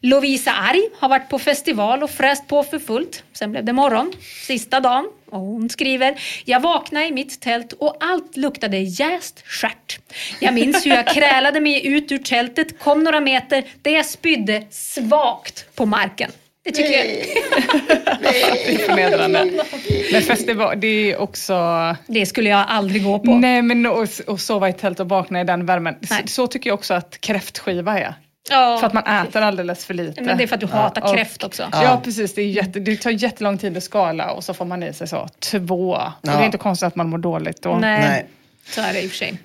Lovisa 0.00 0.50
Arg 0.50 0.82
har 0.98 1.08
varit 1.08 1.28
på 1.28 1.38
festival 1.38 2.02
och 2.02 2.10
fräst 2.10 2.48
på 2.48 2.62
för 2.62 2.78
fullt. 2.78 3.24
Sen 3.32 3.50
blev 3.50 3.64
det 3.64 3.72
morgon, 3.72 4.12
sista 4.46 4.80
dagen. 4.80 5.08
Och 5.30 5.40
hon 5.40 5.70
skriver, 5.70 6.20
jag 6.44 6.60
vaknade 6.60 7.06
i 7.06 7.12
mitt 7.12 7.40
tält 7.40 7.72
och 7.72 7.96
allt 8.00 8.36
luktade 8.36 8.78
jäst 8.78 9.42
stjärt. 9.46 9.98
Jag 10.40 10.54
minns 10.54 10.86
hur 10.86 10.90
jag 10.90 11.06
krälade 11.14 11.60
mig 11.60 11.86
ut 11.86 12.12
ur 12.12 12.18
tältet, 12.18 12.78
kom 12.78 13.04
några 13.04 13.20
meter 13.20 13.64
där 13.82 13.90
jag 13.90 14.06
spydde 14.06 14.66
svagt 14.70 15.74
på 15.74 15.86
marken. 15.86 16.30
Det 16.64 16.70
tycker 16.70 16.92
jag. 16.92 17.06
Det 18.22 18.72
är 18.72 18.78
förnedrande. 18.78 19.64
Men 20.12 20.22
festival, 20.22 20.80
det 20.80 20.86
är 20.86 21.16
också... 21.16 21.54
Det 22.06 22.26
skulle 22.26 22.50
jag 22.50 22.64
aldrig 22.68 23.04
gå 23.04 23.18
på. 23.18 23.34
Nej, 23.34 23.62
men 23.62 23.86
och, 23.86 24.08
och 24.26 24.40
sova 24.40 24.68
i 24.68 24.72
tält 24.72 25.00
och 25.00 25.08
vakna 25.08 25.40
i 25.40 25.44
den 25.44 25.66
värmen. 25.66 25.94
Nej. 26.00 26.22
Så, 26.22 26.28
så 26.28 26.46
tycker 26.46 26.70
jag 26.70 26.74
också 26.74 26.94
att 26.94 27.20
kräftskiva 27.20 27.98
är. 27.98 28.14
Ja. 28.50 28.78
För 28.80 28.86
att 28.86 28.92
man 28.92 29.06
äter 29.06 29.42
alldeles 29.42 29.84
för 29.86 29.94
lite. 29.94 30.20
Men 30.22 30.36
det 30.38 30.42
är 30.44 30.46
för 30.46 30.54
att 30.54 30.60
du 30.60 30.66
hatar 30.66 31.02
och- 31.02 31.14
kräft 31.14 31.44
också. 31.44 31.68
Ja, 31.72 32.00
precis. 32.04 32.34
Det, 32.34 32.42
är 32.42 32.46
jätte, 32.46 32.80
det 32.80 32.96
tar 32.96 33.10
jättelång 33.10 33.58
tid 33.58 33.76
att 33.76 33.82
skala 33.82 34.30
och 34.32 34.44
så 34.44 34.54
får 34.54 34.64
man 34.64 34.82
i 34.82 34.92
sig 34.92 35.08
så 35.08 35.28
två. 35.38 35.90
Och 35.90 36.02
det 36.22 36.30
är 36.30 36.44
inte 36.44 36.58
konstigt 36.58 36.86
att 36.86 36.96
man 36.96 37.08
mår 37.08 37.18
dåligt 37.18 37.62
då. 37.62 37.76
Nej. 37.80 38.00
Nej. 38.00 38.26
Så 38.66 38.80
är 38.80 38.92
det 38.92 39.02
i 39.02 39.06
och 39.06 39.10
för 39.10 39.16
sig. 39.18 39.38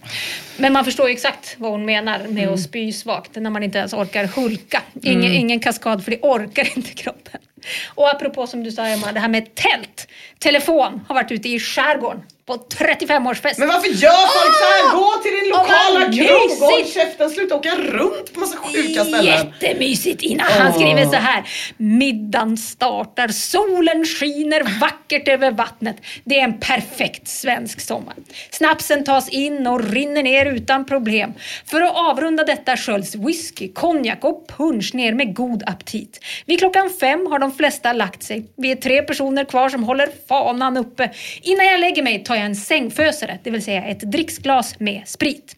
Men 0.58 0.74
man 0.74 0.86
förstår 0.86 1.08
ju 1.08 1.14
exakt 1.14 1.56
vad 1.58 1.72
hon 1.72 1.86
menar 1.86 2.20
med 2.28 2.50
att 2.50 2.60
spy 2.62 2.92
svagt 2.92 3.36
när 3.36 3.50
man 3.50 3.64
inte 3.64 3.78
ens 3.78 3.94
orkar 3.94 4.26
hulka. 4.26 4.82
Ingen, 5.02 5.32
ingen 5.34 5.60
kaskad 5.60 6.04
för 6.04 6.12
det 6.12 6.20
orkar 6.22 6.68
inte 6.78 6.92
kroppen. 6.94 7.42
Och 7.88 8.10
apropå 8.10 8.48
som 8.48 8.64
du 8.64 8.72
sa 8.72 8.88
Emma, 8.88 9.12
det 9.12 9.20
här 9.20 9.28
med 9.28 9.56
tält. 9.56 10.08
Telefon 10.40 11.02
har 11.08 11.16
varit 11.16 11.32
ute 11.32 11.50
i 11.50 11.60
skärgården 11.60 12.22
på 12.48 12.54
35-årsfest. 12.54 13.56
Men 13.60 13.68
varför 13.68 13.88
gör 13.88 14.28
folk 14.38 14.56
så 14.56 14.66
här? 14.66 14.96
Gå 14.96 15.22
till 15.24 15.32
din 15.32 15.50
lokala 15.50 16.00
vad 16.00 16.16
krog! 16.16 16.60
Håll 16.60 16.80
mysigt! 16.80 16.94
käften, 16.94 17.30
sluta 17.30 17.56
åka 17.56 17.76
runt 17.76 18.34
på 18.34 18.40
massa 18.40 18.58
sjuka 18.58 19.06
ställen. 19.06 19.26
Jättemysigt 19.26 20.24
Ina. 20.24 20.44
Han 20.44 20.68
Åh. 20.68 20.74
skriver 20.74 21.06
så 21.06 21.16
här. 21.16 21.44
Middagen 21.78 22.58
startar, 22.58 23.28
solen 23.28 24.06
skiner 24.06 24.80
vackert 24.80 25.28
över 25.28 25.52
vattnet. 25.52 25.98
Det 26.24 26.40
är 26.40 26.44
en 26.44 26.60
perfekt 26.60 27.28
svensk 27.28 27.82
sommar. 27.82 28.14
Snapsen 28.52 29.04
tas 29.04 29.30
in 29.30 29.68
och 29.68 29.84
rinner 29.92 30.24
ner 30.24 30.46
utan 30.46 30.86
problem. 30.86 31.34
För 31.66 31.82
att 31.82 31.96
avrunda 31.96 32.44
detta 32.44 32.78
sköljs 32.78 33.16
whisky, 33.16 33.74
konjak 33.74 34.24
och 34.24 34.48
punch 34.58 34.92
ner 34.94 35.14
med 35.14 35.36
god 35.36 35.64
aptit. 35.68 36.20
Vid 36.46 36.60
klockan 36.60 36.90
fem 37.00 37.28
har 37.30 37.40
de 37.40 37.52
flesta 37.52 37.94
lagt 37.94 38.24
sig. 38.24 38.46
Vi 38.58 38.72
är 38.72 38.76
tre 38.76 39.02
personer 39.02 39.44
kvar 39.46 39.70
som 39.70 39.84
håller 39.84 40.10
fanan 40.28 40.78
uppe. 40.78 41.12
Innan 41.42 41.66
jag 41.66 41.80
lägger 41.80 42.04
mig 42.04 42.24
tar 42.24 42.35
jag 42.36 42.45
en 42.45 42.56
sängfösare, 42.56 43.40
det 43.44 43.52
vill 43.52 43.64
säga 43.64 43.86
ett 43.86 43.99
dricksglas 43.99 44.80
med 44.80 45.02
sprit. 45.06 45.56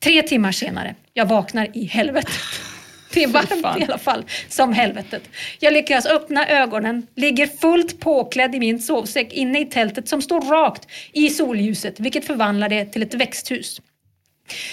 Tre 0.00 0.22
timmar 0.22 0.52
senare, 0.52 0.94
jag 1.14 1.26
vaknar 1.26 1.68
i 1.74 1.84
helvetet. 1.84 2.32
Det 3.14 3.22
är 3.22 3.28
varmt 3.28 3.80
i 3.80 3.84
alla 3.84 3.98
fall, 3.98 4.24
som 4.48 4.72
helvetet. 4.72 5.22
Jag 5.60 5.72
lyckas 5.72 6.06
öppna 6.06 6.48
ögonen, 6.48 7.06
ligger 7.14 7.46
fullt 7.46 8.00
påklädd 8.00 8.54
i 8.54 8.60
min 8.60 8.80
sovsäck 8.80 9.32
inne 9.32 9.60
i 9.60 9.64
tältet 9.64 10.08
som 10.08 10.22
står 10.22 10.40
rakt 10.40 10.88
i 11.12 11.30
solljuset, 11.30 12.00
vilket 12.00 12.24
förvandlar 12.24 12.68
det 12.68 12.84
till 12.84 13.02
ett 13.02 13.14
växthus. 13.14 13.80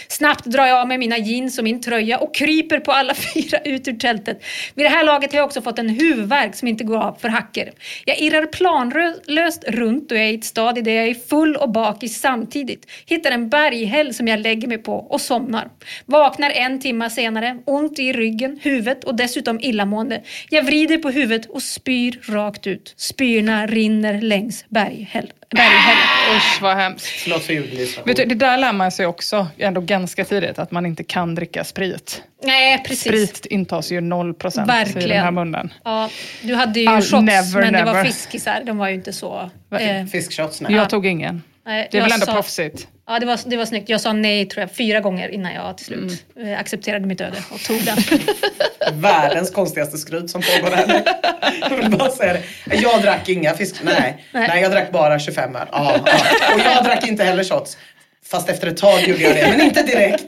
Snabbt 0.07 0.45
drar 0.45 0.65
jag 0.65 0.81
av 0.81 0.87
mig 0.87 0.97
mina 0.97 1.17
jeans 1.17 1.57
och 1.57 1.63
min 1.63 1.81
tröja 1.81 2.17
och 2.17 2.35
kryper 2.35 2.79
på 2.79 2.91
alla 2.91 3.13
fyra 3.33 3.59
ut 3.59 3.87
ur 3.87 3.93
tältet. 3.93 4.43
Vid 4.75 4.85
det 4.85 4.89
här 4.89 5.05
laget 5.05 5.31
har 5.31 5.37
jag 5.37 5.45
också 5.45 5.61
fått 5.61 5.79
en 5.79 5.89
huvudvärk 5.89 6.55
som 6.55 6.67
inte 6.67 6.83
går 6.83 6.97
av 6.97 7.17
för 7.21 7.29
hacker. 7.29 7.71
Jag 8.05 8.19
irrar 8.19 8.45
planlöst 8.45 9.63
runt 9.67 10.11
och 10.11 10.17
jag 10.17 10.25
är 10.25 10.31
i 10.31 10.35
ett 10.35 10.45
stadie 10.45 10.83
där 10.83 10.91
jag 10.91 11.07
är 11.07 11.13
full 11.13 11.55
och 11.55 11.69
bakis 11.71 12.19
samtidigt. 12.19 12.91
Hittar 13.05 13.31
en 13.31 13.49
berghäll 13.49 14.13
som 14.13 14.27
jag 14.27 14.39
lägger 14.39 14.67
mig 14.67 14.77
på 14.77 14.93
och 14.93 15.21
somnar. 15.21 15.69
Vaknar 16.05 16.49
en 16.49 16.79
timma 16.79 17.09
senare, 17.09 17.59
ont 17.65 17.99
i 17.99 18.13
ryggen, 18.13 18.59
huvudet 18.61 19.03
och 19.03 19.15
dessutom 19.15 19.59
illamående. 19.59 20.21
Jag 20.49 20.63
vrider 20.63 20.97
på 20.97 21.09
huvudet 21.09 21.49
och 21.49 21.61
spyr 21.61 22.19
rakt 22.23 22.67
ut. 22.67 22.93
Spyrna 22.97 23.67
rinner 23.67 24.21
längs 24.21 24.65
berghäll 24.69 25.31
berghällen. 25.55 26.37
Usch 26.37 26.61
vad 26.61 26.77
hemskt. 26.77 27.05
Förlåt 27.05 27.43
för 27.43 27.53
ljudlistan. 27.53 28.03
Vet 28.07 28.17
du, 28.17 28.25
det 28.25 28.35
där 28.35 28.57
lär 28.57 28.73
man 28.73 28.91
sig 28.91 29.05
också 29.05 29.47
ändå 29.57 29.81
ganska 29.81 30.25
tidigt, 30.25 30.59
att 30.59 30.71
man 30.71 30.85
inte 30.85 31.03
kan 31.03 31.35
dricka 31.35 31.63
sprit. 31.63 32.21
Nej, 32.43 32.83
precis. 32.83 33.01
Sprit 33.01 33.45
intas 33.45 33.91
ju 33.91 33.99
0% 34.01 34.63
i 34.63 34.65
Verkligen. 34.67 35.09
den 35.09 35.19
här 35.23 35.31
munnen. 35.31 35.73
Ja, 35.83 36.09
du 36.41 36.55
hade 36.55 36.79
ju 36.79 36.87
All- 36.87 37.01
shots, 37.01 37.11
never, 37.23 37.61
men 37.61 37.73
det 37.73 37.83
var 37.83 37.93
never. 37.93 38.03
fiskisar. 38.05 38.61
De 38.65 38.77
var 38.77 38.87
ju 38.89 38.95
inte 38.95 39.13
så... 39.13 39.49
Eh, 39.79 40.05
Fiskshots, 40.05 40.61
nej. 40.61 40.73
Jag 40.73 40.89
tog 40.89 41.05
ingen. 41.05 41.41
Nej, 41.65 41.87
Det 41.91 41.97
är 41.97 42.01
väl 42.01 42.11
ändå 42.11 42.25
sa- 42.25 42.33
proffsigt? 42.33 42.87
Ja, 43.07 43.19
det 43.19 43.25
var, 43.25 43.39
det 43.45 43.57
var 43.57 43.65
snyggt. 43.65 43.89
Jag 43.89 44.01
sa 44.01 44.13
nej 44.13 44.45
tror 44.45 44.61
jag 44.61 44.71
fyra 44.71 44.99
gånger 44.99 45.29
innan 45.29 45.53
jag 45.53 45.77
till 45.77 45.85
slut 45.85 46.23
Mm. 46.35 46.53
eh, 46.53 46.59
accepterade 46.59 47.05
mitt 47.05 47.21
öde 47.21 47.37
och 47.51 47.59
tog 47.59 47.81
den. 47.85 47.97
Världens 49.01 49.51
konstigaste 49.51 49.97
skryt 49.97 50.29
som 50.29 50.41
pågår 50.41 50.75
här 50.75 50.87
nu. 50.87 51.03
Jag 51.69 51.77
vill 51.77 51.89
bara 51.97 52.09
säga 52.11 52.33
det. 52.65 52.75
Jag 52.75 53.01
drack 53.01 53.29
inga 53.29 53.53
fisk... 53.53 53.75
Nej. 53.83 54.25
Nej, 54.31 54.61
jag 54.61 54.71
drack 54.71 54.91
bara 54.91 55.19
25 55.19 55.55
öl. 55.55 55.67
Ja, 55.71 55.95
ja. 56.05 56.13
Och 56.55 56.59
jag 56.59 56.83
drack 56.83 57.07
inte 57.07 57.23
heller 57.23 57.43
shots. 57.43 57.77
Fast 58.27 58.49
efter 58.49 58.67
ett 58.67 58.77
tag 58.77 59.01
gjorde 59.07 59.21
jag 59.23 59.35
det, 59.35 59.47
men 59.57 59.61
inte 59.61 59.83
direkt. 59.83 60.23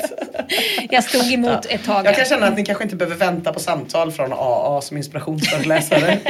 Jag 0.90 1.03
stod 1.03 1.34
emot 1.34 1.65
ett 1.65 1.84
tag. 1.86 2.06
Jag 2.06 2.15
kan 2.15 2.26
känna 2.26 2.48
att 2.48 2.57
ni 2.57 2.65
kanske 2.65 2.84
inte 2.84 2.95
behöver 2.95 3.15
vänta 3.15 3.53
på 3.53 3.60
samtal 3.60 4.11
från 4.11 4.34
AA 4.34 4.82
som 4.82 4.98
inspirationsföreläsare. 4.98 6.18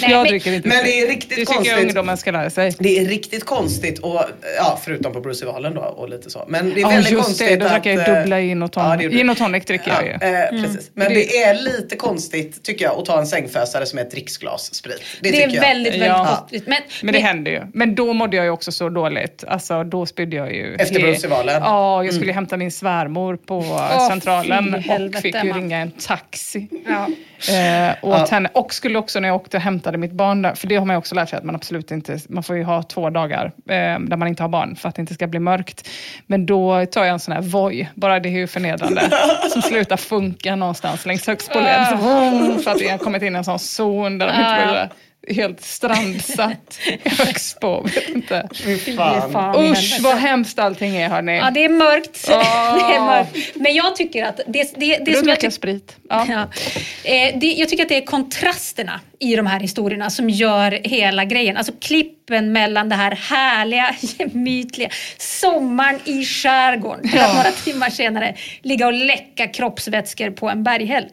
Nej, 0.00 0.10
jag 0.10 0.10
men- 0.22 0.26
dricker 0.26 0.52
inte 0.52 0.68
Men 0.68 0.84
det 0.84 1.00
är 1.00 1.06
riktigt 1.08 1.28
Det 1.30 1.34
tycker 1.36 1.52
konstigt. 1.52 1.72
jag 1.76 1.82
ungdomen 1.82 2.16
ska 2.16 2.30
lära 2.30 2.50
sig. 2.50 2.74
Det 2.78 2.98
är 2.98 3.04
riktigt 3.04 3.44
konstigt 3.44 3.98
och 3.98 4.22
ja, 4.56 4.78
förutom 4.84 5.12
på 5.12 5.20
Brucevalen 5.20 5.74
då 5.74 5.80
och 5.80 6.08
lite 6.08 6.30
så. 6.30 6.44
Men 6.48 6.74
det 6.74 6.80
är 6.80 6.86
väldigt 6.88 7.12
just 7.12 7.24
konstigt 7.24 7.48
det. 7.48 7.56
Då 7.56 7.68
drack 7.68 7.86
jag 7.86 8.08
eh, 8.08 8.14
dubbla 8.14 8.40
gin 8.40 8.62
och 8.62 8.72
tonic. 8.72 8.98
det 9.02 9.08
gin 9.16 9.26
du. 9.26 9.32
och 9.32 9.38
tonic 9.38 9.64
dricker 9.64 9.90
jag 9.90 10.04
ju. 10.04 10.10
eh, 10.12 10.48
Mm. 10.48 10.62
precis. 10.64 10.90
Men 10.94 11.14
det 11.14 11.42
är 11.42 11.54
lite 11.54 11.96
konstigt 11.96 12.62
tycker 12.62 12.84
jag 12.84 12.98
att 12.98 13.04
ta 13.04 13.18
en 13.18 13.26
sängfösare 13.26 13.86
som 13.86 13.98
är 13.98 14.02
ett 14.02 14.10
dricksglas 14.10 14.74
sprit. 14.74 15.02
Det, 15.20 15.30
Det 15.30 15.36
tycker 15.36 15.48
är 15.48 15.54
jag. 15.54 15.60
väldigt, 15.60 15.92
väldigt 15.92 16.08
Ja. 16.08 16.36
konstigt. 16.38 16.66
Men, 16.66 16.82
Men 17.02 17.12
det 17.14 17.20
händer 17.20 17.50
ju. 17.52 17.62
Men 17.74 17.94
då 17.94 18.12
mådde 18.12 18.36
jag 18.36 18.44
ju 18.44 18.50
också 18.50 18.72
så 18.72 18.88
dåligt. 18.88 19.44
Alltså 19.48 19.84
då 19.88 20.06
spydde 20.06 20.36
jag 20.36 20.54
ju. 20.54 20.74
Efter 20.74 21.00
Brucevalen? 21.00 21.62
Ja, 21.62 22.04
jag 22.04 22.14
skulle 22.14 22.32
hämta 22.32 22.56
min 22.56 22.70
svärmor 22.70 23.36
på 23.36 23.62
Centralen 24.08 24.74
fy 24.74 24.80
helvete, 24.80 25.16
och 25.18 25.22
fick 25.22 25.44
ju 25.44 25.52
ringa 25.52 25.78
en 25.78 25.90
taxi. 25.90 26.68
Ja. 26.86 27.06
Eh, 27.54 27.94
åt 28.02 28.28
henne. 28.28 28.48
Och 28.52 28.74
skulle 28.74 28.98
också 28.98 29.20
när 29.20 29.28
jag 29.28 29.36
åkte 29.36 29.56
och 29.56 29.62
hämtade 29.62 29.98
mitt 29.98 30.12
barn 30.12 30.42
där, 30.42 30.54
för 30.54 30.66
det 30.66 30.76
har 30.76 30.86
man 30.86 30.94
ju 30.94 30.98
också 30.98 31.14
lärt 31.14 31.28
sig 31.28 31.36
att 31.36 31.44
man 31.44 31.54
absolut 31.54 31.90
inte, 31.90 32.18
man 32.28 32.42
får 32.42 32.56
ju 32.56 32.64
ha 32.64 32.82
två 32.82 33.10
dagar 33.10 33.44
eh, 33.46 33.74
där 34.00 34.16
man 34.16 34.28
inte 34.28 34.42
har 34.42 34.48
barn 34.48 34.76
för 34.76 34.88
att 34.88 34.94
det 34.94 35.00
inte 35.00 35.14
ska 35.14 35.26
bli 35.26 35.40
mörkt. 35.40 35.88
Men 36.26 36.46
då 36.46 36.86
tar 36.86 37.04
jag 37.04 37.12
en 37.12 37.20
sån 37.20 37.34
här 37.34 37.42
Voi, 37.42 37.88
bara 37.94 38.20
det 38.20 38.28
är 38.28 38.30
ju 38.30 38.46
förnedrande, 38.46 39.10
som 39.52 39.62
slutar 39.62 39.96
funka 39.96 40.56
någonstans 40.56 41.06
längs 41.06 41.26
högst 41.26 41.52
på 41.52 41.60
led. 41.60 41.86
Så, 41.90 41.96
vroom, 41.96 42.58
för 42.58 42.70
att 42.70 42.78
det 42.78 42.88
har 42.88 42.98
kommit 42.98 43.22
in 43.22 43.36
en 43.36 43.44
sån 43.44 43.58
zon 43.58 44.18
där 44.18 44.26
de 44.26 44.32
inte 44.32 44.42
Ja, 44.42 44.60
ja. 44.60 44.80
vill 44.82 44.88
helt 45.30 45.64
strandsatt 45.64 46.78
i 46.86 47.08
Högsbo. 47.08 47.82
Vet 47.82 48.08
inte. 48.08 48.48
Fan. 49.32 49.64
Usch 49.64 49.98
vad 50.00 50.16
hemskt 50.16 50.58
allting 50.58 50.96
är 50.96 51.08
hörni. 51.08 51.36
Ja, 51.36 51.50
det 51.50 51.64
är 51.64 51.68
mörkt. 51.68 52.28
Åh. 52.30 52.74
det 52.88 52.94
är 52.94 53.00
mörkt. 53.00 53.56
Men 53.56 53.74
jag 53.74 53.96
tycker 53.96 54.24
att 54.24 54.40
det, 54.46 54.72
det, 54.76 54.98
det 55.04 55.14
som 55.14 55.28
jag 55.28 55.40
tycker 55.40 55.50
sprit. 55.50 55.96
Ja. 56.08 56.26
Ja. 56.28 56.48
Eh, 57.10 57.38
det, 57.38 57.52
jag 57.52 57.68
tycker 57.68 57.82
att 57.82 57.88
det 57.88 57.96
är 57.96 58.06
kontrasterna 58.06 59.00
i 59.20 59.36
de 59.36 59.46
här 59.46 59.60
historierna 59.60 60.10
som 60.10 60.30
gör 60.30 60.80
hela 60.84 61.24
grejen. 61.24 61.56
Alltså 61.56 61.72
klippen 61.80 62.52
mellan 62.52 62.88
det 62.88 62.94
här 62.94 63.10
härliga, 63.10 63.94
gemytliga, 64.18 64.90
sommaren 65.18 66.00
i 66.04 66.24
skärgården 66.24 67.08
till 67.08 67.20
att 67.20 67.34
några 67.34 67.50
timmar 67.50 67.90
senare 67.90 68.34
ligga 68.62 68.86
och 68.86 68.92
läcka 68.92 69.46
kroppsvätskor 69.46 70.30
på 70.30 70.50
en 70.50 70.62
berghäll. 70.62 71.06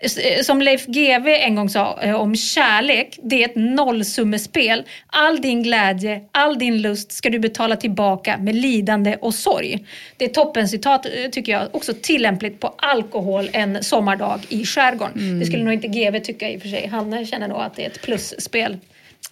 Eh, 0.00 0.42
Som 0.42 0.62
Leif 0.62 0.86
GW 0.86 1.28
en 1.36 1.54
gång 1.54 1.68
sa 1.68 1.98
eh, 2.02 2.14
om 2.14 2.36
kärlek, 2.36 3.18
det 3.22 3.42
är 3.42 3.48
ett 3.48 3.56
nollsummespel. 3.56 4.84
All 5.06 5.40
din 5.40 5.62
glädje, 5.62 6.20
all 6.32 6.58
din 6.58 6.82
lust 6.82 7.12
ska 7.12 7.30
du 7.30 7.38
betala 7.38 7.76
tillbaka 7.76 8.38
med 8.38 8.54
lidande 8.54 9.16
och 9.20 9.34
sorg. 9.34 9.84
Det 10.16 10.24
är 10.24 10.28
toppencitat 10.28 11.06
eh, 11.06 11.30
tycker 11.32 11.52
jag, 11.52 11.62
också 11.72 11.92
tillämpligt 12.02 12.60
på 12.60 12.74
alkohol 12.78 13.50
en 13.52 13.84
sommardag 13.84 14.40
i 14.48 14.64
skärgården. 14.64 15.40
Det 15.40 15.46
skulle 15.46 15.64
nog 15.64 15.72
inte 15.72 15.88
GW 15.88 16.20
tycka 16.20 16.50
i 16.50 16.56
och 16.56 16.62
för 16.62 16.68
sig. 16.68 16.86
Han 16.86 17.26
känner 17.26 17.48
nog 17.48 17.60
att 17.60 17.76
det 17.76 17.82
är 17.82 17.86
ett 17.86 18.02
plusspel. 18.02 18.76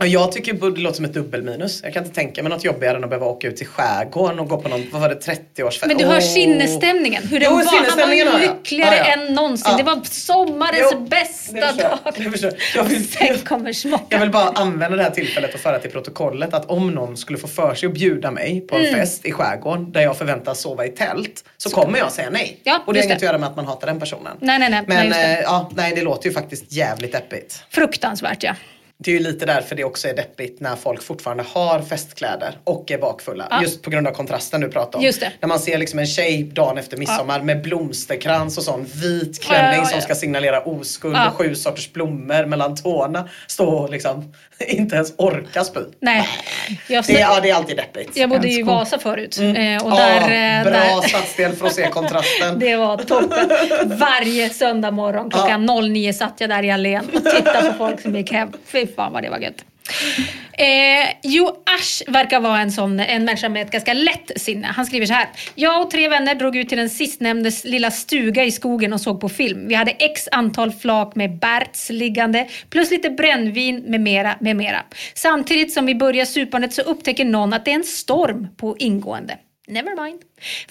Ja, 0.00 0.06
Jag 0.06 0.32
tycker 0.32 0.52
det 0.52 0.80
låter 0.80 0.96
som 0.96 1.04
ett 1.04 1.14
dubbelminus. 1.14 1.80
Jag 1.84 1.92
kan 1.94 2.02
inte 2.04 2.14
tänka 2.14 2.42
mig 2.42 2.50
något 2.50 2.64
jobbigare 2.64 2.96
än 2.96 3.04
att 3.04 3.10
behöva 3.10 3.26
åka 3.26 3.48
ut 3.48 3.56
till 3.56 3.66
skärgården 3.66 4.38
och 4.40 4.48
gå 4.48 4.56
på 4.60 4.68
någon, 4.68 4.86
vad 4.92 5.00
var 5.00 5.08
det, 5.08 5.14
30-årsfest? 5.14 5.84
Men 5.86 5.96
du 5.98 6.04
hör 6.04 6.14
Åh. 6.16 6.20
sinnesstämningen. 6.20 7.22
Hur 7.22 7.40
den 7.40 7.48
Jo, 7.50 7.56
var. 7.56 7.64
Han 7.64 7.74
sinnesstämningen 7.74 8.26
var 8.26 8.32
hör 8.32 8.40
jag. 8.46 8.56
lyckligare 8.56 8.96
Ja, 8.96 9.04
än 9.04 9.34
någonsin. 9.34 9.66
Ja. 9.70 9.76
Det 9.76 9.82
var 9.82 10.00
sommarens 10.04 10.88
Jo, 10.92 11.00
bästa 11.00 11.56
jag. 11.58 11.76
dag. 11.76 11.98
Det 12.16 12.30
förstår 12.30 12.50
jag. 12.74 12.84
Jag 12.84 12.88
vill- 12.88 13.08
Sen 13.08 13.38
kommer 13.38 13.72
smockan. 13.72 14.06
Jag 14.08 14.20
vill 14.20 14.30
bara 14.30 14.48
använda 14.48 14.96
det 14.96 15.02
här 15.02 15.10
tillfället 15.10 15.54
och 15.54 15.60
föra 15.60 15.78
till 15.78 15.90
protokollet 15.90 16.54
att 16.54 16.70
om 16.70 16.90
någon 16.90 17.16
skulle 17.16 17.38
få 17.38 17.46
för 17.48 17.74
sig 17.74 17.86
att 17.86 17.92
bjuda 17.94 18.30
mig 18.30 18.60
på 18.60 18.76
en 18.76 18.84
Mm. 18.84 18.94
fest 19.00 19.24
i 19.26 19.32
skärgården 19.32 19.92
där 19.92 20.00
jag 20.00 20.18
förväntas 20.18 20.60
sova 20.60 20.86
i 20.86 20.88
tält 20.88 21.44
så 21.56 21.70
kommer 21.70 21.98
jag 21.98 22.12
säga 22.12 22.30
nej. 22.30 22.60
Ja, 22.64 22.82
och 22.86 22.94
det 22.94 23.00
har 23.00 23.04
inget 23.04 23.16
att 23.16 23.22
göra 23.22 23.38
med 23.38 23.48
att 23.48 23.56
man 23.56 23.66
hatar 23.66 23.86
den 23.86 24.00
personen. 24.00 24.36
Nej, 24.40 24.58
nej, 24.58 24.70
nej. 24.70 24.82
Men 24.86 25.08
nej, 25.08 25.26
det. 25.28 25.34
eh, 25.38 25.40
ja, 25.42 25.70
nej, 25.76 25.92
det 25.96 26.02
låter 26.02 26.28
ju 26.28 26.34
faktiskt 26.34 26.72
jävligt 26.72 27.12
deppigt. 27.12 27.62
Fruktansvärt 27.70 28.42
ja. 28.42 28.54
Det 29.04 29.10
är 29.10 29.14
ju 29.14 29.20
lite 29.20 29.46
därför 29.46 29.76
det 29.76 29.84
också 29.84 30.08
är 30.08 30.14
deppigt 30.16 30.60
när 30.60 30.76
folk 30.76 31.02
fortfarande 31.02 31.44
har 31.54 31.82
festkläder 31.82 32.58
och 32.64 32.90
är 32.90 32.98
bakfulla. 32.98 33.46
Ja. 33.50 33.62
Just 33.62 33.82
på 33.82 33.90
grund 33.90 34.06
av 34.06 34.12
kontrasten 34.12 34.60
du 34.60 34.68
pratar 34.68 34.98
om. 34.98 35.04
Just 35.04 35.20
det. 35.20 35.32
När 35.40 35.48
man 35.48 35.58
ser 35.60 35.78
liksom 35.78 35.98
en 35.98 36.06
tjej 36.06 36.42
dagen 36.42 36.78
efter 36.78 36.96
midsommar 36.96 37.40
med 37.42 37.62
blomsterkrans 37.62 38.58
och 38.58 38.64
sån 38.64 38.84
vit 38.84 39.42
klänning 39.42 39.70
Ja, 39.70 39.76
ja, 39.76 39.82
ja. 39.82 39.86
som 39.86 40.00
ska 40.00 40.14
signalera 40.14 40.60
oskuld 40.60 41.16
Ja. 41.16 41.28
och 41.30 41.34
sju 41.36 41.54
sorters 41.54 41.92
blommor 41.92 42.46
mellan 42.46 42.76
tårna. 42.76 43.28
Stå 43.46 43.68
och 43.68 43.90
liksom 43.90 44.32
inte 44.68 44.96
ens 44.96 45.12
orka 45.18 45.64
spy. 45.64 45.80
Nej. 46.00 46.28
Jag, 46.88 47.04
Det 47.04 47.12
ja, 47.12 47.40
det 47.42 47.50
är 47.50 47.54
alltid 47.54 47.76
deppigt. 47.76 48.16
jag 48.16 48.30
bodde 48.30 48.48
ju 48.48 48.58
i. 48.60 48.62
Vasa 48.62 48.98
förut. 48.98 49.38
eh, 49.38 49.46
Och 49.46 49.52
Ja, 49.58 49.96
där, 49.96 50.58
eh, 50.58 50.64
bra 50.64 50.72
där, 51.00 51.08
stadsdel 51.08 51.52
för 51.52 51.66
att 51.66 51.74
se 51.74 51.88
kontrasten. 51.88 52.58
det 52.58 52.76
var 52.76 52.96
toppen. 52.96 53.50
Varje 53.98 54.50
söndag 54.50 54.90
morgon 54.90 55.30
klockan 55.30 55.66
09 55.92 56.12
satt 56.12 56.34
jag 56.38 56.50
där 56.50 56.64
i 56.64 56.70
allén 56.70 57.04
och 57.14 57.24
tittade 57.24 57.68
på 57.72 57.78
folk 57.78 58.00
som 58.00 58.16
gick 58.16 58.32
hem. 58.32 58.52
Fy 58.88 58.94
fan 58.94 59.12
vad 59.12 59.22
det 59.22 59.30
var 59.30 59.38
gött. 59.38 59.64
Eh, 60.52 61.14
jo, 61.22 61.46
Ash 61.48 62.02
verkar 62.12 62.40
vara 62.40 62.60
en 62.60 62.72
sån 62.72 63.00
en 63.00 63.24
människa 63.24 63.48
med 63.48 63.62
ett 63.62 63.70
ganska 63.70 63.92
lätt 63.92 64.30
sinne. 64.36 64.66
Han 64.66 64.86
skriver 64.86 65.06
så 65.06 65.12
här. 65.12 65.28
Jag 65.54 65.82
och 65.82 65.90
tre 65.90 66.08
vänner 66.08 66.34
drog 66.34 66.56
ut 66.56 66.68
till 66.68 66.78
den 66.78 66.90
sistnämndes 66.90 67.64
lilla 67.64 67.90
stuga 67.90 68.44
i 68.44 68.50
skogen 68.50 68.92
och 68.92 69.00
såg 69.00 69.20
på 69.20 69.28
film. 69.28 69.68
Vi 69.68 69.74
hade 69.74 69.90
x 69.90 70.28
antal 70.32 70.72
flak 70.72 71.14
med 71.14 71.38
Berts 71.38 71.90
liggande 71.90 72.48
plus 72.70 72.90
lite 72.90 73.10
brännvin 73.10 73.84
med 73.86 74.00
mera, 74.00 74.36
med 74.40 74.56
mera. 74.56 74.82
Samtidigt 75.14 75.72
som 75.72 75.86
vi 75.86 75.94
börjar 75.94 76.24
supandet 76.24 76.72
så 76.72 76.82
upptäcker 76.82 77.24
någon 77.24 77.52
att 77.52 77.64
det 77.64 77.70
är 77.70 77.74
en 77.74 77.84
storm 77.84 78.48
på 78.56 78.76
ingående. 78.78 79.36
Never 79.68 80.04
mind. 80.04 80.20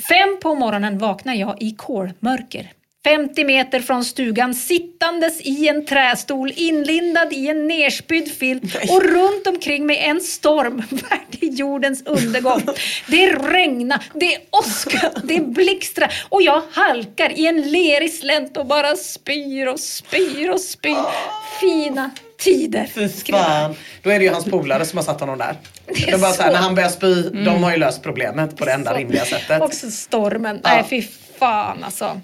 Fem 0.10 0.40
på 0.42 0.56
morgonen 0.56 0.98
vaknar 0.98 1.34
jag 1.34 1.62
i 1.62 1.72
kolmörker. 1.72 2.72
50 3.08 3.44
meter 3.44 3.80
från 3.80 4.06
stugan 4.06 4.54
sittandes 4.54 5.42
i 5.42 5.68
en 5.68 5.86
trästol 5.86 6.52
inlindad 6.56 7.34
i 7.34 7.48
en 7.48 7.68
nerspydd 7.68 8.32
filt 8.32 8.64
och 8.90 9.04
runt 9.04 9.48
omkring 9.48 9.86
mig 9.86 9.98
en 9.98 10.22
storm 10.22 10.84
värdig 10.90 11.54
jordens 11.60 12.04
undergång. 12.06 12.62
Det 13.08 13.28
regnar, 13.32 14.04
det 14.14 14.38
åskar, 14.50 15.12
det 15.24 15.40
blixtrar 15.40 16.14
och 16.30 16.42
jag 16.42 16.62
halkar 16.72 17.40
i 17.40 17.48
en 17.48 17.72
lerig 17.72 18.14
slänt 18.14 18.58
och 18.58 18.66
bara 18.66 18.96
spyr 18.96 19.68
och 19.68 19.80
spyr 19.80 20.50
och 20.50 20.62
spyr. 20.62 20.98
Fina 21.62 22.12
tider. 22.40 22.90
Fy 22.94 23.10
fan. 23.10 23.76
Då 24.04 24.10
är 24.10 24.20
det 24.20 24.26
ju 24.26 24.32
hans 24.32 24.46
polare 24.46 24.86
som 24.86 24.98
har 24.98 25.04
satt 25.04 25.20
honom 25.20 25.38
där. 25.38 25.56
är 26.08 26.12
De 26.12 26.18
bara 26.18 26.32
så 26.32 26.42
här, 26.44 26.52
när 26.52 26.60
han 26.60 26.76
börjar 26.76 26.90
spy, 26.90 27.22
de 27.22 27.64
har 27.64 27.72
ju 27.72 27.78
löst 27.78 28.04
problemet 28.04 28.58
på 28.58 28.66
det 28.66 28.72
enda 28.72 28.92
Så- 28.92 28.98
rimliga 28.98 29.26
sättet. 29.26 29.62
Också 29.62 29.92
stormen. 29.92 30.60
Ja. 30.64 30.70
Nej, 30.70 30.86
fy 30.90 31.08
fan 31.40 31.84
alltså. 31.84 32.22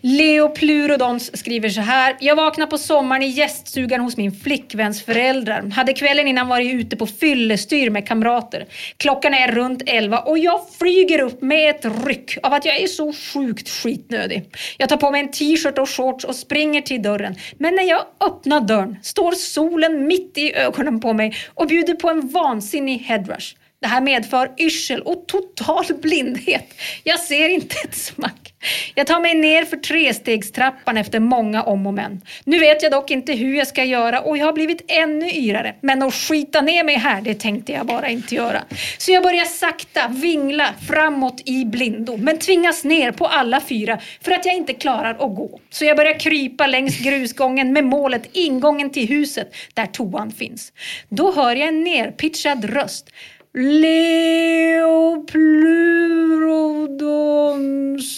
Leo 0.00 0.48
Plurodons 0.48 1.38
skriver 1.38 1.68
så 1.68 1.80
här. 1.80 2.16
Jag 2.20 2.36
vaknade 2.36 2.70
på 2.70 2.78
sommaren 2.78 3.22
i 3.22 3.26
gäststugan 3.26 4.00
hos 4.00 4.16
min 4.16 4.32
flickväns 4.32 5.02
föräldrar. 5.02 5.70
Hade 5.70 5.92
kvällen 5.92 6.26
innan 6.26 6.48
varit 6.48 6.74
ute 6.74 6.96
på 6.96 7.06
fyllestyr 7.06 7.90
med 7.90 8.08
kamrater. 8.08 8.66
Klockan 8.96 9.34
är 9.34 9.52
runt 9.52 9.82
11 9.86 10.18
och 10.18 10.38
jag 10.38 10.60
flyger 10.78 11.20
upp 11.20 11.42
med 11.42 11.70
ett 11.70 11.84
ryck 12.06 12.38
av 12.42 12.52
att 12.52 12.64
jag 12.64 12.80
är 12.80 12.86
så 12.86 13.12
sjukt 13.12 13.68
skitnödig. 13.68 14.44
Jag 14.78 14.88
tar 14.88 14.96
på 14.96 15.10
mig 15.10 15.20
en 15.20 15.30
t-shirt 15.30 15.78
och 15.78 15.90
shorts 15.90 16.24
och 16.24 16.36
springer 16.36 16.80
till 16.80 17.02
dörren. 17.02 17.34
Men 17.58 17.74
när 17.74 17.84
jag 17.84 18.02
öppnar 18.20 18.60
dörren 18.60 18.96
står 19.02 19.32
solen 19.32 20.06
mitt 20.06 20.38
i 20.38 20.54
ögonen 20.54 21.00
på 21.00 21.12
mig 21.12 21.36
och 21.54 21.66
bjuder 21.66 21.94
på 21.94 22.10
en 22.10 22.28
vansinnig 22.28 22.98
headrush. 22.98 23.54
Det 23.80 23.86
här 23.86 24.00
medför 24.00 24.52
yrsel 24.58 25.00
och 25.00 25.24
total 25.26 25.84
blindhet. 26.02 26.74
Jag 27.04 27.20
ser 27.20 27.48
inte 27.48 27.76
ett 27.84 27.94
smack. 27.94 28.45
Jag 28.94 29.06
tar 29.06 29.20
mig 29.20 29.34
ner 29.34 29.64
för 29.64 29.76
trestegstrappan 29.76 30.96
efter 30.96 31.20
många 31.20 31.62
om 31.62 31.86
och 31.86 31.94
men. 31.94 32.22
Nu 32.44 32.58
vet 32.58 32.82
jag 32.82 32.92
dock 32.92 33.10
inte 33.10 33.32
hur 33.32 33.54
jag 33.54 33.66
ska 33.66 33.84
göra 33.84 34.20
och 34.20 34.38
jag 34.38 34.46
har 34.46 34.52
blivit 34.52 34.82
ännu 34.88 35.30
yrare. 35.30 35.74
Men 35.80 36.02
att 36.02 36.14
skita 36.14 36.60
ner 36.60 36.84
mig 36.84 36.94
här, 36.94 37.20
det 37.20 37.34
tänkte 37.34 37.72
jag 37.72 37.86
bara 37.86 38.08
inte 38.08 38.34
göra. 38.34 38.64
Så 38.98 39.12
jag 39.12 39.22
börjar 39.22 39.44
sakta 39.44 40.08
vingla 40.08 40.68
framåt 40.88 41.42
i 41.44 41.64
blindo, 41.64 42.16
men 42.16 42.38
tvingas 42.38 42.84
ner 42.84 43.12
på 43.12 43.26
alla 43.26 43.60
fyra 43.60 43.98
för 44.20 44.32
att 44.32 44.46
jag 44.46 44.54
inte 44.54 44.74
klarar 44.74 45.10
att 45.10 45.36
gå. 45.36 45.60
Så 45.70 45.84
jag 45.84 45.96
börjar 45.96 46.20
krypa 46.20 46.66
längs 46.66 46.98
grusgången 46.98 47.72
med 47.72 47.84
målet 47.84 48.28
ingången 48.32 48.90
till 48.90 49.08
huset 49.08 49.54
där 49.74 49.86
toan 49.86 50.30
finns. 50.32 50.72
Då 51.08 51.32
hör 51.32 51.56
jag 51.56 51.68
en 51.68 51.84
nerpitchad 51.84 52.64
röst. 52.64 53.10
Leo 53.58 55.24
Plurodons, 55.24 55.48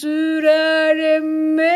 hur 0.05 0.45
är 0.45 0.95
det 0.95 1.21
med 1.21 1.75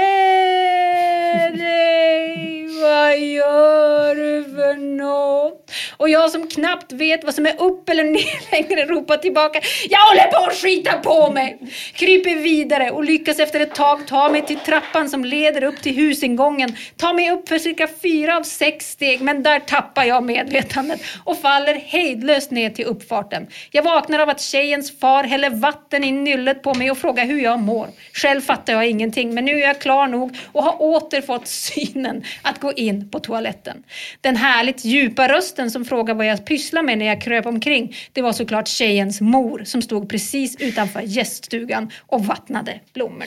dig? 1.59 2.66
Vad 2.82 3.18
gör 3.18 4.14
du 4.14 4.44
för 4.44 4.74
något? 4.74 5.61
Och 6.02 6.08
jag 6.08 6.30
som 6.30 6.46
knappt 6.48 6.92
vet 6.92 7.24
vad 7.24 7.34
som 7.34 7.46
är 7.46 7.60
upp 7.60 7.88
eller 7.88 8.04
ner 8.04 8.50
längre 8.52 8.84
ropar 8.84 9.16
tillbaka. 9.16 9.60
Jag 9.90 9.98
håller 9.98 10.30
på 10.30 10.46
att 10.46 10.54
skita 10.54 10.92
på 10.98 11.32
mig! 11.32 11.58
Kryper 11.94 12.34
vidare 12.34 12.90
och 12.90 13.04
lyckas 13.04 13.38
efter 13.38 13.60
ett 13.60 13.74
tag 13.74 14.06
ta 14.06 14.28
mig 14.28 14.46
till 14.46 14.58
trappan 14.58 15.08
som 15.08 15.24
leder 15.24 15.64
upp 15.64 15.82
till 15.82 15.94
husingången. 15.94 16.76
Ta 16.96 17.12
mig 17.12 17.30
upp 17.30 17.48
för 17.48 17.58
cirka 17.58 17.88
fyra 18.02 18.36
av 18.36 18.42
sex 18.42 18.90
steg 18.90 19.20
men 19.20 19.42
där 19.42 19.60
tappar 19.60 20.04
jag 20.04 20.24
medvetandet 20.24 21.00
och 21.24 21.40
faller 21.40 21.74
hejdlöst 21.74 22.50
ner 22.50 22.70
till 22.70 22.84
uppfarten. 22.84 23.46
Jag 23.70 23.82
vaknar 23.82 24.18
av 24.18 24.28
att 24.28 24.40
tjejens 24.40 25.00
far 25.00 25.24
häller 25.24 25.50
vatten 25.50 26.04
i 26.04 26.12
nyllet 26.12 26.62
på 26.62 26.74
mig 26.74 26.90
och 26.90 26.98
frågar 26.98 27.26
hur 27.26 27.40
jag 27.40 27.60
mår. 27.60 27.88
Själv 28.12 28.40
fattar 28.40 28.72
jag 28.72 28.88
ingenting 28.88 29.34
men 29.34 29.44
nu 29.44 29.52
är 29.52 29.66
jag 29.66 29.80
klar 29.80 30.06
nog 30.06 30.36
och 30.52 30.62
har 30.62 30.82
åter 30.82 31.20
fått 31.20 31.48
synen 31.48 32.24
att 32.42 32.60
gå 32.60 32.72
in 32.72 33.10
på 33.10 33.18
toaletten. 33.18 33.82
Den 34.20 34.36
härligt 34.36 34.84
djupa 34.84 35.28
rösten 35.28 35.70
som 35.70 35.84
fråga 35.93 36.14
vad 36.14 36.27
jag 36.27 36.47
pysslade 36.47 36.86
med 36.86 36.98
när 36.98 37.06
jag 37.06 37.23
kröp 37.23 37.47
omkring, 37.47 37.97
det 38.12 38.23
var 38.23 38.32
såklart 38.32 38.69
tjejens 38.69 39.20
mor 39.20 39.62
som 39.64 39.82
stod 39.82 40.09
precis 40.09 40.56
utanför 40.60 41.01
gäststugan 41.01 41.90
och 42.06 42.24
vattnade 42.27 42.81
blommorna. 42.93 43.24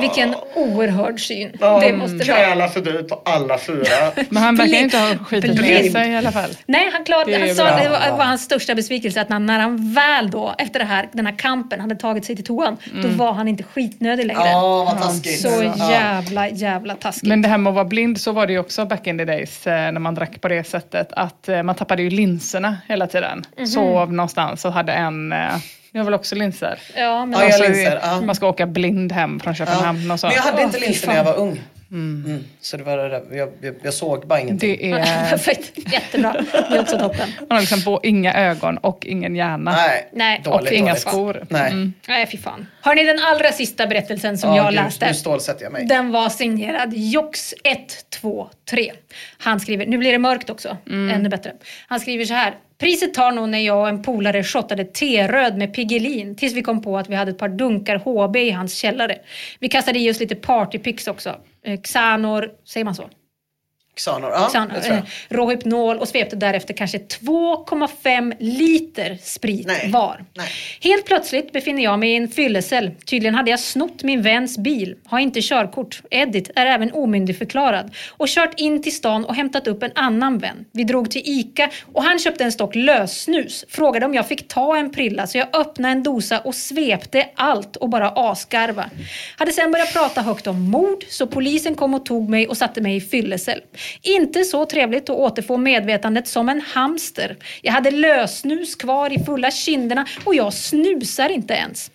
Vilken 0.00 0.34
oerhörd 0.54 1.20
syn. 1.20 1.56
det 1.80 1.92
måste 1.92 2.16
vara. 2.16 2.24
Kräla 2.24 2.68
förbi 2.68 3.02
på 3.02 3.22
alla 3.24 3.58
fyra. 3.58 4.12
Men 4.28 4.42
han 4.42 4.56
verkar 4.56 4.78
inte 4.78 4.98
ha 4.98 5.14
skitit 5.24 5.60
med 5.60 5.92
sig 5.92 6.10
i 6.10 6.16
alla 6.16 6.32
fall. 6.32 6.50
Nej, 6.66 6.90
han, 6.92 7.04
klarade, 7.04 7.30
Det 7.30 7.46
han 7.46 7.54
sa 7.54 7.64
bra. 7.64 7.76
det 7.76 7.88
var, 7.88 8.18
var 8.18 8.24
hans 8.24 8.42
största 8.42 8.74
besvikelse 8.74 9.20
att 9.20 9.28
när, 9.28 9.58
han 9.58 9.94
väl 9.94 10.30
då, 10.30 10.54
efter 10.58 10.78
det 10.78 10.84
här, 10.84 11.08
den 11.12 11.26
här 11.26 11.38
kampen, 11.38 11.80
hade 11.80 11.96
tagit 11.96 12.24
sig 12.24 12.36
till 12.36 12.44
toan, 12.44 12.76
då 13.02 13.08
var 13.08 13.32
han 13.32 13.48
inte 13.48 13.62
skitnödig 13.62 14.26
längre. 14.26 14.40
Ja, 14.44 14.84
vad 14.84 15.02
taskigt. 15.02 15.40
Så 15.40 15.72
jävla, 15.90 16.48
jävla 16.48 16.94
taskigt. 16.94 17.28
Men 17.28 17.42
det 17.42 17.48
här 17.48 17.58
med 17.58 17.70
att 17.70 17.74
vara 17.74 17.84
blind, 17.84 18.20
så 18.20 18.32
var 18.32 18.46
det 18.46 18.52
ju 18.52 18.58
också 18.58 18.84
back 18.86 19.06
in 19.06 19.18
the 19.18 19.24
days 19.24 19.66
eh, 19.66 19.92
när 19.92 20.00
man 20.00 20.14
drack 20.14 20.40
på 20.40 20.48
det 20.48 20.64
sättet. 20.64 21.12
Att 21.12 21.48
eh, 21.48 21.62
man 21.62 21.74
tappade 21.74 22.02
ju 22.02 22.10
linserna 22.10 22.76
hela 22.88 23.06
tiden. 23.06 23.42
Mhm. 23.56 23.66
Sov 23.66 24.12
någonstans 24.12 24.64
och 24.64 24.72
hade 24.72 24.92
en, 24.92 25.32
eh, 25.32 25.38
jag 25.94 26.00
har 26.00 26.04
väl 26.04 26.14
också 26.14 26.34
linser. 26.34 26.78
ja, 26.96 27.26
men 27.26 27.32
Ja, 27.32 27.44
jag 27.44 27.46
Alltså, 27.46 27.62
linser, 27.62 28.00
ja. 28.02 28.20
Man 28.20 28.34
ska 28.34 28.48
åka 28.48 28.66
blind 28.66 29.12
hem 29.12 29.40
från 29.40 29.52
Ja. 29.52 29.56
Köpenhamn 29.66 30.10
och 30.10 30.20
så. 30.20 30.26
Men 30.26 30.36
jag 30.36 30.42
hade 30.42 30.62
inte 30.62 30.78
linser 30.78 31.08
när 31.08 31.16
jag 31.16 31.24
var 31.24 31.36
ung. 31.36 31.60
Mm. 31.90 32.44
Så 32.60 32.76
det 32.76 32.82
var 32.82 32.96
det 32.96 33.08
där. 33.08 33.22
Jag, 33.32 33.48
jag, 33.60 33.74
jag 33.82 33.94
såg 33.94 34.26
bara 34.26 34.40
ingenting. 34.40 34.76
Det 34.78 34.90
är, 34.90 35.30
Perfekt, 35.30 35.92
jättebra. 35.92 36.32
Det 36.52 36.76
är 36.76 36.80
också 36.80 36.98
toppen. 36.98 37.28
man 37.40 37.50
har 37.50 37.60
liksom 37.60 37.82
på 37.82 38.00
inga 38.02 38.34
ögon 38.34 38.78
och 38.78 39.06
ingen 39.06 39.36
hjärna. 39.36 39.70
Nej, 39.72 40.08
Nej. 40.12 40.40
dåligt, 40.44 40.70
och 40.70 40.76
inga 40.76 40.86
dåligt. 40.86 41.00
skor. 41.02 41.46
Nej, 41.48 41.90
Nej, 42.08 42.26
fy 42.26 42.38
fan. 42.38 42.66
Har 42.80 42.94
ni 42.94 43.04
den 43.04 43.18
allra 43.22 43.52
sista 43.52 43.86
berättelsen 43.86 44.38
som 44.38 44.50
Ja, 44.50 44.56
jag 44.56 44.66
gud, 44.66 44.74
läste? 44.74 45.06
Nu 45.06 45.14
stålsätter 45.14 45.62
jag 45.64 45.72
mig. 45.72 45.84
Den 45.86 46.12
var 46.12 46.28
signerad 46.28 46.92
Jox 46.94 47.54
123. 47.64 48.92
Han 49.38 49.60
skriver, 49.60 49.86
nu 49.86 49.98
blir 49.98 50.12
det 50.12 50.18
mörkt 50.18 50.50
också, 50.50 50.76
ännu 50.90 51.28
bättre. 51.28 51.52
Han 51.88 52.00
skriver 52.00 52.24
så 52.24 52.34
här. 52.34 52.54
Priset 52.78 53.14
tar 53.14 53.32
nog 53.32 53.48
när 53.48 53.58
jag 53.58 53.80
och 53.80 53.88
en 53.88 54.02
polare 54.02 54.44
shottade 54.44 54.84
T-röd 54.84 55.58
med 55.58 55.74
Piggelin 55.74 56.36
tills 56.36 56.54
vi 56.54 56.62
kom 56.62 56.82
på 56.82 56.98
att 56.98 57.10
vi 57.10 57.14
hade 57.14 57.30
ett 57.30 57.38
par 57.38 57.48
dunkar 57.48 57.96
HB 57.96 58.36
i 58.36 58.50
hans 58.50 58.74
källare. 58.74 59.18
Vi 59.58 59.68
kastade 59.68 59.98
i 59.98 60.10
oss 60.10 60.20
lite 60.20 60.34
partypix 60.34 61.08
också. 61.08 61.36
Eh, 61.64 61.80
Xanor, 61.80 62.50
säger 62.64 62.84
man 62.84 62.94
så? 62.94 63.10
Xanor, 63.96 64.30
ja, 64.30 64.48
Xanor, 64.48 64.76
eh, 64.90 64.98
Rohypnol 65.28 65.98
och 65.98 66.08
svepte 66.08 66.36
därefter 66.36 66.74
kanske 66.74 66.98
2,5 66.98 68.34
liter 68.38 69.18
sprit 69.22 69.66
Nej. 69.66 69.90
var. 69.90 70.24
Nej. 70.34 70.48
Helt 70.80 71.06
plötsligt 71.06 71.52
befinner 71.52 71.82
jag 71.82 71.98
mig 71.98 72.12
i 72.12 72.16
en 72.16 72.28
fyllecell. 72.28 72.90
Tydligen 73.06 73.34
hade 73.34 73.50
jag 73.50 73.60
snott 73.60 74.02
min 74.02 74.22
väns 74.22 74.58
bil, 74.58 74.94
har 75.06 75.18
inte 75.18 75.40
körkort. 75.42 76.02
Edit 76.10 76.50
är 76.54 76.66
även 76.66 76.92
omyndigförklarad 76.92 77.94
och 78.10 78.28
kört 78.28 78.60
in 78.60 78.82
till 78.82 78.94
stan 78.94 79.24
och 79.24 79.34
hämtat 79.34 79.66
upp 79.66 79.82
en 79.82 79.92
annan 79.94 80.38
vän. 80.38 80.64
Vi 80.72 80.84
drog 80.84 81.10
till 81.10 81.22
ICA 81.24 81.70
och 81.92 82.02
han 82.02 82.18
köpte 82.18 82.44
en 82.44 82.52
stock 82.52 82.74
lössnus. 82.74 83.64
Frågade 83.68 84.06
om 84.06 84.14
jag 84.14 84.28
fick 84.28 84.48
ta 84.48 84.76
en 84.76 84.92
prilla 84.92 85.26
så 85.26 85.38
jag 85.38 85.56
öppnade 85.56 85.92
en 85.92 86.02
dosa 86.02 86.40
och 86.40 86.54
svepte 86.54 87.26
allt 87.34 87.76
och 87.76 87.88
bara 87.88 88.08
asgarva. 88.08 88.90
Hade 89.36 89.52
sen 89.52 89.72
börjat 89.72 89.92
prata 89.92 90.22
högt 90.22 90.46
om 90.46 90.70
mord 90.70 91.04
så 91.08 91.26
polisen 91.26 91.74
kom 91.74 91.94
och 91.94 92.06
tog 92.06 92.28
mig 92.28 92.48
och 92.48 92.56
satte 92.56 92.80
mig 92.80 92.96
i 92.96 93.00
fyllecell. 93.00 93.60
Inte 94.02 94.44
så 94.44 94.66
trevligt 94.66 95.10
att 95.10 95.16
återfå 95.16 95.56
medvetandet 95.56 96.28
som 96.28 96.48
en 96.48 96.60
hamster. 96.60 97.36
Jag 97.62 97.72
hade 97.72 97.90
lössnus 97.90 98.74
kvar 98.74 99.12
i 99.12 99.24
fulla 99.24 99.50
kinderna 99.50 100.06
och 100.24 100.34
jag 100.34 100.52
snusar 100.54 101.28
inte 101.28 101.54
ens. 101.54 101.90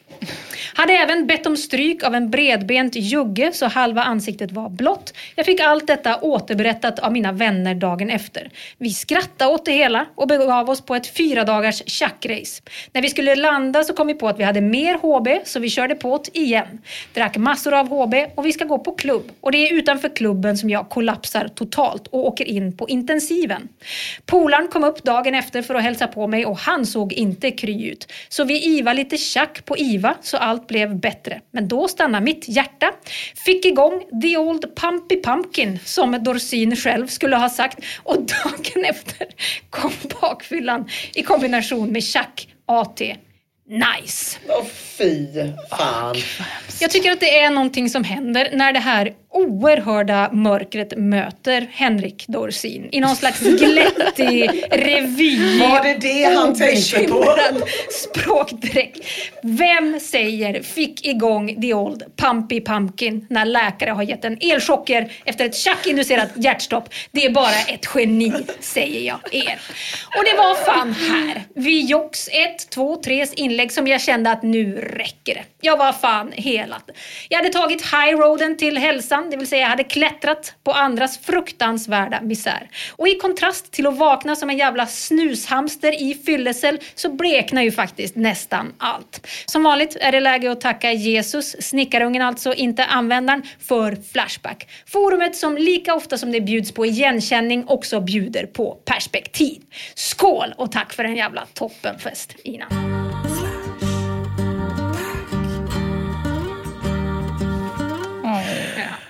Hade 0.74 0.94
även 0.94 1.28
bett 1.28 1.46
om 1.46 1.58
stryk 1.58 2.04
av 2.04 2.16
en 2.16 2.30
bredbent 2.30 2.96
jugge 2.96 3.52
så 3.54 3.68
halva 3.68 4.04
ansiktet 4.04 4.52
var 4.52 4.70
blått. 4.70 5.14
Jag 5.36 5.46
fick 5.46 5.60
allt 5.60 5.88
detta 5.88 6.20
återberättat 6.22 7.00
av 7.00 7.12
mina 7.12 7.32
vänner 7.32 7.76
dagen 7.76 8.10
efter. 8.10 8.50
Vi 8.78 8.90
skrattade 8.90 9.52
åt 9.52 9.66
det 9.66 9.72
hela 9.72 10.06
och 10.16 10.28
begav 10.28 10.70
oss 10.70 10.82
på 10.82 10.96
ett 10.96 11.08
fyra 11.18 11.44
dagars 11.44 11.84
tjackrace. 11.86 12.62
När 12.94 13.02
vi 13.02 13.10
skulle 13.10 13.36
landa 13.36 13.84
så 13.84 13.94
kom 13.94 14.08
vi 14.08 14.14
på 14.14 14.28
att 14.28 14.40
vi 14.40 14.44
hade 14.44 14.62
mer 14.62 14.94
HB 14.94 15.28
så 15.46 15.60
vi 15.60 15.70
körde 15.70 15.96
på 15.96 16.24
det 16.26 16.40
igen. 16.40 16.82
Drack 17.14 17.38
massor 17.38 17.74
av 17.74 17.88
HB 17.88 18.16
och 18.36 18.46
vi 18.46 18.54
ska 18.54 18.66
gå 18.66 18.80
på 18.80 18.92
klubb. 18.92 19.32
Och 19.42 19.52
det 19.52 19.58
är 19.58 19.74
utanför 19.74 20.16
klubben 20.16 20.58
som 20.58 20.70
jag 20.70 20.90
kollapsar 20.90 21.48
totalt 21.48 22.08
och 22.08 22.28
åker 22.28 22.46
in 22.46 22.78
på 22.78 22.90
intensiven. 22.90 23.68
Polaren 24.26 24.68
kom 24.68 24.84
upp 24.84 25.04
dagen 25.04 25.36
efter 25.36 25.62
för 25.62 25.76
att 25.76 25.84
hälsa 25.84 26.08
på 26.08 26.28
mig 26.28 26.46
och 26.46 26.58
han 26.58 26.86
såg 26.86 27.14
inte 27.14 27.52
kry 27.52 27.90
ut. 27.90 28.12
Så 28.30 28.44
vi 28.44 28.66
iva 28.78 28.94
lite 28.94 29.18
tjack 29.18 29.66
på 29.66 29.78
IVA 29.78 30.09
så 30.22 30.38
allt 30.38 30.68
blev 30.68 31.00
bättre. 31.00 31.42
Men 31.52 31.68
då 31.68 31.88
stannade 31.88 32.26
mitt 32.26 32.48
hjärta. 32.48 32.92
Fick 33.46 33.66
igång 33.66 34.04
the 34.22 34.38
old 34.38 34.76
pumpy 34.76 35.22
pumpkin 35.22 35.80
som 35.86 36.24
Dorsin 36.24 36.76
själv 36.76 37.08
skulle 37.08 37.36
ha 37.36 37.50
sagt. 37.50 37.80
Och 38.04 38.16
dagen 38.16 38.86
efter 38.86 39.28
kom 39.70 39.92
bakfyllan 40.22 40.90
i 41.14 41.24
kombination 41.24 41.92
med 41.92 42.04
tjack, 42.04 42.48
AT. 42.66 43.02
Nice! 43.70 44.40
Åh 44.48 44.66
fy 44.66 45.28
fan. 45.70 46.16
Jag 46.82 46.92
tycker 46.92 47.12
att 47.12 47.20
det 47.20 47.40
är 47.40 47.50
någonting 47.50 47.90
som 47.90 48.04
händer 48.04 48.50
när 48.54 48.74
det 48.74 48.80
här 48.80 49.14
oerhörda 49.32 50.30
mörkret 50.34 50.98
möter 50.98 51.70
Henrik 51.72 52.26
Dorsin 52.28 52.90
i 52.92 53.00
någon 53.00 53.16
slags 53.16 53.40
glättig 53.40 54.50
revy. 54.72 55.60
Var 55.60 55.84
det 55.84 55.94
det 55.94 56.24
han 56.36 56.56
tänkte 56.56 57.00
på? 57.00 57.36
språkdräkt. 57.92 59.00
Vem 59.44 60.00
säger 60.00 60.64
fick 60.64 61.06
igång 61.06 61.62
the 61.62 61.74
old 61.74 62.04
pumpy 62.16 62.62
pumpkin 62.62 63.26
när 63.30 63.46
läkare 63.46 63.90
har 63.90 64.04
gett 64.04 64.26
en 64.26 64.38
elchocker 64.42 65.12
efter 65.26 65.46
ett 65.46 65.56
tjackinducerat 65.56 66.30
hjärtstopp? 66.36 66.94
Det 67.12 67.26
är 67.26 67.30
bara 67.30 67.60
ett 67.68 67.90
geni, 67.96 68.34
säger 68.60 69.08
jag 69.08 69.20
er. 69.32 69.60
Och 70.18 70.24
det 70.26 70.38
var 70.38 70.56
fan 70.56 70.94
här, 70.94 71.44
vid 71.56 71.86
Jox 71.86 72.30
1, 72.32 72.70
2, 72.70 73.02
3s 73.02 73.34
inlägg 73.36 73.72
som 73.72 73.88
jag 73.88 74.02
kände 74.02 74.32
att 74.32 74.44
nu 74.44 74.76
räcker 74.76 75.34
det. 75.34 75.44
Jag 75.62 75.78
var 75.78 75.92
fan 75.94 76.32
helat. 76.32 76.90
Jag 77.30 77.38
hade 77.38 77.50
tagit 77.50 77.82
highroaden 77.82 78.58
till 78.58 78.78
hälsan, 78.78 79.19
det 79.32 79.38
vill 79.38 79.48
säga 79.48 79.62
jag 79.62 79.70
hade 79.70 79.84
klättrat 79.84 80.54
på 80.64 80.72
andras 80.72 81.18
fruktansvärda 81.18 82.22
misär. 82.22 82.70
Och 82.92 83.08
i 83.08 83.16
kontrast 83.16 83.72
till 83.72 83.88
att 83.88 83.98
vakna 83.98 84.36
som 84.36 84.50
en 84.50 84.58
jävla 84.58 84.86
snushamster 84.86 86.02
i 86.02 86.16
fyllecell 86.26 86.80
så 86.96 87.10
bleknar 87.10 87.62
ju 87.62 87.72
faktiskt 87.72 88.16
nästan 88.16 88.74
allt. 88.78 89.28
Som 89.46 89.64
vanligt 89.64 89.98
är 90.00 90.12
det 90.12 90.20
läge 90.20 90.52
att 90.52 90.62
tacka 90.62 90.92
Jesus, 90.92 91.56
snickarungen 91.60 92.22
alltså, 92.22 92.54
inte 92.54 92.86
användaren, 92.86 93.44
för 93.60 93.98
Flashback. 94.12 94.68
Forumet 94.86 95.36
som 95.36 95.58
lika 95.58 95.96
ofta 95.96 96.18
som 96.18 96.32
det 96.32 96.42
bjuds 96.42 96.72
på 96.72 96.86
igenkänning 96.86 97.66
också 97.68 98.02
bjuder 98.02 98.46
på 98.46 98.78
perspektiv. 98.86 99.62
Skål 99.96 100.54
och 100.58 100.72
tack 100.72 100.94
för 100.94 101.04
en 101.04 101.16
jävla 101.16 101.48
toppenfest, 101.54 102.36
Ina. 102.44 102.89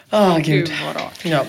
Ah, 0.10 0.36
Gud 0.38 0.46
gud. 0.46 0.72
vad 0.86 0.96
rart. 1.04 1.20
Ja. 1.26 1.46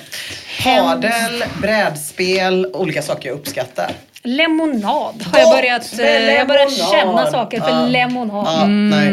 Padel, 0.65 1.45
brädspel, 1.61 2.67
olika 2.75 3.03
saker 3.03 3.29
jag 3.29 3.35
uppskattar. 3.35 3.91
Lemonad 4.23 5.23
har 5.33 5.39
jag 5.39 5.51
börjat, 5.57 5.99
eh, 5.99 6.07
jag 6.07 6.39
har 6.39 6.47
börjat 6.47 6.73
lemonad. 6.73 6.91
känna 6.93 7.31
saker 7.31 7.61
för 7.61 7.71
Ja. 7.71 7.87
lemonad. 7.87 8.47
Ja, 8.47 8.67
nej. 8.67 9.09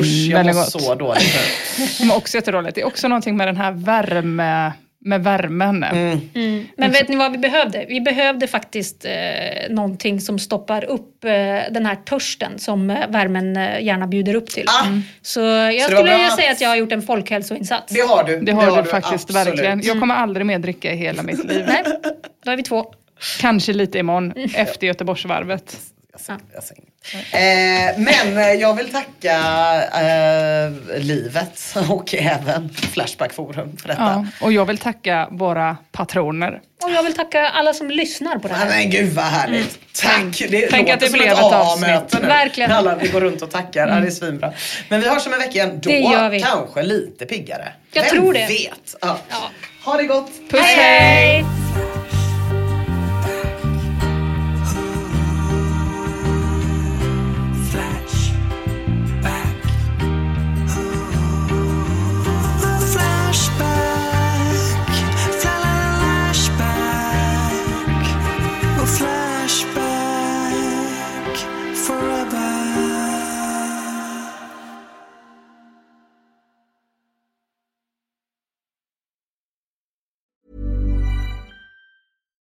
Usch, 0.00 0.30
jag 0.30 0.46
mår 0.46 0.62
så 0.62 0.94
dåligt 0.94 1.34
nu. 1.78 1.86
Som 1.98 2.10
också 2.12 2.36
är 2.36 2.40
jättedåligt. 2.40 2.74
Det 2.74 2.80
är 2.80 2.86
också 2.86 3.08
någonting 3.08 3.36
med 3.36 3.48
den 3.48 3.56
här 3.56 3.72
värme, 3.72 4.72
med 5.06 5.24
värmen. 5.24 5.82
Mm. 5.82 6.66
Men 6.76 6.92
vet 6.92 7.08
ni 7.08 7.16
vad 7.16 7.32
vi 7.32 7.38
behövde? 7.38 7.84
Vi 7.88 8.00
behövde 8.00 8.46
faktiskt 8.46 9.04
eh, 9.04 9.12
någonting 9.70 10.20
som 10.20 10.38
stoppar 10.38 10.84
upp 10.84 11.24
eh, 11.24 11.30
den 11.70 11.86
här 11.86 11.94
törsten 11.94 12.58
som 12.58 12.90
eh, 12.90 13.08
värmen 13.08 13.56
eh, 13.56 13.82
gärna 13.82 14.06
bjuder 14.06 14.34
upp 14.34 14.50
till. 14.50 14.64
Ah. 14.68 14.86
Så 15.22 15.40
jag 15.40 15.82
Så 15.82 15.90
det 15.90 15.96
skulle 15.96 16.12
vilja 16.12 16.30
säga 16.30 16.52
att 16.52 16.60
jag 16.60 16.68
har 16.68 16.76
gjort 16.76 16.92
en 16.92 17.02
folkhälsoinsats. 17.02 17.92
Det 17.92 18.00
har 18.00 18.24
du. 18.24 18.40
Det 18.40 18.52
har 18.52 18.82
du 18.82 18.88
faktiskt 18.88 19.30
absolut. 19.30 19.46
verkligen. 19.46 19.80
Jag 19.82 20.00
kommer 20.00 20.14
aldrig 20.14 20.46
mer 20.46 20.58
dricka 20.58 20.92
i 20.92 20.96
hela 20.96 21.22
mitt 21.22 21.44
liv. 21.44 21.64
Nej, 21.68 21.82
då 22.44 22.50
är 22.50 22.56
vi 22.56 22.62
två. 22.62 22.86
Kanske 23.40 23.72
lite 23.72 23.98
imorgon 23.98 24.32
efter 24.54 24.86
Göteborgsvarvet. 24.86 25.76
Jag 26.16 26.20
säger- 26.20 26.40
jag 26.54 26.62
säger 26.64 26.82
inget. 26.82 26.92
Eh, 27.32 28.00
men 28.24 28.38
eh, 28.38 28.52
jag 28.52 28.74
vill 28.74 28.92
tacka 28.92 29.36
eh, 30.00 31.00
livet 31.02 31.74
och 31.88 32.14
även 32.14 32.68
Flashback 32.74 33.32
Forum 33.32 33.76
för 33.76 33.88
detta. 33.88 34.02
Ja, 34.02 34.26
och 34.46 34.52
jag 34.52 34.64
vill 34.64 34.78
tacka 34.78 35.28
våra 35.30 35.76
patroner. 35.92 36.60
Och 36.82 36.90
jag 36.90 37.02
vill 37.02 37.14
tacka 37.14 37.48
alla 37.48 37.72
som 37.74 37.90
lyssnar 37.90 38.38
på 38.38 38.48
det 38.48 38.54
här. 38.54 38.66
men 38.66 38.90
gud 38.90 39.12
vad 39.12 39.24
härligt. 39.24 39.78
Tack! 40.02 40.38
Det 40.50 40.66
Tänk 40.70 40.88
låter 40.88 40.94
att 40.94 41.00
det 41.00 41.06
som 41.06 41.18
blev 41.18 41.32
ett 41.32 41.38
ett 41.38 41.44
avsnitt. 41.44 41.88
A-möte 41.88 42.18
nu. 42.20 42.26
Verkligen. 42.26 42.72
Alla 42.72 42.94
vi 42.94 43.08
går 43.08 43.20
runt 43.20 43.42
och 43.42 43.50
tackar. 43.50 43.88
Ja, 43.88 43.94
det 43.94 44.06
är 44.06 44.10
svinbra. 44.10 44.52
Men 44.88 45.00
vi 45.00 45.08
hörs 45.08 45.26
om 45.26 45.32
en 45.32 45.38
vecka 45.38 45.52
igen. 45.52 45.78
Då 45.82 45.90
Det 45.90 45.98
gör 45.98 46.28
vi. 46.30 46.40
kanske 46.40 46.82
lite 46.82 47.26
piggare. 47.26 47.68
Jag 47.92 48.02
Vem 48.02 48.10
tror 48.10 48.32
det. 48.32 48.46
vet? 48.46 48.96
Ja. 49.00 49.18
Ja. 49.30 49.50
Ha 49.84 49.96
det 49.96 50.04
gott. 50.04 50.30
Puss 50.50 50.60
hej! 50.60 51.44